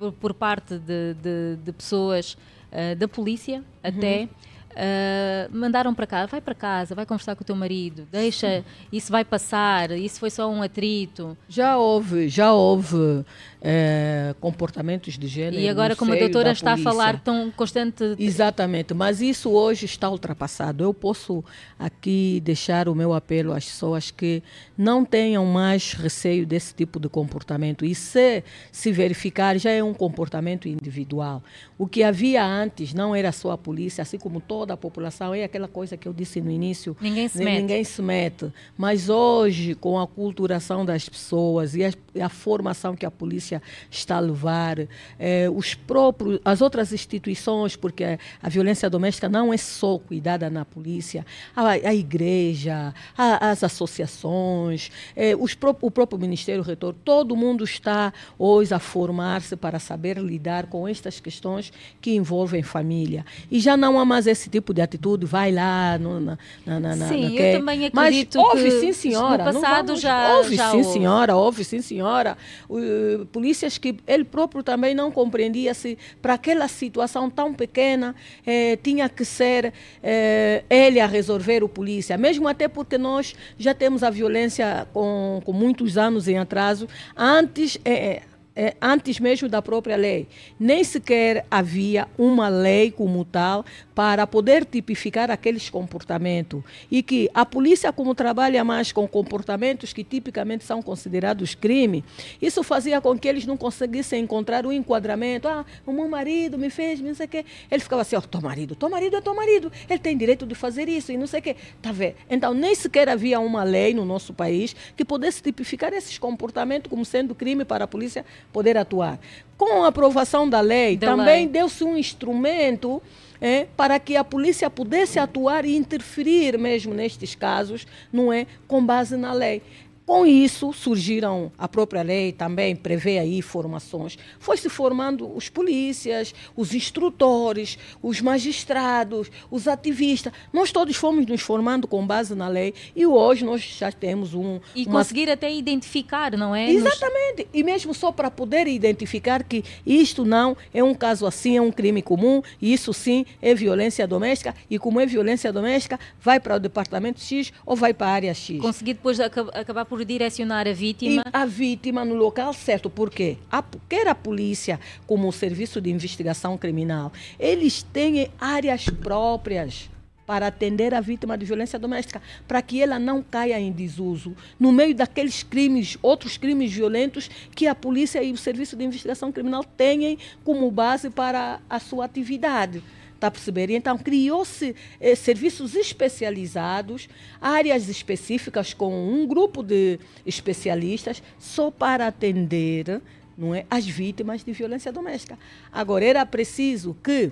por, 0.03 0.11
por 0.11 0.33
parte 0.33 0.77
de, 0.77 1.13
de, 1.13 1.57
de 1.63 1.71
pessoas 1.71 2.35
uh, 2.71 2.95
da 2.95 3.07
polícia 3.07 3.57
uhum. 3.57 3.63
até. 3.83 4.29
Uh, 4.73 5.55
mandaram 5.55 5.93
para 5.93 6.07
cá, 6.07 6.25
vai 6.25 6.41
para 6.41 6.55
casa, 6.55 6.95
vai 6.95 7.05
conversar 7.05 7.35
com 7.35 7.43
o 7.43 7.45
teu 7.45 7.55
marido, 7.55 8.07
deixa, 8.11 8.65
isso 8.91 9.11
vai 9.11 9.23
passar, 9.23 9.91
isso 9.91 10.19
foi 10.19 10.31
só 10.31 10.49
um 10.49 10.63
atrito. 10.63 11.37
Já 11.47 11.77
houve, 11.77 12.27
já 12.27 12.51
houve 12.51 13.23
é, 13.65 14.35
comportamentos 14.41 15.17
de 15.17 15.25
gênero. 15.25 15.55
E 15.55 15.69
agora, 15.69 15.95
como 15.95 16.11
a 16.11 16.17
doutora 16.17 16.51
está 16.51 16.73
a 16.73 16.77
falar 16.77 17.21
tão 17.21 17.49
constante. 17.49 18.03
Exatamente, 18.19 18.93
mas 18.93 19.21
isso 19.21 19.51
hoje 19.51 19.85
está 19.85 20.09
ultrapassado. 20.09 20.83
Eu 20.83 20.93
posso 20.93 21.41
aqui 21.79 22.41
deixar 22.43 22.89
o 22.89 22.95
meu 22.95 23.13
apelo 23.13 23.53
às 23.53 23.63
pessoas 23.63 24.11
que 24.11 24.43
não 24.77 25.05
tenham 25.05 25.45
mais 25.45 25.93
receio 25.93 26.45
desse 26.45 26.75
tipo 26.75 26.99
de 26.99 27.07
comportamento. 27.07 27.85
E 27.85 27.95
se 27.95 28.43
se 28.69 28.91
verificar, 28.91 29.57
já 29.57 29.71
é 29.71 29.81
um 29.81 29.93
comportamento 29.93 30.67
individual. 30.67 31.41
O 31.77 31.87
que 31.87 32.03
havia 32.03 32.43
antes 32.45 32.93
não 32.93 33.15
era 33.15 33.31
só 33.31 33.51
a 33.51 33.57
polícia, 33.57 34.01
assim 34.01 34.17
como 34.17 34.41
toda 34.41 34.73
a 34.73 34.77
população, 34.77 35.33
é 35.33 35.45
aquela 35.45 35.69
coisa 35.69 35.95
que 35.95 36.05
eu 36.05 36.11
disse 36.11 36.41
no 36.41 36.51
início. 36.51 36.97
Ninguém 36.99 37.29
se 37.29 37.37
mete. 37.37 37.61
Ninguém 37.61 37.83
se 37.85 38.01
mete. 38.01 38.51
Mas 38.77 39.07
hoje, 39.07 39.73
com 39.73 39.97
a 39.97 40.05
culturação 40.05 40.83
das 40.83 41.07
pessoas 41.07 41.75
e 41.75 41.85
a, 41.85 41.91
a 42.25 42.27
formação 42.27 42.93
que 42.93 43.05
a 43.05 43.11
polícia 43.11 43.52
polícia 43.53 43.61
está 43.91 44.17
a 44.17 44.19
levar, 44.19 44.87
eh, 45.19 45.49
os 45.53 45.75
próprios, 45.75 46.39
as 46.43 46.61
outras 46.61 46.93
instituições, 46.93 47.75
porque 47.75 48.17
a 48.41 48.49
violência 48.49 48.89
doméstica 48.89 49.29
não 49.29 49.53
é 49.53 49.57
só 49.57 49.97
cuidada 49.97 50.49
na 50.49 50.65
polícia, 50.65 51.25
a, 51.55 51.69
a 51.69 51.93
igreja, 51.93 52.93
a, 53.17 53.51
as 53.51 53.63
associações, 53.63 54.89
eh, 55.15 55.35
os 55.35 55.53
pró 55.53 55.75
o 55.81 55.91
próprio 55.91 56.19
Ministério 56.19 56.63
Reitor, 56.63 56.95
todo 57.03 57.35
mundo 57.35 57.63
está 57.63 58.13
hoje 58.37 58.73
a 58.73 58.79
formar-se 58.79 59.55
para 59.55 59.79
saber 59.79 60.17
lidar 60.17 60.67
com 60.67 60.87
estas 60.87 61.19
questões 61.19 61.73
que 61.99 62.15
envolvem 62.15 62.63
família. 62.63 63.25
E 63.51 63.59
já 63.59 63.75
não 63.75 63.99
há 63.99 64.05
mais 64.05 64.27
esse 64.27 64.49
tipo 64.49 64.73
de 64.73 64.81
atitude, 64.81 65.25
vai 65.25 65.51
lá 65.51 65.97
no, 65.97 66.19
na, 66.19 66.37
na, 66.65 66.79
na, 66.79 67.07
Sim, 67.07 67.35
eu 67.37 67.59
também 67.59 67.85
acredito 67.85 68.37
Mas, 68.37 68.45
houve, 68.45 68.71
sim, 68.71 68.93
senhora. 68.93 69.51
No 69.51 69.59
passado 69.59 69.87
vamos, 69.87 70.01
já 70.01 70.37
houve, 70.37 70.55
já 70.55 70.71
sim, 70.71 70.77
houve. 70.77 70.93
senhora, 70.93 71.35
houve, 71.35 71.63
sim, 71.63 71.81
senhora. 71.81 72.37
O, 72.69 73.25
polícias 73.43 73.77
que 73.77 73.97
ele 74.07 74.23
próprio 74.23 74.63
também 74.63 74.95
não 74.95 75.11
compreendia 75.11 75.73
se 75.73 75.97
para 76.21 76.35
aquela 76.35 76.65
situação 76.69 77.29
tão 77.29 77.53
pequena 77.53 78.15
eh, 78.45 78.77
tinha 78.81 79.09
que 79.09 79.25
ser 79.25 79.73
eh, 80.01 80.63
ele 80.69 81.01
a 81.01 81.05
resolver 81.05 81.61
o 81.61 81.67
polícia, 81.67 82.17
mesmo 82.17 82.47
até 82.47 82.69
porque 82.69 82.97
nós 82.97 83.35
já 83.59 83.73
temos 83.73 84.01
a 84.01 84.09
violência 84.09 84.87
com, 84.93 85.41
com 85.43 85.51
muitos 85.51 85.97
anos 85.97 86.29
em 86.29 86.37
atraso. 86.37 86.87
Antes, 87.17 87.77
eh, 87.83 88.21
é, 88.55 88.75
antes 88.81 89.19
mesmo 89.19 89.49
da 89.49 89.61
própria 89.61 89.95
lei. 89.95 90.27
Nem 90.59 90.83
sequer 90.83 91.45
havia 91.49 92.07
uma 92.17 92.49
lei 92.49 92.91
como 92.91 93.25
tal 93.25 93.65
para 93.95 94.25
poder 94.27 94.65
tipificar 94.65 95.31
aqueles 95.31 95.69
comportamentos. 95.69 96.63
E 96.89 97.01
que 97.01 97.29
a 97.33 97.45
polícia, 97.45 97.91
como 97.91 98.13
trabalha 98.13 98.63
mais 98.63 98.91
com 98.91 99.07
comportamentos 99.07 99.93
que 99.93 100.03
tipicamente 100.03 100.63
são 100.63 100.81
considerados 100.81 101.55
crime, 101.55 102.03
isso 102.41 102.63
fazia 102.63 103.01
com 103.01 103.17
que 103.17 103.27
eles 103.27 103.45
não 103.45 103.57
conseguissem 103.57 104.23
encontrar 104.23 104.65
o 104.65 104.69
um 104.69 104.71
enquadramento. 104.71 105.47
Ah, 105.47 105.65
o 105.85 105.91
meu 105.91 106.07
marido 106.07 106.57
me 106.57 106.69
fez, 106.69 107.01
não 107.01 107.13
sei 107.13 107.25
o 107.25 107.29
quê. 107.29 107.45
Ele 107.71 107.81
ficava 107.81 108.01
assim, 108.01 108.15
ó, 108.15 108.19
oh, 108.19 108.21
teu 108.21 108.41
marido, 108.41 108.75
teu 108.75 108.89
marido 108.89 109.15
é 109.17 109.21
teu 109.21 109.35
marido, 109.35 109.71
ele 109.89 109.99
tem 109.99 110.17
direito 110.17 110.45
de 110.45 110.55
fazer 110.55 110.87
isso 110.87 111.11
e 111.11 111.17
não 111.17 111.27
sei 111.27 111.39
o 111.39 111.43
quê. 111.43 111.55
Tá 111.81 111.91
vendo? 111.91 112.15
Então, 112.29 112.53
nem 112.53 112.73
sequer 112.75 113.09
havia 113.09 113.39
uma 113.39 113.63
lei 113.63 113.93
no 113.93 114.05
nosso 114.05 114.33
país 114.33 114.75
que 114.95 115.03
pudesse 115.03 115.41
tipificar 115.41 115.93
esses 115.93 116.17
comportamentos 116.17 116.89
como 116.89 117.03
sendo 117.05 117.33
crime 117.33 117.65
para 117.65 117.85
a 117.85 117.87
polícia 117.87 118.25
poder 118.51 118.77
atuar. 118.77 119.19
Com 119.57 119.83
a 119.83 119.87
aprovação 119.87 120.49
da 120.49 120.59
lei, 120.59 120.97
da 120.97 121.07
também 121.07 121.47
deu-se 121.47 121.83
um 121.83 121.97
instrumento 121.97 123.01
é, 123.43 123.67
para 123.75 123.99
que 123.99 124.15
a 124.15 124.23
polícia 124.23 124.69
pudesse 124.69 125.19
atuar 125.19 125.65
e 125.65 125.75
interferir 125.75 126.57
mesmo 126.57 126.93
nestes 126.93 127.35
casos, 127.35 127.85
não 128.11 128.31
é, 128.31 128.47
com 128.67 128.83
base 128.83 129.17
na 129.17 129.33
lei. 129.33 129.61
Com 130.05 130.25
isso, 130.25 130.73
surgiram, 130.73 131.51
a 131.57 131.67
própria 131.67 132.01
lei 132.01 132.33
também 132.33 132.75
prevê 132.75 133.19
aí 133.19 133.41
formações. 133.41 134.17
Foi 134.37 134.57
se 134.57 134.67
formando 134.67 135.33
os 135.33 135.47
polícias, 135.47 136.35
os 136.57 136.73
instrutores, 136.73 137.77
os 138.01 138.19
magistrados, 138.19 139.31
os 139.49 139.67
ativistas. 139.67 140.33
Nós 140.51 140.73
todos 140.73 140.95
fomos 140.97 141.25
nos 141.25 141.41
formando 141.41 141.87
com 141.87 142.05
base 142.05 142.35
na 142.35 142.49
lei 142.49 142.73
e 142.93 143.05
hoje 143.05 143.45
nós 143.45 143.61
já 143.61 143.91
temos 143.91 144.33
um. 144.33 144.59
E 144.75 144.83
uma... 144.83 144.99
conseguir 144.99 145.29
até 145.29 145.51
identificar, 145.51 146.35
não 146.35 146.53
é? 146.53 146.69
Exatamente. 146.69 147.47
E 147.53 147.63
mesmo 147.63 147.93
só 147.93 148.11
para 148.11 148.29
poder 148.29 148.67
identificar 148.67 149.41
que 149.43 149.63
isto 149.85 150.25
não 150.25 150.57
é 150.73 150.83
um 150.83 150.93
caso 150.93 151.25
assim, 151.25 151.55
é 151.55 151.61
um 151.61 151.71
crime 151.71 152.01
comum, 152.01 152.41
e 152.61 152.73
isso 152.73 152.93
sim 152.93 153.25
é 153.41 153.55
violência 153.55 154.05
doméstica, 154.05 154.53
e 154.69 154.77
como 154.77 154.99
é 154.99 155.05
violência 155.05 155.51
doméstica, 155.53 155.99
vai 156.19 156.39
para 156.39 156.57
o 156.57 156.59
departamento 156.59 157.21
X 157.21 157.53
ou 157.65 157.75
vai 157.75 157.93
para 157.93 158.07
a 158.07 158.11
área 158.11 158.33
X. 158.33 158.59
Conseguir 158.59 158.95
depois 158.95 159.19
acabar 159.19 159.85
por 159.85 159.92
direcionar 160.03 160.67
a 160.67 160.73
vítima. 160.73 161.23
E 161.25 161.29
a 161.31 161.45
vítima 161.45 162.05
no 162.05 162.15
local 162.15 162.53
certo. 162.53 162.89
Por 162.89 163.09
quê? 163.09 163.37
A, 163.51 163.63
quer 163.89 164.07
a 164.07 164.15
polícia 164.15 164.79
como 165.05 165.27
o 165.27 165.31
serviço 165.31 165.81
de 165.81 165.89
investigação 165.89 166.57
criminal, 166.57 167.11
eles 167.39 167.83
têm 167.83 168.29
áreas 168.39 168.85
próprias 168.85 169.89
para 170.25 170.47
atender 170.47 170.93
a 170.93 171.01
vítima 171.01 171.37
de 171.37 171.45
violência 171.45 171.77
doméstica, 171.77 172.21
para 172.47 172.61
que 172.61 172.81
ela 172.81 172.97
não 172.97 173.21
caia 173.21 173.59
em 173.59 173.71
desuso 173.71 174.35
no 174.59 174.71
meio 174.71 174.95
daqueles 174.95 175.43
crimes, 175.43 175.97
outros 176.01 176.37
crimes 176.37 176.71
violentos 176.71 177.29
que 177.53 177.67
a 177.67 177.75
polícia 177.75 178.23
e 178.23 178.31
o 178.31 178.37
serviço 178.37 178.75
de 178.75 178.85
investigação 178.85 179.31
criminal 179.31 179.63
têm 179.63 180.17
como 180.43 180.69
base 180.71 181.09
para 181.09 181.59
a 181.69 181.79
sua 181.79 182.05
atividade. 182.05 182.81
Está 183.23 183.31
a? 183.31 183.69
E 183.69 183.75
então 183.75 183.97
criou-se 183.97 184.75
eh, 184.99 185.15
serviços 185.15 185.75
especializados, 185.75 187.07
áreas 187.39 187.87
específicas 187.87 188.73
com 188.73 188.93
um 188.93 189.25
grupo 189.25 189.63
de 189.63 189.97
especialistas 190.25 191.23
só 191.39 191.71
para 191.71 192.05
atender 192.05 193.01
não 193.37 193.55
é, 193.55 193.65
as 193.69 193.87
vítimas 193.87 194.43
de 194.43 194.51
violência 194.51 194.91
doméstica. 194.91 195.39
Agora, 195.71 196.03
era 196.03 196.25
preciso 196.25 196.97
que 197.01 197.31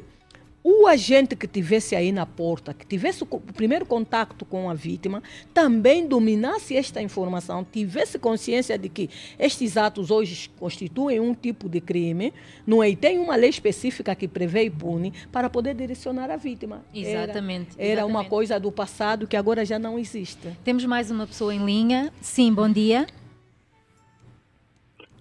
o 0.63 0.87
agente 0.87 1.35
que 1.35 1.47
tivesse 1.47 1.95
aí 1.95 2.11
na 2.11 2.25
porta, 2.25 2.73
que 2.73 2.85
tivesse 2.85 3.23
o 3.23 3.25
primeiro 3.25 3.85
contato 3.85 4.45
com 4.45 4.69
a 4.69 4.73
vítima, 4.73 5.23
também 5.53 6.07
dominasse 6.07 6.75
esta 6.75 7.01
informação, 7.01 7.65
tivesse 7.69 8.19
consciência 8.19 8.77
de 8.77 8.87
que 8.87 9.09
estes 9.39 9.75
atos 9.75 10.11
hoje 10.11 10.49
constituem 10.59 11.19
um 11.19 11.33
tipo 11.33 11.67
de 11.67 11.81
crime, 11.81 12.31
não 12.65 12.83
é? 12.83 12.89
E 12.89 12.95
tem 12.95 13.17
uma 13.17 13.35
lei 13.35 13.49
específica 13.49 14.13
que 14.13 14.27
prevê 14.27 14.65
e 14.65 14.69
pune 14.69 15.11
para 15.31 15.49
poder 15.49 15.73
direcionar 15.73 16.29
a 16.29 16.37
vítima. 16.37 16.83
Exatamente. 16.93 17.71
Era, 17.71 17.83
era 17.83 17.91
exatamente. 17.93 18.11
uma 18.11 18.25
coisa 18.25 18.59
do 18.59 18.71
passado 18.71 19.27
que 19.27 19.35
agora 19.35 19.65
já 19.65 19.79
não 19.79 19.97
existe. 19.97 20.47
Temos 20.63 20.85
mais 20.85 21.09
uma 21.09 21.25
pessoa 21.25 21.53
em 21.53 21.65
linha. 21.65 22.13
Sim, 22.21 22.53
bom 22.53 22.69
dia. 22.69 23.07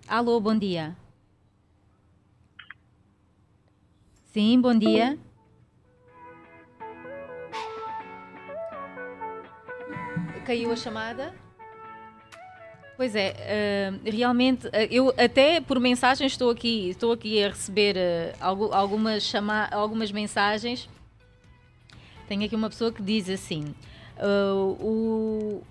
Alô, 0.07 0.39
bom 0.41 0.57
dia. 0.59 0.97
Sim, 4.33 4.61
bom 4.61 4.75
dia. 4.75 5.19
Caiu 10.45 10.73
a 10.73 10.77
chamada? 10.77 11.35
Pois 12.97 13.15
é, 13.15 13.35
uh, 14.05 14.11
realmente, 14.11 14.67
uh, 14.67 14.71
eu 14.91 15.09
até 15.17 15.59
por 15.59 15.81
mensagem 15.81 16.27
estou 16.27 16.51
aqui, 16.51 16.91
estou 16.91 17.13
aqui 17.13 17.43
a 17.43 17.49
receber 17.49 17.97
uh, 17.97 18.75
algumas, 18.75 19.23
chama 19.23 19.69
algumas 19.71 20.13
mensagens. 20.13 20.87
Tenho 22.29 22.45
aqui 22.45 22.55
uma 22.55 22.69
pessoa 22.69 22.93
que 22.93 23.03
diz 23.03 23.29
assim: 23.31 23.75
o, 24.23 25.63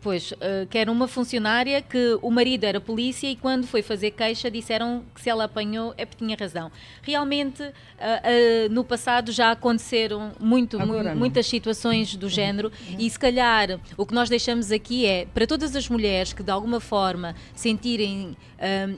Pois, 0.00 0.32
uh, 0.32 0.66
que 0.68 0.78
era 0.78 0.90
uma 0.90 1.06
funcionária 1.06 1.80
que 1.80 2.18
o 2.22 2.30
marido 2.30 2.64
era 2.64 2.80
polícia 2.80 3.28
e 3.28 3.36
quando 3.36 3.66
foi 3.66 3.82
fazer 3.82 4.10
queixa 4.10 4.50
disseram 4.50 5.04
que 5.14 5.20
se 5.20 5.30
ela 5.30 5.44
apanhou 5.44 5.94
é 5.96 6.04
porque 6.04 6.24
tinha 6.24 6.36
razão. 6.38 6.70
Realmente, 7.02 7.62
uh, 7.62 7.66
uh, 7.66 8.72
no 8.72 8.84
passado 8.84 9.30
já 9.30 9.52
aconteceram 9.52 10.32
muito, 10.40 10.78
mu 10.78 11.16
muitas 11.16 11.46
situações 11.46 12.16
do 12.16 12.28
género 12.28 12.72
e 12.98 13.08
se 13.08 13.18
calhar 13.18 13.78
o 13.96 14.04
que 14.04 14.14
nós 14.14 14.28
deixamos 14.28 14.72
aqui 14.72 15.06
é 15.06 15.26
para 15.26 15.46
todas 15.46 15.74
as 15.76 15.88
mulheres 15.88 16.32
que 16.32 16.42
de 16.42 16.50
alguma 16.50 16.80
forma 16.80 17.34
sentirem 17.54 18.36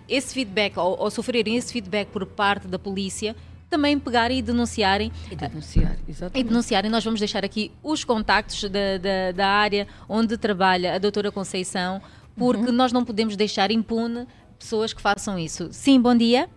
esse 0.08 0.32
feedback 0.32 0.78
ou, 0.78 0.98
ou 0.98 1.10
sofrerem 1.10 1.56
esse 1.56 1.72
feedback 1.72 2.08
por 2.08 2.24
parte 2.24 2.66
da 2.66 2.78
polícia, 2.78 3.36
também 3.70 3.98
pegarem 3.98 4.38
e 4.38 4.42
denunciarem. 4.42 5.12
E 5.30 5.36
denunciar, 5.36 5.96
exatamente. 6.08 6.40
E 6.40 6.48
denunciarem. 6.48 6.90
Nós 6.90 7.04
vamos 7.04 7.20
deixar 7.20 7.44
aqui 7.44 7.70
os 7.82 8.04
contactos 8.04 8.64
da, 8.64 8.98
da, 8.98 9.32
da 9.32 9.46
área 9.48 9.86
onde 10.08 10.36
trabalha 10.36 10.94
a 10.96 10.98
doutora 10.98 11.30
Conceição, 11.30 12.02
porque 12.36 12.66
uhum. 12.66 12.72
nós 12.72 12.92
não 12.92 13.04
podemos 13.04 13.36
deixar 13.36 13.70
impune 13.70 14.26
pessoas 14.58 14.92
que 14.92 15.00
façam 15.00 15.38
isso. 15.38 15.68
Sim, 15.70 16.00
bom 16.00 16.14
dia. 16.14 16.50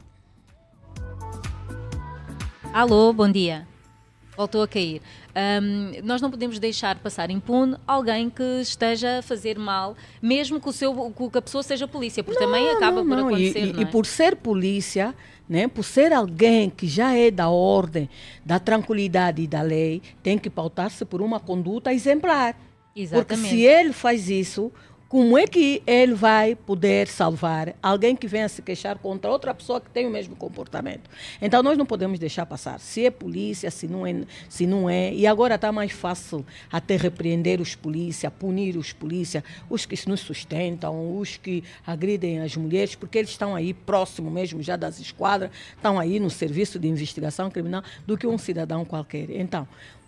Alô, 2.74 3.14
bom 3.14 3.32
dia. 3.32 3.68
Voltou 4.36 4.64
a 4.64 4.68
cair. 4.68 5.00
Um, 5.36 6.06
nós 6.06 6.22
não 6.22 6.30
podemos 6.30 6.60
deixar 6.60 7.00
passar 7.00 7.32
impune 7.32 7.76
alguém 7.88 8.30
que 8.30 8.62
esteja 8.62 9.18
a 9.18 9.22
fazer 9.24 9.58
mal, 9.58 9.98
mesmo 10.22 10.62
que, 10.62 10.70
o 10.70 10.72
seu, 10.72 10.94
que 11.12 11.38
a 11.38 11.42
pessoa 11.42 11.64
seja 11.64 11.88
polícia, 11.88 12.24
porque 12.24 12.40
não, 12.40 12.52
também 12.52 12.70
acaba 12.70 13.04
não, 13.04 13.08
por 13.08 13.34
acontecer. 13.34 13.60
E, 13.60 13.72
e, 13.72 13.80
é? 13.80 13.82
e 13.82 13.86
por 13.86 14.06
ser 14.06 14.36
polícia, 14.36 15.16
né? 15.50 15.68
Por 15.68 15.84
ser 15.84 16.14
alguém 16.14 16.70
que 16.70 16.88
já 16.88 17.16
é 17.16 17.32
da 17.32 17.50
ordem, 17.50 18.08
da 18.46 18.60
tranquilidade 18.60 19.42
e 19.42 19.48
da 19.48 19.64
lei, 19.64 20.04
tem 20.22 20.38
que 20.38 20.50
pautar-se 20.50 21.04
por 21.04 21.22
uma 21.22 21.40
conduta 21.40 21.92
exemplar. 21.92 22.56
Exatamente. 22.96 23.26
Porque 23.26 23.50
se 23.50 23.62
ele 23.64 23.92
faz 23.92 24.30
isso, 24.30 24.72
como 25.14 25.38
é 25.38 25.46
que 25.46 25.84
ele 25.86 26.16
vai 26.16 26.56
poder 26.56 27.08
salvar 27.08 27.76
alguém 27.84 28.16
que 28.16 28.26
venha 28.26 28.50
se 28.50 28.64
queixar 28.64 28.98
contra 28.98 29.30
outra 29.30 29.54
pessoa 29.54 29.80
que 29.80 29.88
tem 29.88 30.08
o 30.08 30.10
mesmo 30.10 30.36
comportamento? 30.36 31.08
Então 31.40 31.62
nós 31.62 31.78
não 31.78 31.86
podemos 31.86 32.18
deixar 32.18 32.48
passar. 32.48 32.80
Se 32.80 33.06
é 33.06 33.12
polícia, 33.12 33.70
se 33.70 33.88
não 33.88 34.08
é, 34.08 34.24
se 34.50 34.66
não 34.66 34.90
é. 34.90 35.14
E 35.14 35.28
agora 35.28 35.54
está 35.54 35.72
mais 35.72 35.92
fácil 35.92 36.44
até 36.72 36.96
repreender 36.96 37.62
os 37.62 37.76
polícia, 37.76 38.32
punir 38.32 38.76
os 38.76 38.92
polícia, 38.92 39.44
os 39.70 39.86
que 39.86 39.96
nos 40.10 40.22
sustentam, 40.22 41.16
os 41.20 41.38
que 41.38 41.64
agridem 41.86 42.40
as 42.40 42.58
mulheres, 42.58 42.96
porque 42.96 43.20
eles 43.20 43.30
estão 43.30 43.56
aí 43.56 43.72
próximo 43.72 44.32
mesmo 44.32 44.64
já 44.64 44.76
das 44.76 45.00
esquadras, 45.00 45.52
estão 45.76 46.00
aí 46.00 46.20
no 46.20 46.32
serviço 46.32 46.80
de 46.80 46.88
investigação 46.88 47.52
criminal 47.52 47.84
do 48.08 48.18
que 48.18 48.26
um 48.26 48.40
cidadão 48.40 48.84
qualquer. 48.84 49.30
Então, 49.30 49.68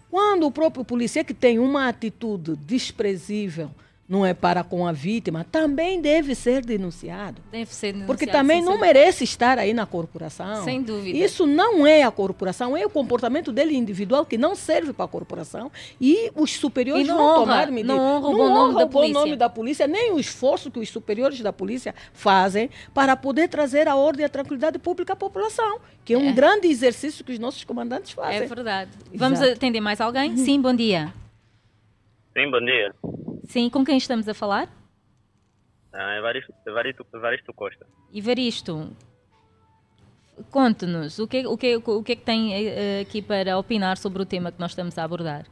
quando 0.09 0.47
o 0.47 0.51
próprio 0.51 0.83
polícia 0.83 1.23
que 1.23 1.35
tem 1.35 1.59
uma 1.59 1.89
atitude 1.89 2.55
desprezível 2.55 3.69
não 4.07 4.25
é 4.25 4.33
para 4.33 4.63
com 4.63 4.87
a 4.87 4.91
vítima, 4.91 5.43
também 5.51 5.99
deve 5.99 6.35
ser 6.35 6.63
denunciado. 6.63 7.41
Deve 7.51 7.73
ser 7.73 7.87
denunciado. 7.87 8.05
Porque 8.05 8.27
também 8.27 8.61
não 8.61 8.79
merece 8.79 9.23
estar 9.23 9.57
aí 9.57 9.73
na 9.73 9.85
corporação. 9.85 10.63
Sem 10.63 10.81
dúvida. 10.83 11.17
Isso 11.17 11.47
não 11.47 11.87
é 11.87 12.03
a 12.03 12.11
corporação, 12.11 12.77
é 12.77 12.85
o 12.85 12.89
comportamento 12.89 13.51
dele 13.51 13.75
individual 13.75 14.25
que 14.25 14.37
não 14.37 14.55
serve 14.55 14.93
para 14.93 15.05
a 15.05 15.07
corporação 15.07 15.71
e 15.99 16.31
os 16.35 16.51
superiores 16.51 17.05
e 17.05 17.07
não 17.07 17.17
vão 17.17 17.25
honra, 17.25 17.39
tomar 17.39 17.71
medidas. 17.71 17.97
Não 17.97 18.03
honra, 18.03 18.21
não 18.21 18.29
o, 18.29 18.37
bom 18.37 18.49
nome, 18.49 18.73
honra 18.75 18.85
o 18.85 18.89
bom 18.89 19.07
nome 19.07 19.35
da 19.35 19.49
polícia, 19.49 19.87
nem 19.87 20.11
o 20.11 20.19
esforço 20.19 20.69
que 20.69 20.79
os 20.79 20.89
superiores 20.89 21.41
da 21.41 21.51
polícia 21.51 21.95
fazem 22.13 22.69
para 22.93 23.15
poder 23.15 23.47
trazer 23.47 23.87
a 23.87 23.95
ordem 23.95 24.21
e 24.21 24.25
a 24.25 24.29
tranquilidade 24.29 24.77
pública 24.77 25.13
à 25.13 25.15
população, 25.15 25.79
que 26.03 26.13
é 26.13 26.17
um 26.17 26.29
é. 26.29 26.31
grande 26.31 26.67
exercício 26.67 27.25
que 27.25 27.31
os 27.31 27.39
nossos 27.39 27.63
comandantes 27.63 28.11
fazem. 28.11 28.43
É 28.43 28.45
verdade. 28.45 28.91
Exato. 28.91 29.17
Vamos 29.17 29.41
atender 29.41 29.81
mais 29.81 29.99
alguém? 29.99 30.37
Sim, 30.37 30.61
bom 30.61 30.75
dia. 30.75 31.11
Sim, 32.37 32.51
bom 32.51 32.59
dia. 32.59 32.93
Sim, 33.45 33.69
com 33.69 33.85
quem 33.85 33.95
estamos 33.95 34.27
a 34.27 34.33
falar? 34.33 34.67
Ah, 35.93 36.17
Evaristo, 36.17 36.53
Evaristo, 36.67 37.07
Evaristo 37.13 37.53
Costa. 37.53 37.87
Evaristo, 38.13 38.91
conte-nos, 40.51 41.17
o 41.17 41.29
que, 41.29 41.47
o, 41.47 41.57
que, 41.57 41.77
o 41.77 42.03
que 42.03 42.11
é 42.11 42.15
que 42.17 42.25
tem 42.25 42.51
uh, 42.51 43.01
aqui 43.01 43.21
para 43.21 43.57
opinar 43.57 43.95
sobre 43.95 44.21
o 44.21 44.25
tema 44.25 44.51
que 44.51 44.59
nós 44.59 44.71
estamos 44.71 44.97
a 44.97 45.05
abordar? 45.05 45.45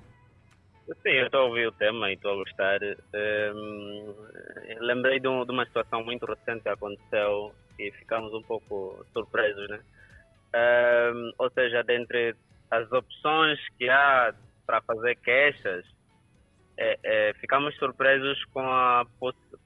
Sim, 1.01 1.11
eu 1.11 1.27
estou 1.27 1.39
a 1.39 1.45
ouvir 1.45 1.67
o 1.67 1.71
tema 1.71 2.11
e 2.11 2.15
estou 2.15 2.33
a 2.33 2.35
gostar. 2.35 2.79
Um, 2.83 4.13
lembrei 4.81 5.21
de, 5.21 5.27
um, 5.29 5.45
de, 5.45 5.51
uma 5.53 5.65
situação 5.65 6.03
muito 6.03 6.25
recente 6.25 6.63
que 6.63 6.69
aconteceu 6.69 7.55
e 7.79 7.91
ficamos 7.93 8.33
um 8.33 8.41
pouco 8.41 9.05
surpresos, 9.13 9.69
né? 9.69 9.79
Um, 10.53 11.31
ou 11.37 11.49
seja, 11.51 11.81
dentre 11.81 12.35
as 12.69 12.91
opções 12.91 13.57
que 13.77 13.87
há 13.87 14.35
para 14.65 14.81
fazer 14.81 15.15
queixas, 15.15 15.85
é, 16.77 16.99
é, 17.03 17.33
ficamos 17.35 17.75
surpresos 17.77 18.43
com, 18.45 18.61
a, 18.61 19.05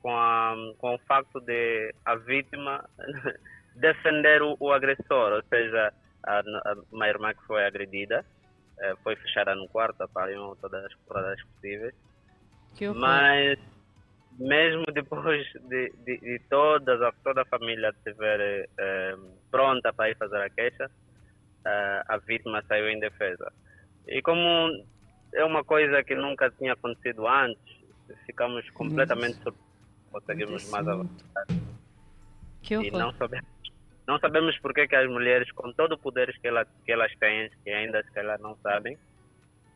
com, 0.01 0.17
a, 0.17 0.55
com 0.77 0.95
o 0.95 0.99
facto 0.99 1.39
de 1.41 1.93
a 2.05 2.15
vítima 2.15 2.83
defender 3.75 4.41
o, 4.41 4.57
o 4.59 4.71
agressor, 4.71 5.33
ou 5.33 5.43
seja, 5.43 5.93
a, 6.23 6.39
a, 6.39 6.75
uma 6.91 7.07
irmã 7.07 7.33
que 7.33 7.45
foi 7.45 7.65
agredida 7.65 8.25
é, 8.79 8.95
foi 9.03 9.15
fechada 9.15 9.55
no 9.55 9.67
quarto, 9.69 10.01
apanhou 10.01 10.55
todas 10.57 10.83
as 10.85 10.93
porradas 11.07 11.41
possíveis. 11.43 11.95
Mas 12.95 13.57
mesmo 14.39 14.85
depois 14.93 15.47
de, 15.67 15.91
de, 16.05 16.17
de 16.19 16.39
toda, 16.49 17.07
a, 17.07 17.11
toda 17.23 17.41
a 17.41 17.45
família 17.45 17.89
estiver 17.89 18.69
é, 18.77 19.15
pronta 19.49 19.91
para 19.93 20.11
ir 20.11 20.17
fazer 20.17 20.41
a 20.41 20.49
queixa, 20.49 20.91
é, 21.65 22.03
a 22.07 22.17
vítima 22.17 22.63
saiu 22.67 22.89
em 22.89 22.99
defesa. 22.99 23.51
E 24.07 24.21
como 24.21 24.85
é 25.37 25.45
uma 25.45 25.63
coisa 25.63 26.03
que 26.03 26.15
nunca 26.15 26.49
tinha 26.51 26.73
acontecido 26.73 27.27
antes. 27.27 27.77
Ficamos 28.25 28.67
completamente 28.71 29.35
surpresos. 29.35 29.67
Conseguimos 30.11 30.69
mais 30.71 30.87
avançar. 30.87 31.45
Que 32.63 32.75
e 32.75 32.91
não 32.91 33.13
sabemos, 33.13 33.49
não 34.07 34.19
sabemos 34.19 34.57
porque 34.59 34.87
que 34.87 34.95
as 34.95 35.07
mulheres, 35.07 35.51
com 35.51 35.71
todo 35.73 35.93
o 35.93 35.97
poder 35.97 36.35
que, 36.39 36.47
ela, 36.47 36.65
que 36.65 36.91
elas 36.91 37.13
têm, 37.17 37.49
que 37.63 37.69
ainda 37.69 38.03
se 38.03 38.11
calhar 38.11 38.39
não 38.39 38.57
sabem, 38.57 38.97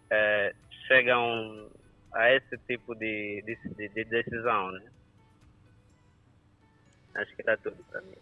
é, 0.09 0.55
chegam 0.87 1.69
a 2.13 2.31
esse 2.33 2.57
tipo 2.67 2.95
de, 2.95 3.43
de, 3.43 3.89
de 3.89 4.03
decisão. 4.05 4.71
Né? 4.71 4.81
Acho 7.15 7.35
que 7.35 7.43
dá 7.43 7.55
tudo 7.57 7.77
para 7.91 8.01
mim. 8.01 8.17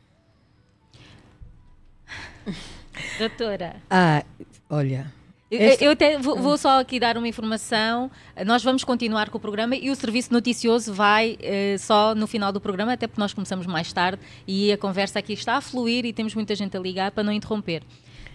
Doutora. 3.17 3.75
Ah, 3.89 4.23
olha, 4.69 5.05
este... 5.51 5.83
Eu 5.83 5.91
até 5.91 6.17
vou, 6.17 6.37
vou, 6.37 6.57
só 6.57 6.79
aqui 6.79 6.99
dar 6.99 7.17
uma 7.17 7.27
informação. 7.27 8.11
Nós 8.45 8.63
vamos 8.63 8.83
continuar 8.83 9.29
com 9.29 9.37
o 9.37 9.41
programa 9.41 9.75
e 9.75 9.89
o 9.89 9.95
serviço 9.95 10.31
noticioso 10.31 10.93
vai 10.93 11.37
uh, 11.39 11.79
só 11.79 12.13
no 12.13 12.27
final 12.27 12.51
do 12.51 12.61
programa, 12.61 12.93
até 12.93 13.07
porque 13.07 13.19
nós 13.19 13.33
começamos 13.33 13.65
mais 13.65 13.91
tarde 13.91 14.21
e 14.47 14.71
a 14.71 14.77
conversa 14.77 15.19
aqui 15.19 15.33
está 15.33 15.55
a 15.55 15.61
fluir 15.61 16.05
e 16.05 16.13
temos 16.13 16.35
muita 16.35 16.53
gente 16.55 16.77
a 16.77 16.79
ligar 16.79 17.11
para 17.11 17.23
não 17.23 17.33
interromper. 17.33 17.83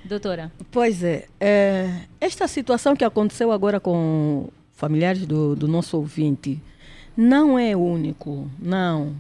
Doutora. 0.05 0.53
Pois 0.71 1.03
é, 1.03 1.27
é, 1.41 2.03
esta 2.21 2.47
situação 2.47 2.95
que 2.95 3.05
aconteceu 3.05 3.51
agora 3.51 3.81
com 3.81 4.49
familiares 4.73 5.25
do, 5.25 5.57
do 5.57 5.67
nosso 5.67 5.97
ouvinte 5.97 6.61
não 7.17 7.59
é 7.59 7.75
único, 7.77 8.51
não. 8.59 9.15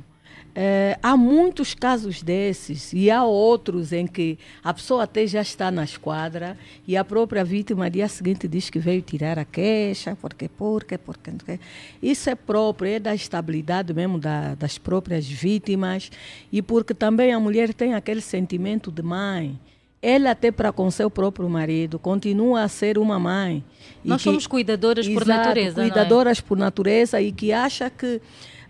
É, 0.56 0.96
há 1.02 1.16
muitos 1.16 1.74
casos 1.74 2.22
desses 2.22 2.92
e 2.92 3.10
há 3.10 3.24
outros 3.24 3.92
em 3.92 4.06
que 4.06 4.38
a 4.62 4.72
pessoa 4.72 5.02
até 5.02 5.26
já 5.26 5.42
está 5.42 5.68
na 5.68 5.82
esquadra 5.82 6.56
e 6.86 6.96
a 6.96 7.04
própria 7.04 7.44
vítima 7.44 7.90
dia 7.90 8.06
seguinte 8.06 8.46
diz 8.46 8.70
que 8.70 8.78
veio 8.78 9.02
tirar 9.02 9.36
a 9.36 9.44
queixa, 9.44 10.16
porque, 10.20 10.48
porque, 10.48 10.96
porque. 10.96 11.32
porque. 11.32 11.60
Isso 12.00 12.30
é 12.30 12.36
próprio, 12.36 12.92
é 12.92 13.00
da 13.00 13.14
estabilidade 13.14 13.92
mesmo 13.92 14.18
da, 14.18 14.54
das 14.54 14.78
próprias 14.78 15.26
vítimas 15.26 16.10
e 16.52 16.62
porque 16.62 16.94
também 16.94 17.32
a 17.32 17.40
mulher 17.40 17.74
tem 17.74 17.94
aquele 17.94 18.20
sentimento 18.20 18.92
de 18.92 19.02
mãe 19.02 19.58
ela 20.00 20.32
até 20.32 20.52
para 20.52 20.70
com 20.70 20.90
seu 20.90 21.10
próprio 21.10 21.48
marido 21.48 21.98
continua 21.98 22.62
a 22.62 22.68
ser 22.68 22.98
uma 22.98 23.18
mãe. 23.18 23.64
Nós 24.04 24.18
que, 24.18 24.24
somos 24.24 24.46
cuidadoras 24.46 25.06
exato, 25.06 25.18
por 25.18 25.26
natureza, 25.26 25.80
cuidadoras 25.80 26.38
é? 26.38 26.42
por 26.42 26.58
natureza 26.58 27.22
e 27.22 27.32
que 27.32 27.54
acha 27.54 27.88
que 27.88 28.20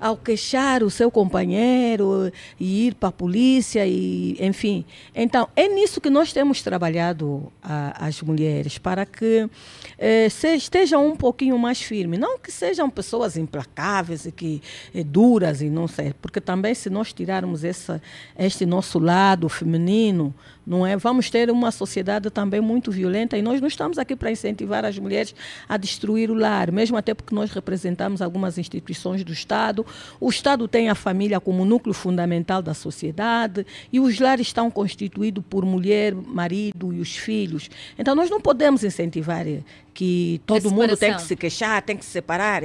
ao 0.04 0.18
queixar 0.18 0.82
o 0.82 0.90
seu 0.90 1.10
companheiro 1.10 2.30
e 2.60 2.88
ir 2.88 2.94
para 2.94 3.08
a 3.08 3.12
polícia 3.12 3.86
e 3.86 4.36
enfim 4.38 4.84
então 5.14 5.48
é 5.56 5.66
nisso 5.66 5.98
que 5.98 6.10
nós 6.10 6.30
temos 6.30 6.60
trabalhado 6.60 7.50
a, 7.62 8.06
as 8.06 8.20
mulheres 8.20 8.76
para 8.76 9.06
que 9.06 9.48
eh, 9.98 10.26
estejam 10.26 11.06
um 11.06 11.16
pouquinho 11.16 11.58
mais 11.58 11.80
firmes 11.80 12.20
não 12.20 12.38
que 12.38 12.52
sejam 12.52 12.90
pessoas 12.90 13.38
implacáveis 13.38 14.26
e 14.26 14.32
que 14.32 14.60
eh, 14.94 15.02
duras 15.02 15.62
e 15.62 15.70
não 15.70 15.88
sei 15.88 16.12
porque 16.20 16.38
também 16.38 16.74
se 16.74 16.90
nós 16.90 17.10
tirarmos 17.10 17.64
essa 17.64 18.02
este 18.38 18.66
nosso 18.66 18.98
lado 18.98 19.48
feminino 19.48 20.34
não 20.66 20.86
é? 20.86 20.96
Vamos 20.96 21.28
ter 21.28 21.50
uma 21.50 21.70
sociedade 21.70 22.30
também 22.30 22.60
muito 22.60 22.90
violenta 22.90 23.36
e 23.36 23.42
nós 23.42 23.60
não 23.60 23.68
estamos 23.68 23.98
aqui 23.98 24.16
para 24.16 24.30
incentivar 24.30 24.84
as 24.84 24.98
mulheres 24.98 25.34
a 25.68 25.76
destruir 25.76 26.30
o 26.30 26.34
lar, 26.34 26.72
mesmo 26.72 26.96
até 26.96 27.12
porque 27.12 27.34
nós 27.34 27.50
representamos 27.50 28.22
algumas 28.22 28.56
instituições 28.56 29.22
do 29.22 29.32
Estado. 29.32 29.84
O 30.20 30.28
Estado 30.28 30.66
tem 30.68 30.88
a 30.88 30.94
família 30.94 31.40
como 31.40 31.64
núcleo 31.64 31.94
fundamental 31.94 32.62
da 32.62 32.74
sociedade 32.74 33.66
e 33.92 34.00
os 34.00 34.18
lares 34.18 34.46
estão 34.46 34.70
constituídos 34.70 35.44
por 35.48 35.64
mulher, 35.64 36.14
marido 36.14 36.92
e 36.92 37.00
os 37.00 37.16
filhos. 37.16 37.70
Então 37.98 38.14
nós 38.14 38.30
não 38.30 38.40
podemos 38.40 38.84
incentivar 38.84 39.46
que 39.94 40.40
todo 40.44 40.72
mundo 40.72 40.96
tem 40.96 41.14
que 41.14 41.22
se 41.22 41.36
queixar, 41.36 41.80
tem 41.80 41.96
que 41.96 42.04
se 42.04 42.10
separar. 42.10 42.62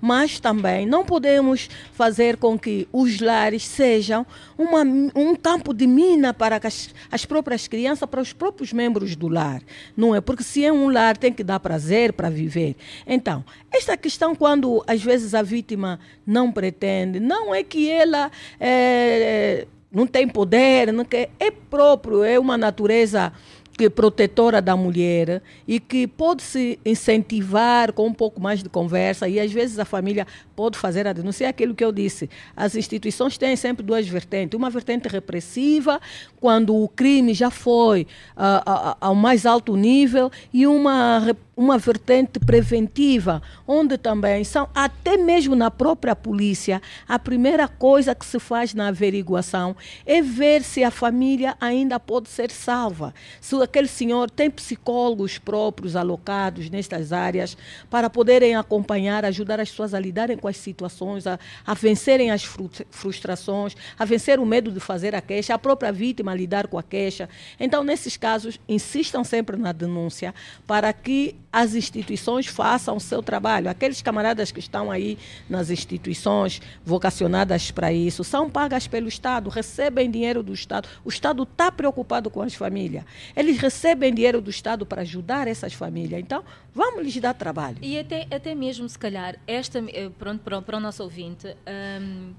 Mas 0.00 0.38
também 0.38 0.86
não 0.86 1.04
podemos 1.04 1.68
fazer 1.92 2.36
com 2.36 2.58
que 2.58 2.86
os 2.92 3.20
lares 3.20 3.64
sejam 3.64 4.26
uma, 4.56 4.82
um 4.82 5.34
campo 5.34 5.72
de 5.72 5.86
mina 5.86 6.34
para 6.34 6.60
as, 6.62 6.94
as 7.10 7.24
próprias 7.24 7.66
crianças, 7.66 8.08
para 8.08 8.20
os 8.20 8.32
próprios 8.32 8.72
membros 8.72 9.16
do 9.16 9.28
lar. 9.28 9.62
Não 9.96 10.14
é? 10.14 10.20
Porque 10.20 10.42
se 10.42 10.64
é 10.64 10.72
um 10.72 10.90
lar, 10.90 11.16
tem 11.16 11.32
que 11.32 11.42
dar 11.42 11.58
prazer 11.58 12.12
para 12.12 12.28
viver. 12.28 12.76
Então, 13.06 13.42
esta 13.72 13.96
questão, 13.96 14.34
quando 14.34 14.84
às 14.86 15.02
vezes 15.02 15.34
a 15.34 15.42
vítima 15.42 15.98
não 16.26 16.52
pretende, 16.52 17.18
não 17.18 17.54
é 17.54 17.62
que 17.62 17.90
ela. 17.90 18.30
É, 18.60 19.66
não 19.90 20.06
tem 20.06 20.28
poder, 20.28 20.92
não 20.92 21.04
quer, 21.04 21.30
é 21.40 21.50
próprio, 21.50 22.22
é 22.22 22.38
uma 22.38 22.58
natureza 22.58 23.32
que 23.78 23.88
protetora 23.88 24.60
da 24.60 24.76
mulher 24.76 25.40
e 25.66 25.78
que 25.78 26.08
pode 26.08 26.42
se 26.42 26.80
incentivar 26.84 27.92
com 27.92 28.08
um 28.08 28.12
pouco 28.12 28.40
mais 28.40 28.60
de 28.60 28.68
conversa 28.68 29.28
e 29.28 29.38
às 29.38 29.52
vezes 29.52 29.78
a 29.78 29.84
família 29.84 30.26
pode 30.56 30.76
fazer 30.76 31.06
a 31.06 31.12
denúncia. 31.12 31.44
É 31.44 31.48
aquilo 31.48 31.76
que 31.76 31.84
eu 31.84 31.92
disse. 31.92 32.28
As 32.56 32.74
instituições 32.74 33.38
têm 33.38 33.54
sempre 33.54 33.86
duas 33.86 34.08
vertentes. 34.08 34.58
Uma 34.58 34.68
vertente 34.68 35.06
repressiva, 35.08 36.00
quando 36.40 36.74
o 36.74 36.88
crime 36.88 37.32
já 37.32 37.50
foi 37.50 38.02
uh, 38.36 38.96
ao 39.00 39.14
mais 39.14 39.46
alto 39.46 39.76
nível, 39.76 40.28
e 40.52 40.66
uma 40.66 41.36
uma 41.58 41.76
vertente 41.76 42.38
preventiva, 42.38 43.42
onde 43.66 43.98
também 43.98 44.44
são, 44.44 44.68
até 44.72 45.16
mesmo 45.16 45.56
na 45.56 45.72
própria 45.72 46.14
polícia, 46.14 46.80
a 47.06 47.18
primeira 47.18 47.66
coisa 47.66 48.14
que 48.14 48.24
se 48.24 48.38
faz 48.38 48.72
na 48.72 48.86
averiguação 48.86 49.74
é 50.06 50.22
ver 50.22 50.62
se 50.62 50.84
a 50.84 50.90
família 50.92 51.56
ainda 51.60 51.98
pode 51.98 52.28
ser 52.28 52.52
salva. 52.52 53.12
Se 53.40 53.60
aquele 53.60 53.88
senhor 53.88 54.30
tem 54.30 54.48
psicólogos 54.48 55.36
próprios 55.36 55.96
alocados 55.96 56.70
nestas 56.70 57.12
áreas 57.12 57.56
para 57.90 58.08
poderem 58.08 58.54
acompanhar, 58.54 59.24
ajudar 59.24 59.58
as 59.58 59.68
pessoas 59.68 59.94
a 59.94 59.98
lidarem 59.98 60.36
com 60.36 60.46
as 60.46 60.56
situações, 60.56 61.26
a, 61.26 61.40
a 61.66 61.74
vencerem 61.74 62.30
as 62.30 62.44
frustrações, 62.44 63.74
a 63.98 64.04
vencer 64.04 64.38
o 64.38 64.46
medo 64.46 64.70
de 64.70 64.78
fazer 64.78 65.12
a 65.12 65.20
queixa, 65.20 65.54
a 65.54 65.58
própria 65.58 65.90
vítima 65.90 66.30
a 66.30 66.36
lidar 66.36 66.68
com 66.68 66.78
a 66.78 66.84
queixa. 66.84 67.28
Então, 67.58 67.82
nesses 67.82 68.16
casos, 68.16 68.60
insistam 68.68 69.24
sempre 69.24 69.56
na 69.56 69.72
denúncia 69.72 70.32
para 70.64 70.92
que 70.92 71.34
as 71.52 71.74
instituições 71.74 72.46
façam 72.46 72.96
o 72.96 73.00
seu 73.00 73.22
trabalho. 73.22 73.70
Aqueles 73.70 74.02
camaradas 74.02 74.52
que 74.52 74.60
estão 74.60 74.90
aí 74.90 75.18
nas 75.48 75.70
instituições 75.70 76.60
vocacionadas 76.84 77.70
para 77.70 77.92
isso 77.92 78.22
são 78.22 78.50
pagas 78.50 78.86
pelo 78.86 79.08
Estado, 79.08 79.48
recebem 79.48 80.10
dinheiro 80.10 80.42
do 80.42 80.52
Estado. 80.52 80.88
O 81.04 81.08
Estado 81.08 81.42
está 81.44 81.72
preocupado 81.72 82.30
com 82.30 82.42
as 82.42 82.54
famílias. 82.54 83.04
Eles 83.34 83.58
recebem 83.58 84.12
dinheiro 84.12 84.40
do 84.40 84.50
Estado 84.50 84.84
para 84.84 85.02
ajudar 85.02 85.48
essas 85.48 85.72
famílias. 85.72 86.20
Então, 86.20 86.44
vamos 86.74 87.02
lhes 87.02 87.16
dar 87.16 87.34
trabalho. 87.34 87.78
E 87.82 87.98
até, 87.98 88.26
até 88.30 88.54
mesmo, 88.54 88.88
se 88.88 88.98
calhar, 88.98 89.36
esta, 89.46 89.78
eh, 89.78 90.10
pronto, 90.18 90.42
para, 90.42 90.60
para 90.60 90.76
o 90.76 90.80
nosso 90.80 91.02
ouvinte, 91.02 91.56
hum, 92.00 92.32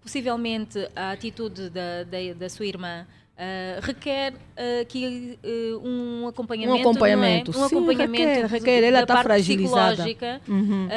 possivelmente 0.00 0.88
a 0.94 1.12
atitude 1.12 1.68
da, 1.70 2.04
da, 2.04 2.18
da 2.38 2.48
sua 2.48 2.66
irmã 2.66 3.06
Uh, 3.40 3.80
requer 3.80 4.34
uh, 4.34 4.84
que 4.86 5.38
uh, 5.42 5.80
um 5.82 6.28
acompanhamento, 6.28 6.76
um 6.76 6.80
acompanhamento, 6.82 7.50
é? 7.52 7.56
um 7.56 7.68
Sim, 7.70 7.76
acompanhamento 7.76 8.12
requer, 8.12 8.46
requer. 8.46 8.84
ela 8.84 9.00
está 9.00 9.22
fragilizada 9.22 10.04
psicológica 10.04 10.40
uhum. 10.46 10.88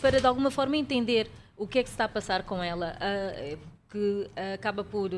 para 0.00 0.20
de 0.20 0.26
alguma 0.26 0.50
forma 0.50 0.76
entender 0.76 1.30
o 1.56 1.64
que 1.64 1.78
é 1.78 1.82
que 1.84 1.88
se 1.88 1.94
está 1.94 2.06
a 2.06 2.08
passar 2.08 2.42
com 2.42 2.60
ela 2.60 2.98
que 3.88 4.26
acaba 4.54 4.82
por 4.82 5.12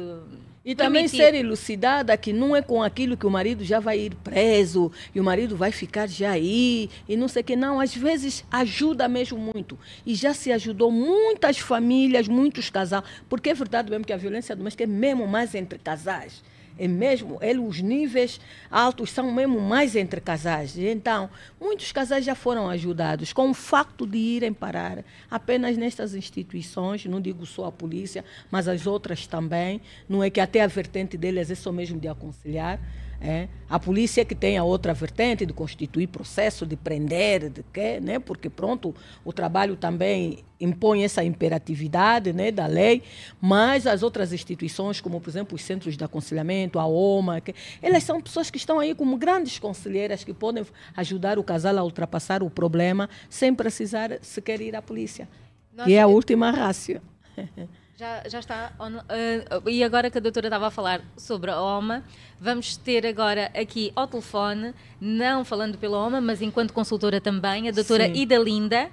e 0.62 0.74
também 0.74 1.08
ser 1.08 1.34
elucidada 1.34 2.14
que 2.18 2.34
não 2.34 2.54
é 2.54 2.60
com 2.60 2.82
aquilo 2.82 3.16
que 3.16 3.26
o 3.26 3.30
marido 3.30 3.64
já 3.64 3.80
vai 3.80 4.00
ir 4.00 4.14
preso 4.16 4.92
e 5.14 5.20
o 5.20 5.24
marido 5.24 5.56
vai 5.56 5.72
ficar 5.72 6.06
já 6.06 6.32
aí 6.32 6.90
e 7.08 7.16
não 7.16 7.28
sei 7.28 7.40
o 7.40 7.44
que. 7.44 7.56
Não, 7.56 7.80
às 7.80 7.94
vezes 7.94 8.44
ajuda 8.50 9.08
mesmo 9.08 9.38
muito. 9.38 9.78
E 10.04 10.14
já 10.14 10.34
se 10.34 10.50
ajudou 10.52 10.90
muitas 10.90 11.58
famílias, 11.58 12.28
muitos 12.28 12.68
casais. 12.68 13.04
Porque 13.28 13.50
é 13.50 13.54
verdade 13.54 13.90
mesmo 13.90 14.04
que 14.06 14.12
a 14.12 14.16
violência 14.16 14.56
doméstica 14.56 14.84
é 14.84 14.86
mesmo 14.86 15.26
mais 15.26 15.54
entre 15.54 15.78
casais 15.78 16.42
é 16.78 16.88
mesmo, 16.88 17.38
ele, 17.40 17.60
os 17.60 17.80
níveis 17.80 18.40
altos 18.70 19.10
são 19.10 19.32
mesmo 19.32 19.60
mais 19.60 19.94
entre 19.94 20.20
casais. 20.20 20.76
Então, 20.76 21.30
muitos 21.60 21.92
casais 21.92 22.24
já 22.24 22.34
foram 22.34 22.68
ajudados 22.68 23.32
com 23.32 23.50
o 23.50 23.54
facto 23.54 24.06
de 24.06 24.18
irem 24.18 24.52
parar 24.52 25.04
apenas 25.30 25.76
nestas 25.76 26.14
instituições, 26.14 27.04
não 27.06 27.20
digo 27.20 27.46
só 27.46 27.66
a 27.66 27.72
polícia, 27.72 28.24
mas 28.50 28.66
as 28.66 28.86
outras 28.86 29.26
também. 29.26 29.80
Não 30.08 30.22
é 30.22 30.30
que 30.30 30.40
até 30.40 30.62
a 30.62 30.66
vertente 30.66 31.16
deles 31.16 31.50
é 31.50 31.54
só 31.54 31.70
mesmo 31.70 31.98
de 32.00 32.08
aconselhar. 32.08 32.80
É. 33.26 33.48
A 33.70 33.80
polícia 33.80 34.20
é 34.20 34.24
que 34.24 34.34
tem 34.34 34.58
a 34.58 34.64
outra 34.64 34.92
vertente 34.92 35.46
de 35.46 35.52
constituir 35.54 36.08
processo, 36.08 36.66
de 36.66 36.76
prender, 36.76 37.48
de 37.48 37.64
quê, 37.72 37.98
né? 37.98 38.18
porque 38.18 38.50
pronto, 38.50 38.94
o 39.24 39.32
trabalho 39.32 39.76
também 39.76 40.44
impõe 40.60 41.04
essa 41.04 41.24
imperatividade 41.24 42.34
né, 42.34 42.50
da 42.50 42.66
lei, 42.66 43.02
mas 43.40 43.86
as 43.86 44.02
outras 44.02 44.30
instituições, 44.30 45.00
como 45.00 45.22
por 45.22 45.30
exemplo 45.30 45.56
os 45.56 45.62
centros 45.62 45.96
de 45.96 46.04
aconselhamento, 46.04 46.78
a 46.78 46.86
OMA, 46.86 47.40
que, 47.40 47.54
elas 47.80 48.04
são 48.04 48.20
pessoas 48.20 48.50
que 48.50 48.58
estão 48.58 48.78
aí 48.78 48.94
como 48.94 49.16
grandes 49.16 49.58
conselheiras 49.58 50.22
que 50.22 50.34
podem 50.34 50.66
ajudar 50.94 51.38
o 51.38 51.42
casal 51.42 51.78
a 51.78 51.82
ultrapassar 51.82 52.42
o 52.42 52.50
problema 52.50 53.08
sem 53.30 53.54
precisar 53.54 54.18
sequer 54.20 54.60
ir 54.60 54.76
à 54.76 54.82
polícia. 54.82 55.26
Nossa, 55.74 55.90
e 55.90 55.94
é 55.94 56.02
a 56.02 56.06
última 56.06 56.50
rácio. 56.50 57.00
Já, 57.96 58.22
já 58.28 58.40
está. 58.40 58.72
Uh, 58.80 59.68
e 59.68 59.84
agora 59.84 60.10
que 60.10 60.18
a 60.18 60.20
doutora 60.20 60.48
estava 60.48 60.66
a 60.66 60.70
falar 60.70 61.00
sobre 61.16 61.50
a 61.50 61.60
OMA, 61.60 62.02
vamos 62.40 62.76
ter 62.76 63.06
agora 63.06 63.52
aqui 63.54 63.92
ao 63.94 64.08
telefone, 64.08 64.74
não 65.00 65.44
falando 65.44 65.78
pela 65.78 65.98
OMA, 65.98 66.20
mas 66.20 66.42
enquanto 66.42 66.72
consultora 66.72 67.20
também, 67.20 67.68
a 67.68 67.72
doutora 67.72 68.06
Sim. 68.06 68.14
Ida 68.14 68.36
Linda. 68.36 68.90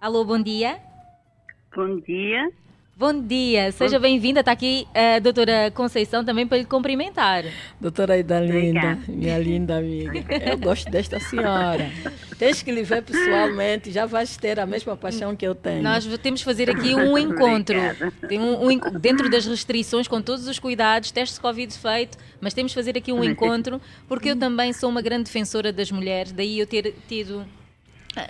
Alô, 0.00 0.24
bom 0.24 0.40
dia. 0.40 0.80
Bom 1.76 2.00
dia. 2.00 2.50
Bom 2.98 3.22
dia, 3.22 3.70
seja 3.70 3.96
bem-vinda. 3.96 4.40
Está 4.40 4.50
aqui 4.50 4.84
a 4.92 5.20
doutora 5.20 5.70
Conceição 5.70 6.24
também 6.24 6.48
para 6.48 6.58
lhe 6.58 6.64
cumprimentar. 6.64 7.44
Doutora 7.80 8.18
Idalinda, 8.18 8.98
minha 9.06 9.38
linda 9.38 9.78
amiga. 9.78 10.24
Eu 10.44 10.58
gosto 10.58 10.90
desta 10.90 11.20
senhora. 11.20 11.92
Tens 12.40 12.60
que 12.60 12.72
lhe 12.72 12.82
ver 12.82 13.04
pessoalmente, 13.04 13.92
já 13.92 14.04
vais 14.04 14.36
ter 14.36 14.58
a 14.58 14.66
mesma 14.66 14.96
paixão 14.96 15.36
que 15.36 15.46
eu 15.46 15.54
tenho. 15.54 15.80
Nós 15.80 16.04
temos 16.18 16.40
que 16.40 16.44
fazer 16.44 16.68
aqui 16.68 16.92
um 16.92 17.16
encontro. 17.16 17.78
Tem 18.28 18.40
um, 18.40 18.68
um, 18.68 18.78
dentro 18.98 19.30
das 19.30 19.46
restrições, 19.46 20.08
com 20.08 20.20
todos 20.20 20.48
os 20.48 20.58
cuidados, 20.58 21.12
testes 21.12 21.36
de 21.36 21.40
Covid 21.40 21.72
feito, 21.72 22.18
mas 22.40 22.52
temos 22.52 22.72
que 22.72 22.80
fazer 22.80 22.98
aqui 22.98 23.12
um 23.12 23.22
encontro, 23.22 23.80
porque 24.08 24.30
eu 24.30 24.36
também 24.36 24.72
sou 24.72 24.90
uma 24.90 25.00
grande 25.00 25.26
defensora 25.26 25.72
das 25.72 25.92
mulheres, 25.92 26.32
daí 26.32 26.58
eu 26.58 26.66
ter 26.66 26.92
tido 27.06 27.46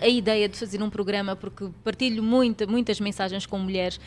a 0.00 0.08
ideia 0.08 0.48
de 0.48 0.58
fazer 0.58 0.82
um 0.82 0.90
programa, 0.90 1.34
porque 1.36 1.68
partilho 1.82 2.22
muita, 2.22 2.66
muitas 2.66 3.00
mensagens 3.00 3.46
com 3.46 3.58
mulheres, 3.58 4.00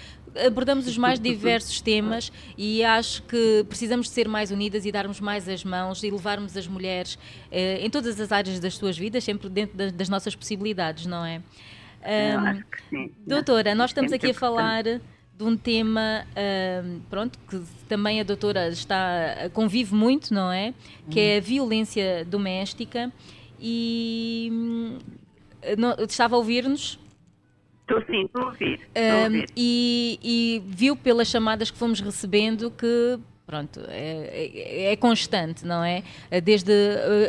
abordamos 0.45 0.87
os 0.87 0.97
mais 0.97 1.17
diversos 1.21 1.81
temas 1.81 2.31
e 2.57 2.83
acho 2.83 3.23
que 3.23 3.65
precisamos 3.67 4.07
de 4.07 4.13
ser 4.13 4.27
mais 4.27 4.51
unidas 4.51 4.85
e 4.85 4.91
darmos 4.91 5.19
mais 5.19 5.47
as 5.47 5.63
mãos 5.63 6.03
e 6.03 6.11
levarmos 6.11 6.55
as 6.55 6.67
mulheres 6.67 7.17
eh, 7.51 7.79
em 7.85 7.89
todas 7.89 8.19
as 8.19 8.31
áreas 8.31 8.59
das 8.59 8.75
suas 8.75 8.97
vidas, 8.97 9.23
sempre 9.23 9.49
dentro 9.49 9.77
das, 9.77 9.91
das 9.91 10.09
nossas 10.09 10.35
possibilidades, 10.35 11.05
não 11.05 11.25
é? 11.25 11.41
Um, 12.03 13.09
doutora, 13.25 13.75
nós 13.75 13.91
estamos 13.91 14.11
aqui 14.11 14.31
a 14.31 14.33
falar 14.33 14.83
de 14.83 15.43
um 15.43 15.55
tema, 15.55 16.25
um, 16.83 16.99
pronto, 17.09 17.37
que 17.49 17.61
também 17.87 18.19
a 18.19 18.23
doutora 18.23 18.69
está 18.69 19.49
convive 19.53 19.93
muito, 19.93 20.33
não 20.33 20.51
é? 20.51 20.73
Que 21.09 21.19
é 21.19 21.33
a 21.33 21.35
uhum. 21.37 21.41
violência 21.41 22.25
doméstica 22.25 23.11
e 23.59 24.49
hum, 24.51 24.97
não, 25.77 25.95
estava 26.05 26.35
a 26.35 26.37
ouvir-nos? 26.37 26.99
Estou 27.81 28.01
sim, 28.05 28.25
estou 28.25 28.43
a 28.43 28.45
ouvir. 28.47 28.79
Um, 28.95 29.45
e, 29.55 30.19
e, 30.23 30.63
viu 30.65 30.95
pelas 30.95 31.27
chamadas 31.27 31.69
que 31.69 31.77
fomos 31.77 31.99
recebendo 31.99 32.71
que 32.71 33.19
pronto, 33.45 33.81
é, 33.89 34.29
é, 34.53 34.93
é 34.93 34.95
constante, 34.95 35.65
não 35.65 35.83
é? 35.83 36.03
Desde 36.41 36.71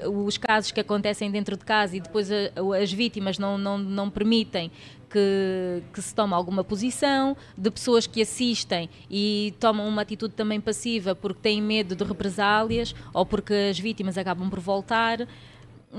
uh, 0.06 0.24
os 0.24 0.38
casos 0.38 0.70
que 0.70 0.78
acontecem 0.78 1.28
dentro 1.32 1.56
de 1.56 1.64
casa 1.64 1.96
e 1.96 2.00
depois 2.00 2.30
a, 2.30 2.36
as 2.80 2.92
vítimas 2.92 3.40
não, 3.40 3.58
não, 3.58 3.76
não 3.76 4.08
permitem 4.08 4.70
que, 5.10 5.82
que, 5.92 6.00
se 6.00 6.14
tome 6.14 6.32
alguma 6.32 6.62
posição, 6.62 7.36
de 7.58 7.70
pessoas 7.70 8.06
que 8.06 8.22
assistem 8.22 8.88
e 9.10 9.52
tomam 9.58 9.86
uma 9.86 10.02
atitude 10.02 10.32
também 10.34 10.60
passiva 10.60 11.14
porque 11.14 11.40
têm 11.40 11.60
medo 11.60 11.96
de 11.96 12.04
represálias 12.04 12.94
ou 13.12 13.26
porque 13.26 13.52
as 13.52 13.78
vítimas 13.78 14.16
acabam 14.16 14.48
por 14.48 14.60
voltar. 14.60 15.26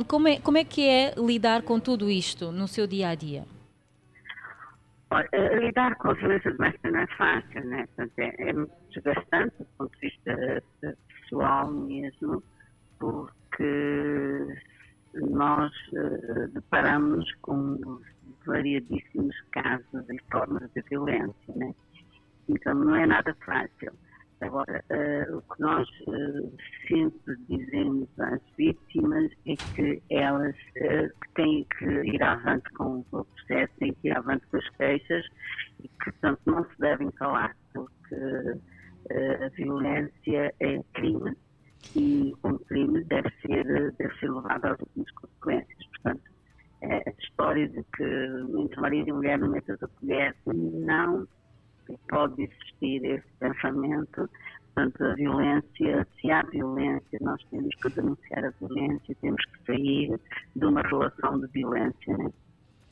Como 0.07 0.27
é, 0.27 0.39
como 0.39 0.57
é 0.57 0.63
que 0.63 0.87
é 0.87 1.13
lidar 1.17 1.61
com 1.61 1.79
tudo 1.79 2.09
isto 2.09 2.51
no 2.51 2.67
seu 2.67 2.87
dia 2.87 3.09
a 3.09 3.15
dia? 3.15 3.45
Olha, 5.11 5.29
lidar 5.59 5.95
com 5.97 6.09
a 6.09 6.13
violência 6.13 6.51
doméstica 6.51 6.89
não 6.89 6.99
é 6.99 7.07
fácil, 7.15 7.63
né? 7.65 7.85
Portanto, 7.95 8.17
é, 8.17 8.49
é 8.49 8.53
muito 8.53 8.73
desgastante 8.89 9.55
do 9.59 9.65
ponto 9.77 9.91
de 9.99 10.07
vista 10.09 10.63
pessoal 11.07 11.69
mesmo, 11.69 12.43
porque 12.97 14.59
nós 15.13 15.71
uh, 15.91 16.47
deparamos 16.53 17.31
com 17.41 18.01
variadíssimos 18.45 19.35
casos 19.51 20.09
e 20.09 20.17
formas 20.31 20.67
de 20.73 20.81
violência, 20.89 21.53
né? 21.55 21.75
Então 22.49 22.73
não 22.73 22.95
é 22.95 23.05
nada 23.05 23.35
fácil. 23.45 23.93
Agora, 24.43 24.83
uh, 24.91 25.37
o 25.37 25.41
que 25.41 25.61
nós 25.61 25.87
uh, 26.07 26.53
sempre 26.85 27.37
dizemos 27.47 28.09
às 28.19 28.41
vítimas 28.57 29.31
é 29.47 29.55
que 29.73 30.03
elas 30.09 30.55
uh, 30.55 31.09
têm 31.33 31.65
que 31.77 31.85
ir 31.85 32.21
avante 32.21 32.69
com 32.73 33.05
o 33.13 33.23
processo, 33.23 33.73
têm 33.79 33.93
que 33.93 34.09
ir 34.09 34.17
avante 34.17 34.45
com 34.47 34.57
as 34.57 34.69
queixas 34.71 35.25
e 35.81 35.87
que, 35.87 36.11
portanto, 36.11 36.41
não 36.45 36.65
se 36.65 36.77
devem 36.79 37.09
calar, 37.11 37.55
porque 37.73 38.15
a 39.43 39.49
violência 39.49 40.53
é 40.59 40.81
crime 40.93 41.35
e 41.95 42.33
um 42.43 42.57
crime 42.57 43.03
deve 43.05 43.29
ser, 43.41 43.65
deve 43.93 44.19
ser 44.19 44.29
levado 44.29 44.65
às 44.65 44.79
últimas 44.79 45.11
consequências. 45.11 45.87
Portanto, 45.87 46.31
a 46.83 47.09
história 47.21 47.67
de 47.69 47.83
que 47.95 48.03
entre 48.59 48.81
marido 48.81 49.09
e 49.09 49.13
mulher 49.13 49.39
no 49.39 49.49
mesa 49.49 49.77
da 49.77 49.87
colher 49.87 50.35
não 50.45 51.27
pode 52.09 52.43
existir 52.43 53.05
esse 53.05 53.27
pensamento. 53.39 54.29
Portanto, 54.73 55.03
a 55.03 55.13
violência, 55.13 56.07
se 56.19 56.31
há 56.31 56.41
violência, 56.43 57.19
nós 57.21 57.41
temos 57.51 57.75
que 57.75 57.89
denunciar 57.89 58.45
a 58.45 58.49
violência, 58.59 59.15
temos 59.21 59.45
que 59.45 59.65
sair 59.65 60.19
de 60.55 60.65
uma 60.65 60.81
relação 60.81 61.39
de 61.39 61.47
violência. 61.47 62.17
Né? 62.17 62.31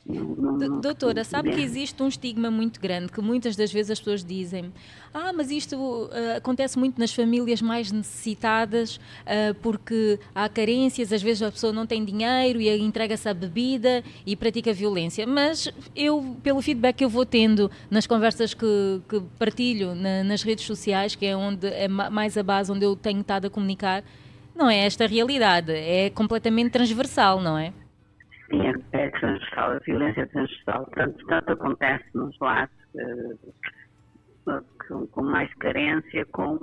Doutora, 0.04 1.22
sabe 1.22 1.52
que 1.52 1.60
existe 1.60 2.02
um 2.02 2.08
estigma 2.08 2.50
muito 2.50 2.80
grande 2.80 3.12
que 3.12 3.20
muitas 3.20 3.54
das 3.54 3.72
vezes 3.72 3.92
as 3.92 4.00
pessoas 4.00 4.24
dizem: 4.24 4.72
Ah, 5.14 5.32
mas 5.32 5.48
isto 5.50 5.76
uh, 5.76 6.36
acontece 6.36 6.76
muito 6.76 6.98
nas 6.98 7.14
famílias 7.14 7.62
mais 7.62 7.92
necessitadas 7.92 8.96
uh, 8.96 9.54
porque 9.62 10.18
há 10.34 10.48
carências, 10.48 11.12
às 11.12 11.22
vezes 11.22 11.40
a 11.42 11.52
pessoa 11.52 11.72
não 11.72 11.86
tem 11.86 12.04
dinheiro 12.04 12.60
e 12.60 12.68
entrega-se 12.80 13.28
à 13.28 13.34
bebida 13.34 14.02
e 14.26 14.34
pratica 14.34 14.72
violência. 14.72 15.24
Mas 15.24 15.72
eu, 15.94 16.36
pelo 16.42 16.60
feedback 16.60 16.96
que 16.96 17.04
eu 17.04 17.08
vou 17.08 17.24
tendo 17.24 17.70
nas 17.88 18.04
conversas 18.04 18.54
que, 18.54 19.00
que 19.08 19.20
partilho 19.38 19.94
na, 19.94 20.24
nas 20.24 20.42
redes 20.42 20.66
sociais, 20.66 21.14
que 21.14 21.26
é 21.26 21.36
onde 21.36 21.68
é 21.68 21.86
mais 21.86 22.36
a 22.36 22.42
base 22.42 22.72
onde 22.72 22.84
eu 22.84 22.96
tenho 22.96 23.20
estado 23.20 23.46
a 23.46 23.50
comunicar, 23.50 24.02
não 24.54 24.68
é 24.68 24.84
esta 24.84 25.04
a 25.04 25.06
realidade, 25.06 25.72
é 25.72 26.10
completamente 26.10 26.70
transversal, 26.72 27.40
não 27.40 27.56
é? 27.56 27.72
Sim, 28.52 28.66
é, 28.92 29.08
transversal, 29.10 29.70
a 29.72 29.78
violência 29.78 30.20
é 30.20 30.26
transversal. 30.26 30.86
Tanto, 30.94 31.26
tanto 31.26 31.52
acontece 31.52 32.04
nos 32.12 32.38
lares 32.38 32.70
com, 34.86 35.06
com, 35.06 35.22
mais 35.22 35.52
carência, 35.54 36.26
como 36.26 36.58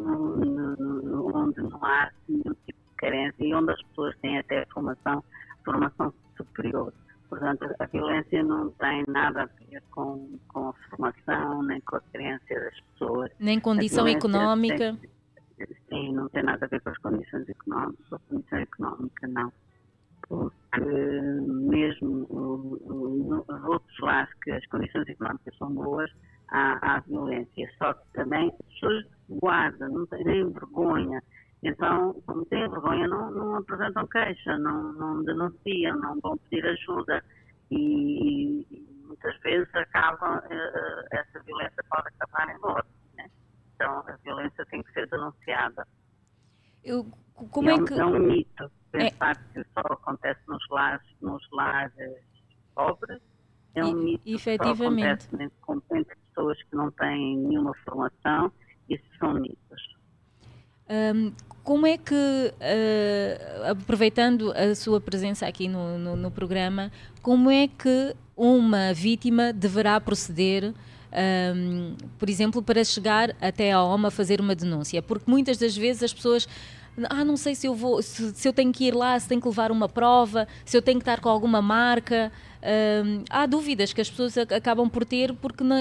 onde 1.35 1.61
não 1.61 1.83
há 1.83 2.11
nenhum 2.27 2.53
tipo 2.65 2.79
de 2.79 2.95
carência 2.97 3.43
e 3.43 3.53
onde 3.55 3.71
as 3.71 3.81
pessoas 3.81 4.15
têm 4.19 4.37
até 4.37 4.65
formação, 4.67 5.23
formação 5.65 6.13
superior. 6.37 6.93
Portanto, 7.27 7.67
a 7.79 7.85
violência 7.87 8.43
não 8.43 8.69
tem 8.71 9.03
nada 9.07 9.43
a 9.43 9.45
ver 9.45 9.81
com, 9.89 10.37
com 10.47 10.69
a 10.69 10.73
formação, 10.73 11.63
nem 11.63 11.81
com 11.81 11.95
a 11.95 12.01
carência 12.13 12.59
das 12.59 12.79
pessoas. 12.81 13.31
Nem 13.39 13.59
condição 13.59 14.07
económica. 14.07 14.95
Tem, 15.57 15.67
sim, 15.89 16.13
não 16.13 16.29
tem 16.29 16.43
nada 16.43 16.65
a 16.65 16.69
ver 16.69 16.81
com 16.81 16.89
as 16.89 16.97
condições 16.99 17.49
económicas. 17.49 18.13
A 18.13 18.19
condição 18.29 18.59
económica, 18.59 19.27
não 19.27 19.51
mesmo 20.77 22.27
nos 22.29 23.63
outros 23.65 23.99
lares 23.99 24.33
que 24.43 24.51
as 24.51 24.65
condições 24.67 25.07
económicas 25.07 25.57
são 25.57 25.73
boas, 25.73 26.11
há, 26.49 26.95
há 26.95 26.99
violência. 27.01 27.69
Só 27.77 27.93
que 27.93 28.13
também 28.13 28.49
as 28.49 28.73
pessoas 28.73 29.05
guardam, 29.29 29.89
não 29.89 30.05
têm 30.07 30.51
vergonha. 30.51 31.21
Então, 31.63 32.13
como 32.25 32.45
têm 32.45 32.69
vergonha, 32.69 33.07
não, 33.07 33.31
não 33.31 33.55
apresentam 33.55 34.07
queixa, 34.07 34.57
não, 34.59 34.93
não 34.93 35.23
denunciam, 35.23 35.97
não 35.99 36.19
vão 36.21 36.37
pedir 36.37 36.65
ajuda. 36.65 37.23
E, 37.71 38.61
e 38.71 39.05
muitas 39.05 39.37
vezes 39.41 39.73
acaba, 39.75 40.43
eh, 40.49 41.05
essa 41.11 41.39
violência 41.43 41.83
pode 41.89 42.07
acabar 42.07 42.55
em 42.55 42.59
morte. 42.59 42.89
Né? 43.17 43.29
Então, 43.75 44.03
a 44.07 44.15
violência 44.23 44.65
tem 44.67 44.81
que 44.81 44.91
ser 44.93 45.07
denunciada. 45.09 45.85
Eu, 46.83 47.05
como 47.51 47.69
é, 47.69 47.73
é, 47.73 47.83
que... 47.83 47.93
é 47.93 48.05
um 48.05 48.19
mito 48.19 48.71
pensar 48.91 49.31
é... 49.31 49.53
que 49.53 49.69
só 49.73 49.81
acontece 49.93 50.39
nos 50.47 50.63
lares, 50.69 51.01
nos 51.21 51.47
lares 51.51 51.93
pobres. 52.75 53.19
É 53.75 53.83
um 53.83 53.93
mito 53.93 54.21
efetivamente. 54.25 55.27
que 55.27 55.37
só 55.37 55.43
acontece 55.63 55.97
entre 55.99 56.15
pessoas 56.15 56.57
que 56.63 56.75
não 56.75 56.91
têm 56.91 57.37
nenhuma 57.37 57.73
formação. 57.85 58.51
Isso 58.89 59.03
são 59.19 59.33
mitos. 59.33 59.89
Um, 60.89 61.31
como 61.63 61.85
é 61.85 61.97
que, 61.99 62.15
uh, 62.15 63.71
aproveitando 63.71 64.51
a 64.53 64.73
sua 64.73 64.99
presença 64.99 65.45
aqui 65.45 65.67
no, 65.67 65.99
no, 65.99 66.15
no, 66.15 66.31
programa, 66.31 66.91
como 67.21 67.51
é 67.51 67.67
que 67.67 68.15
uma 68.35 68.91
vítima 68.91 69.53
deverá 69.53 70.01
proceder, 70.01 70.73
um, 71.55 71.95
por 72.17 72.29
exemplo, 72.29 72.61
para 72.61 72.83
chegar 72.83 73.35
até 73.41 73.71
a 73.71 73.83
OMA 73.83 74.11
fazer 74.11 74.39
uma 74.39 74.55
denúncia? 74.55 75.01
Porque 75.01 75.29
muitas 75.29 75.57
das 75.57 75.75
vezes 75.75 76.03
as 76.03 76.13
pessoas 76.13 76.47
ah, 77.09 77.23
não 77.23 77.37
sei 77.37 77.55
se 77.55 77.67
eu 77.67 77.73
vou, 77.73 78.01
se, 78.01 78.33
se, 78.33 78.47
eu 78.47 78.51
tenho 78.51 78.73
que 78.73 78.85
ir 78.85 78.93
lá, 78.93 79.17
se 79.19 79.27
tenho 79.27 79.39
que 79.39 79.47
levar 79.47 79.71
uma 79.71 79.87
prova, 79.87 80.47
se 80.65 80.75
eu 80.75 80.81
tenho 80.81 80.97
que 80.97 81.03
estar 81.03 81.21
com 81.21 81.29
alguma 81.29 81.61
marca. 81.61 82.31
há 83.29 83.45
dúvidas 83.45 83.93
que 83.93 84.01
as 84.01 84.09
pessoas 84.09 84.37
acabam 84.37 84.89
por 84.89 85.05
ter 85.05 85.33
porque 85.33 85.63
não, 85.63 85.79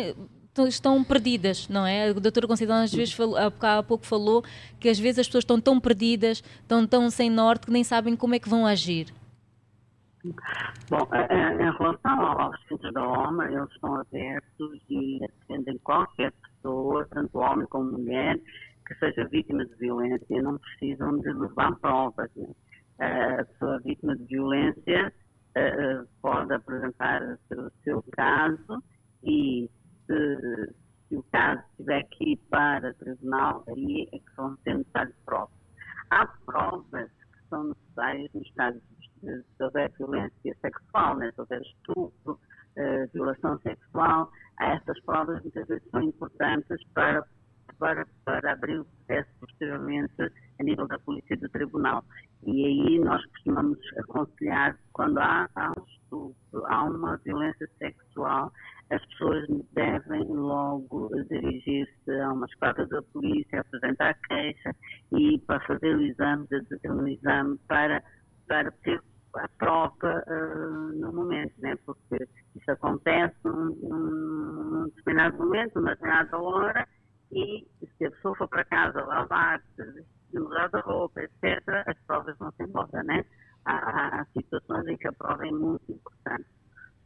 estão 0.67 1.03
perdidas, 1.05 1.69
não 1.69 1.87
é? 1.87 2.09
A 2.09 2.13
doutora 2.13 2.47
Conceição 2.47 2.77
às 2.77 2.93
vezes 2.93 3.15
falou, 3.15 3.37
há 3.37 3.83
pouco 3.83 4.07
falou 4.07 4.45
que 4.81 4.89
às 4.89 4.99
vezes 4.99 5.21
as 5.21 5.27
pessoas 5.27 5.43
estão 5.43 5.61
tão 5.61 5.79
perdidas, 5.79 6.43
estão 6.63 6.87
tão 6.87 7.11
sem 7.11 7.31
norte 7.31 7.67
que 7.67 7.73
nem 7.73 7.85
sabem 7.85 8.17
como 8.17 8.35
é 8.35 8.39
que 8.39 8.49
vão 8.49 8.67
agir. 8.67 9.13
Bom, 10.25 11.09
em 11.31 11.79
relação 11.79 12.21
aos 12.21 12.61
centros 12.67 12.93
da 12.93 13.07
OMA, 13.07 13.47
eles 13.47 13.71
estão 13.71 13.95
abertos 13.95 14.81
e 14.91 15.21
atendem 15.25 15.79
qualquer 15.79 16.33
pessoa, 16.33 17.07
tanto 17.11 17.39
homem 17.39 17.67
como 17.69 17.93
mulher, 17.93 18.37
que 18.87 18.95
seja 18.97 19.29
vítima 19.29 19.65
de 19.65 19.75
violência 19.77 20.43
não 20.43 20.59
precisam 20.59 21.19
de 21.21 21.33
levar 21.33 21.77
provas. 21.77 22.31
Né? 22.35 22.49
A 23.39 23.45
pessoa 23.45 23.81
vítima 23.81 24.17
de 24.17 24.25
violência 24.25 25.13
pode 26.21 26.53
apresentar 26.53 27.23
o 27.53 27.71
seu 27.85 28.03
caso 28.13 28.83
e 29.23 29.71
se, 30.07 30.75
se, 31.09 31.17
o 31.17 31.23
caso 31.33 31.63
tiver 31.77 32.03
que 32.11 32.33
ir 32.33 32.37
para 32.51 32.95
tribunal, 32.95 33.65
aí 33.69 34.09
é 34.13 34.19
que 34.19 34.63
ser 34.65 34.79
necessárias 34.79 35.17
provas. 35.25 35.59
Há 36.11 36.27
provas 36.45 37.11
que 37.11 37.49
são 37.49 37.65
necessárias 37.65 38.33
nos 38.33 38.51
casos 38.53 38.83
se 39.21 39.65
houver 39.65 39.91
violência 39.99 40.57
sexual, 40.61 41.17
né? 41.17 41.31
se 41.33 41.41
houver 41.41 41.61
estupro, 41.63 42.39
eh, 42.77 43.07
violação 43.13 43.59
sexual, 43.61 44.31
essas 44.61 45.01
provas 45.03 45.43
muitas 45.43 45.67
vezes 45.67 45.89
são 45.91 46.03
importantes 46.03 46.79
para, 46.95 47.25
para, 47.79 48.07
para 48.25 48.53
abrir 48.53 48.81
o 48.81 48.85
processo 48.85 49.29
posteriormente 49.41 50.33
a 50.61 50.63
nível 50.63 50.87
da 50.87 50.99
polícia 50.99 51.35
e 51.35 51.39
do 51.39 51.49
tribunal. 51.49 52.05
E 52.45 52.65
aí 52.65 52.99
nós 53.01 53.25
costumamos 53.27 53.79
aconselhar 53.99 54.79
quando 54.93 55.19
há, 55.19 55.49
há 55.55 55.71
um 55.71 55.85
estupro, 55.87 56.67
há 56.67 56.85
uma 56.85 57.17
violência 57.19 57.69
sexual, 57.79 58.53
as 58.91 59.05
pessoas 59.07 59.47
devem 59.75 60.25
logo 60.29 61.11
dirigir-se 61.29 62.11
a 62.21 62.33
uma 62.33 62.47
esquadra 62.47 62.87
da 62.87 63.03
polícia, 63.03 63.61
apresentar 63.61 64.15
queixa 64.29 64.75
e 65.13 65.39
para 65.41 65.61
fazer 65.67 65.95
o 65.95 66.01
exame, 66.01 66.47
um 66.87 67.07
exame 67.07 67.59
para 67.69 68.03
para 68.49 68.71
ter 68.83 69.01
a 69.35 69.49
prova 69.59 70.25
uh, 70.27 70.99
no 70.99 71.13
momento, 71.13 71.53
né? 71.59 71.77
porque 71.85 72.29
isso 72.57 72.71
acontece 72.71 73.37
num, 73.45 74.91
determinado 74.97 75.37
momento, 75.37 75.77
numa 75.77 75.91
determinada 75.91 76.39
hora, 76.39 76.89
e 77.31 77.67
se 77.97 78.07
a 78.07 78.11
pessoa 78.11 78.35
for 78.37 78.49
para 78.49 78.65
casa 78.65 79.05
lavar, 79.05 79.63
mudar 80.33 80.69
de 80.69 80.81
roupa, 80.81 81.21
etc., 81.23 81.63
as 81.87 81.99
provas 82.07 82.37
vão 82.39 82.51
se 82.53 82.63
embora, 82.63 83.03
né? 83.03 83.25
Há, 83.67 84.21
há 84.21 84.25
situações 84.33 84.87
em 84.87 84.97
que 84.97 85.09
a 85.09 85.13
prova 85.13 85.47
é 85.47 85.51
muito 85.51 85.93
importante. 85.93 86.47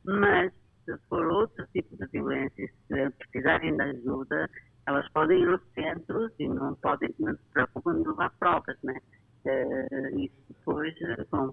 Mas, 0.05 0.53
se 0.85 0.97
for 1.09 1.27
outro 1.27 1.67
tipo 1.73 1.97
de 1.97 2.07
violência, 2.07 2.71
se 2.87 3.11
precisarem 3.11 3.77
de 3.77 3.83
ajuda, 3.83 4.49
elas 4.87 5.09
podem 5.11 5.43
ir 5.43 5.49
aos 5.49 5.63
centros 5.75 6.33
e 6.39 6.49
não 6.49 6.75
podem, 6.77 7.13
se 7.13 7.53
preocupam 7.53 8.01
de 8.01 8.09
levar 8.09 8.31
provas, 8.39 8.77
né? 8.83 9.01
Uh, 9.45 10.19
isso 10.21 10.35
depois, 10.49 10.95
bom, 11.31 11.53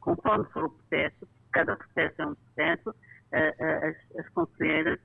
conforme 0.00 0.44
for 0.46 0.64
o 0.64 0.70
processo, 0.70 1.28
cada 1.52 1.76
processo 1.76 2.22
é 2.22 2.26
um 2.26 2.34
processo, 2.34 2.90
uh, 2.90 3.86
as, 3.86 4.18
as 4.18 4.28
conselheiras 4.30 4.98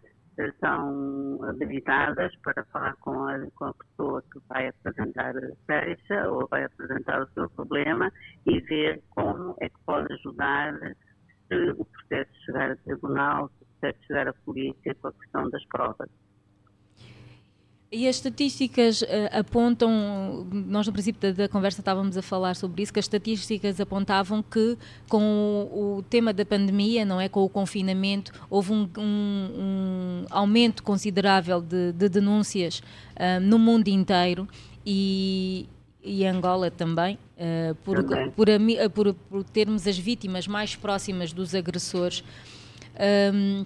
são 0.59 1.39
habilitadas 1.43 2.35
para 2.37 2.65
falar 2.65 2.95
com 2.97 3.23
a, 3.27 3.39
com 3.55 3.65
a 3.65 3.73
pessoa 3.73 4.23
que 4.31 4.39
vai 4.49 4.67
apresentar 4.67 5.35
a 5.37 5.51
queixa 5.67 6.29
ou 6.29 6.47
vai 6.47 6.63
apresentar 6.63 7.21
o 7.21 7.29
seu 7.33 7.49
problema 7.51 8.11
e 8.47 8.59
ver 8.61 9.03
como 9.11 9.55
é 9.59 9.69
que 9.69 9.79
pode 9.85 10.11
ajudar 10.13 10.73
se 11.47 11.55
o 11.77 11.85
processo 11.85 12.31
chegar 12.45 12.71
a 12.71 12.75
tribunal, 12.77 13.49
se 13.49 13.63
o 13.63 13.67
processo 13.67 14.07
chegar 14.07 14.27
à 14.27 14.33
polícia 14.33 14.95
com 14.95 15.07
a 15.07 15.13
questão 15.13 15.49
das 15.49 15.65
provas. 15.65 16.09
E 17.95 18.07
as 18.07 18.15
estatísticas 18.15 19.03
uh, 19.03 19.05
apontam, 19.31 20.47
nós 20.51 20.87
no 20.87 20.91
princípio 20.91 21.21
da, 21.21 21.43
da, 21.43 21.47
conversa 21.47 21.79
estávamos 21.79 22.17
a 22.17 22.23
falar 22.23 22.55
sobre 22.55 22.81
isso, 22.81 22.91
que 22.91 22.97
as 22.97 23.05
estatísticas 23.05 23.79
apontavam 23.79 24.41
que 24.41 24.75
com 25.07 25.69
o, 25.71 25.97
o 25.97 26.01
tema 26.01 26.33
da 26.33 26.43
pandemia, 26.43 27.05
não 27.05 27.21
é, 27.21 27.29
com 27.29 27.43
o 27.43 27.49
confinamento, 27.49 28.31
houve 28.49 28.73
um, 28.73 28.89
um, 28.97 29.03
um 29.03 30.25
aumento 30.31 30.81
considerável 30.81 31.61
de, 31.61 31.91
de 31.91 32.09
denúncias 32.09 32.79
uh, 32.79 33.39
no 33.39 33.59
mundo 33.59 33.87
inteiro 33.89 34.47
e, 34.83 35.69
e 36.03 36.25
Angola 36.25 36.71
também, 36.71 37.19
uh, 37.37 37.75
por. 37.75 38.03
Por, 38.35 38.47
por, 38.91 39.13
por, 39.13 39.43
termos 39.43 39.85
as 39.85 39.99
vítimas 39.99 40.47
mais 40.47 40.75
próximas 40.75 41.31
dos 41.31 41.53
agressores. 41.53 42.23
Um, 43.31 43.63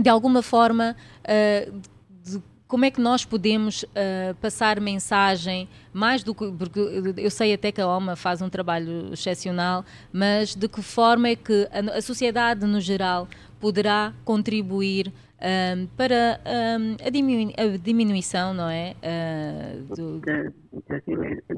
de 0.00 0.08
alguma 0.08 0.42
forma, 0.42 0.94
uh, 1.24 1.80
de, 2.22 2.40
como 2.66 2.84
é 2.84 2.90
que 2.90 3.00
nós 3.00 3.24
podemos 3.24 3.82
uh, 3.82 4.34
passar 4.40 4.80
mensagem 4.80 5.68
mais 5.92 6.22
do 6.22 6.34
que 6.34 6.50
porque 6.52 6.80
eu 7.18 7.30
sei 7.30 7.52
até 7.54 7.70
que 7.70 7.80
a 7.80 7.86
OMA 7.86 8.16
faz 8.16 8.40
um 8.40 8.48
trabalho 8.48 9.12
excepcional, 9.12 9.84
mas 10.12 10.54
de 10.54 10.68
que 10.68 10.82
forma 10.82 11.28
é 11.28 11.36
que 11.36 11.68
a, 11.70 11.98
a 11.98 12.02
sociedade 12.02 12.66
no 12.66 12.80
geral 12.80 13.28
poderá 13.60 14.12
contribuir 14.24 15.12
um, 15.44 15.86
para 15.96 16.40
um, 16.46 17.06
a, 17.06 17.10
diminu 17.10 17.52
a, 17.56 17.76
diminuição, 17.76 18.54
não 18.54 18.68
é? 18.68 18.94
Uh, 19.02 19.94
do... 19.94 20.20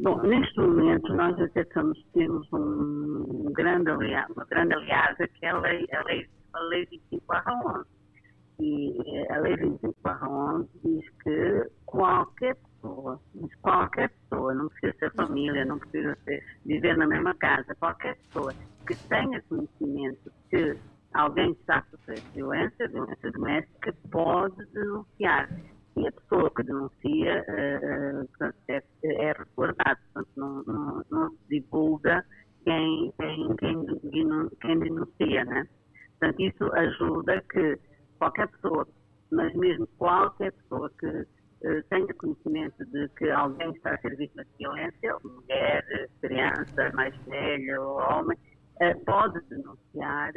Bom, 0.02 0.22
neste 0.22 0.59
momento 0.61 1.14
nós 1.14 1.38
até 1.40 1.64
temos, 1.64 1.98
temos 2.12 2.46
um 2.52 3.52
grande 3.52 3.90
aliado, 3.90 4.32
uma 4.34 4.44
grande 4.44 4.74
aliada 4.74 5.28
que 5.28 5.46
é 5.46 5.50
a 5.50 5.59
lei, 5.59 5.86
a 5.92 6.02
lei, 6.04 6.26
a 6.52 6.61
lei 6.61 6.86
25 6.90 7.24
11 7.76 7.95
e 8.59 9.26
a 9.30 9.38
Lei 9.38 9.57
25 9.57 10.68
diz 10.82 11.09
que 11.22 11.70
qualquer 11.84 12.57
pessoa, 12.57 13.20
qualquer 13.61 14.11
pessoa, 14.11 14.54
não 14.54 14.68
precisa 14.68 14.94
ser 14.98 15.12
família, 15.12 15.64
não 15.64 15.78
precisa 15.78 16.16
ser, 16.24 16.42
viver 16.64 16.96
na 16.96 17.07
mesma 17.07 17.34
casa, 17.34 17.74
qualquer 17.74 18.16
pessoa 18.16 18.54
que 18.86 18.94
tenha 19.09 19.42
conhecimento 19.42 20.32
que 20.48 20.76
alguém 21.12 21.52
está 21.52 21.78
a 21.78 21.84
sofrer 21.90 22.20
violência, 22.34 22.88
violência 22.88 23.30
doméstica, 23.32 23.94
pode 24.11 24.64
denunciar. 24.72 25.50
E 25.96 26.07
a 26.07 26.12
pessoa 26.12 26.50
que 26.50 26.62
denuncia 26.62 27.44
uh, 27.48 28.52
é, 28.68 28.82
é 29.04 29.32
resguardada, 29.32 29.98
portanto, 30.12 30.30
não, 30.36 30.62
não, 30.64 31.04
não, 31.11 31.30
se 31.30 31.38
divulga 31.48 32.24
quem, 32.64 33.12
quem, 33.18 33.57
quem, 33.57 34.50
quem 34.61 34.78
denuncia, 34.78 35.44
né? 35.46 35.66
Portanto, 36.18 36.40
isso 36.40 36.72
ajuda 36.74 37.42
que 37.50 37.78
qualquer 38.16 38.48
pessoa, 38.48 38.86
mas 39.30 39.54
mesmo 39.54 39.86
qualquer 39.98 40.52
pessoa 40.52 40.90
que 40.98 41.06
uh, 41.06 41.82
tenha 41.88 42.14
conhecimento 42.14 42.84
de 42.86 43.08
que 43.10 43.30
alguém 43.30 43.70
está 43.72 43.94
a 43.94 43.98
ser 43.98 44.16
vítima 44.16 44.44
de 44.44 44.50
violência, 44.58 45.16
mulher, 45.24 46.08
criança, 46.20 46.90
mais 46.94 47.14
velha 47.26 47.80
ou 47.80 47.98
homem, 47.98 48.38
uh, 48.80 49.04
pode 49.04 49.40
denunciar 49.48 50.32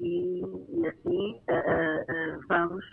e, 0.00 0.40
e 0.40 0.86
assim 0.86 1.40
uh, 1.48 2.46
vamos 2.48 2.84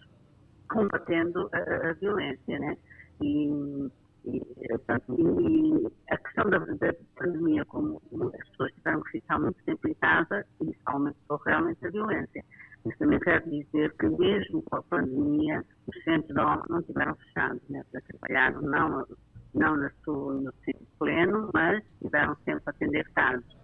combatendo 0.70 1.50
a, 1.54 1.90
a, 1.90 1.94
violência, 1.94 2.60
né? 2.60 2.78
E, 3.22 3.90
e, 4.26 4.40
portanto, 4.70 5.16
e, 5.20 5.92
a 6.10 6.18
questão 6.18 6.50
da, 6.50 6.60
da 6.60 6.94
pandemia, 7.16 7.66
como 7.66 8.02
as 8.34 8.50
pessoas 8.50 8.72
tiveram 8.74 9.02
que 9.04 9.12
ficar 9.12 9.40
muito 9.40 9.64
tempo 9.66 9.88
em 9.88 9.94
casa, 9.96 10.46
isso 10.62 10.80
aumentou 10.86 11.38
realmente 11.46 11.86
a 11.86 11.90
violência. 11.90 12.44
Mas 12.86 12.98
também 12.98 13.20
quero 13.20 13.50
dizer 13.50 13.94
que 13.98 14.08
mesmo 14.10 14.62
com 14.64 14.76
a 14.76 14.84
pandemia, 14.84 15.64
os 15.88 16.04
centros 16.04 16.28
de 16.28 16.70
não 16.70 16.82
tiveram 16.84 17.16
fechados, 17.16 17.62
né? 17.70 17.84
trabalharam 18.08 18.62
não, 18.62 19.08
não 19.54 19.78
no, 19.78 19.90
seu, 20.04 20.42
no 20.42 20.54
sítio 20.66 20.88
pleno, 21.00 21.50
mas 21.54 21.82
tiveram 22.02 22.36
sempre 22.44 22.64
a 22.66 22.70
atender 22.70 23.10
casos. 23.14 23.58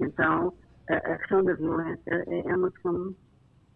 Então, 0.00 0.52
a, 0.90 1.16
questão 1.16 1.42
da 1.44 1.54
violência 1.54 2.24
é, 2.28 2.40
é 2.40 2.56
uma 2.56 2.70
questão 2.70 3.14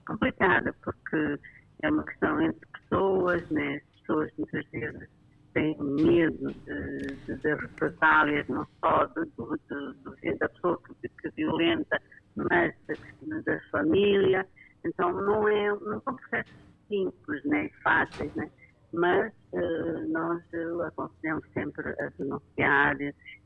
complicada, 0.07 0.74
porque 0.82 1.38
é 1.82 1.90
uma 1.90 2.05
questão 2.05 2.40
entre 2.42 2.61
pessoas, 2.66 3.51
né? 3.51 3.76
as 3.76 4.01
pessoas 4.01 4.30
muitas 4.36 4.66
vezes 4.70 5.09
têm 5.55 5.76
medo 5.80 6.53
de, 6.53 7.16
de, 7.26 7.36
de 7.36 7.55
represálias, 7.55 8.46
não 8.48 8.66
só 8.80 9.07
de, 9.07 9.24
de, 9.24 10.20
de, 10.20 10.38
da 10.38 10.48
pessoa 10.48 10.80
que, 11.01 11.09
que 11.09 11.30
violenta, 11.36 12.01
mas 12.36 12.74
da, 12.86 13.40
da 13.40 13.61
família. 13.70 14.46
Então 14.85 15.12
não, 15.12 15.49
é, 15.49 15.68
não 15.81 16.01
são 16.03 16.16
processos 16.16 16.53
simples, 16.89 17.45
né, 17.45 17.70
fáceis, 17.83 18.35
né? 18.35 18.51
mas 18.93 19.33
uh, 19.53 20.09
nós 20.09 20.43
uh, 20.53 20.83
aconselhamos 20.83 21.45
sempre 21.53 21.91
a 21.91 22.11
denunciar 22.18 22.97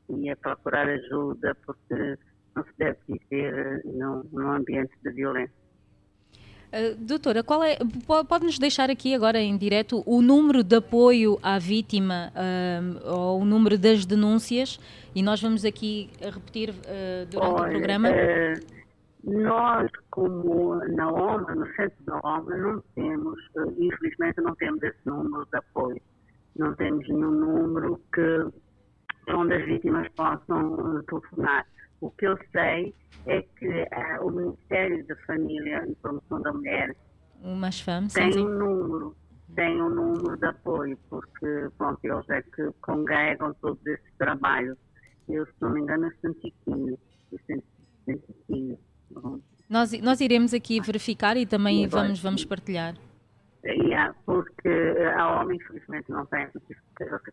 e 0.08 0.30
a 0.30 0.36
procurar 0.36 0.88
ajuda, 0.88 1.54
porque 1.66 2.18
não 2.56 2.64
se 2.64 2.70
deve 2.78 2.98
viver 3.08 3.82
num, 3.84 4.22
num 4.32 4.50
ambiente 4.50 4.92
de 5.02 5.10
violência. 5.10 5.64
Uh, 6.72 6.96
doutora, 6.96 7.42
qual 7.44 7.62
é, 7.62 7.78
pode-nos 8.28 8.58
deixar 8.58 8.90
aqui 8.90 9.14
agora 9.14 9.40
em 9.40 9.56
direto 9.56 10.02
o 10.04 10.20
número 10.20 10.64
de 10.64 10.74
apoio 10.74 11.38
à 11.40 11.56
vítima 11.56 12.32
uh, 12.34 13.14
ou 13.14 13.42
o 13.42 13.44
número 13.44 13.78
das 13.78 14.04
denúncias 14.04 14.80
e 15.14 15.22
nós 15.22 15.40
vamos 15.40 15.64
aqui 15.64 16.10
repetir 16.20 16.70
uh, 16.70 17.26
durante 17.30 17.52
Olha, 17.52 17.68
o 17.68 17.70
programa? 17.70 18.08
Nós, 19.26 19.90
como 20.10 20.74
na 20.74 21.10
OMA, 21.10 21.54
no 21.54 21.66
centro 21.74 22.04
da 22.04 22.20
OMA, 22.22 22.56
não 22.56 22.80
temos, 22.94 23.40
eh, 23.56 23.72
infelizmente 23.78 24.40
não 24.40 24.54
temos 24.56 24.82
esse 24.82 24.98
número 25.06 25.46
de 25.46 25.56
apoio. 25.56 26.00
Não 26.56 26.74
temos 26.74 27.08
nenhum 27.08 27.30
número 27.30 28.00
que, 28.12 29.32
onde 29.32 29.54
as 29.54 29.64
vítimas 29.64 30.08
possam 30.10 30.98
eh, 30.98 31.02
telefonar. 31.08 31.66
O 32.00 32.10
que 32.10 32.26
eu 32.26 32.38
sei 32.52 32.94
é 33.26 33.40
que 33.58 33.66
uh, 33.66 34.26
o 34.26 34.30
Ministério 34.30 35.06
da 35.06 35.16
Família 35.26 35.86
e 35.88 35.94
Promoção 35.94 36.42
da 36.42 36.52
Mulher 36.52 36.94
tem 38.14 38.38
um 38.38 38.48
número, 38.48 39.16
tem 39.54 39.82
um 39.82 39.90
número 39.90 40.34
de 40.38 40.46
apoio, 40.46 40.98
porque 41.10 41.68
pronto, 41.76 41.98
eles 42.02 42.28
é 42.30 42.40
que 42.40 42.70
congregam 42.80 43.52
todos 43.60 43.84
esses 43.86 44.16
trabalhos. 44.16 44.78
Eu, 45.28 45.44
se 45.44 45.52
não 45.60 45.70
me 45.70 45.80
engano, 45.80 46.06
é 46.06 46.10
115. 46.22 46.98
115. 48.06 48.78
Nós, 49.68 49.92
nós 50.00 50.20
iremos 50.20 50.52
aqui 50.52 50.80
verificar 50.80 51.36
e 51.36 51.46
também 51.46 51.86
vamos, 51.88 52.20
vamos 52.20 52.44
partilhar. 52.44 52.94
Yeah, 53.64 54.14
porque 54.26 54.68
a 55.16 55.40
OMA, 55.40 55.54
infelizmente, 55.54 56.10
não 56.10 56.26
tem 56.26 56.46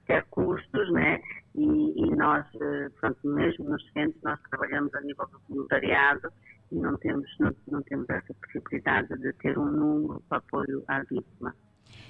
quer 0.05 0.23
custos, 0.29 0.91
né? 0.93 1.21
E, 1.55 1.65
e 1.65 2.15
nós, 2.15 2.45
eh, 2.55 2.89
pronto, 3.01 3.27
mesmo 3.27 3.65
nos 3.69 3.83
centros, 3.91 4.21
nós 4.23 4.39
trabalhamos 4.49 4.93
a 4.95 5.01
nível 5.01 5.27
do 5.27 5.41
voluntariado 5.49 6.31
e 6.71 6.75
não 6.75 6.95
temos, 6.97 7.29
não, 7.37 7.53
não 7.67 7.81
temos 7.83 8.09
essa 8.09 8.33
possibilidade 8.33 9.09
de 9.19 9.33
ter 9.33 9.57
um 9.57 9.65
número 9.65 10.23
para 10.29 10.37
apoio 10.37 10.83
à 10.87 11.03
vítima. 11.03 11.53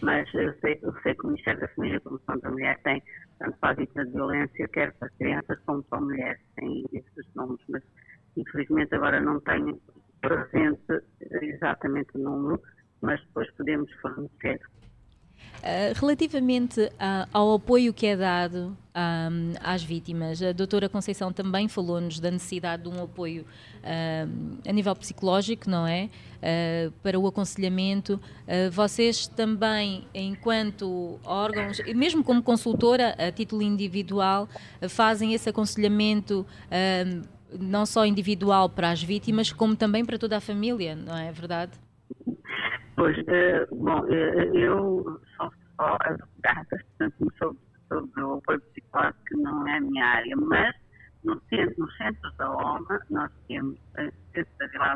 Mas 0.02 0.32
eu 0.36 0.54
sei, 0.60 0.80
eu 0.84 0.94
sei 1.02 1.16
que 1.16 1.26
o 1.26 1.30
Ministério 1.30 1.60
da 1.60 1.68
Família 1.70 1.98
e 1.98 2.00
Promoção 2.00 2.38
da 2.40 2.52
Mulher 2.52 2.80
tem, 2.84 3.02
tanto 3.40 3.58
para 3.58 3.70
a 3.70 3.74
vítima 3.74 4.06
de 4.06 4.12
violência, 4.12 4.68
quer 4.68 4.94
para 4.94 5.10
crianças 5.10 5.60
como 5.66 5.84
para 5.84 6.00
mulheres, 6.00 6.42
tem 6.56 6.86
esses 6.94 7.26
números, 7.36 7.64
mas 7.70 7.84
Infelizmente 8.38 8.96
agora 8.96 9.20
não 9.20 9.40
tenho 9.42 9.80
presente 10.22 11.04
exatamente 11.42 12.10
o 12.16 12.20
número, 12.20 12.62
mas 13.02 13.20
depois 13.22 13.50
podemos 13.56 13.92
fornecer. 14.02 14.60
Uh, 15.62 15.94
relativamente 16.00 16.82
uh, 16.82 17.28
ao 17.32 17.54
apoio 17.54 17.94
que 17.94 18.08
é 18.08 18.18
dado 18.18 18.76
às 19.62 19.82
vítimas, 19.82 20.42
a 20.42 20.52
doutora 20.52 20.90
Conceição 20.90 21.32
também 21.32 21.70
falou-nos 21.70 22.20
da 22.20 22.30
necessidade 22.30 22.84
de 22.84 22.90
um 22.90 23.02
apoio 23.02 23.46
a 24.68 24.72
nível 24.74 24.94
psicológico, 24.98 25.70
não 25.70 25.88
é? 25.88 26.10
para 27.02 27.18
o 27.18 27.26
aconselhamento. 27.26 28.20
vocês 28.70 29.28
também, 29.28 30.06
enquanto 30.14 31.18
órgãos, 31.24 31.80
mesmo 31.96 32.22
como 32.22 32.44
consultora, 32.44 33.16
a 33.18 33.32
título 33.32 33.62
individual, 33.62 34.50
fazem 34.90 35.34
esse 35.34 35.48
aconselhamento 35.50 36.46
não 37.60 37.86
só 37.86 38.06
individual 38.06 38.70
para 38.70 38.92
as 38.92 39.02
vítimas, 39.02 39.52
como 39.52 39.76
também 39.76 40.06
para 40.06 40.18
toda 40.18 40.38
a 40.38 40.42
família, 40.42 40.96
não 40.96 41.18
é 41.18 41.32
verdade? 41.32 41.80
Pois, 42.96 43.18
uh, 43.18 43.76
bom, 43.76 44.02
uh, 44.02 44.56
eu 44.56 45.20
sou 45.38 45.52
só 45.76 45.98
advogada, 46.02 46.68
portanto, 46.70 47.34
sobre, 47.38 47.60
sobre 47.88 48.22
o 48.22 48.34
apoio 48.34 48.62
psicológico, 48.62 49.38
não 49.38 49.68
é 49.68 49.78
a 49.78 49.82
minha 49.82 50.06
área, 50.06 50.36
mas 50.36 50.76
no 51.24 51.42
centro, 51.50 51.76
no 51.78 51.92
centro 51.94 52.32
da 52.38 52.52
OMA, 52.52 53.00
nós 53.10 53.32
temos, 53.48 53.80
no 53.98 54.12
centro 54.34 54.52
da 54.60 54.96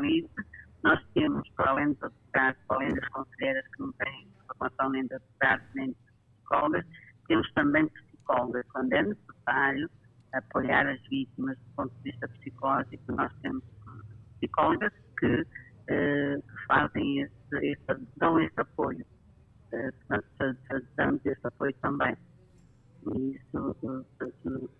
nós 0.82 1.00
temos, 1.14 1.48
para 1.56 1.70
além 1.70 1.92
dos 1.92 2.02
advogados, 2.04 2.62
para 2.68 2.76
além 2.76 2.94
das 2.94 3.08
conselheiras 3.08 3.64
que 3.68 3.80
não 3.80 3.92
têm 3.92 4.28
formação 4.46 4.90
nem 4.90 5.06
de 5.06 5.14
advogados 5.14 5.66
nem 5.74 5.88
de 5.88 5.96
psicólogas, 6.36 6.84
temos 7.26 7.52
também 7.54 7.88
psicólogas, 7.88 8.64
quando 8.72 8.92
é 8.92 9.02
necessário 9.02 9.90
apoiar 10.36 10.86
as 10.86 11.00
vítimas 11.08 11.56
do 11.58 11.74
ponto 11.76 11.94
de 11.96 12.10
vista 12.10 12.28
psicológico, 12.28 13.12
nós 13.12 13.32
temos 13.42 13.62
psicólogas 14.38 14.92
que 15.18 15.46
eh, 15.88 16.36
que 16.36 16.66
fazem 16.66 17.20
esse, 17.20 17.66
esse, 17.66 18.06
dão 18.16 18.40
esse 18.40 18.60
apoio. 18.60 19.04
Eh, 19.72 19.92
damos 20.96 21.24
esse 21.24 21.46
apoio 21.46 21.74
também. 21.80 22.16
E 23.14 23.36
isso 23.36 23.76
uh, 23.82 24.04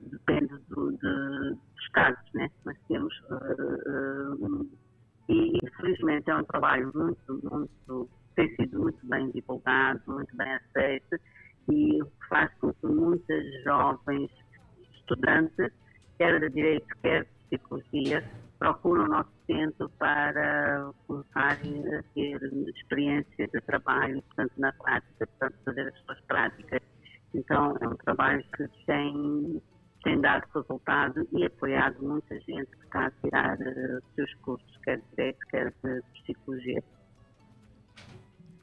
depende 0.00 0.58
do, 0.68 0.90
de, 0.90 1.50
dos 1.50 1.88
casos, 1.92 2.32
né? 2.34 2.50
Nós 2.64 2.76
temos. 2.88 3.14
Uh, 3.30 4.68
e, 5.28 5.58
infelizmente, 5.62 6.28
é 6.28 6.34
um 6.34 6.44
trabalho 6.44 6.90
muito, 6.92 7.40
muito. 7.48 8.10
tem 8.34 8.52
sido 8.56 8.80
muito 8.80 9.06
bem 9.06 9.30
divulgado, 9.30 10.02
muito 10.08 10.36
bem 10.36 10.54
aceito 10.54 11.20
e 11.70 12.00
faz 12.28 12.52
com 12.60 12.72
que 12.72 12.86
muitas 12.86 13.62
jovens 13.62 14.30
estudantes, 15.06 15.72
quer 16.18 16.40
de 16.40 16.50
direito, 16.50 16.86
quer 17.02 17.24
de 17.24 17.30
psicologia, 17.58 18.24
procuram 18.58 19.04
o 19.04 19.08
nosso 19.08 19.30
centro 19.46 19.88
para 19.98 20.90
começarem 21.06 21.94
a 21.94 22.02
ter 22.14 22.40
experiência 22.74 23.48
de 23.48 23.60
trabalho, 23.62 24.22
portanto, 24.22 24.52
na 24.58 24.72
prática, 24.72 25.26
portanto, 25.26 25.54
fazer 25.64 25.88
as 25.88 25.98
suas 26.04 26.20
práticas. 26.22 26.80
Então, 27.34 27.76
é 27.80 27.88
um 27.88 27.96
trabalho 27.96 28.44
que 28.56 28.68
tem, 28.86 29.62
tem 30.02 30.20
dado 30.20 30.44
resultado 30.54 31.28
e 31.32 31.44
apoiado 31.44 32.02
muita 32.02 32.34
gente 32.40 32.70
que 32.70 32.84
está 32.84 33.06
a 33.06 33.10
tirar 33.22 33.58
uh, 33.58 34.02
seus 34.14 34.34
cursos, 34.36 34.76
quer 34.82 34.98
de 34.98 35.04
direito, 35.10 35.38
quer 35.50 35.72
de 35.84 36.02
psicologia. 36.22 36.82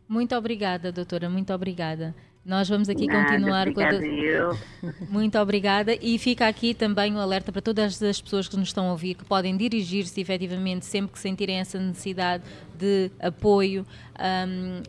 Muito 0.07 0.35
obrigada, 0.35 0.91
doutora, 0.91 1.29
muito 1.29 1.53
obrigada. 1.53 2.13
Nós 2.45 2.67
vamos 2.67 2.89
aqui 2.89 3.07
Nada, 3.07 3.29
continuar 3.29 3.73
com 3.73 3.81
a. 3.81 4.93
Muito 5.09 5.39
obrigada. 5.39 5.95
E 6.01 6.19
fica 6.19 6.47
aqui 6.47 6.73
também 6.73 7.13
o 7.13 7.17
um 7.17 7.19
alerta 7.21 7.51
para 7.53 7.61
todas 7.61 8.03
as 8.03 8.19
pessoas 8.19 8.49
que 8.49 8.57
nos 8.57 8.67
estão 8.67 8.89
a 8.89 8.91
ouvir, 8.91 9.15
que 9.15 9.23
podem 9.23 9.55
dirigir-se 9.55 10.19
efetivamente 10.19 10.85
sempre 10.85 11.13
que 11.13 11.19
sentirem 11.19 11.59
essa 11.59 11.79
necessidade 11.79 12.43
de 12.77 13.09
apoio 13.19 13.85
um, 14.19 14.81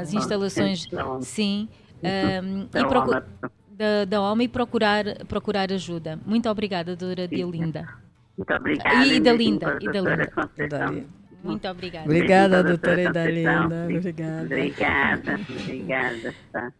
às 0.00 0.14
instalações. 0.14 0.88
Sim. 1.22 1.68
Um, 2.02 2.62
e 2.62 2.86
procu... 2.86 3.10
da, 3.70 4.04
da 4.04 4.22
OMA 4.22 4.44
e 4.44 4.48
procurar, 4.48 5.04
procurar 5.26 5.72
ajuda. 5.72 6.18
Muito 6.24 6.48
obrigada, 6.48 6.94
doutora 6.94 7.26
Diolinda. 7.26 7.88
Muito 8.36 8.54
obrigada. 8.54 9.04
E 9.04 9.20
da 9.20 9.32
Linda. 9.32 9.78
E 9.80 9.86
da 9.90 10.00
Linda. 10.00 11.21
Muito 11.42 11.68
obrigada. 11.68 12.04
Obrigada, 12.04 12.62
doutora 12.62 13.02
Idalinda. 13.02 13.86
Obrigada. 13.88 14.44
Obrigada, 14.44 15.40
obrigada. 15.48 16.34
Tá. 16.52 16.72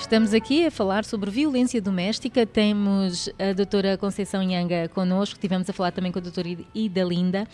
Estamos 0.00 0.32
aqui 0.32 0.66
a 0.66 0.70
falar 0.70 1.04
sobre 1.04 1.30
violência 1.30 1.80
doméstica. 1.80 2.46
Temos 2.46 3.28
a 3.38 3.52
doutora 3.52 3.98
Conceição 3.98 4.42
Nhanga 4.42 4.88
connosco, 4.88 5.38
tivemos 5.38 5.68
a 5.68 5.72
falar 5.72 5.92
também 5.92 6.10
com 6.10 6.18
a 6.18 6.22
doutora 6.22 6.48
Idalinda. 6.74 7.46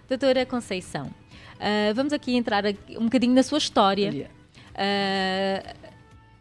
Doutora 0.09 0.47
Conceição, 0.47 1.07
uh, 1.07 1.93
vamos 1.97 2.13
aqui 2.13 2.37
entrar 2.37 2.63
um 2.91 3.07
bocadinho 3.07 3.35
na 3.35 3.43
sua 3.43 3.59
história. 3.59 4.31
Uh, 4.71 5.75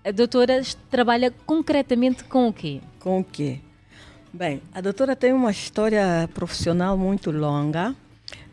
a 0.03 0.11
doutora 0.11 0.61
trabalha 0.91 1.33
concretamente 1.47 2.23
com 2.25 2.49
o 2.49 2.53
quê? 2.53 2.79
Com 2.99 3.21
o 3.21 3.23
quê? 3.23 3.59
Bem, 4.31 4.61
a 4.71 4.81
doutora 4.81 5.15
tem 5.15 5.33
uma 5.33 5.49
história 5.49 6.29
profissional 6.31 6.95
muito 6.95 7.31
longa, 7.31 7.95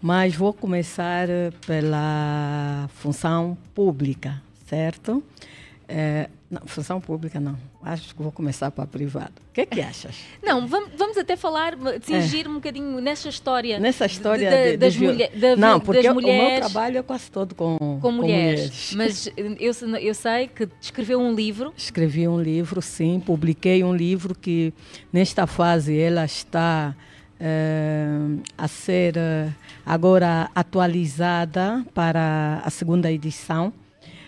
mas 0.00 0.34
vou 0.34 0.54
começar 0.54 1.28
pela 1.66 2.88
função 2.94 3.54
pública 3.74 4.40
certo? 4.72 5.22
É, 5.86 6.30
não, 6.50 6.62
função 6.64 6.98
pública 6.98 7.38
não. 7.38 7.58
Acho 7.82 8.14
que 8.14 8.22
vou 8.22 8.32
começar 8.32 8.70
para 8.70 8.84
a 8.84 8.86
privada. 8.86 9.32
O 9.50 9.52
que 9.52 9.60
é 9.60 9.66
que 9.66 9.80
achas? 9.82 10.16
Não, 10.42 10.66
vamos, 10.66 10.90
vamos 10.96 11.18
até 11.18 11.36
falar, 11.36 11.76
cingir 12.00 12.46
é. 12.46 12.48
um 12.48 12.54
bocadinho 12.54 13.00
nessa 13.00 13.28
história. 13.28 13.78
Nessa 13.78 14.06
história 14.06 14.48
de, 14.48 14.56
de, 14.56 14.70
de, 14.70 14.76
das, 14.78 14.96
mulher, 14.96 15.30
não, 15.58 15.78
porque 15.78 16.02
das 16.02 16.14
mulheres. 16.14 16.40
o 16.40 16.50
meu 16.50 16.60
trabalho 16.60 16.98
é 16.98 17.02
quase 17.02 17.30
todo 17.30 17.54
com, 17.54 17.76
com, 17.76 18.00
com 18.00 18.12
mulheres. 18.12 18.92
mulheres. 18.92 19.26
Mas 19.26 19.32
eu, 19.36 19.98
eu 19.98 20.14
sei 20.14 20.48
que 20.48 20.68
escreveu 20.80 21.20
um 21.20 21.34
livro. 21.34 21.74
Escrevi 21.76 22.26
um 22.26 22.40
livro, 22.40 22.80
sim. 22.80 23.20
Publiquei 23.20 23.84
um 23.84 23.94
livro 23.94 24.34
que 24.34 24.72
nesta 25.12 25.46
fase 25.46 25.98
ela 25.98 26.24
está 26.24 26.94
é, 27.38 28.06
a 28.56 28.68
ser 28.68 29.16
eh, 29.16 29.50
agora 29.84 30.50
atualizada 30.54 31.84
para 31.92 32.62
a 32.64 32.70
segunda 32.70 33.10
edição 33.12 33.72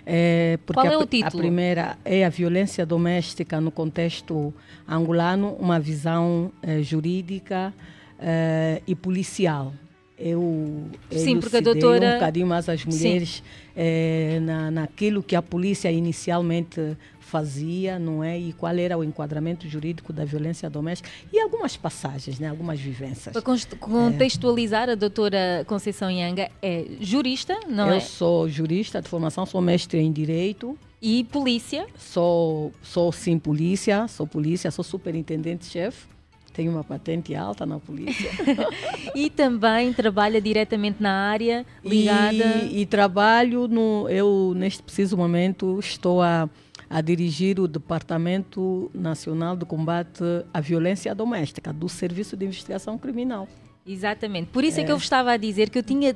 é, 0.06 0.58
porque 0.66 0.80
Qual 0.80 0.92
é 0.92 0.96
o 0.96 1.06
título? 1.06 1.26
A 1.26 1.42
primeira 1.42 1.98
é 2.04 2.24
a 2.24 2.28
violência 2.28 2.84
doméstica 2.84 3.60
no 3.60 3.70
contexto 3.70 4.52
angolano, 4.86 5.56
uma 5.58 5.80
visão 5.80 6.52
é, 6.62 6.82
jurídica 6.82 7.72
é, 8.18 8.82
e 8.86 8.94
policial. 8.94 9.72
Eu, 10.16 10.88
Sim, 11.10 11.40
porque 11.40 11.56
a 11.56 11.60
doutora... 11.60 12.10
um 12.10 12.12
bocadinho 12.14 12.46
mais 12.46 12.68
as 12.68 12.84
mulheres 12.84 13.42
é, 13.74 14.38
na, 14.42 14.70
naquilo 14.70 15.22
que 15.22 15.34
a 15.34 15.42
polícia 15.42 15.90
inicialmente 15.90 16.96
fazia, 17.34 17.98
não 17.98 18.22
é? 18.22 18.38
E 18.38 18.52
qual 18.52 18.72
era 18.76 18.96
o 18.96 19.02
enquadramento 19.02 19.68
jurídico 19.68 20.12
da 20.12 20.24
violência 20.24 20.70
doméstica 20.70 21.10
e 21.32 21.40
algumas 21.40 21.76
passagens, 21.76 22.38
né? 22.38 22.48
Algumas 22.48 22.78
vivências. 22.78 23.32
Para 23.32 23.42
contextualizar, 23.80 24.88
é. 24.88 24.92
a 24.92 24.94
doutora 24.94 25.64
Conceição 25.66 26.08
Yanga 26.08 26.48
é 26.62 26.86
jurista, 27.00 27.58
não 27.68 27.88
Eu 27.88 27.94
é? 27.94 27.96
Eu 27.96 28.00
sou 28.02 28.48
jurista 28.48 29.02
de 29.02 29.08
formação, 29.08 29.44
sou 29.44 29.60
mestre 29.60 29.98
em 29.98 30.12
direito. 30.12 30.78
E 31.02 31.24
polícia? 31.24 31.88
Sou, 31.98 32.72
sou 32.80 33.10
sim 33.10 33.36
polícia, 33.36 34.06
sou 34.06 34.28
polícia, 34.28 34.70
sou 34.70 34.84
superintendente-chefe 34.84 36.14
tenho 36.54 36.70
uma 36.70 36.84
patente 36.84 37.34
alta 37.34 37.66
na 37.66 37.80
polícia. 37.80 38.30
e 39.12 39.28
também 39.28 39.92
trabalha 39.92 40.40
diretamente 40.40 41.02
na 41.02 41.10
área 41.10 41.66
ligada. 41.84 42.44
E, 42.70 42.82
e, 42.82 42.86
trabalho 42.86 43.66
no. 43.66 44.08
Eu, 44.08 44.52
neste 44.54 44.80
preciso 44.80 45.16
momento, 45.16 45.80
estou 45.80 46.22
a 46.22 46.48
a 46.94 47.00
dirigir 47.00 47.58
o 47.58 47.66
Departamento 47.66 48.88
Nacional 48.94 49.56
de 49.56 49.64
Combate 49.64 50.22
à 50.54 50.60
Violência 50.60 51.12
Doméstica 51.12 51.72
do 51.72 51.88
Serviço 51.88 52.36
de 52.36 52.46
Investigação 52.46 52.96
Criminal. 52.96 53.48
Exatamente. 53.84 54.50
Por 54.52 54.62
isso 54.62 54.78
é, 54.78 54.84
é 54.84 54.86
que 54.86 54.92
eu 54.92 54.96
estava 54.96 55.32
a 55.32 55.36
dizer 55.36 55.70
que 55.70 55.78
eu 55.78 55.82
tinha 55.82 56.14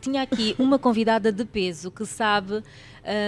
tinha 0.00 0.22
aqui 0.22 0.54
uma 0.56 0.78
convidada 0.78 1.32
de 1.32 1.44
peso 1.44 1.90
que 1.90 2.04
sabe 2.06 2.62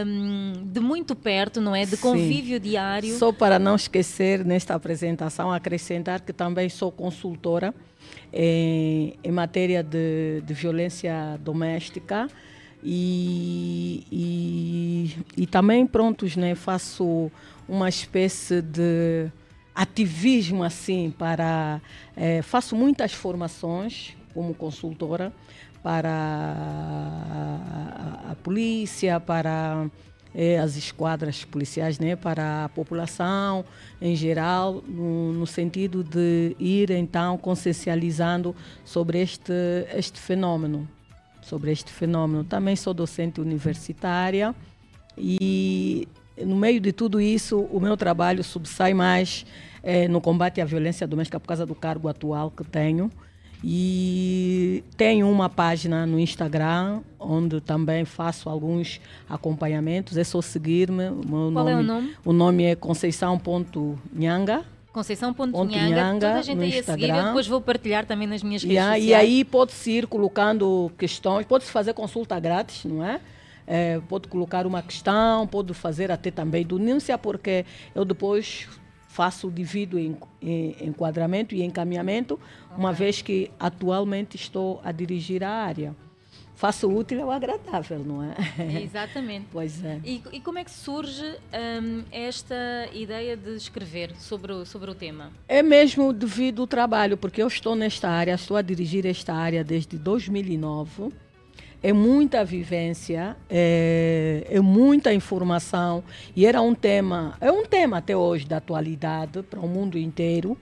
um, 0.07 0.53
de 0.65 0.79
muito 0.79 1.17
perto, 1.17 1.61
não 1.61 1.75
é? 1.75 1.85
De 1.85 1.97
convívio 1.97 2.59
Sim. 2.59 2.63
diário. 2.63 3.19
Só 3.19 3.33
para 3.33 3.59
não 3.59 3.75
esquecer, 3.75 4.45
nesta 4.45 4.75
apresentação, 4.75 5.51
acrescentar 5.51 6.21
que 6.21 6.33
também 6.33 6.69
sou 6.69 6.93
consultora 6.93 7.75
em, 8.33 9.15
em 9.25 9.33
matéria 9.33 9.83
de, 9.83 10.41
de 10.45 10.55
violência 10.55 11.37
doméstica 11.41 12.29
e, 12.83 14.05
e, 14.11 15.43
e 15.43 15.47
também 15.47 15.87
prontos, 15.87 16.37
né? 16.37 16.55
Faço 16.55 17.31
uma 17.69 17.89
espécie 17.89 18.61
de 18.61 19.31
ativismo 19.75 20.63
assim 20.63 21.11
para 21.17 21.81
é, 22.17 22.43
faço 22.43 22.77
muitas 22.77 23.13
formações 23.13 24.15
como 24.35 24.55
consultora 24.55 25.33
para 25.83 26.11
a, 26.11 27.61
a, 28.29 28.33
a 28.33 28.35
polícia, 28.37 29.19
para 29.19 29.91
é, 30.35 30.59
as 30.59 30.77
esquadras 30.77 31.45
policiais, 31.45 31.99
né, 31.99 32.17
para 32.17 32.65
a 32.65 32.69
população 32.69 33.65
em 34.01 34.15
geral, 34.15 34.83
no, 34.87 35.33
no, 35.33 35.47
sentido 35.47 36.05
de 36.05 36.57
ir 36.59 36.91
então 36.91 37.37
consciencializando 37.37 38.55
sobre 38.85 39.21
este, 39.21 39.53
este 39.95 40.21
fenômeno, 40.21 40.89
sobre 41.53 41.71
este 41.71 41.93
fenômeno. 41.93 42.45
Também 42.45 42.75
sou 42.75 42.95
docente 42.95 43.39
universitária 43.39 44.55
e 45.19 46.09
no 46.39 46.57
meio 46.57 46.81
de 46.81 46.93
tudo 46.93 47.21
isso, 47.21 47.61
o 47.71 47.79
meu 47.79 47.95
trabalho 47.95 48.43
subsai 48.43 48.95
mais 48.95 49.45
é, 49.83 50.09
no 50.09 50.19
combate 50.19 50.63
à 50.63 50.65
violência 50.65 51.07
doméstica 51.07 51.39
por 51.39 51.47
causa 51.47 51.67
do 51.67 51.75
cargo 51.75 52.09
atual 52.09 52.51
que 52.51 52.65
tenho. 52.65 53.11
E 53.63 54.83
tenho 54.97 55.31
uma 55.31 55.51
página 55.51 56.07
no 56.07 56.19
Instagram 56.19 57.03
onde 57.21 57.61
também 57.61 58.07
faço 58.07 58.49
alguns 58.49 58.99
acompanhamentos. 59.29 60.17
É 60.17 60.25
só 60.25 60.41
seguir-me. 60.41 61.11
Qual 61.29 61.51
nome, 61.51 61.71
é 61.71 61.77
o 61.77 61.83
nome? 61.83 62.17
O 62.25 62.33
nome 62.33 62.65
é 62.65 62.75
conceição.nhanga. 62.75 64.65
Conceição.nhanga, 64.93 66.13
toda 66.15 66.35
a 66.35 66.43
gente 66.43 66.59
no 66.59 66.63
aí 66.65 66.79
Instagram. 66.79 66.95
a 66.95 67.09
seguir, 67.09 67.19
eu 67.19 67.25
depois 67.27 67.47
vou 67.47 67.61
partilhar 67.61 68.05
também 68.05 68.29
nas 68.29 68.43
minhas 68.43 68.63
redes 68.63 68.77
yeah, 68.77 68.95
sociais. 68.95 69.11
E 69.11 69.15
aí 69.15 69.45
pode-se 69.45 69.91
ir 69.91 70.07
colocando 70.07 70.93
questões, 70.99 71.47
pode-se 71.47 71.71
fazer 71.71 71.95
consulta 71.95 72.39
grátis, 72.39 72.85
não 72.85 73.03
é? 73.03 73.21
é? 73.67 74.01
Pode 74.07 74.29
colocar 74.29 74.67
uma 74.67 74.83
questão, 74.83 75.47
pode 75.47 75.73
fazer 75.73 76.13
até 76.13 76.31
também 76.31 76.65
denúncia, 76.65 77.17
porque 77.17 77.65
eu 77.95 78.05
depois 78.05 78.69
faço, 79.09 79.51
divido 79.51 79.99
em, 79.99 80.17
em 80.41 80.77
enquadramento 80.81 81.55
e 81.55 81.63
encaminhamento, 81.63 82.35
okay. 82.35 82.77
uma 82.77 82.93
vez 82.93 83.21
que 83.23 83.51
atualmente 83.61 84.37
estou 84.37 84.81
a 84.85 84.93
dirigir 84.93 85.43
a 85.43 85.51
área. 85.51 85.95
Faço 86.63 86.87
o 86.87 86.97
útil 86.97 87.21
ao 87.25 87.33
agradável, 87.33 87.99
não 87.99 88.23
é? 88.23 88.37
Exatamente. 88.85 89.49
pois 89.51 89.85
é. 89.85 89.99
E, 90.05 90.23
e 90.31 90.39
como 90.39 90.61
é 90.61 90.65
que 90.65 90.71
surge 90.71 91.27
um, 91.83 92.05
esta 92.13 92.55
ideia 92.93 93.37
de 93.37 93.57
escrever 93.57 94.15
sobre 94.17 94.53
o, 94.53 94.65
sobre 94.65 94.89
o 94.89 94.95
tema? 94.95 95.33
É 95.49 95.61
mesmo 95.61 96.13
devido 96.13 96.63
ao 96.63 96.69
trabalho, 96.69 97.17
porque 97.17 97.43
eu 97.43 97.49
estou 97.49 97.75
nesta 97.75 98.09
área, 98.09 98.35
estou 98.35 98.57
a 98.57 98.63
dirigir 98.63 99.05
esta 99.07 99.35
área 99.35 99.65
desde 99.65 99.99
2009 99.99 101.13
é 101.83 101.93
muita 101.93 102.45
vivência, 102.45 103.37
é, 103.51 104.47
é, 104.49 104.61
muita 104.61 105.13
informação 105.13 106.05
e 106.37 106.47
era 106.47 106.63
um 106.63 106.77
tema, 106.77 107.37
é 107.41 107.51
um 107.51 107.67
tema 107.67 107.99
até 107.99 108.17
hoje 108.17 108.47
da 108.47 108.59
atualidade 108.59 109.43
para 109.43 109.59
o 109.59 109.67
mundo 109.67 109.99
inteiro. 109.99 110.57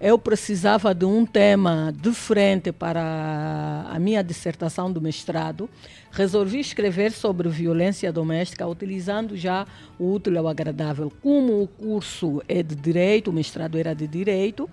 Eu 0.00 0.18
precisava 0.18 0.94
de 0.94 1.04
um 1.04 1.26
tema 1.26 1.92
diferente 1.94 2.72
para 2.72 3.84
a 3.86 3.98
minha 3.98 4.24
dissertação 4.24 4.90
do 4.90 4.98
mestrado. 4.98 5.68
Resolvi 6.10 6.58
escrever 6.58 7.12
sobre 7.12 7.50
violência 7.50 8.10
doméstica 8.10 8.66
utilizando 8.66 9.36
já 9.36 9.66
o 9.98 10.14
útil 10.14 10.38
ao 10.38 10.48
agradável. 10.48 11.12
Como 11.22 11.62
o 11.62 11.68
curso 11.68 12.42
é 12.48 12.62
de 12.62 12.74
direito, 12.74 13.28
o 13.28 13.32
mestrado 13.34 13.76
era 13.76 13.94
de 13.94 14.06
direito, 14.06 14.70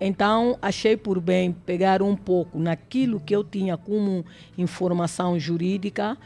então, 0.00 0.56
achei 0.62 0.96
por 0.96 1.20
bem 1.20 1.50
pegar 1.50 2.02
um 2.02 2.14
pouco 2.14 2.58
naquilo 2.58 3.18
que 3.18 3.34
eu 3.34 3.42
tinha 3.42 3.76
como 3.76 4.24
informação 4.56 5.38
jurídica 5.40 6.16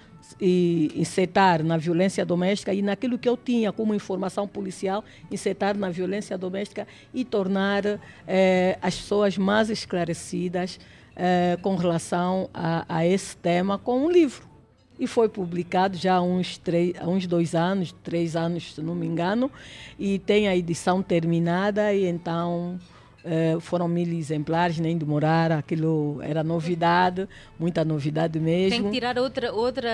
e 0.41 0.91
insetar 0.97 1.63
na 1.63 1.77
violência 1.77 2.25
doméstica 2.25 2.73
e 2.73 2.83
naquilo 2.83 3.19
que 3.19 3.29
eu 3.29 3.37
tinha 3.37 3.73
como 3.73 3.95
informação 3.95 4.47
policial, 4.47 5.05
insetar 5.31 5.77
na 5.77 5.91
violência 5.91 6.37
doméstica 6.37 6.87
e 7.13 7.25
tornar 7.25 8.01
eh, 8.27 8.79
as 8.81 8.97
pessoas 8.97 9.39
mais 9.39 9.71
esclarecidas 9.71 10.79
eh, 11.15 11.59
com 11.61 11.77
relação 11.77 12.49
a, 12.55 12.85
a, 12.89 13.07
esse 13.07 13.37
tema 13.37 13.79
com 13.79 14.07
um 14.07 14.11
livro. 14.11 14.51
E 14.99 15.07
foi 15.07 15.29
publicado 15.29 15.97
já 15.97 16.17
há 16.17 16.23
uns, 16.23 16.61
há 17.01 17.09
uns 17.09 17.27
dois 17.27 17.55
anos, 17.55 17.93
três 18.03 18.37
anos, 18.37 18.75
se 18.75 18.81
não 18.81 18.95
me 18.95 19.07
engano, 19.07 19.51
e 19.99 20.19
tem 20.19 20.49
a 20.49 20.57
edição 20.57 21.03
terminada 21.03 21.93
e 21.93 22.07
então 22.07 22.79
Uh, 23.25 23.61
foram 23.61 23.87
mil 23.87 24.09
exemplares, 24.13 24.81
nem 24.81 24.99
demoraram, 24.99 25.57
aquilo 25.57 26.19
era 26.23 26.43
novidade, 26.43 27.29
muita 27.57 27.85
novidade 27.85 28.41
mesmo. 28.41 28.71
Tem 28.71 28.85
que 28.85 28.91
tirar 28.91 29.17
outra, 29.17 29.53
outra 29.53 29.89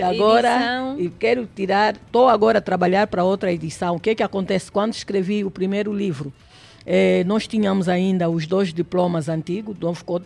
e 0.00 0.02
agora, 0.02 0.96
edição. 0.96 1.10
quero 1.18 1.48
tirar, 1.54 1.94
estou 1.94 2.28
agora 2.28 2.58
a 2.58 2.60
trabalhar 2.60 3.06
para 3.06 3.22
outra 3.22 3.52
edição. 3.52 3.94
O 3.94 4.00
que 4.00 4.10
é 4.10 4.14
que 4.16 4.22
acontece? 4.22 4.70
Quando 4.70 4.94
escrevi 4.94 5.44
o 5.44 5.50
primeiro 5.50 5.92
livro, 5.92 6.32
eh, 6.84 7.22
nós 7.24 7.46
tínhamos 7.46 7.88
ainda 7.88 8.28
os 8.28 8.46
dois 8.46 8.72
diplomas 8.72 9.28
antigos, 9.28 9.76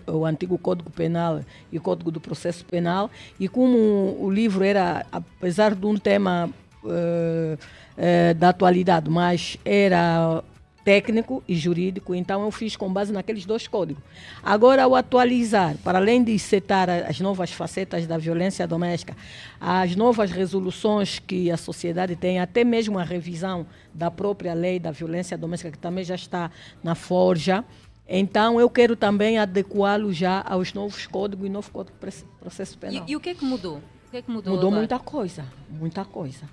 o 0.06 0.24
antigo 0.24 0.56
Código 0.56 0.90
Penal 0.90 1.40
e 1.70 1.76
o 1.76 1.80
Código 1.80 2.10
do 2.10 2.20
Processo 2.20 2.64
Penal, 2.64 3.10
e 3.38 3.48
como 3.48 4.16
o 4.18 4.30
livro 4.30 4.64
era, 4.64 5.04
apesar 5.12 5.74
de 5.74 5.84
um 5.84 5.96
tema 5.96 6.48
uh, 6.82 6.88
uh, 6.88 8.34
da 8.34 8.48
atualidade, 8.48 9.10
mas 9.10 9.58
era 9.64 10.42
técnico 10.86 11.42
e 11.48 11.56
jurídico, 11.56 12.14
então 12.14 12.44
eu 12.44 12.50
fiz 12.52 12.76
com 12.76 12.88
base 12.92 13.12
naqueles 13.12 13.44
dois 13.44 13.66
códigos. 13.66 14.00
Agora, 14.40 14.84
ao 14.84 14.94
atualizar, 14.94 15.76
para 15.82 15.98
além 15.98 16.22
de 16.22 16.38
setar 16.38 16.88
as 16.88 17.18
novas 17.18 17.50
facetas 17.50 18.06
da 18.06 18.16
violência 18.16 18.68
doméstica, 18.68 19.16
as 19.60 19.96
novas 19.96 20.30
resoluções 20.30 21.18
que 21.18 21.50
a 21.50 21.56
sociedade 21.56 22.14
tem, 22.14 22.38
até 22.38 22.62
mesmo 22.62 23.00
a 23.00 23.02
revisão 23.02 23.66
da 23.92 24.12
própria 24.12 24.54
lei 24.54 24.78
da 24.78 24.92
violência 24.92 25.36
doméstica, 25.36 25.72
que 25.72 25.78
também 25.78 26.04
já 26.04 26.14
está 26.14 26.52
na 26.84 26.94
forja, 26.94 27.64
então 28.08 28.60
eu 28.60 28.70
quero 28.70 28.94
também 28.94 29.38
adequá-lo 29.38 30.12
já 30.12 30.40
aos 30.46 30.72
novos 30.72 31.04
códigos 31.04 31.44
e 31.46 31.48
novo 31.48 31.68
código 31.72 31.96
de 32.00 32.24
processo 32.38 32.78
penal. 32.78 33.04
E, 33.08 33.10
e, 33.10 33.16
o 33.16 33.20
que 33.20 33.30
é 33.30 33.34
que 33.34 33.44
mudou? 33.44 33.78
O 33.78 34.10
que 34.12 34.18
é 34.18 34.22
que 34.22 34.30
mudou? 34.30 34.54
Mudou 34.54 34.68
agora? 34.68 34.80
muita 34.82 34.98
coisa, 35.00 35.44
muita 35.68 36.04
coisa. 36.04 36.48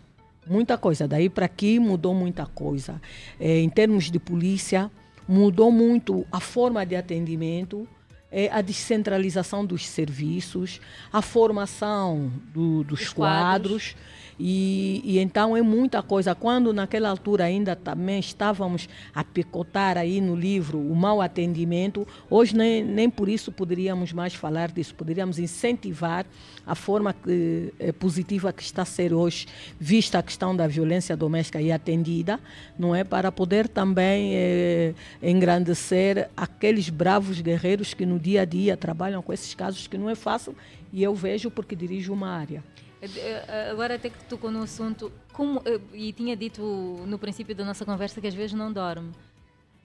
Muita 0.47 0.77
coisa. 0.77 1.07
Daí 1.07 1.29
para 1.29 1.45
aqui 1.45 1.79
mudou 1.79 2.13
muita 2.13 2.45
coisa. 2.45 3.01
É, 3.39 3.59
em 3.59 3.69
termos 3.69 4.11
de 4.11 4.19
polícia, 4.19 4.91
mudou 5.27 5.71
muito 5.71 6.25
a 6.31 6.39
forma 6.39 6.85
de 6.85 6.95
atendimento, 6.95 7.87
é, 8.31 8.49
a 8.51 8.61
descentralização 8.61 9.65
dos 9.65 9.87
serviços, 9.87 10.81
a 11.11 11.21
formação 11.21 12.31
do, 12.53 12.83
dos 12.83 13.13
quadros. 13.13 13.93
quadros 13.93 13.95
e, 14.39 15.01
e, 15.03 15.19
então 15.19 15.55
é 15.55 15.61
muita 15.61 16.01
coisa. 16.01 16.33
Quando 16.33 16.73
naquela 16.73 17.09
altura 17.09 17.45
ainda 17.45 17.75
também 17.75 18.19
estávamos 18.19 18.89
a 19.13 19.23
picotar 19.23 19.97
aí 19.97 20.19
no 20.19 20.35
livro 20.35 20.79
o 20.79 20.95
mau 20.95 21.21
atendimento, 21.21 22.07
hoje 22.29 22.55
nem, 22.55 22.83
nem 22.83 23.09
por 23.09 23.29
isso 23.29 23.51
poderíamos 23.51 24.11
mais 24.13 24.33
falar 24.33 24.71
disso. 24.71 24.95
Poderíamos 24.95 25.39
incentivar 25.39 26.25
a 26.65 26.75
forma 26.75 27.13
que, 27.13 27.73
é, 27.79 27.91
positiva 27.91 28.51
que 28.53 28.63
está 28.63 28.83
a 28.83 28.85
ser 28.85 29.13
hoje 29.13 29.47
vista 29.79 30.19
a 30.19 30.23
questão 30.23 30.55
da 30.55 30.67
violência 30.67 31.15
doméstica 31.15 31.61
e 31.61 31.71
atendida, 31.71 32.39
não 32.77 32.95
é? 32.95 33.03
Para 33.03 33.31
poder 33.31 33.67
também 33.67 34.31
é, 34.35 34.93
engrandecer 35.21 36.29
aqueles 36.35 36.89
bravos 36.89 37.41
guerreiros 37.41 37.93
que 37.93 38.05
no 38.05 38.19
dia 38.19 38.41
a 38.41 38.45
dia 38.45 38.77
trabalham 38.77 39.21
com 39.21 39.33
esses 39.33 39.53
casos 39.53 39.87
que 39.87 39.97
não 39.97 40.09
é 40.09 40.15
fácil 40.15 40.55
e 40.91 41.03
eu 41.03 41.15
vejo 41.15 41.49
porque 41.49 41.75
dirijo 41.75 42.13
uma 42.13 42.29
área. 42.29 42.63
Eh, 43.03 43.43
eh, 43.47 43.69
agora 43.69 43.95
até 43.95 44.09
que 44.09 44.17
tocou 44.29 44.49
no 44.49 44.63
assunto, 44.63 45.11
como, 45.33 45.61
eh, 45.65 45.79
e 45.93 46.13
tinha 46.13 46.37
dito 46.37 46.61
no 47.05 47.19
princípio 47.19 47.53
da 47.53 47.65
nossa 47.65 47.83
conversa 47.83 48.21
que 48.21 48.27
às 48.27 48.33
vezes 48.33 48.53
não 48.53 48.71
dorme. 48.71 49.11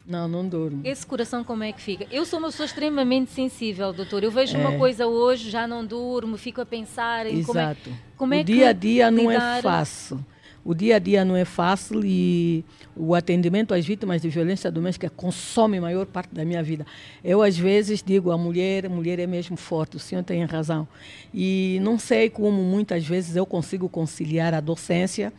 Não, 0.07 0.29
não 0.29 0.49
durmo. 0.49 0.83
Esse 0.85 1.05
coração 1.05 1.43
como 1.43 1.65
é 1.65 1.73
que 1.73 1.81
fica? 1.81 2.07
Eu 2.13 2.25
sou 2.25 2.39
uma 2.39 2.49
pessoa 2.49 2.65
extremamente 2.65 3.33
sensível, 3.33 3.93
doutor. 3.93 4.23
Eu 4.23 4.31
vejo 4.31 4.57
é. 4.57 4.61
uma 4.61 4.79
coisa 4.79 5.07
hoje, 5.07 5.51
já 5.51 5.67
não 5.67 5.85
durmo, 5.85 6.37
fico 6.39 6.61
a 6.61 6.67
pensar 6.67 7.27
em 7.27 7.41
Exato. 7.41 7.91
como 8.17 8.33
é, 8.33 8.35
como 8.35 8.35
é 8.35 8.41
o 8.41 8.45
dia 8.45 8.69
a 8.69 8.73
dia 8.73 9.11
não 9.11 9.31
é 9.31 9.61
fácil. 9.61 10.25
O 10.65 10.75
dia 10.75 10.97
a 10.97 10.99
dia 10.99 11.25
não 11.25 11.37
é 11.37 11.45
fácil 11.45 12.05
e 12.05 12.65
o 12.97 13.15
atendimento 13.15 13.73
às 13.73 13.87
vítimas 13.87 14.21
de 14.21 14.29
violência 14.29 14.71
doméstica 14.71 15.09
consome 15.09 15.81
maior 15.81 16.05
parte 16.05 16.35
da 16.35 16.45
minha 16.45 16.63
vida. 16.63 16.87
Eu, 17.25 17.43
às 17.43 17.57
vezes, 17.57 18.03
digo, 18.03 18.31
a 18.31 18.37
mulher, 18.39 18.87
a 18.87 18.89
mulher 18.89 19.19
é 19.19 19.27
mesmo 19.27 19.57
forte, 19.57 19.97
o 19.97 20.01
senhor 20.01 20.23
tem 20.23 20.45
razão. 20.45 20.87
E 21.33 21.79
não 21.83 21.99
sei 21.99 22.29
como 22.29 22.63
muitas 22.63 23.07
vezes 23.07 23.37
eu 23.37 23.47
consigo 23.47 23.89
conciliar 23.89 24.53
a 24.53 24.61
docência 24.61 25.33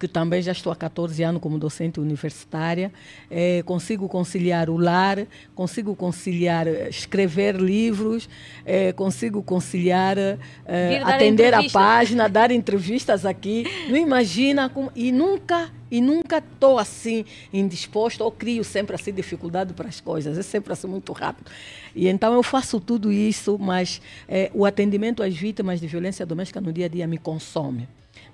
que 0.00 0.08
também 0.08 0.40
já 0.40 0.52
estou 0.52 0.72
há 0.72 0.76
14 0.76 1.22
anos 1.22 1.42
como 1.42 1.58
docente 1.58 2.00
universitária, 2.00 2.90
é, 3.30 3.62
consigo 3.64 4.08
conciliar 4.08 4.70
o 4.70 4.78
lar, 4.78 5.26
consigo 5.54 5.94
conciliar 5.94 6.66
eh, 6.66 6.88
escrever 6.88 7.56
livros, 7.56 8.26
é, 8.64 8.94
consigo 8.94 9.42
conciliar 9.42 10.16
é, 10.64 11.02
atender 11.04 11.52
a 11.52 11.62
página, 11.70 12.30
dar 12.30 12.50
entrevistas 12.50 13.26
aqui. 13.26 13.66
Não 13.90 13.96
imagina 13.96 14.70
como, 14.70 14.90
e 14.96 15.12
nunca 15.12 15.70
E 15.90 16.00
nunca 16.00 16.38
estou 16.38 16.78
assim 16.78 17.24
indisposta 17.52 18.22
ou 18.22 18.30
crio 18.30 18.62
sempre 18.62 18.94
assim 18.94 19.12
dificuldade 19.12 19.74
para 19.74 19.88
as 19.88 20.00
coisas. 20.00 20.38
É 20.38 20.42
sempre 20.42 20.72
assim 20.72 20.86
muito 20.86 21.12
rápido. 21.12 21.50
E 21.96 22.06
então 22.06 22.32
eu 22.32 22.44
faço 22.44 22.78
tudo 22.78 23.10
isso, 23.10 23.58
mas 23.58 24.00
é, 24.28 24.50
o 24.54 24.64
atendimento 24.64 25.20
às 25.20 25.34
vítimas 25.36 25.80
de 25.80 25.88
violência 25.88 26.24
doméstica 26.24 26.60
no 26.60 26.72
dia 26.72 26.86
a 26.86 26.88
dia 26.88 27.06
me 27.08 27.18
consome 27.18 27.88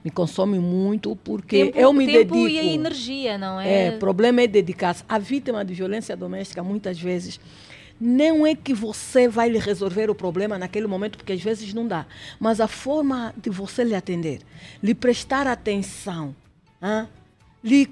me 0.07 0.11
consome 0.13 0.61
muito 0.61 1.17
porque 1.17 1.65
tempo, 1.65 1.79
eu 1.79 1.93
me 1.93 2.07
tempo 2.07 2.33
dedico. 2.33 2.49
e 2.49 2.61
a 2.61 2.65
energia, 2.65 3.37
não 3.37 3.61
é? 3.61 3.89
É, 3.89 3.91
o 3.91 3.99
problema 3.99 4.41
é 4.41 4.47
dedicar-se. 4.47 5.03
A 5.09 5.19
vítima 5.19 5.65
de 5.65 5.75
violência 5.75 6.17
doméstica, 6.17 6.63
muitas 6.63 7.01
vezes, 7.01 7.41
não 8.01 8.47
é 8.47 8.55
que 8.55 8.73
você 8.73 9.27
vai 9.27 9.49
lhe 9.49 9.59
resolver 9.59 10.09
o 10.09 10.15
problema 10.15 10.57
naquele 10.57 10.87
momento, 10.87 11.19
porque 11.19 11.33
às 11.33 11.43
vezes 11.43 11.75
não 11.75 11.89
dá, 11.89 12.07
mas 12.39 12.61
a 12.61 12.69
forma 12.69 13.35
de 13.37 13.51
você 13.51 13.83
lhe 13.83 13.97
atender, 13.97 14.43
lhe 14.81 14.95
prestar 14.95 15.49
atenção, 15.49 16.37
hein? 16.81 17.09
lhe 17.65 17.89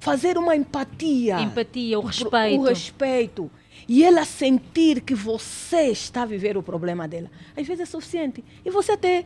fazer 0.00 0.36
uma 0.36 0.56
empatia. 0.56 1.42
Empatia, 1.42 1.96
o 1.96 2.02
respeito. 2.02 2.60
O 2.60 2.64
respeito. 2.64 3.50
E 3.88 4.02
ela 4.02 4.24
sentir 4.24 5.00
que 5.00 5.14
você 5.14 5.90
está 5.90 6.22
a 6.22 6.26
viver 6.26 6.56
o 6.56 6.62
problema 6.62 7.06
dela. 7.06 7.30
Às 7.56 7.66
vezes 7.66 7.82
é 7.82 7.86
suficiente. 7.86 8.44
E 8.64 8.70
você 8.70 8.92
até 8.92 9.24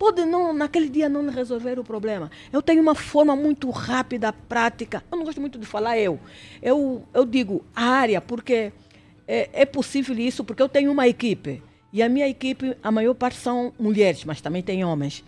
pode 0.00 0.24
não, 0.24 0.54
naquele 0.54 0.88
dia 0.88 1.10
não 1.10 1.28
resolver 1.28 1.78
o 1.78 1.84
problema. 1.84 2.30
Eu 2.50 2.62
tenho 2.62 2.80
uma 2.80 2.94
forma 2.94 3.36
muito 3.36 3.68
rápida, 3.68 4.32
prática. 4.32 5.04
Eu 5.12 5.18
não 5.18 5.26
gosto 5.26 5.42
muito 5.42 5.58
de 5.58 5.66
falar 5.66 5.98
eu. 5.98 6.18
Eu, 6.62 7.04
eu 7.12 7.26
digo 7.26 7.62
área, 7.76 8.18
porque 8.18 8.72
é, 9.28 9.50
é 9.52 9.66
possível 9.66 10.18
isso, 10.18 10.42
porque 10.42 10.62
eu 10.62 10.70
tenho 10.70 10.90
uma 10.90 11.06
equipe. 11.06 11.62
E 11.92 12.02
a 12.02 12.08
minha 12.08 12.26
equipe, 12.26 12.74
a 12.82 12.90
maior 12.90 13.12
parte 13.12 13.36
são 13.36 13.74
mulheres, 13.78 14.24
mas 14.24 14.40
também 14.40 14.62
tem 14.62 14.82
homens. 14.82 15.22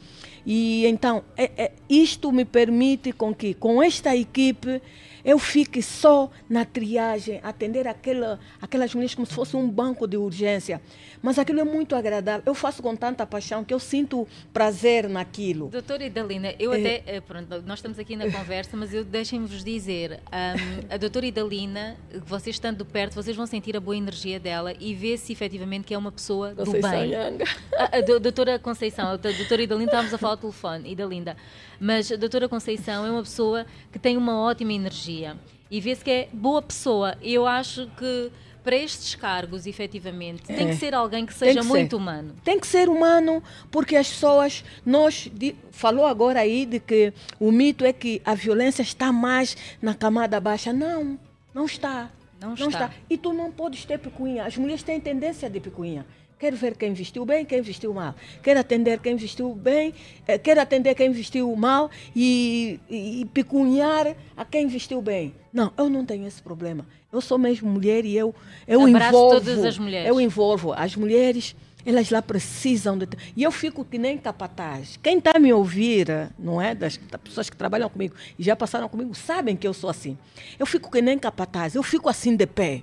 E 0.47 0.87
então, 0.87 1.23
é, 1.37 1.51
é, 1.55 1.73
isto 1.87 2.33
me 2.33 2.47
permite 2.47 3.13
com 3.13 3.35
que, 3.35 3.53
com 3.53 3.83
esta 3.83 4.17
equipe, 4.17 4.81
eu 5.25 5.39
fique 5.39 5.83
só 5.83 6.31
na 6.49 6.65
triagem, 6.65 7.41
atender 7.43 7.87
aquela, 7.87 8.41
aquelas 8.61 8.95
mulheres 8.95 9.15
como 9.15 9.27
se 9.27 9.35
fosse 9.35 9.57
um 9.57 9.69
banco 9.69 10.07
de 10.07 10.17
urgência. 10.17 10.81
Mas 11.23 11.39
aquilo 11.39 11.61
é 11.61 11.65
muito 11.65 11.95
agradável. 11.95 12.43
Eu 12.45 12.55
faço 12.55 12.83
com 12.83 12.97
tanta 12.97 13.25
paixão 13.25 13.65
que 13.65 13.73
eu 13.73 13.79
sinto 13.79 14.27
prazer 14.53 15.09
naquilo. 15.09 15.69
Doutora 15.69 16.05
Idalina, 16.05 16.55
eu 16.59 16.73
é. 16.73 16.81
até. 16.81 17.03
Eh, 17.07 17.21
pronto, 17.21 17.63
nós 17.65 17.79
estamos 17.79 17.99
aqui 17.99 18.17
na 18.17 18.31
conversa, 18.31 18.77
mas 18.77 18.93
eu 18.93 19.05
deixem-vos 19.05 19.63
dizer: 19.63 20.21
um, 20.33 20.95
a 20.95 20.97
doutora 20.97 21.27
Idalina, 21.27 21.97
vocês 22.27 22.57
estando 22.57 22.85
perto, 22.85 23.15
vocês 23.15 23.37
vão 23.37 23.47
sentir 23.47 23.77
a 23.77 23.81
boa 23.81 23.97
energia 23.97 24.41
dela 24.41 24.75
e 24.81 24.95
ver 24.95 25.17
se 25.19 25.33
efetivamente 25.33 25.85
que 25.85 25.95
é 25.95 25.99
uma 25.99 26.11
pessoa 26.11 26.55
Conceição 26.55 26.81
do 26.81 26.91
bem. 26.91 27.15
A, 27.15 27.85
a, 27.85 27.99
a, 27.99 28.19
doutora 28.19 28.59
Conceição, 28.59 29.09
a 29.09 29.17
doutora 29.17 29.63
Idalina, 29.63 29.87
estávamos 29.87 30.15
a 30.15 30.19
falar 30.19 30.33
ao 30.33 30.39
telefone, 30.39 30.91
Idalinda. 30.91 31.37
Mas 31.83 32.13
a 32.13 32.17
doutora 32.17 32.49
Conceição 32.49 33.05
é 33.05 33.11
uma 33.11 33.25
pessoa 33.25 33.67
que 33.91 33.99
tem 33.99 34.17
uma 34.17 34.41
ótima 34.41 34.73
energia 34.73 35.37
e 35.69 35.81
vê-se 35.81 36.05
que 36.05 36.11
é 36.13 36.29
boa 36.33 36.63
pessoa. 36.63 37.19
Eu 37.21 37.45
acho 37.45 37.91
que 37.99 38.31
para 38.63 38.77
estes 38.77 39.17
cargos, 39.17 39.67
efetivamente, 39.67 40.45
é. 40.53 40.55
tem 40.55 40.69
que 40.69 40.77
ser 40.77 40.95
alguém 40.95 41.27
que 41.27 41.35
seja 41.35 41.59
que 41.61 41.67
muito 41.67 41.91
ser. 41.91 41.97
humano. 41.97 42.37
Tem 42.45 42.61
que 42.61 42.69
ser 42.69 42.89
humano, 42.89 43.43
porque 43.69 43.97
as 43.97 44.09
pessoas, 44.09 44.65
nós, 44.87 45.29
de, 45.35 45.57
falou 45.73 46.07
agora 46.07 46.39
aí 46.39 46.65
de 46.65 46.79
que 46.79 47.13
o 47.41 47.51
mito 47.51 47.85
é 47.85 47.93
que 47.93 48.23
a 48.25 48.37
violência 48.37 48.83
está 48.83 49.11
mais 49.11 49.57
na 49.83 49.93
camada 49.93 50.39
baixa. 50.39 50.73
Não, 50.73 51.19
não 51.53 51.65
está. 51.65 52.13
Não, 52.41 52.51
não 52.51 52.69
está. 52.69 52.69
está. 52.69 52.91
E 53.11 53.19
tu 53.19 53.33
não 53.33 53.51
podes 53.51 53.85
ter 53.85 53.99
picuinha. 53.99 54.45
As 54.45 54.57
mulheres 54.57 54.85
têm 54.85 55.01
tendência 55.01 55.51
de 55.51 55.59
picuinha. 55.59 56.07
Quero 56.43 56.57
ver 56.57 56.77
quem 56.77 56.93
vestiu 56.93 57.25
bem, 57.25 57.45
quem 57.45 57.63
vestiu 57.63 57.95
mal. 57.95 58.17
Quero 58.43 58.59
atender 58.59 58.99
quem 58.99 59.15
vestiu 59.15 59.55
bem, 59.55 59.95
eh, 60.27 60.37
quero 60.37 60.61
atender 60.61 60.93
quem 60.97 61.13
vestiu 61.13 61.55
mal 61.55 61.89
e, 62.17 62.81
e, 62.91 63.21
e 63.21 63.25
picunhar 63.27 64.17
a 64.37 64.45
quem 64.45 64.67
vestiu 64.67 65.01
bem. 65.01 65.33
Não, 65.53 65.73
eu 65.79 65.89
não 65.89 66.05
tenho 66.05 66.27
esse 66.27 66.43
problema. 66.43 66.85
Eu 67.13 67.21
sou 67.21 67.39
mesmo 67.39 67.71
mulher 67.71 68.05
e 68.05 68.17
eu, 68.17 68.35
eu 68.67 68.89
envolvo. 68.89 69.37
todas 69.37 69.65
as 69.65 69.79
mulheres. 69.79 70.09
Eu 70.09 70.21
envolvo 70.21 70.73
as 70.73 70.97
mulheres 70.97 71.55
elas 71.87 72.11
lá 72.11 72.21
precisam 72.21 72.99
de. 72.99 73.07
E 73.37 73.45
eu 73.45 73.53
fico 73.53 73.85
que 73.85 73.97
nem 73.97 74.19
capataz. 74.19 74.99
Quem 75.01 75.19
está 75.19 75.37
a 75.37 75.39
me 75.39 75.53
ouvir, 75.53 76.09
não 76.37 76.61
é? 76.61 76.75
Das, 76.75 76.97
das, 76.97 77.21
pessoas 77.21 77.49
que 77.49 77.57
trabalham 77.57 77.89
comigo 77.89 78.17
e 78.37 78.43
já 78.43 78.57
passaram 78.57 78.89
comigo, 78.89 79.15
sabem 79.15 79.57
que 79.57 79.67
eu 79.67 79.73
sou 79.73 79.89
assim. 79.89 80.19
Eu 80.59 80.67
fico 80.67 80.91
que 80.91 81.01
nem 81.01 81.17
capataz. 81.17 81.77
Eu 81.77 81.85
fico 81.85 82.09
assim 82.09 82.35
de 82.35 82.49
pé. 82.49 82.83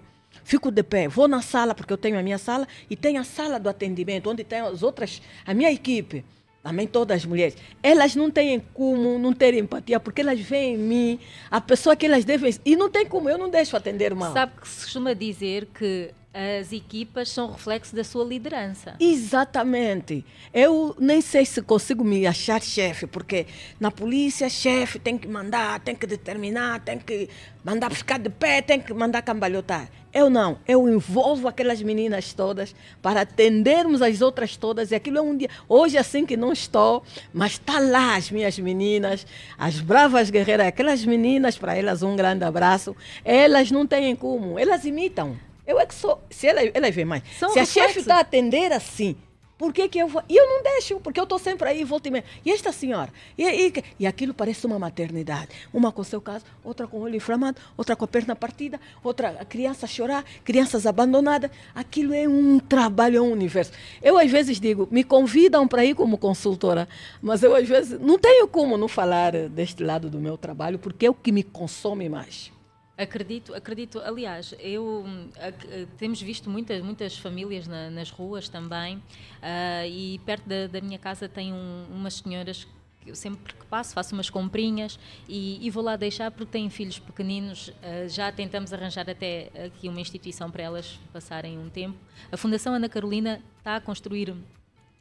Fico 0.49 0.71
de 0.71 0.81
pé. 0.81 1.07
Vou 1.07 1.27
na 1.27 1.43
sala, 1.43 1.75
porque 1.75 1.93
eu 1.93 1.97
tenho 1.97 2.17
a 2.17 2.23
minha 2.23 2.39
sala, 2.39 2.67
e 2.89 2.95
tenho 2.95 3.21
a 3.21 3.23
sala 3.23 3.59
do 3.59 3.69
atendimento, 3.69 4.31
onde 4.31 4.43
tem 4.43 4.61
as 4.61 4.81
outras, 4.81 5.21
a 5.45 5.53
minha 5.53 5.71
equipe. 5.71 6.25
Também 6.63 6.87
todas 6.87 7.17
as 7.17 7.25
mulheres. 7.25 7.55
Elas 7.83 8.15
não 8.15 8.31
têm 8.31 8.59
como 8.73 9.19
não 9.19 9.31
ter 9.31 9.53
empatia, 9.53 9.99
porque 9.99 10.21
elas 10.21 10.39
veem 10.39 10.73
em 10.73 10.77
mim 10.79 11.19
a 11.51 11.61
pessoa 11.61 11.95
que 11.95 12.07
elas 12.07 12.25
devem. 12.25 12.51
E 12.65 12.75
não 12.75 12.89
tem 12.89 13.05
como, 13.05 13.29
eu 13.29 13.37
não 13.37 13.47
deixo 13.47 13.77
atender 13.77 14.15
mal. 14.15 14.33
Sabe 14.33 14.53
que 14.59 14.67
se 14.67 14.85
costuma 14.85 15.13
dizer 15.13 15.67
que 15.67 16.09
as 16.31 16.71
equipas 16.71 17.29
são 17.29 17.51
reflexo 17.51 17.95
da 17.95 18.03
sua 18.03 18.23
liderança. 18.23 18.95
Exatamente. 18.99 20.23
Eu 20.53 20.95
nem 20.99 21.21
sei 21.21 21.43
se 21.43 21.59
consigo 21.59 22.03
me 22.03 22.27
achar 22.27 22.61
chefe, 22.61 23.07
porque 23.07 23.47
na 23.79 23.89
polícia, 23.89 24.47
chefe 24.47 24.99
tem 24.99 25.17
que 25.17 25.27
mandar, 25.27 25.79
tem 25.79 25.95
que 25.95 26.05
determinar, 26.05 26.81
tem 26.81 26.99
que 26.99 27.29
mandar 27.63 27.91
ficar 27.91 28.19
de 28.19 28.29
pé, 28.29 28.61
tem 28.61 28.79
que 28.79 28.93
mandar 28.93 29.23
cambalhotar. 29.23 29.89
Eu 30.13 30.29
não, 30.29 30.59
eu 30.67 30.87
envolvo 30.87 31.47
aquelas 31.47 31.81
meninas 31.81 32.31
todas 32.31 32.75
para 33.01 33.21
atendermos 33.21 34.01
as 34.01 34.21
outras 34.21 34.55
todas. 34.55 34.91
E 34.91 34.95
aquilo 34.95 35.17
é 35.17 35.21
um 35.21 35.35
dia. 35.35 35.49
Hoje, 35.67 35.97
assim 35.97 36.27
que 36.27 36.37
não 36.37 36.53
estou, 36.53 37.03
mas 37.33 37.53
está 37.53 37.79
lá 37.79 38.15
as 38.15 38.29
minhas 38.29 38.57
meninas, 38.59 39.25
as 39.57 39.79
bravas 39.79 40.29
guerreiras, 40.29 40.67
aquelas 40.67 41.03
meninas, 41.03 41.57
para 41.57 41.75
elas 41.75 42.03
um 42.03 42.15
grande 42.15 42.43
abraço. 42.43 42.95
Elas 43.25 43.71
não 43.71 43.87
têm 43.87 44.15
como, 44.15 44.59
elas 44.59 44.85
imitam. 44.85 45.48
Eu 45.69 45.79
é 45.79 45.85
que 45.85 45.93
sou. 45.93 46.19
Se 46.31 46.47
ela, 46.47 46.61
ela 46.73 46.89
vê 46.89 47.05
mais. 47.05 47.21
São 47.37 47.51
se 47.51 47.59
a 47.59 47.65
chefe 47.65 47.99
está 47.99 48.15
a 48.15 48.21
atender 48.21 48.73
assim, 48.73 49.15
por 49.55 49.71
que, 49.71 49.87
que 49.87 49.99
eu 49.99 50.07
vou. 50.07 50.23
E 50.27 50.35
eu 50.35 50.47
não 50.47 50.63
deixo, 50.63 50.99
porque 50.99 51.19
eu 51.19 51.25
estou 51.25 51.37
sempre 51.37 51.69
aí, 51.69 51.83
volta 51.83 52.07
e 52.07 52.11
meia. 52.11 52.23
E 52.43 52.49
esta 52.49 52.71
senhora? 52.71 53.13
E, 53.37 53.43
e, 53.43 53.83
e 53.99 54.07
aquilo 54.07 54.33
parece 54.33 54.65
uma 54.65 54.79
maternidade. 54.79 55.49
Uma 55.71 55.91
com 55.91 56.03
seu 56.03 56.19
caso, 56.19 56.43
outra 56.63 56.87
com 56.87 56.97
o 56.97 57.01
olho 57.01 57.15
inflamado, 57.15 57.61
outra 57.77 57.95
com 57.95 58.03
a 58.03 58.07
perna 58.07 58.35
partida, 58.35 58.81
outra 59.03 59.37
a 59.39 59.45
criança 59.45 59.85
chorar, 59.85 60.25
crianças 60.43 60.87
abandonadas. 60.87 61.51
Aquilo 61.75 62.15
é 62.15 62.27
um 62.27 62.57
trabalho, 62.57 63.17
é 63.17 63.21
um 63.21 63.31
universo. 63.31 63.71
Eu 64.01 64.17
às 64.17 64.31
vezes 64.31 64.59
digo, 64.59 64.87
me 64.89 65.03
convidam 65.03 65.67
para 65.67 65.85
ir 65.85 65.93
como 65.93 66.17
consultora, 66.17 66.89
mas 67.21 67.43
eu 67.43 67.55
às 67.55 67.69
vezes 67.69 67.99
não 67.99 68.17
tenho 68.17 68.47
como 68.47 68.75
não 68.75 68.87
falar 68.87 69.33
deste 69.49 69.83
lado 69.83 70.09
do 70.09 70.17
meu 70.17 70.35
trabalho, 70.35 70.79
porque 70.79 71.05
é 71.05 71.09
o 71.11 71.13
que 71.13 71.31
me 71.31 71.43
consome 71.43 72.09
mais. 72.09 72.51
Acredito, 72.99 73.55
acredito. 73.55 73.99
Aliás, 73.99 74.53
eu 74.59 75.05
uh, 75.05 75.87
temos 75.97 76.21
visto 76.21 76.49
muitas, 76.49 76.83
muitas 76.83 77.17
famílias 77.17 77.65
na, 77.65 77.89
nas 77.89 78.09
ruas 78.09 78.49
também 78.49 78.97
uh, 78.97 79.87
e 79.87 80.19
perto 80.25 80.49
da, 80.49 80.67
da, 80.67 80.81
minha 80.81 80.99
casa 80.99 81.29
tem 81.29 81.53
um, 81.53 81.85
umas 81.89 82.15
senhoras 82.15 82.67
que 82.99 83.09
eu 83.09 83.15
sempre 83.15 83.53
que 83.53 83.65
passo 83.67 83.93
faço 83.93 84.13
umas 84.13 84.29
comprinhas 84.29 84.99
e, 85.29 85.65
e 85.65 85.69
vou 85.69 85.81
lá 85.81 85.95
deixar 85.95 86.29
porque 86.29 86.51
têm 86.51 86.69
filhos 86.69 86.99
pequeninos. 86.99 87.69
Uh, 87.69 88.09
já 88.09 88.33
tentamos 88.33 88.73
arranjar 88.73 89.09
até 89.09 89.49
aqui 89.67 89.87
uma 89.87 90.01
instituição 90.01 90.51
para 90.51 90.63
elas 90.63 90.99
passarem 91.13 91.57
um 91.57 91.69
tempo. 91.69 91.97
A 92.29 92.35
Fundação 92.35 92.73
Ana 92.73 92.89
Carolina 92.89 93.41
está 93.59 93.77
a 93.77 93.81
construir 93.81 94.35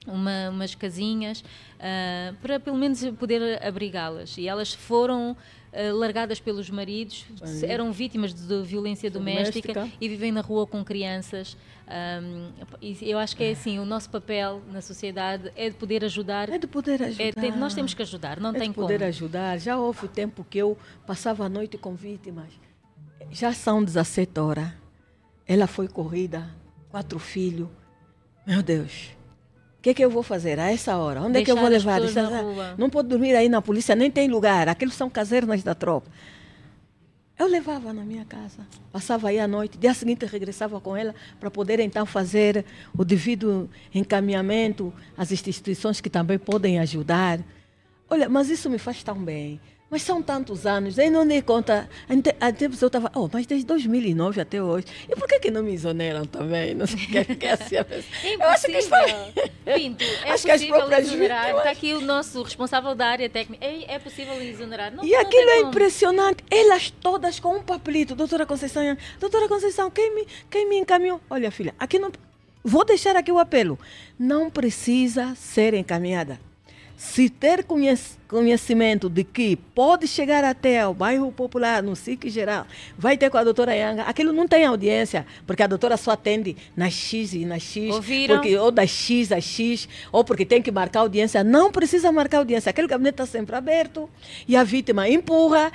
uma, 0.06 0.50
umas 0.50 0.74
casinhas 0.74 1.40
uh, 1.40 2.34
para 2.40 2.60
pelo 2.60 2.76
menos 2.76 3.04
poder 3.18 3.60
abrigá-las. 3.60 4.38
E 4.38 4.46
elas 4.46 4.72
foram 4.72 5.36
uh, 5.72 5.96
largadas 5.96 6.40
pelos 6.40 6.70
maridos, 6.70 7.26
eram 7.62 7.92
vítimas 7.92 8.32
de 8.32 8.62
violência 8.62 9.10
doméstica, 9.10 9.72
doméstica, 9.72 9.98
e 10.00 10.08
vivem 10.08 10.32
na 10.32 10.40
rua 10.40 10.66
com 10.66 10.84
crianças. 10.84 11.56
Um, 11.88 12.50
eu 13.00 13.18
acho 13.18 13.36
que 13.36 13.44
é 13.44 13.52
assim, 13.52 13.78
o 13.78 13.84
nosso 13.84 14.10
papel 14.10 14.60
na 14.70 14.80
sociedade 14.80 15.50
é 15.56 15.70
de 15.70 15.76
poder 15.76 16.04
ajudar. 16.04 16.48
É 16.50 16.58
de 16.58 16.66
poder 16.66 17.02
ajudar. 17.02 17.44
É, 17.44 17.50
nós 17.56 17.74
temos 17.74 17.94
que 17.94 18.02
ajudar, 18.02 18.38
não 18.38 18.50
é 18.50 18.58
tem 18.58 18.68
de 18.68 18.74
poder 18.74 18.98
como. 18.98 19.08
ajudar. 19.08 19.58
Já 19.58 19.78
houve 19.78 20.08
tempo 20.08 20.44
que 20.48 20.58
eu 20.58 20.76
passava 21.06 21.46
a 21.46 21.48
noite 21.48 21.78
com 21.78 21.94
vítimas. 21.94 22.48
Já 23.30 23.52
são 23.52 23.82
17 23.82 24.38
horas. 24.40 24.70
Ela 25.46 25.66
foi 25.66 25.88
corrida, 25.88 26.48
quatro 26.90 27.18
filhos. 27.18 27.68
Meu 28.46 28.62
Deus. 28.62 29.17
O 29.78 29.82
que, 29.82 29.94
que 29.94 30.04
eu 30.04 30.10
vou 30.10 30.24
fazer 30.24 30.58
a 30.58 30.70
essa 30.72 30.96
hora? 30.96 31.20
Onde 31.20 31.34
Deixar 31.34 31.42
é 31.42 31.44
que 31.44 31.50
eu 31.52 31.56
vou 31.56 31.68
levar? 31.68 32.00
Não 32.76 32.90
pode 32.90 33.08
dormir 33.08 33.36
aí 33.36 33.48
na 33.48 33.62
polícia, 33.62 33.94
nem 33.94 34.10
tem 34.10 34.28
lugar. 34.28 34.68
Aqueles 34.68 34.94
são 34.94 35.08
casernas 35.08 35.62
da 35.62 35.74
tropa. 35.74 36.10
Eu 37.38 37.46
levava 37.46 37.92
na 37.92 38.02
minha 38.02 38.24
casa, 38.24 38.66
passava 38.90 39.28
aí 39.28 39.38
a 39.38 39.46
noite, 39.46 39.78
dia 39.78 39.94
seguinte 39.94 40.26
regressava 40.26 40.80
com 40.80 40.96
ela 40.96 41.14
para 41.38 41.48
poder 41.48 41.78
então 41.78 42.04
fazer 42.04 42.64
o 42.96 43.04
devido 43.04 43.70
encaminhamento 43.94 44.92
às 45.16 45.30
instituições 45.30 46.00
que 46.00 46.10
também 46.10 46.36
podem 46.36 46.80
ajudar. 46.80 47.38
Olha, 48.10 48.28
mas 48.28 48.50
isso 48.50 48.68
me 48.68 48.76
faz 48.76 49.04
tão 49.04 49.22
bem, 49.22 49.60
Mas 49.90 50.02
são 50.02 50.22
tantos 50.22 50.66
anos, 50.66 50.98
aí 50.98 51.08
não 51.08 51.26
dei 51.26 51.40
conta. 51.40 51.88
Até 52.40 52.66
a 52.66 52.70
pessoa 52.70 52.88
estava, 52.88 53.10
oh, 53.14 53.28
mas 53.32 53.46
desde 53.46 53.66
2009 53.66 54.40
até 54.40 54.62
hoje. 54.62 54.86
E 55.08 55.16
por 55.16 55.26
que, 55.26 55.38
que 55.38 55.50
não 55.50 55.62
me 55.62 55.72
exoneram 55.72 56.26
também? 56.26 56.74
Não 56.74 56.86
sei 56.86 57.04
o 57.04 57.08
que, 57.08 57.36
que 57.36 57.46
é 57.46 57.52
assim 57.52 57.76
a 57.76 57.84
pessoa. 57.84 58.14
É 58.22 58.34
Eu 58.34 58.48
acho 58.50 58.66
que 58.66 58.76
as... 58.76 58.86
Pinto, 59.74 60.04
é 60.26 60.30
acho 60.32 60.46
possível 60.46 60.86
que 60.86 60.94
as 60.94 61.06
exonerar. 61.06 61.56
Está 61.56 61.70
aqui 61.70 61.94
o 61.94 62.02
nosso 62.02 62.42
responsável 62.42 62.94
da 62.94 63.06
área 63.06 63.30
técnica. 63.30 63.64
É, 63.64 63.94
é 63.94 63.98
possível 63.98 64.34
exonerar. 64.42 64.92
Não, 64.94 65.04
e 65.04 65.10
não 65.10 65.20
aquilo 65.20 65.50
é 65.50 65.60
impressionante. 65.60 66.44
Elas 66.50 66.90
todas 66.90 67.40
com 67.40 67.56
um 67.56 67.62
papelito. 67.62 68.14
Doutora 68.14 68.44
Conceição, 68.44 68.82
doutora 69.18 69.48
Conceição, 69.48 69.90
quem 69.90 70.14
me, 70.14 70.26
quem 70.50 70.68
me 70.68 70.76
encaminhou? 70.76 71.18
Olha, 71.30 71.50
filha, 71.50 71.74
aqui 71.78 71.98
não. 71.98 72.12
Vou 72.62 72.84
deixar 72.84 73.16
aqui 73.16 73.32
o 73.32 73.38
apelo. 73.38 73.78
Não 74.18 74.50
precisa 74.50 75.34
ser 75.34 75.72
encaminhada. 75.72 76.38
Se 76.96 77.30
ter 77.30 77.64
conhecimento 77.64 78.18
conhecimento 78.28 79.08
de 79.08 79.24
que 79.24 79.56
pode 79.56 80.06
chegar 80.06 80.44
até 80.44 80.86
o 80.86 80.92
bairro 80.92 81.32
popular, 81.32 81.82
no 81.82 81.96
SIC 81.96 82.28
geral, 82.28 82.66
vai 82.96 83.16
ter 83.16 83.30
com 83.30 83.38
a 83.38 83.42
doutora 83.44 83.74
Yanga, 83.74 84.02
aquilo 84.02 84.32
não 84.32 84.46
tem 84.46 84.66
audiência, 84.66 85.26
porque 85.46 85.62
a 85.62 85.66
doutora 85.66 85.96
só 85.96 86.10
atende 86.10 86.54
nas 86.76 86.92
X 86.92 87.32
e 87.32 87.46
nas 87.46 87.62
X, 87.62 87.94
Ouviram? 87.94 88.36
porque, 88.36 88.56
ou 88.56 88.70
das 88.70 88.90
X 88.90 89.32
às 89.32 89.44
X, 89.44 89.88
ou 90.12 90.22
porque 90.22 90.44
tem 90.44 90.60
que 90.60 90.70
marcar 90.70 91.00
audiência. 91.00 91.42
Não 91.42 91.72
precisa 91.72 92.12
marcar 92.12 92.38
audiência, 92.38 92.68
aquele 92.68 92.86
gabinete 92.86 93.14
está 93.14 93.26
sempre 93.26 93.56
aberto 93.56 94.08
e 94.46 94.54
a 94.54 94.62
vítima 94.62 95.08
empurra, 95.08 95.72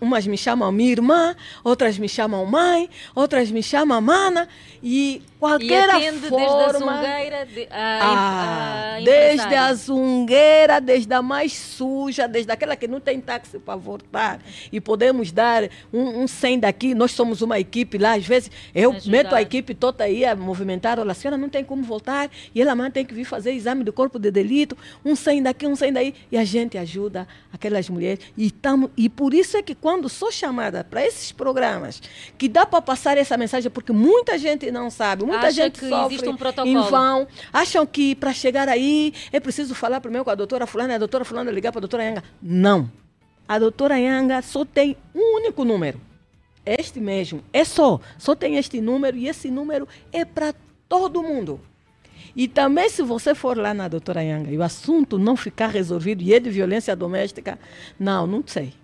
umas 0.00 0.26
me 0.26 0.38
chamam 0.38 0.70
minha 0.70 0.92
irmã, 0.92 1.34
outras 1.64 1.98
me 1.98 2.08
chamam 2.08 2.46
mãe, 2.46 2.88
outras 3.14 3.50
me 3.50 3.62
chamam 3.62 4.00
mana, 4.00 4.48
e 4.80 5.20
qualquer 5.40 5.88
e 6.00 6.12
forma... 6.28 6.38
desde 6.38 6.46
a 6.46 6.72
zungueira 6.72 7.46
de, 7.46 7.68
a, 7.70 7.98
ah, 8.02 8.96
a 8.96 9.00
desde 9.00 9.54
a 9.54 9.74
zungueira, 9.74 10.80
desde 10.80 11.12
a 11.12 11.22
mais 11.22 11.52
sul, 11.52 11.87
suja, 11.88 12.28
desde 12.28 12.52
aquela 12.52 12.76
que 12.76 12.86
não 12.86 13.00
tem 13.00 13.20
táxi 13.20 13.58
para 13.58 13.76
voltar, 13.76 14.40
e 14.70 14.80
podemos 14.80 15.32
dar 15.32 15.64
um, 15.92 16.22
um 16.22 16.28
100 16.28 16.60
daqui, 16.60 16.94
nós 16.94 17.12
somos 17.12 17.40
uma 17.40 17.58
equipe 17.58 17.96
lá, 17.96 18.14
às 18.14 18.26
vezes 18.26 18.50
eu 18.74 18.92
Ajudar. 18.92 19.10
meto 19.10 19.34
a 19.34 19.40
equipe 19.40 19.74
toda 19.74 20.04
aí 20.04 20.24
a 20.24 20.36
movimentar, 20.36 20.98
olha, 20.98 21.12
a 21.12 21.14
senhora 21.14 21.38
não 21.38 21.48
tem 21.48 21.64
como 21.64 21.82
voltar, 21.82 22.30
e 22.54 22.60
ela 22.60 22.72
amanhã 22.72 22.90
tem 22.90 23.04
que 23.04 23.14
vir 23.14 23.24
fazer 23.24 23.52
exame 23.52 23.82
do 23.84 23.92
corpo 23.92 24.18
de 24.18 24.30
delito, 24.30 24.76
um 25.04 25.16
100 25.16 25.44
daqui, 25.44 25.66
um 25.66 25.74
100 25.74 25.92
daí, 25.92 26.14
e 26.30 26.36
a 26.36 26.44
gente 26.44 26.76
ajuda 26.76 27.26
aquelas 27.52 27.88
mulheres, 27.88 28.24
e, 28.36 28.50
tamo, 28.50 28.90
e 28.96 29.08
por 29.08 29.32
isso 29.32 29.56
é 29.56 29.62
que 29.62 29.74
quando 29.74 30.08
sou 30.08 30.30
chamada 30.30 30.84
para 30.84 31.04
esses 31.04 31.32
programas, 31.32 32.02
que 32.36 32.48
dá 32.48 32.66
para 32.66 32.82
passar 32.82 33.16
essa 33.16 33.36
mensagem, 33.36 33.70
porque 33.70 33.92
muita 33.92 34.36
gente 34.36 34.70
não 34.70 34.90
sabe, 34.90 35.24
muita 35.24 35.46
Acha 35.46 35.62
gente 35.62 35.80
que 35.80 35.88
sofre 35.88 36.14
existe 36.14 36.28
um 36.28 36.36
protocolo. 36.36 36.68
em 36.68 36.90
vão, 36.90 37.26
acham 37.52 37.86
que 37.86 38.14
para 38.14 38.32
chegar 38.32 38.68
aí 38.68 39.14
é 39.32 39.40
preciso 39.40 39.74
falar 39.74 40.00
primeiro 40.00 40.24
com 40.24 40.30
a 40.30 40.34
doutora 40.34 40.66
fulana, 40.66 40.94
a 40.94 40.98
doutora 40.98 41.24
fulana 41.24 41.50
ligar 41.50 41.72
para 41.72 41.77
a 41.78 41.80
doutora 41.80 42.04
Yanga. 42.04 42.24
Não. 42.42 42.90
A 43.46 43.58
doutora 43.58 43.98
Yanga 43.98 44.42
só 44.42 44.64
tem 44.64 44.96
um 45.14 45.36
único 45.36 45.64
número. 45.64 46.00
Este 46.64 47.00
mesmo. 47.00 47.42
É 47.52 47.64
só. 47.64 48.00
Só 48.18 48.34
tem 48.34 48.56
este 48.56 48.80
número 48.80 49.16
e 49.16 49.28
esse 49.28 49.50
número 49.50 49.88
é 50.12 50.24
para 50.24 50.54
todo 50.88 51.22
mundo. 51.22 51.60
E 52.36 52.46
também, 52.46 52.88
se 52.88 53.02
você 53.02 53.34
for 53.34 53.56
lá 53.56 53.72
na 53.72 53.88
doutora 53.88 54.22
Yanga 54.22 54.50
e 54.50 54.58
o 54.58 54.62
assunto 54.62 55.18
não 55.18 55.36
ficar 55.36 55.68
resolvido 55.68 56.22
e 56.22 56.34
é 56.34 56.40
de 56.40 56.50
violência 56.50 56.94
doméstica, 56.94 57.58
não, 57.98 58.26
não 58.26 58.44
sei 58.46 58.74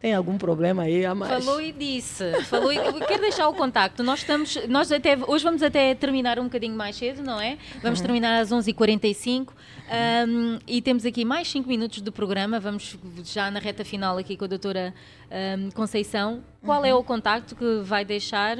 tem 0.00 0.14
algum 0.14 0.38
problema 0.38 0.84
aí 0.84 1.04
a 1.04 1.14
mais. 1.14 1.44
Falou 1.44 1.60
e 1.60 1.72
disse. 1.72 2.32
Falou 2.44 2.72
e... 2.72 2.76
Quero 3.06 3.20
deixar 3.20 3.48
o 3.48 3.54
contacto. 3.54 4.02
Nós 4.02 4.20
estamos. 4.20 4.56
Nós 4.66 4.90
até, 4.90 5.18
hoje 5.26 5.44
vamos 5.44 5.62
até 5.62 5.94
terminar 5.94 6.38
um 6.38 6.44
bocadinho 6.44 6.74
mais 6.74 6.96
cedo, 6.96 7.22
não 7.22 7.38
é? 7.38 7.58
Vamos 7.82 8.00
uhum. 8.00 8.06
terminar 8.06 8.40
às 8.40 8.48
11h45 8.48 9.50
um, 9.50 10.58
e 10.66 10.80
temos 10.80 11.04
aqui 11.04 11.22
mais 11.22 11.48
5 11.48 11.68
minutos 11.68 12.00
do 12.00 12.10
programa. 12.10 12.58
Vamos 12.58 12.96
já 13.24 13.50
na 13.50 13.60
reta 13.60 13.84
final 13.84 14.16
aqui 14.16 14.38
com 14.38 14.46
a 14.46 14.48
doutora 14.48 14.94
um, 15.30 15.70
Conceição. 15.72 16.42
Qual 16.64 16.82
é 16.82 16.88
uhum. 16.92 16.98
é 16.98 17.00
o 17.00 17.04
contacto 17.04 17.54
que 17.54 17.82
vai 17.82 18.02
deixar? 18.02 18.56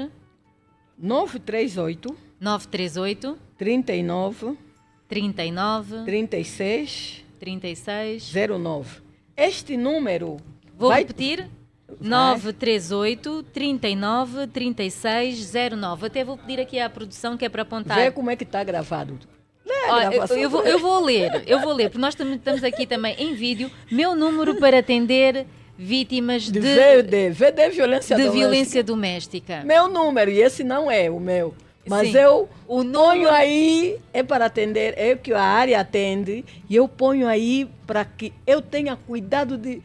938 0.95 2.15
938 2.39 3.37
39 3.57 4.57
39 5.07 6.05
36 6.05 7.25
36 7.39 8.31
09. 8.31 9.01
Este 9.35 9.75
número 9.75 10.37
Vou 10.81 10.89
Vai. 10.89 11.01
repetir. 11.01 11.47
938 11.99 13.43
39 13.53 14.47
36 14.47 15.53
09. 15.77 16.07
Até 16.07 16.23
vou 16.23 16.35
pedir 16.35 16.59
aqui 16.59 16.79
à 16.79 16.89
produção 16.89 17.37
que 17.37 17.45
é 17.45 17.49
para 17.49 17.61
apontar. 17.61 17.97
Vê 17.97 18.09
como 18.09 18.31
é 18.31 18.35
que 18.35 18.43
está 18.43 18.63
gravado. 18.63 19.19
Olha, 19.87 20.15
eu, 20.15 20.37
eu, 20.37 20.49
vou, 20.49 20.63
eu 20.63 20.79
vou 20.79 21.03
ler, 21.03 21.43
eu 21.45 21.59
vou 21.59 21.73
ler, 21.73 21.89
porque 21.89 22.01
nós 22.01 22.15
estamos 22.19 22.63
aqui 22.63 22.87
também 22.87 23.15
em 23.19 23.35
vídeo. 23.35 23.69
Meu 23.91 24.15
número 24.15 24.55
para 24.55 24.79
atender 24.79 25.45
vítimas 25.77 26.43
de, 26.43 26.59
de 26.59 26.59
VD, 26.59 27.29
VD 27.29 27.69
violência 27.69 28.15
de 28.15 28.23
doméstica. 28.23 28.31
violência 28.31 28.83
doméstica. 28.83 29.63
Meu 29.63 29.87
número, 29.87 30.31
e 30.31 30.41
esse 30.41 30.63
não 30.63 30.89
é 30.89 31.11
o 31.11 31.19
meu. 31.19 31.53
Mas 31.87 32.11
Sim. 32.11 32.17
eu 32.17 32.49
o 32.67 32.83
número... 32.83 33.01
ponho 33.01 33.29
aí, 33.29 33.97
é 34.13 34.23
para 34.23 34.45
atender, 34.45 34.93
é 34.97 35.15
que 35.15 35.31
a 35.33 35.41
área 35.41 35.79
atende, 35.79 36.43
e 36.69 36.75
eu 36.75 36.87
ponho 36.87 37.27
aí 37.27 37.67
para 37.85 38.03
que 38.03 38.33
eu 38.47 38.61
tenha 38.61 38.95
cuidado 38.95 39.57
de 39.57 39.81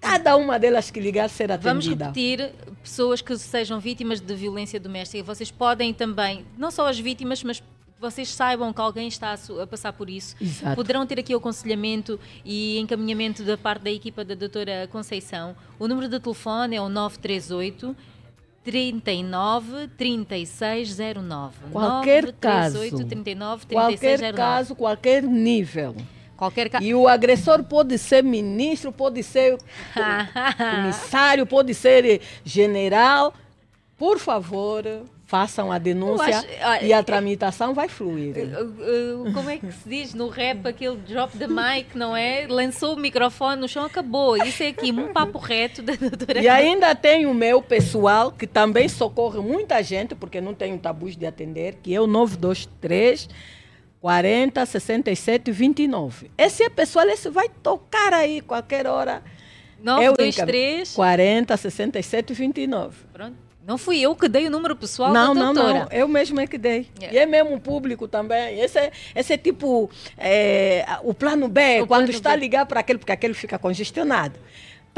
cada 0.00 0.36
uma 0.36 0.58
delas 0.58 0.90
que 0.90 0.98
ligar 0.98 1.28
ser 1.28 1.52
atendida. 1.52 1.68
Vamos 1.70 1.86
repetir, 1.86 2.52
pessoas 2.82 3.20
que 3.20 3.36
sejam 3.36 3.78
vítimas 3.78 4.20
de 4.20 4.34
violência 4.34 4.80
doméstica, 4.80 5.22
vocês 5.22 5.50
podem 5.50 5.92
também, 5.92 6.44
não 6.56 6.70
só 6.70 6.88
as 6.88 6.98
vítimas, 6.98 7.42
mas 7.44 7.62
vocês 8.00 8.30
saibam 8.30 8.72
que 8.72 8.80
alguém 8.80 9.06
está 9.06 9.34
a, 9.34 9.66
passar 9.66 9.92
por 9.92 10.08
isso. 10.08 10.34
Exato. 10.40 10.74
Poderão 10.74 11.06
ter 11.06 11.20
aqui 11.20 11.34
o 11.34 11.38
aconselhamento 11.38 12.18
e 12.44 12.78
encaminhamento 12.78 13.44
da 13.44 13.58
parte 13.58 13.82
da 13.82 13.90
equipa 13.90 14.24
da 14.24 14.34
doutora 14.34 14.88
Conceição. 14.90 15.54
O 15.78 15.86
número 15.86 16.08
de 16.08 16.18
telefone 16.18 16.76
é 16.76 16.80
o 16.80 16.88
938 16.88 17.94
39 18.64 19.88
3609. 19.98 21.56
Qualquer 21.70 22.22
938 22.24 22.36
caso. 22.40 23.06
39 23.06 23.66
3609. 23.66 23.74
Qualquer 23.74 24.34
caso, 24.34 24.74
qualquer 24.74 25.22
nível. 25.22 25.94
Qualquer 26.40 26.70
ca... 26.70 26.82
E 26.82 26.94
o 26.94 27.06
agressor 27.06 27.62
pode 27.62 27.98
ser 27.98 28.24
ministro, 28.24 28.90
pode 28.90 29.22
ser 29.22 29.58
comissário, 30.56 31.44
pode 31.44 31.74
ser 31.74 32.22
general. 32.42 33.34
Por 33.98 34.18
favor, 34.18 34.82
façam 35.26 35.70
a 35.70 35.76
denúncia 35.76 36.38
acho, 36.62 36.84
e 36.86 36.94
a 36.94 37.02
tramitação 37.02 37.74
vai 37.74 37.88
fluir. 37.88 38.34
Como 39.34 39.50
é 39.50 39.58
que 39.58 39.70
se 39.70 39.86
diz 39.86 40.14
no 40.14 40.28
rap 40.30 40.66
aquele 40.66 40.96
drop 40.96 41.36
the 41.36 41.46
mic, 41.46 41.94
não 41.94 42.16
é? 42.16 42.46
Lançou 42.48 42.94
o 42.94 42.98
microfone 42.98 43.60
no 43.60 43.68
chão, 43.68 43.84
acabou. 43.84 44.38
Isso 44.38 44.62
é 44.62 44.68
aqui, 44.68 44.90
um 44.90 45.12
papo 45.12 45.36
reto 45.36 45.82
da 45.82 45.94
doutora. 45.94 46.40
E 46.40 46.48
ainda 46.48 46.94
tem 46.94 47.26
o 47.26 47.34
meu 47.34 47.60
pessoal, 47.60 48.32
que 48.32 48.46
também 48.46 48.88
socorre 48.88 49.40
muita 49.40 49.82
gente, 49.82 50.14
porque 50.14 50.40
não 50.40 50.54
tenho 50.54 50.78
tabus 50.78 51.18
de 51.18 51.26
atender, 51.26 51.74
que 51.82 51.94
é 51.94 52.00
o 52.00 52.06
923 52.06 53.28
40, 54.00 54.64
67, 54.64 55.52
29. 55.52 56.30
Esse 56.38 56.62
é 56.62 56.70
pessoal, 56.70 57.06
esse 57.08 57.28
vai 57.28 57.48
tocar 57.62 58.14
aí 58.14 58.40
qualquer 58.40 58.86
hora. 58.86 59.22
923. 59.82 60.94
40, 60.94 61.56
67, 61.56 62.32
29. 62.32 62.96
Pronto. 63.12 63.36
Não 63.66 63.76
fui 63.76 64.00
eu 64.00 64.16
que 64.16 64.26
dei 64.26 64.46
o 64.46 64.50
número 64.50 64.74
pessoal 64.74 65.12
não, 65.12 65.34
da 65.34 65.44
doutora. 65.44 65.72
Não, 65.72 65.80
não, 65.80 65.92
eu 65.92 66.08
mesmo 66.08 66.40
é 66.40 66.46
que 66.46 66.56
dei. 66.56 66.88
Yeah. 66.98 67.16
E 67.16 67.18
é 67.18 67.26
mesmo 67.26 67.54
o 67.54 67.60
público 67.60 68.08
também. 68.08 68.58
Esse 68.58 68.78
é, 68.78 68.92
esse 69.14 69.34
é 69.34 69.38
tipo 69.38 69.90
é, 70.16 70.84
o 71.02 71.12
plano 71.12 71.46
B, 71.46 71.82
o 71.82 71.86
quando 71.86 72.08
está 72.08 72.30
B. 72.30 72.34
a 72.34 72.38
ligar 72.38 72.66
para 72.66 72.80
aquele, 72.80 72.98
porque 72.98 73.12
aquele 73.12 73.34
fica 73.34 73.58
congestionado 73.58 74.40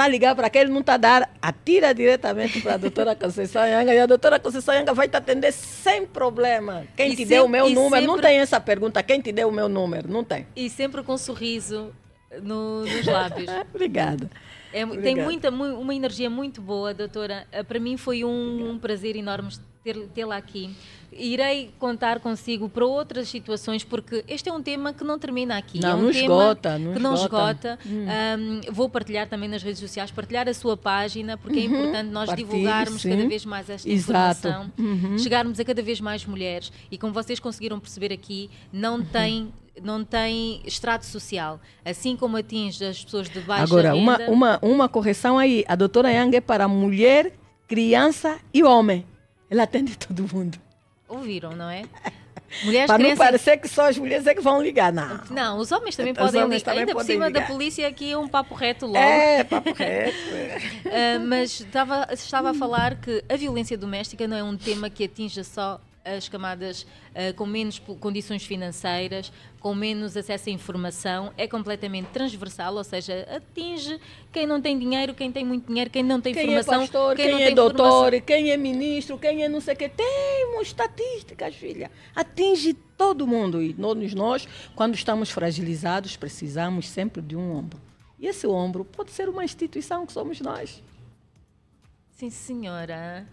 tá 0.03 0.09
ligado 0.09 0.37
para 0.37 0.49
aquele, 0.49 0.69
não 0.69 0.81
está 0.81 0.95
a 0.95 0.97
dar, 0.97 1.31
atira 1.41 1.95
diretamente 1.95 2.61
para 2.61 2.75
a 2.75 2.77
doutora 2.77 3.15
Conceição 3.15 3.65
Yanga 3.65 3.95
e 3.95 4.01
a 4.01 4.07
doutora 4.07 4.41
Conceição 4.41 4.75
Yanga 4.75 4.93
vai 4.93 5.09
te 5.09 5.17
atender 5.17 5.53
sem 5.53 6.05
problema. 6.05 6.85
Quem 6.97 7.13
e 7.13 7.17
te 7.17 7.25
deu 7.25 7.45
o 7.45 7.49
meu 7.49 7.69
número, 7.69 7.91
sempre... 7.91 8.07
não 8.07 8.19
tem 8.19 8.41
essa 8.41 8.61
pergunta, 8.61 9.01
quem 9.03 9.21
te 9.21 9.31
deu 9.31 9.49
o 9.49 9.53
meu 9.53 9.69
número, 9.69 10.11
não 10.11 10.25
tem. 10.25 10.47
E 10.57 10.69
sempre 10.69 11.05
com 11.05 11.15
um 11.15 11.19
sorriso 11.19 11.95
no, 12.43 12.81
nos 12.81 13.07
lábios. 13.07 13.49
Obrigada. 13.73 14.29
É, 14.73 14.85
tem 14.87 15.15
muita, 15.15 15.51
uma 15.51 15.95
energia 15.95 16.29
muito 16.29 16.61
boa, 16.61 16.93
doutora. 16.93 17.47
Eh, 17.53 17.63
para 17.63 17.79
mim 17.79 17.97
foi 17.97 18.25
um, 18.25 18.71
um 18.71 18.79
prazer 18.79 19.15
enorme 19.15 19.51
tê-la 20.15 20.37
aqui. 20.37 20.75
Irei 21.13 21.71
contar 21.79 22.21
consigo 22.21 22.69
para 22.69 22.87
outras 22.87 23.29
situações, 23.29 23.85
porque 23.85 24.25
este 24.27 24.49
é 24.49 24.53
um 24.53 24.63
tema 24.63 24.95
que 24.95 25.05
não 25.05 25.19
termina 25.19 25.59
aqui. 25.59 25.81
Não, 25.81 25.91
é 25.91 25.95
um 25.95 26.03
não 26.03 26.13
tema 26.13 26.23
esgota. 26.23 26.79
Não 26.79 26.93
que 26.95 26.99
não 26.99 27.15
esgota. 27.15 27.79
Hum. 27.85 28.07
Um, 28.39 28.73
vou 28.73 28.89
partilhar 28.89 29.29
também 29.29 29.49
nas 29.49 29.63
redes 29.63 29.81
sociais, 29.81 30.11
partilhar 30.11 30.49
a 30.49 30.55
sua 30.55 30.77
página, 30.77 31.37
porque 31.37 31.59
é 31.59 31.63
uhum. 31.65 31.75
é 31.75 31.79
importante 31.79 32.11
nós 32.11 32.35
divulgarmos 32.35 33.03
sim. 33.03 33.11
cada 33.11 33.29
vez 33.29 33.45
mais 33.45 33.69
esta 33.69 33.89
Exato. 33.91 34.49
informação, 34.49 34.73
uhum. 34.79 35.19
chegarmos 35.19 35.61
a 35.61 35.65
cada 35.65 35.83
vez 35.83 36.01
mais 36.01 36.25
mulheres. 36.25 36.73
E 36.91 36.97
como 36.97 37.13
vocês 37.13 37.39
conseguiram 37.39 37.79
perceber 37.79 38.13
aqui, 38.13 38.49
não 38.73 38.97
uhum. 38.97 39.05
tem 39.05 39.53
não 39.83 40.05
tem 40.05 40.61
extrato 40.67 41.07
social, 41.07 41.59
assim 41.83 42.15
como 42.15 42.37
atinge 42.37 42.85
as 42.85 43.03
pessoas 43.03 43.29
de 43.29 43.41
baixa 43.41 43.65
Agora, 43.65 43.95
renda. 43.95 44.13
Agora, 44.13 44.31
uma, 44.31 44.59
uma, 44.59 44.73
uma 44.75 44.89
correção 44.89 45.39
aí. 45.39 45.65
A 45.67 45.75
doutora 45.75 46.11
Yang 46.11 46.37
é 46.37 46.41
para 46.43 46.69
mulher, 46.69 47.33
criança 47.67 48.39
e 48.53 48.63
homem. 48.63 49.07
Ela 49.53 49.65
atende 49.65 49.99
todo 49.99 50.27
mundo. 50.35 50.59
Ouviram, 51.07 51.53
não 51.55 51.69
é? 51.69 51.83
Mulheres 52.65 52.87
Para 52.87 52.97
não 52.99 53.05
crescem- 53.11 53.17
parecer 53.27 53.57
que 53.59 53.69
só 53.69 53.89
as 53.91 53.99
mulheres 53.99 54.27
é 54.27 54.35
que 54.35 54.41
vão 54.41 54.63
ligar, 54.63 54.91
não. 54.91 55.21
Não, 55.31 55.59
os 55.59 55.71
homens 55.71 55.95
também 55.95 56.13
Os 56.13 56.19
podem 56.19 56.43
homens 56.43 56.61
ligar. 56.63 56.71
também 56.73 56.81
Ainda 56.81 56.93
por 56.93 56.99
podem 57.01 57.15
cima 57.17 57.31
da 57.31 57.41
ligar. 57.41 57.47
polícia 57.53 57.87
aqui 57.87 58.13
é 58.13 58.17
um 58.17 58.27
papo 58.29 58.55
reto 58.55 58.87
logo. 58.87 58.97
É, 58.97 59.45
papo 59.45 59.73
reto. 59.73 60.17
Ah, 60.95 61.19
mas 61.19 61.61
estava, 61.61 62.09
estava 62.13 62.51
a 62.51 62.55
falar 62.55 62.97
que 62.97 63.23
a 63.29 63.37
violência 63.37 63.77
doméstica 63.77 64.27
não 64.27 64.37
é 64.37 64.43
um 64.43 64.57
tema 64.57 64.89
que 64.91 65.05
atinja 65.05 65.45
só 65.45 65.79
as 66.05 66.29
camadas 66.29 66.87
ah, 67.15 67.33
com 67.35 67.47
menos 67.47 67.79
condições 67.79 68.45
financeiras, 68.45 69.33
com 69.61 69.75
menos 69.75 70.17
acesso 70.17 70.49
à 70.49 70.53
informação, 70.53 71.33
é 71.37 71.47
completamente 71.47 72.07
transversal, 72.07 72.75
ou 72.75 72.85
seja, 72.85 73.27
atinge 73.35 74.01
quem 74.33 74.47
não 74.47 74.61
tem 74.61 74.79
dinheiro, 74.79 75.15
quem 75.15 75.31
tem 75.31 75.45
muito 75.45 75.67
dinheiro, 75.67 75.91
quem 75.91 76.03
não 76.03 76.21
tem 76.21 76.35
Quem 76.35 76.43
é 76.43 76.47
formação, 76.47 76.81
pastor, 76.81 77.17
quem, 77.17 77.25
quem, 77.27 77.35
não 77.35 77.41
é 77.41 77.47
tem 77.47 77.55
doutor, 77.55 77.77
formação. 77.77 78.21
quem 78.21 78.51
é 78.51 78.57
ministro, 78.57 79.19
quem 79.19 79.45
é 79.45 79.49
não 79.49 79.61
sei 79.61 79.75
o 79.75 79.77
quê. 79.77 79.89
Temos 79.89 80.69
estatísticas, 80.69 81.55
filha. 81.55 81.91
Atinge 82.15 82.75
todo 82.97 83.27
mundo. 83.27 83.63
E 83.63 83.73
todos 83.73 84.15
nós, 84.15 84.49
quando 84.75 84.95
estamos 84.95 85.31
fragilizados, 85.31 86.17
precisamos 86.17 86.89
sempre 86.89 87.23
de 87.23 87.37
um 87.37 87.53
ombro. 87.57 87.81
E 88.19 88.27
esse 88.27 88.47
ombro 88.47 88.85
pode 88.85 89.11
ser 89.11 89.29
uma 89.29 89.45
instituição 89.45 90.07
que 90.07 90.13
somos 90.13 90.41
nós. 90.41 90.83
Sim, 92.13 92.31
senhora. 92.31 93.27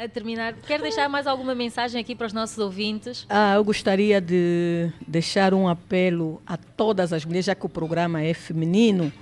A 0.00 0.08
terminar, 0.08 0.54
quer 0.66 0.80
deixar 0.80 1.10
mais 1.10 1.26
alguma 1.26 1.54
mensagem 1.54 2.00
aqui 2.00 2.14
para 2.14 2.26
os 2.26 2.32
nossos 2.32 2.56
ouvintes? 2.56 3.26
Ah, 3.28 3.56
eu 3.56 3.62
gostaria 3.62 4.18
de 4.18 4.90
deixar 5.06 5.52
um 5.52 5.68
apelo 5.68 6.40
a 6.46 6.56
todas 6.56 7.12
as 7.12 7.22
mulheres, 7.22 7.44
já 7.44 7.54
que 7.54 7.66
o 7.66 7.68
programa 7.68 8.22
é 8.22 8.32
feminino, 8.32 9.12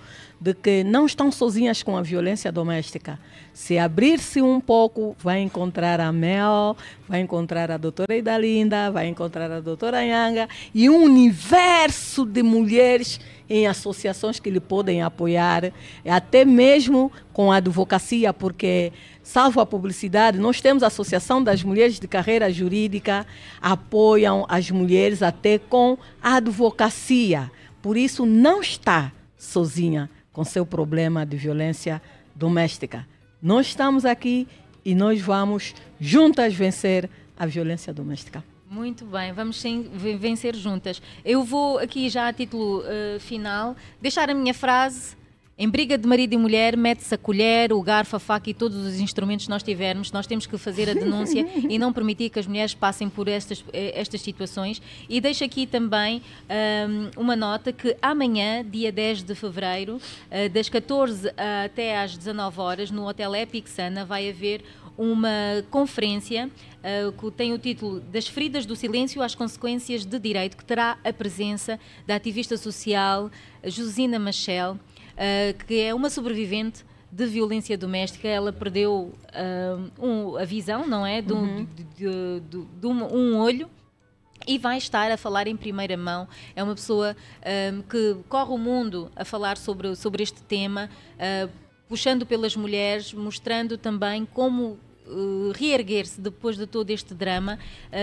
de 0.41 0.55
que 0.55 0.85
não 0.85 1.07
estão 1.07 1.33
sozinhas 1.33 1.83
com 1.83 1.97
a 1.97 2.03
violência 2.03 2.53
doméstica. 2.53 3.19
Se 3.53 3.77
abrir-se 3.77 4.41
um 4.41 4.61
pouco, 4.61 5.17
vai 5.19 5.41
encontrar 5.41 6.01
a 6.01 6.13
Mel, 6.13 6.77
vai 7.09 7.21
encontrar 7.21 7.71
a 7.73 7.77
doutora 7.77 8.17
Idalinda, 8.17 8.91
vai 8.91 9.09
encontrar 9.09 9.51
a 9.51 9.61
doutora 9.61 10.01
Yanga 10.05 10.49
e 10.73 10.89
um 10.89 11.03
universo 11.03 12.25
de 12.25 12.43
mulheres 12.43 13.19
em 13.51 13.67
associações 13.67 14.39
que 14.39 14.51
lhe 14.51 14.61
podem 14.61 15.03
apoiar, 15.03 15.73
até 16.07 16.45
mesmo 16.45 17.11
com 17.33 17.51
a 17.51 17.57
advocacia, 17.57 18.33
porque, 18.33 18.93
salvo 19.23 19.61
a 19.61 19.67
publicidade, 19.67 20.39
nós 20.39 20.61
temos 20.61 20.83
a 20.83 20.89
Associação 20.89 21.43
das 21.43 21.65
Mulheres 21.65 21.99
de 21.99 22.07
Carreira 22.07 22.53
Jurídica, 22.53 23.27
apoiam 23.61 24.47
as 24.49 24.71
mulheres 24.71 25.23
até 25.23 25.59
com 25.59 25.99
a 26.23 26.37
advocacia. 26.37 27.51
Por 27.81 27.97
isso, 27.97 28.27
não 28.27 28.61
está 28.61 29.11
sozinha 29.37 30.11
com 30.39 30.45
seu 30.45 30.65
problema 30.65 31.27
de 31.27 31.37
violência 31.37 32.01
doméstica. 32.33 33.05
Nós 33.43 33.67
estamos 33.67 34.05
aqui 34.05 34.47
e 34.85 34.95
nós 34.95 35.21
vamos 35.21 35.75
juntas 35.99 36.55
vencer 36.55 37.11
a 37.37 37.45
violência 37.45 37.93
doméstica. 37.93 38.45
Muito 38.71 39.05
bem, 39.05 39.33
vamos 39.33 39.61
vencer 40.21 40.55
juntas. 40.55 41.03
Eu 41.25 41.43
vou 41.43 41.79
aqui 41.81 42.09
já 42.09 42.29
a 42.29 42.33
título 42.33 42.85
eh, 42.87 43.19
final 43.19 43.75
deixar 44.01 44.31
a 44.31 44.35
minha 44.35 44.55
frase. 44.55 45.17
Em 45.61 45.69
briga 45.69 45.99
de 45.99 46.07
marido 46.07 46.35
e 46.35 46.37
mulher, 46.37 46.77
mete-se 46.77 47.13
a 47.13 47.19
colher, 47.19 47.73
o 47.73 47.83
garfo, 47.83 48.15
a 48.15 48.21
faca 48.21 48.49
e 48.49 48.55
todos 48.55 48.77
os 48.77 49.01
instrumentos 49.01 49.47
que 49.47 49.51
nós 49.51 49.61
tivermos. 49.61 50.13
Nós 50.13 50.25
temos 50.25 50.47
que 50.47 50.57
fazer 50.57 50.89
a 50.89 50.95
denúncia 50.95 51.45
e 51.69 51.81
não 51.81 51.93
permitir 51.93 52.31
que 52.31 52.39
as 52.39 52.47
mulheres 52.47 52.75
passem 52.75 53.09
por 53.09 53.27
estas, 53.27 53.65
eh, 53.73 53.93
estas 54.01 54.21
situações. 54.21 54.81
E 55.09 55.21
deixo 55.21 55.43
aqui 55.43 55.67
também 55.67 56.23
ahm, 56.49 57.11
uma 57.17 57.35
nota 57.35 57.73
que 57.73 57.97
amanhã, 58.01 58.65
dia 58.65 58.93
10 58.93 59.25
de 59.25 59.35
fevereiro, 59.35 60.01
eh, 60.31 60.49
das 60.49 60.69
14 60.69 61.29
até 61.65 62.01
às 62.01 62.17
19 62.17 62.61
horas, 62.61 62.93
no 62.93 63.09
Hotel 63.09 63.35
Epic 63.35 63.67
Sana, 63.67 64.05
vai 64.05 64.31
haver 64.31 64.63
uma 64.97 65.65
conferência 65.71 66.51
uh, 66.79 67.13
que 67.13 67.31
tem 67.37 67.53
o 67.53 67.59
título 67.59 68.01
Das 68.01 68.27
Feridas 68.27 68.67
do 68.67 68.75
Silêncio 68.75 69.23
às 69.23 69.33
Consequências 69.33 70.05
de 70.05 70.19
Direito, 70.19 70.57
que 70.57 70.65
terá 70.65 70.99
a 71.05 71.13
presença 71.13 71.79
da 72.05 72.17
ativista 72.17 72.57
social 72.57 73.31
Josina 73.65 74.19
Machel, 74.19 74.77
uh, 75.19 75.65
que 75.67 75.81
é 75.81 75.95
uma 75.95 76.09
sobrevivente 76.11 76.85
de 77.11 77.27
violência 77.27 77.77
doméstica. 77.77 78.29
Ela 78.29 78.53
perdeu 78.53 79.13
uh, 79.35 79.91
um- 80.07 80.37
a 80.37 80.45
visão, 80.45 80.87
não 80.87 81.05
é? 81.07 81.21
De, 81.23 81.33
um- 81.33 81.65
de- 81.65 81.85
de- 81.85 82.41
de- 82.81 82.87
um, 82.87 83.05
um 83.17 83.37
olho 83.39 83.69
e 84.47 84.57
vai 84.59 84.79
estar 84.79 85.11
a 85.11 85.17
falar 85.17 85.47
em 85.47 85.57
primeira 85.57 85.97
mão. 85.97 86.29
É 86.55 86.63
uma 86.63 86.75
pessoa 86.75 87.17
ahm, 87.45 87.83
que 87.83 88.17
corre 88.29 88.53
o 88.53 88.59
mundo 88.59 89.11
a 89.17 89.25
falar 89.25 89.57
sobre, 89.57 89.95
sobre 89.97 90.23
este 90.23 90.41
tema, 90.43 90.89
ah, 91.19 91.49
puxando 91.89 92.25
pelas 92.25 92.55
mulheres, 92.57 93.13
mostrando 93.13 93.77
também 93.77 94.25
como 94.27 94.79
eh, 95.07 95.53
reerguer-se 95.55 96.21
depois 96.21 96.57
de 96.57 96.67
todo 96.67 96.91
este 96.91 97.15
drama. 97.15 97.59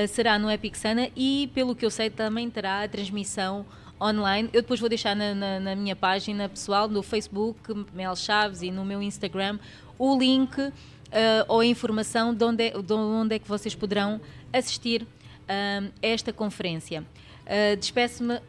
Será 0.10 0.38
no 0.40 0.50
Epic 0.52 0.76
Sana 0.76 1.10
e, 1.16 1.50
pelo 1.54 1.76
que 1.76 1.86
eu 1.86 1.92
sei, 1.92 2.10
também 2.10 2.50
terá 2.50 2.82
a 2.84 2.88
transmissão 2.88 3.64
online. 4.01 4.49
Eu 4.53 4.61
depois 4.61 4.80
vou 4.80 4.89
deixar 4.89 5.15
na, 5.15 5.34
na- 5.34 5.59
na 5.59 5.76
minha 5.76 5.95
página 5.95 6.47
pessoal, 6.49 6.88
no 6.88 7.01
Facebook, 7.03 7.59
Mel 7.93 8.15
Chaves, 8.15 8.61
e 8.61 8.72
no 8.72 8.84
meu 8.85 9.01
Instagram, 9.01 9.57
o 9.97 10.17
link 10.17 10.59
ah, 10.59 11.45
ou 11.47 11.59
a 11.61 11.65
informação 11.65 12.34
de 12.34 12.43
onde, 12.43 12.63
é, 12.63 12.72
de 12.81 12.93
onde 12.93 13.35
é 13.35 13.39
que 13.39 13.47
vocês 13.47 13.73
poderão 13.76 14.19
assistir 14.51 15.05
a 15.47 15.84
esta 16.01 16.34
conferência. 16.34 17.03
Ah, 17.45 17.76
Despeço-me 17.76 18.34
ah, 18.35 18.41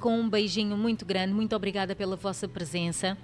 com 0.00 0.18
um 0.20 0.28
beijinho 0.28 0.76
muito 0.76 1.04
grande. 1.04 1.32
Muito 1.32 1.54
obrigada 1.56 1.94
pela 1.96 2.16
vossa 2.16 2.46
presença. 2.46 3.16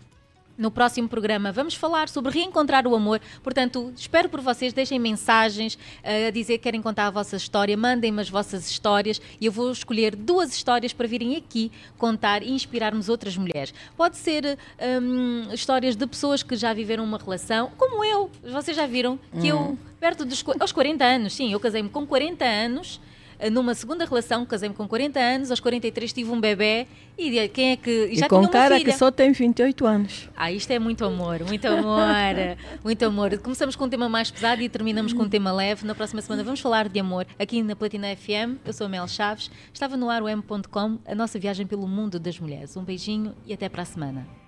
No 0.62 0.70
próximo 0.70 1.08
programa 1.08 1.50
vamos 1.50 1.74
falar 1.74 2.08
sobre 2.08 2.30
reencontrar 2.30 2.86
o 2.86 2.94
amor. 2.94 3.20
Portanto, 3.42 3.92
espero 3.96 4.28
por 4.28 4.40
vocês, 4.40 4.72
deixem 4.72 4.96
mensagens 4.96 5.76
ah, 6.04 6.28
a 6.28 6.30
dizer 6.30 6.58
que 6.58 6.62
querem 6.62 6.80
contar 6.80 7.08
a 7.08 7.10
vossa 7.10 7.34
história, 7.34 7.76
mandem-me 7.76 8.20
as 8.20 8.30
vossas 8.30 8.70
histórias 8.70 9.20
e 9.40 9.46
eu 9.46 9.50
vou 9.50 9.72
escolher 9.72 10.14
duas 10.14 10.54
histórias 10.54 10.92
para 10.92 11.08
virem 11.08 11.34
aqui 11.34 11.72
contar 11.98 12.44
e 12.44 12.52
inspirarmos 12.52 13.08
outras 13.08 13.36
mulheres. 13.36 13.74
Pode 13.96 14.16
ser 14.16 14.56
hum, 15.02 15.48
histórias 15.52 15.96
de 15.96 16.06
pessoas 16.06 16.44
que 16.44 16.54
já 16.54 16.72
viveram 16.72 17.02
uma 17.02 17.18
relação, 17.18 17.72
como 17.76 18.04
eu. 18.04 18.30
Vocês 18.44 18.76
já 18.76 18.86
viram 18.86 19.18
que 19.40 19.48
eu, 19.48 19.76
perto 19.98 20.24
dos 20.24 20.44
aos 20.60 20.70
40 20.70 21.04
anos, 21.04 21.32
sim, 21.32 21.52
eu 21.52 21.58
casei-me 21.58 21.88
com 21.88 22.06
40 22.06 22.44
anos 22.44 23.00
numa 23.50 23.74
segunda 23.74 24.04
relação, 24.04 24.44
casei-me 24.46 24.74
com 24.74 24.86
40 24.86 25.18
anos, 25.18 25.50
aos 25.50 25.60
43 25.60 26.12
tive 26.12 26.30
um 26.30 26.40
bebê 26.40 26.86
e 27.18 27.30
de- 27.30 27.48
quem 27.48 27.72
é 27.72 27.76
que 27.76 27.90
e 28.06 28.12
E, 28.14 28.16
já 28.18 28.28
com 28.28 28.36
tinha 28.36 28.46
uma 28.46 28.48
cara 28.48 28.78
filha. 28.78 28.92
que 28.92 28.98
só 28.98 29.10
tem 29.10 29.32
28 29.32 29.86
anos. 29.86 30.28
Ah, 30.36 30.50
isto 30.52 30.70
é 30.70 30.78
muito 30.78 31.04
amor, 31.04 31.40
muito 31.44 31.66
amor, 31.66 32.02
muito 32.84 33.02
amor. 33.04 33.38
Começamos 33.38 33.74
com 33.76 33.84
um 33.84 33.88
tema 33.88 34.08
mais 34.08 34.30
pesado 34.30 34.62
e 34.62 34.68
terminamos 34.68 35.12
com 35.12 35.22
um 35.24 35.28
tema 35.28 35.52
leve. 35.52 35.86
Na 35.86 35.94
próxima 35.94 36.20
semana 36.22 36.42
vamos 36.44 36.60
falar 36.60 36.88
de 36.88 36.98
amor 37.00 37.26
aqui 37.38 37.62
na 37.62 37.74
Platina 37.76 38.08
FM. 38.16 38.58
Eu 38.64 38.72
sou 38.72 38.86
a 38.86 38.88
Mel 38.88 39.06
Chaves, 39.08 39.50
estava 39.72 39.96
no 39.96 40.08
ar 40.10 40.22
o 40.22 40.28
M.com, 40.28 40.98
a 41.06 41.14
nossa 41.14 41.38
viagem 41.38 41.66
pelo 41.66 41.86
mundo 41.86 42.18
das 42.18 42.38
mulheres. 42.38 42.76
Um 42.76 42.84
beijinho 42.84 43.34
e 43.46 43.52
até 43.52 43.68
para 43.68 43.82
a 43.82 43.86
semana. 43.86 44.41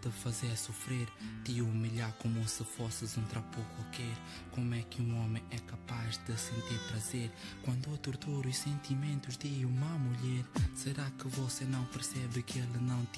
Te 0.00 0.10
fazer 0.10 0.56
sofrer, 0.56 1.08
te 1.44 1.60
humilhar 1.60 2.12
como 2.14 2.46
se 2.48 2.64
fosses 2.64 3.16
um 3.16 3.24
trapo 3.24 3.60
qualquer? 3.76 4.16
Como 4.52 4.74
é 4.74 4.82
que 4.82 5.02
um 5.02 5.22
homem 5.22 5.42
é 5.50 5.58
capaz 5.58 6.18
de 6.26 6.38
sentir 6.38 6.78
prazer 6.88 7.30
quando 7.62 7.90
eu 7.90 7.98
torturo 7.98 8.48
os 8.48 8.56
sentimentos 8.56 9.36
de 9.36 9.64
uma 9.64 9.98
mulher? 9.98 10.44
Será 10.74 11.10
que 11.18 11.28
você 11.28 11.64
não 11.64 11.84
percebe 11.86 12.42
que 12.42 12.58
ele 12.58 12.78
não 12.80 13.04
te 13.06 13.06